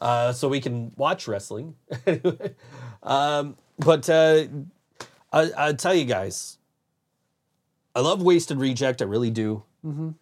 uh, 0.00 0.32
so 0.32 0.48
we 0.48 0.60
can 0.60 0.92
watch 0.96 1.26
wrestling. 1.28 1.74
Anyway, 2.06 2.54
um, 3.02 3.56
but 3.78 4.08
uh, 4.10 4.44
I, 5.32 5.50
I 5.56 5.72
tell 5.72 5.94
you 5.94 6.04
guys, 6.04 6.58
I 7.94 8.00
love 8.00 8.22
Wasted 8.22 8.58
Reject. 8.58 9.02
I 9.02 9.04
really 9.04 9.30
do. 9.30 9.62
I 9.84 10.14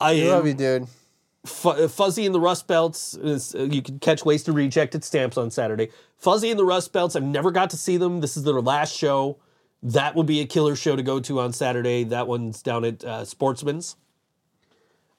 I 0.00 0.12
am 0.12 0.28
love 0.28 0.46
you, 0.46 0.54
dude. 0.54 0.86
Fu- 1.46 1.88
Fuzzy 1.88 2.26
and 2.26 2.34
the 2.34 2.40
Rust 2.40 2.66
Belts. 2.66 3.14
Is, 3.14 3.54
uh, 3.54 3.62
you 3.70 3.80
can 3.82 3.98
catch 4.00 4.24
Wasted 4.24 4.54
Reject 4.54 4.94
at 4.94 5.02
Stamps 5.04 5.36
on 5.38 5.50
Saturday. 5.50 5.88
Fuzzy 6.16 6.50
and 6.50 6.58
the 6.58 6.64
Rust 6.64 6.92
Belts. 6.92 7.16
I've 7.16 7.22
never 7.22 7.50
got 7.50 7.70
to 7.70 7.76
see 7.76 7.96
them. 7.96 8.20
This 8.20 8.36
is 8.36 8.42
their 8.44 8.60
last 8.60 8.94
show. 8.94 9.38
That 9.82 10.14
would 10.14 10.26
be 10.26 10.40
a 10.40 10.46
killer 10.46 10.74
show 10.74 10.96
to 10.96 11.02
go 11.02 11.20
to 11.20 11.40
on 11.40 11.52
Saturday. 11.52 12.04
That 12.04 12.26
one's 12.26 12.62
down 12.62 12.84
at 12.84 13.04
uh, 13.04 13.24
Sportsman's. 13.24 13.96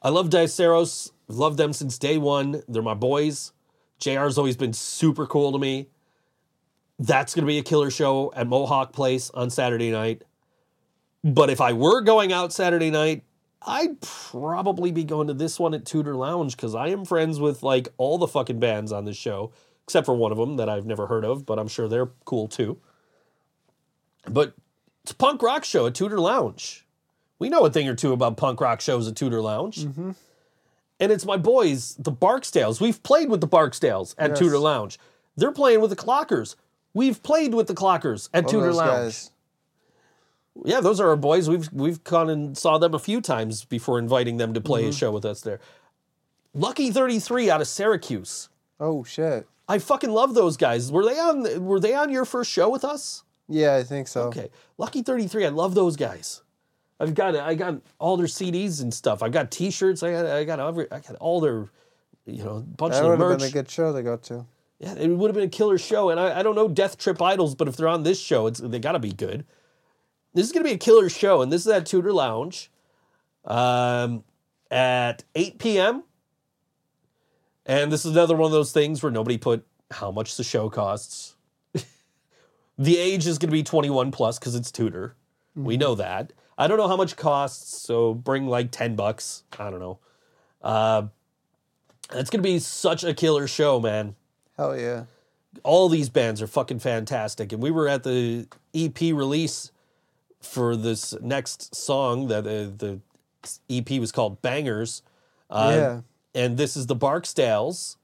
I 0.02 0.10
love 0.10 0.30
Diceros. 0.30 1.11
I've 1.30 1.36
loved 1.36 1.57
them 1.57 1.73
since 1.73 1.98
day 1.98 2.18
one. 2.18 2.64
They're 2.68 2.81
my 2.81 2.94
boys. 2.94 3.53
JR's 3.99 4.38
always 4.38 4.57
been 4.57 4.73
super 4.73 5.26
cool 5.27 5.52
to 5.52 5.60
me. 5.60 5.88
That's 6.98 7.34
going 7.34 7.45
to 7.45 7.48
be 7.48 7.57
a 7.57 7.64
killer 7.64 7.91
show 7.91 8.34
at 8.36 8.48
Mohawk 8.48 8.91
Place 8.91 9.30
on 9.31 9.49
Saturday 9.49 9.91
night. 9.91 10.23
But 11.23 11.49
if 11.49 11.61
I 11.61 11.73
were 11.73 12.02
going 12.02 12.31
out 12.31 12.53
Saturday 12.53 12.91
night, 12.91 13.23
I'd 13.61 13.99
probably 14.02 14.91
be 14.91 15.03
going 15.03 15.27
to 15.27 15.34
this 15.34 15.60
one 15.60 15.73
at 15.73 15.86
Tudor 15.86 16.15
Lounge 16.15 16.56
because 16.56 16.76
I 16.76 16.88
am 16.88 17.06
friends 17.06 17.40
with 17.40 17.61
like 17.61 17.90
all 17.98 18.18
the 18.18 18.27
fucking 18.27 18.60
bands 18.60 18.91
on 18.91 19.06
this 19.06 19.18
show, 19.18 19.52
except 19.84 20.06
for 20.06 20.15
one 20.15 20.31
of 20.31 20.38
them 20.38 20.56
that 20.57 20.69
I've 20.69 20.86
never 20.86 21.07
heard 21.07 21.26
of, 21.26 21.45
but 21.45 21.60
I'm 21.60 21.68
sure 21.68 21.88
they're 21.88 22.11
cool 22.26 22.48
too. 22.48 22.80
But 24.27 24.53
it's 25.03 25.11
a 25.11 25.15
punk 25.15 25.41
rock 25.41 25.63
show 25.63 25.87
at 25.87 25.95
Tudor 25.95 26.19
Lounge. 26.19 26.85
We 27.39 27.49
know 27.49 27.65
a 27.65 27.69
thing 27.69 27.87
or 27.87 27.95
two 27.95 28.11
about 28.13 28.37
punk 28.37 28.59
rock 28.61 28.81
shows 28.81 29.07
at 29.07 29.15
Tudor 29.15 29.41
Lounge. 29.41 29.85
And 31.01 31.11
it's 31.13 31.25
my 31.25 31.37
boys, 31.37 31.95
the 31.95 32.11
Barksdales. 32.11 32.81
We've 32.81 33.01
played 33.03 33.29
with 33.29 33.39
the 33.39 33.47
Barksdales 33.47 34.13
at 34.17 34.31
Yes. 34.31 34.39
Tudor 34.39 34.57
Lounge. 34.59 34.99
They're 35.37 35.53
playing 35.53 35.79
with 35.79 35.89
the 35.91 35.95
Clockers. 35.95 36.55
We've 36.93 37.23
played 37.23 37.53
with 37.53 37.67
the 37.67 37.73
Clockers 37.73 38.27
at 38.33 38.43
All 38.45 38.49
Tudor 38.51 38.73
Lounge. 38.73 38.89
guys. 38.89 39.31
Yeah, 40.65 40.81
those 40.81 40.99
are 40.99 41.07
our 41.09 41.15
boys. 41.15 41.47
We've 41.49 41.71
we've 41.71 42.03
gone 42.03 42.29
and 42.29 42.57
saw 42.57 42.77
them 42.77 42.93
a 42.93 42.99
few 42.99 43.21
times 43.21 43.63
before 43.63 43.97
inviting 43.97 44.35
them 44.37 44.53
to 44.53 44.59
Mm-hmm. 44.59 44.67
play 44.67 44.87
a 44.87 44.91
show 44.91 45.11
with 45.11 45.23
us 45.23 45.39
there. 45.41 45.59
Lucky 46.53 46.91
33 46.91 47.49
out 47.49 47.61
of 47.61 47.67
Syracuse. 47.67 48.49
Oh 48.79 49.03
shit. 49.05 49.47
I 49.69 49.77
fucking 49.77 50.09
love 50.09 50.33
those 50.33 50.57
guys. 50.57 50.91
Were 50.91 51.05
they 51.05 51.17
on 51.17 51.63
were 51.63 51.79
they 51.79 51.93
on 51.93 52.11
your 52.11 52.25
first 52.25 52.51
show 52.51 52.67
with 52.69 52.83
us? 52.83 53.23
Yeah, 53.49 53.76
I 53.76 53.84
think 53.84 54.07
so. 54.07 54.23
Okay. 54.27 54.49
Lucky 54.77 55.01
33, 55.01 55.45
I 55.45 55.49
love 55.49 55.73
those 55.76 55.95
guys. 55.95 56.41
I've 56.99 57.15
got 57.15 57.35
I 57.35 57.55
got 57.55 57.81
all 57.97 58.17
their 58.17 58.27
CDs 58.27 58.81
and 58.81 58.93
stuff. 58.93 59.23
I've 59.23 59.31
got 59.31 59.51
t-shirts. 59.51 60.03
I 60.03 60.11
got 60.11 60.26
I 60.26 60.43
got 60.43 60.59
every 60.59 60.91
I 60.91 60.99
got 60.99 61.15
all 61.15 61.39
their 61.39 61.69
you 62.26 62.43
know, 62.43 62.59
bunch 62.59 62.93
That 62.93 63.03
of 63.03 63.09
would 63.09 63.19
their 63.19 63.30
have 63.30 63.39
merch. 63.39 63.39
been 63.39 63.47
a 63.47 63.63
good 63.63 63.69
show 63.71 63.93
to 63.93 64.03
go 64.03 64.17
to. 64.17 64.45
Yeah, 64.80 64.93
it 64.93 65.07
would 65.07 65.30
have 65.30 65.35
been 65.35 65.45
a 65.45 65.49
killer 65.49 65.77
show. 65.77 66.09
And 66.09 66.19
I, 66.19 66.39
I 66.39 66.43
don't 66.43 66.55
know 66.55 66.67
Death 66.67 66.97
Trip 66.97 67.21
Idols, 67.21 67.55
but 67.55 67.67
if 67.67 67.76
they're 67.76 67.88
on 67.88 68.03
this 68.03 68.19
show, 68.19 68.47
it's 68.47 68.59
they 68.59 68.80
got 68.80 68.93
to 68.93 68.99
be 68.99 69.11
good. 69.11 69.45
This 70.34 70.45
is 70.45 70.51
going 70.51 70.63
to 70.63 70.69
be 70.69 70.76
a 70.76 70.77
killer 70.77 71.09
show, 71.09 71.41
and 71.41 71.51
this 71.51 71.61
is 71.61 71.67
at 71.67 71.85
Tudor 71.85 72.13
Lounge 72.13 72.69
um, 73.45 74.23
at 74.69 75.23
8 75.35 75.57
p.m. 75.57 76.03
And 77.65 77.91
this 77.91 78.05
is 78.05 78.11
another 78.11 78.35
one 78.35 78.47
of 78.47 78.51
those 78.51 78.71
things 78.71 79.01
where 79.01 79.11
nobody 79.11 79.38
put 79.38 79.65
how 79.91 80.11
much 80.11 80.38
the 80.38 80.43
show 80.43 80.69
costs. 80.69 81.35
The 82.80 82.97
age 82.97 83.27
is 83.27 83.38
going 83.38 83.49
to 83.49 83.56
be 83.56 83.61
21 83.61 84.10
plus 84.10 84.39
because 84.39 84.56
it's 84.56 84.72
Tudor. 84.72 85.14
We 85.56 85.77
know 85.77 85.93
that. 85.95 86.34
I 86.57 86.68
don't 86.68 86.77
know 86.77 86.88
how 86.88 86.97
much 86.97 87.15
costs, 87.15 87.81
so 87.81 88.14
bring 88.15 88.47
like 88.47 88.72
10 88.72 88.95
bucks. 88.95 89.43
I 89.60 89.69
don't 89.69 89.80
know. 89.80 89.99
Uh, 90.61 91.03
it's 92.14 92.30
going 92.31 92.41
to 92.41 92.49
be 92.49 92.57
such 92.60 93.03
a 93.03 93.14
killer 93.14 93.47
show, 93.47 93.80
man 93.80 94.15
Hell 94.57 94.77
yeah. 94.77 95.03
all 95.64 95.88
these 95.88 96.10
bands 96.10 96.41
are 96.41 96.47
fucking 96.47 96.80
fantastic. 96.80 97.53
And 97.53 97.61
we 97.61 97.72
were 97.72 97.88
at 97.88 98.03
the 98.03 98.47
EP 98.73 98.99
release 98.99 99.72
for 100.41 100.76
this 100.76 101.14
next 101.22 101.76
song 101.76 102.27
that 102.27 102.45
uh, 102.45 102.72
the 102.77 102.99
EP 103.69 103.89
was 103.99 104.11
called 104.11 104.41
Bangers. 104.41 105.01
Uh, 105.49 105.73
Yeah. 105.76 106.01
And 106.35 106.57
this 106.57 106.77
is 106.77 106.88
the 106.88 106.95
Barksdales. 106.95 107.95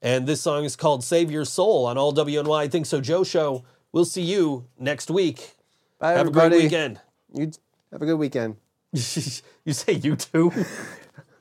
And 0.00 0.26
this 0.26 0.40
song 0.40 0.64
is 0.64 0.76
called 0.76 1.02
Save 1.02 1.30
Your 1.30 1.44
Soul 1.44 1.86
on 1.86 1.98
All 1.98 2.12
WNY 2.12 2.56
I 2.56 2.68
Think 2.68 2.86
So 2.86 3.00
Joe 3.00 3.24
Show. 3.24 3.64
We'll 3.92 4.04
see 4.04 4.22
you 4.22 4.66
next 4.78 5.10
week. 5.10 5.56
Bye, 5.98 6.10
Have 6.12 6.20
everybody. 6.20 6.46
a 6.46 6.50
great 6.50 6.62
weekend. 6.64 7.00
You 7.32 7.50
have 7.92 8.02
a 8.02 8.06
good 8.06 8.16
weekend. 8.18 8.56
you 8.92 9.72
say 9.72 9.92
you 9.94 10.16
too? 10.16 10.52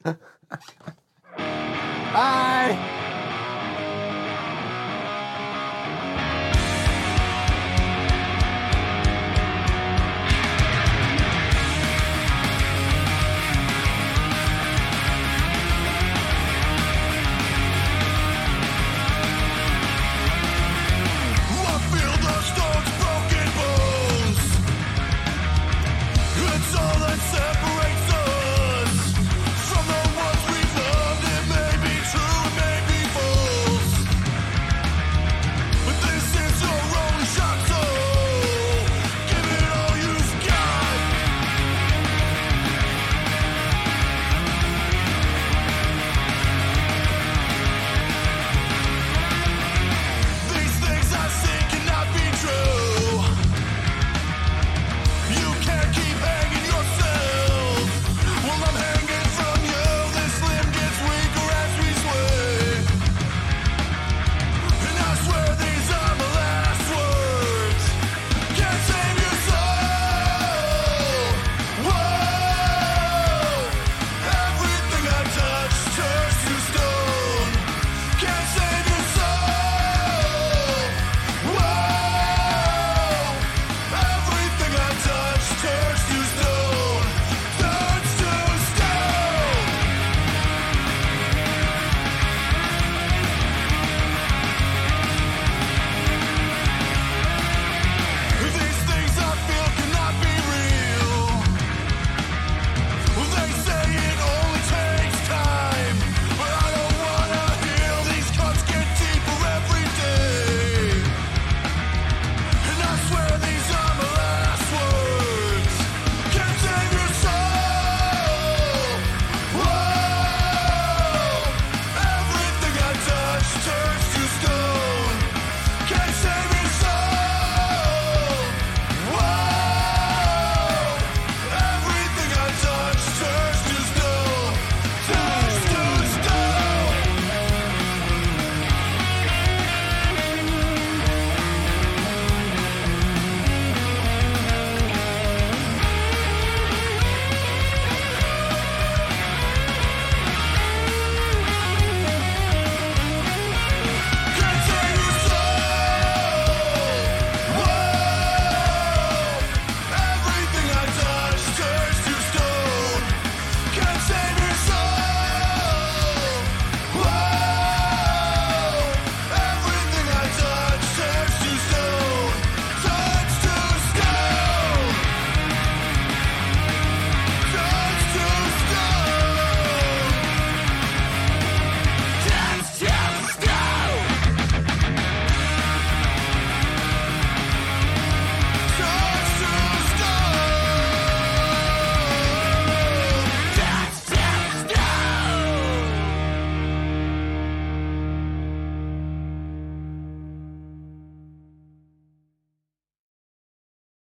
Bye. 2.14 3.03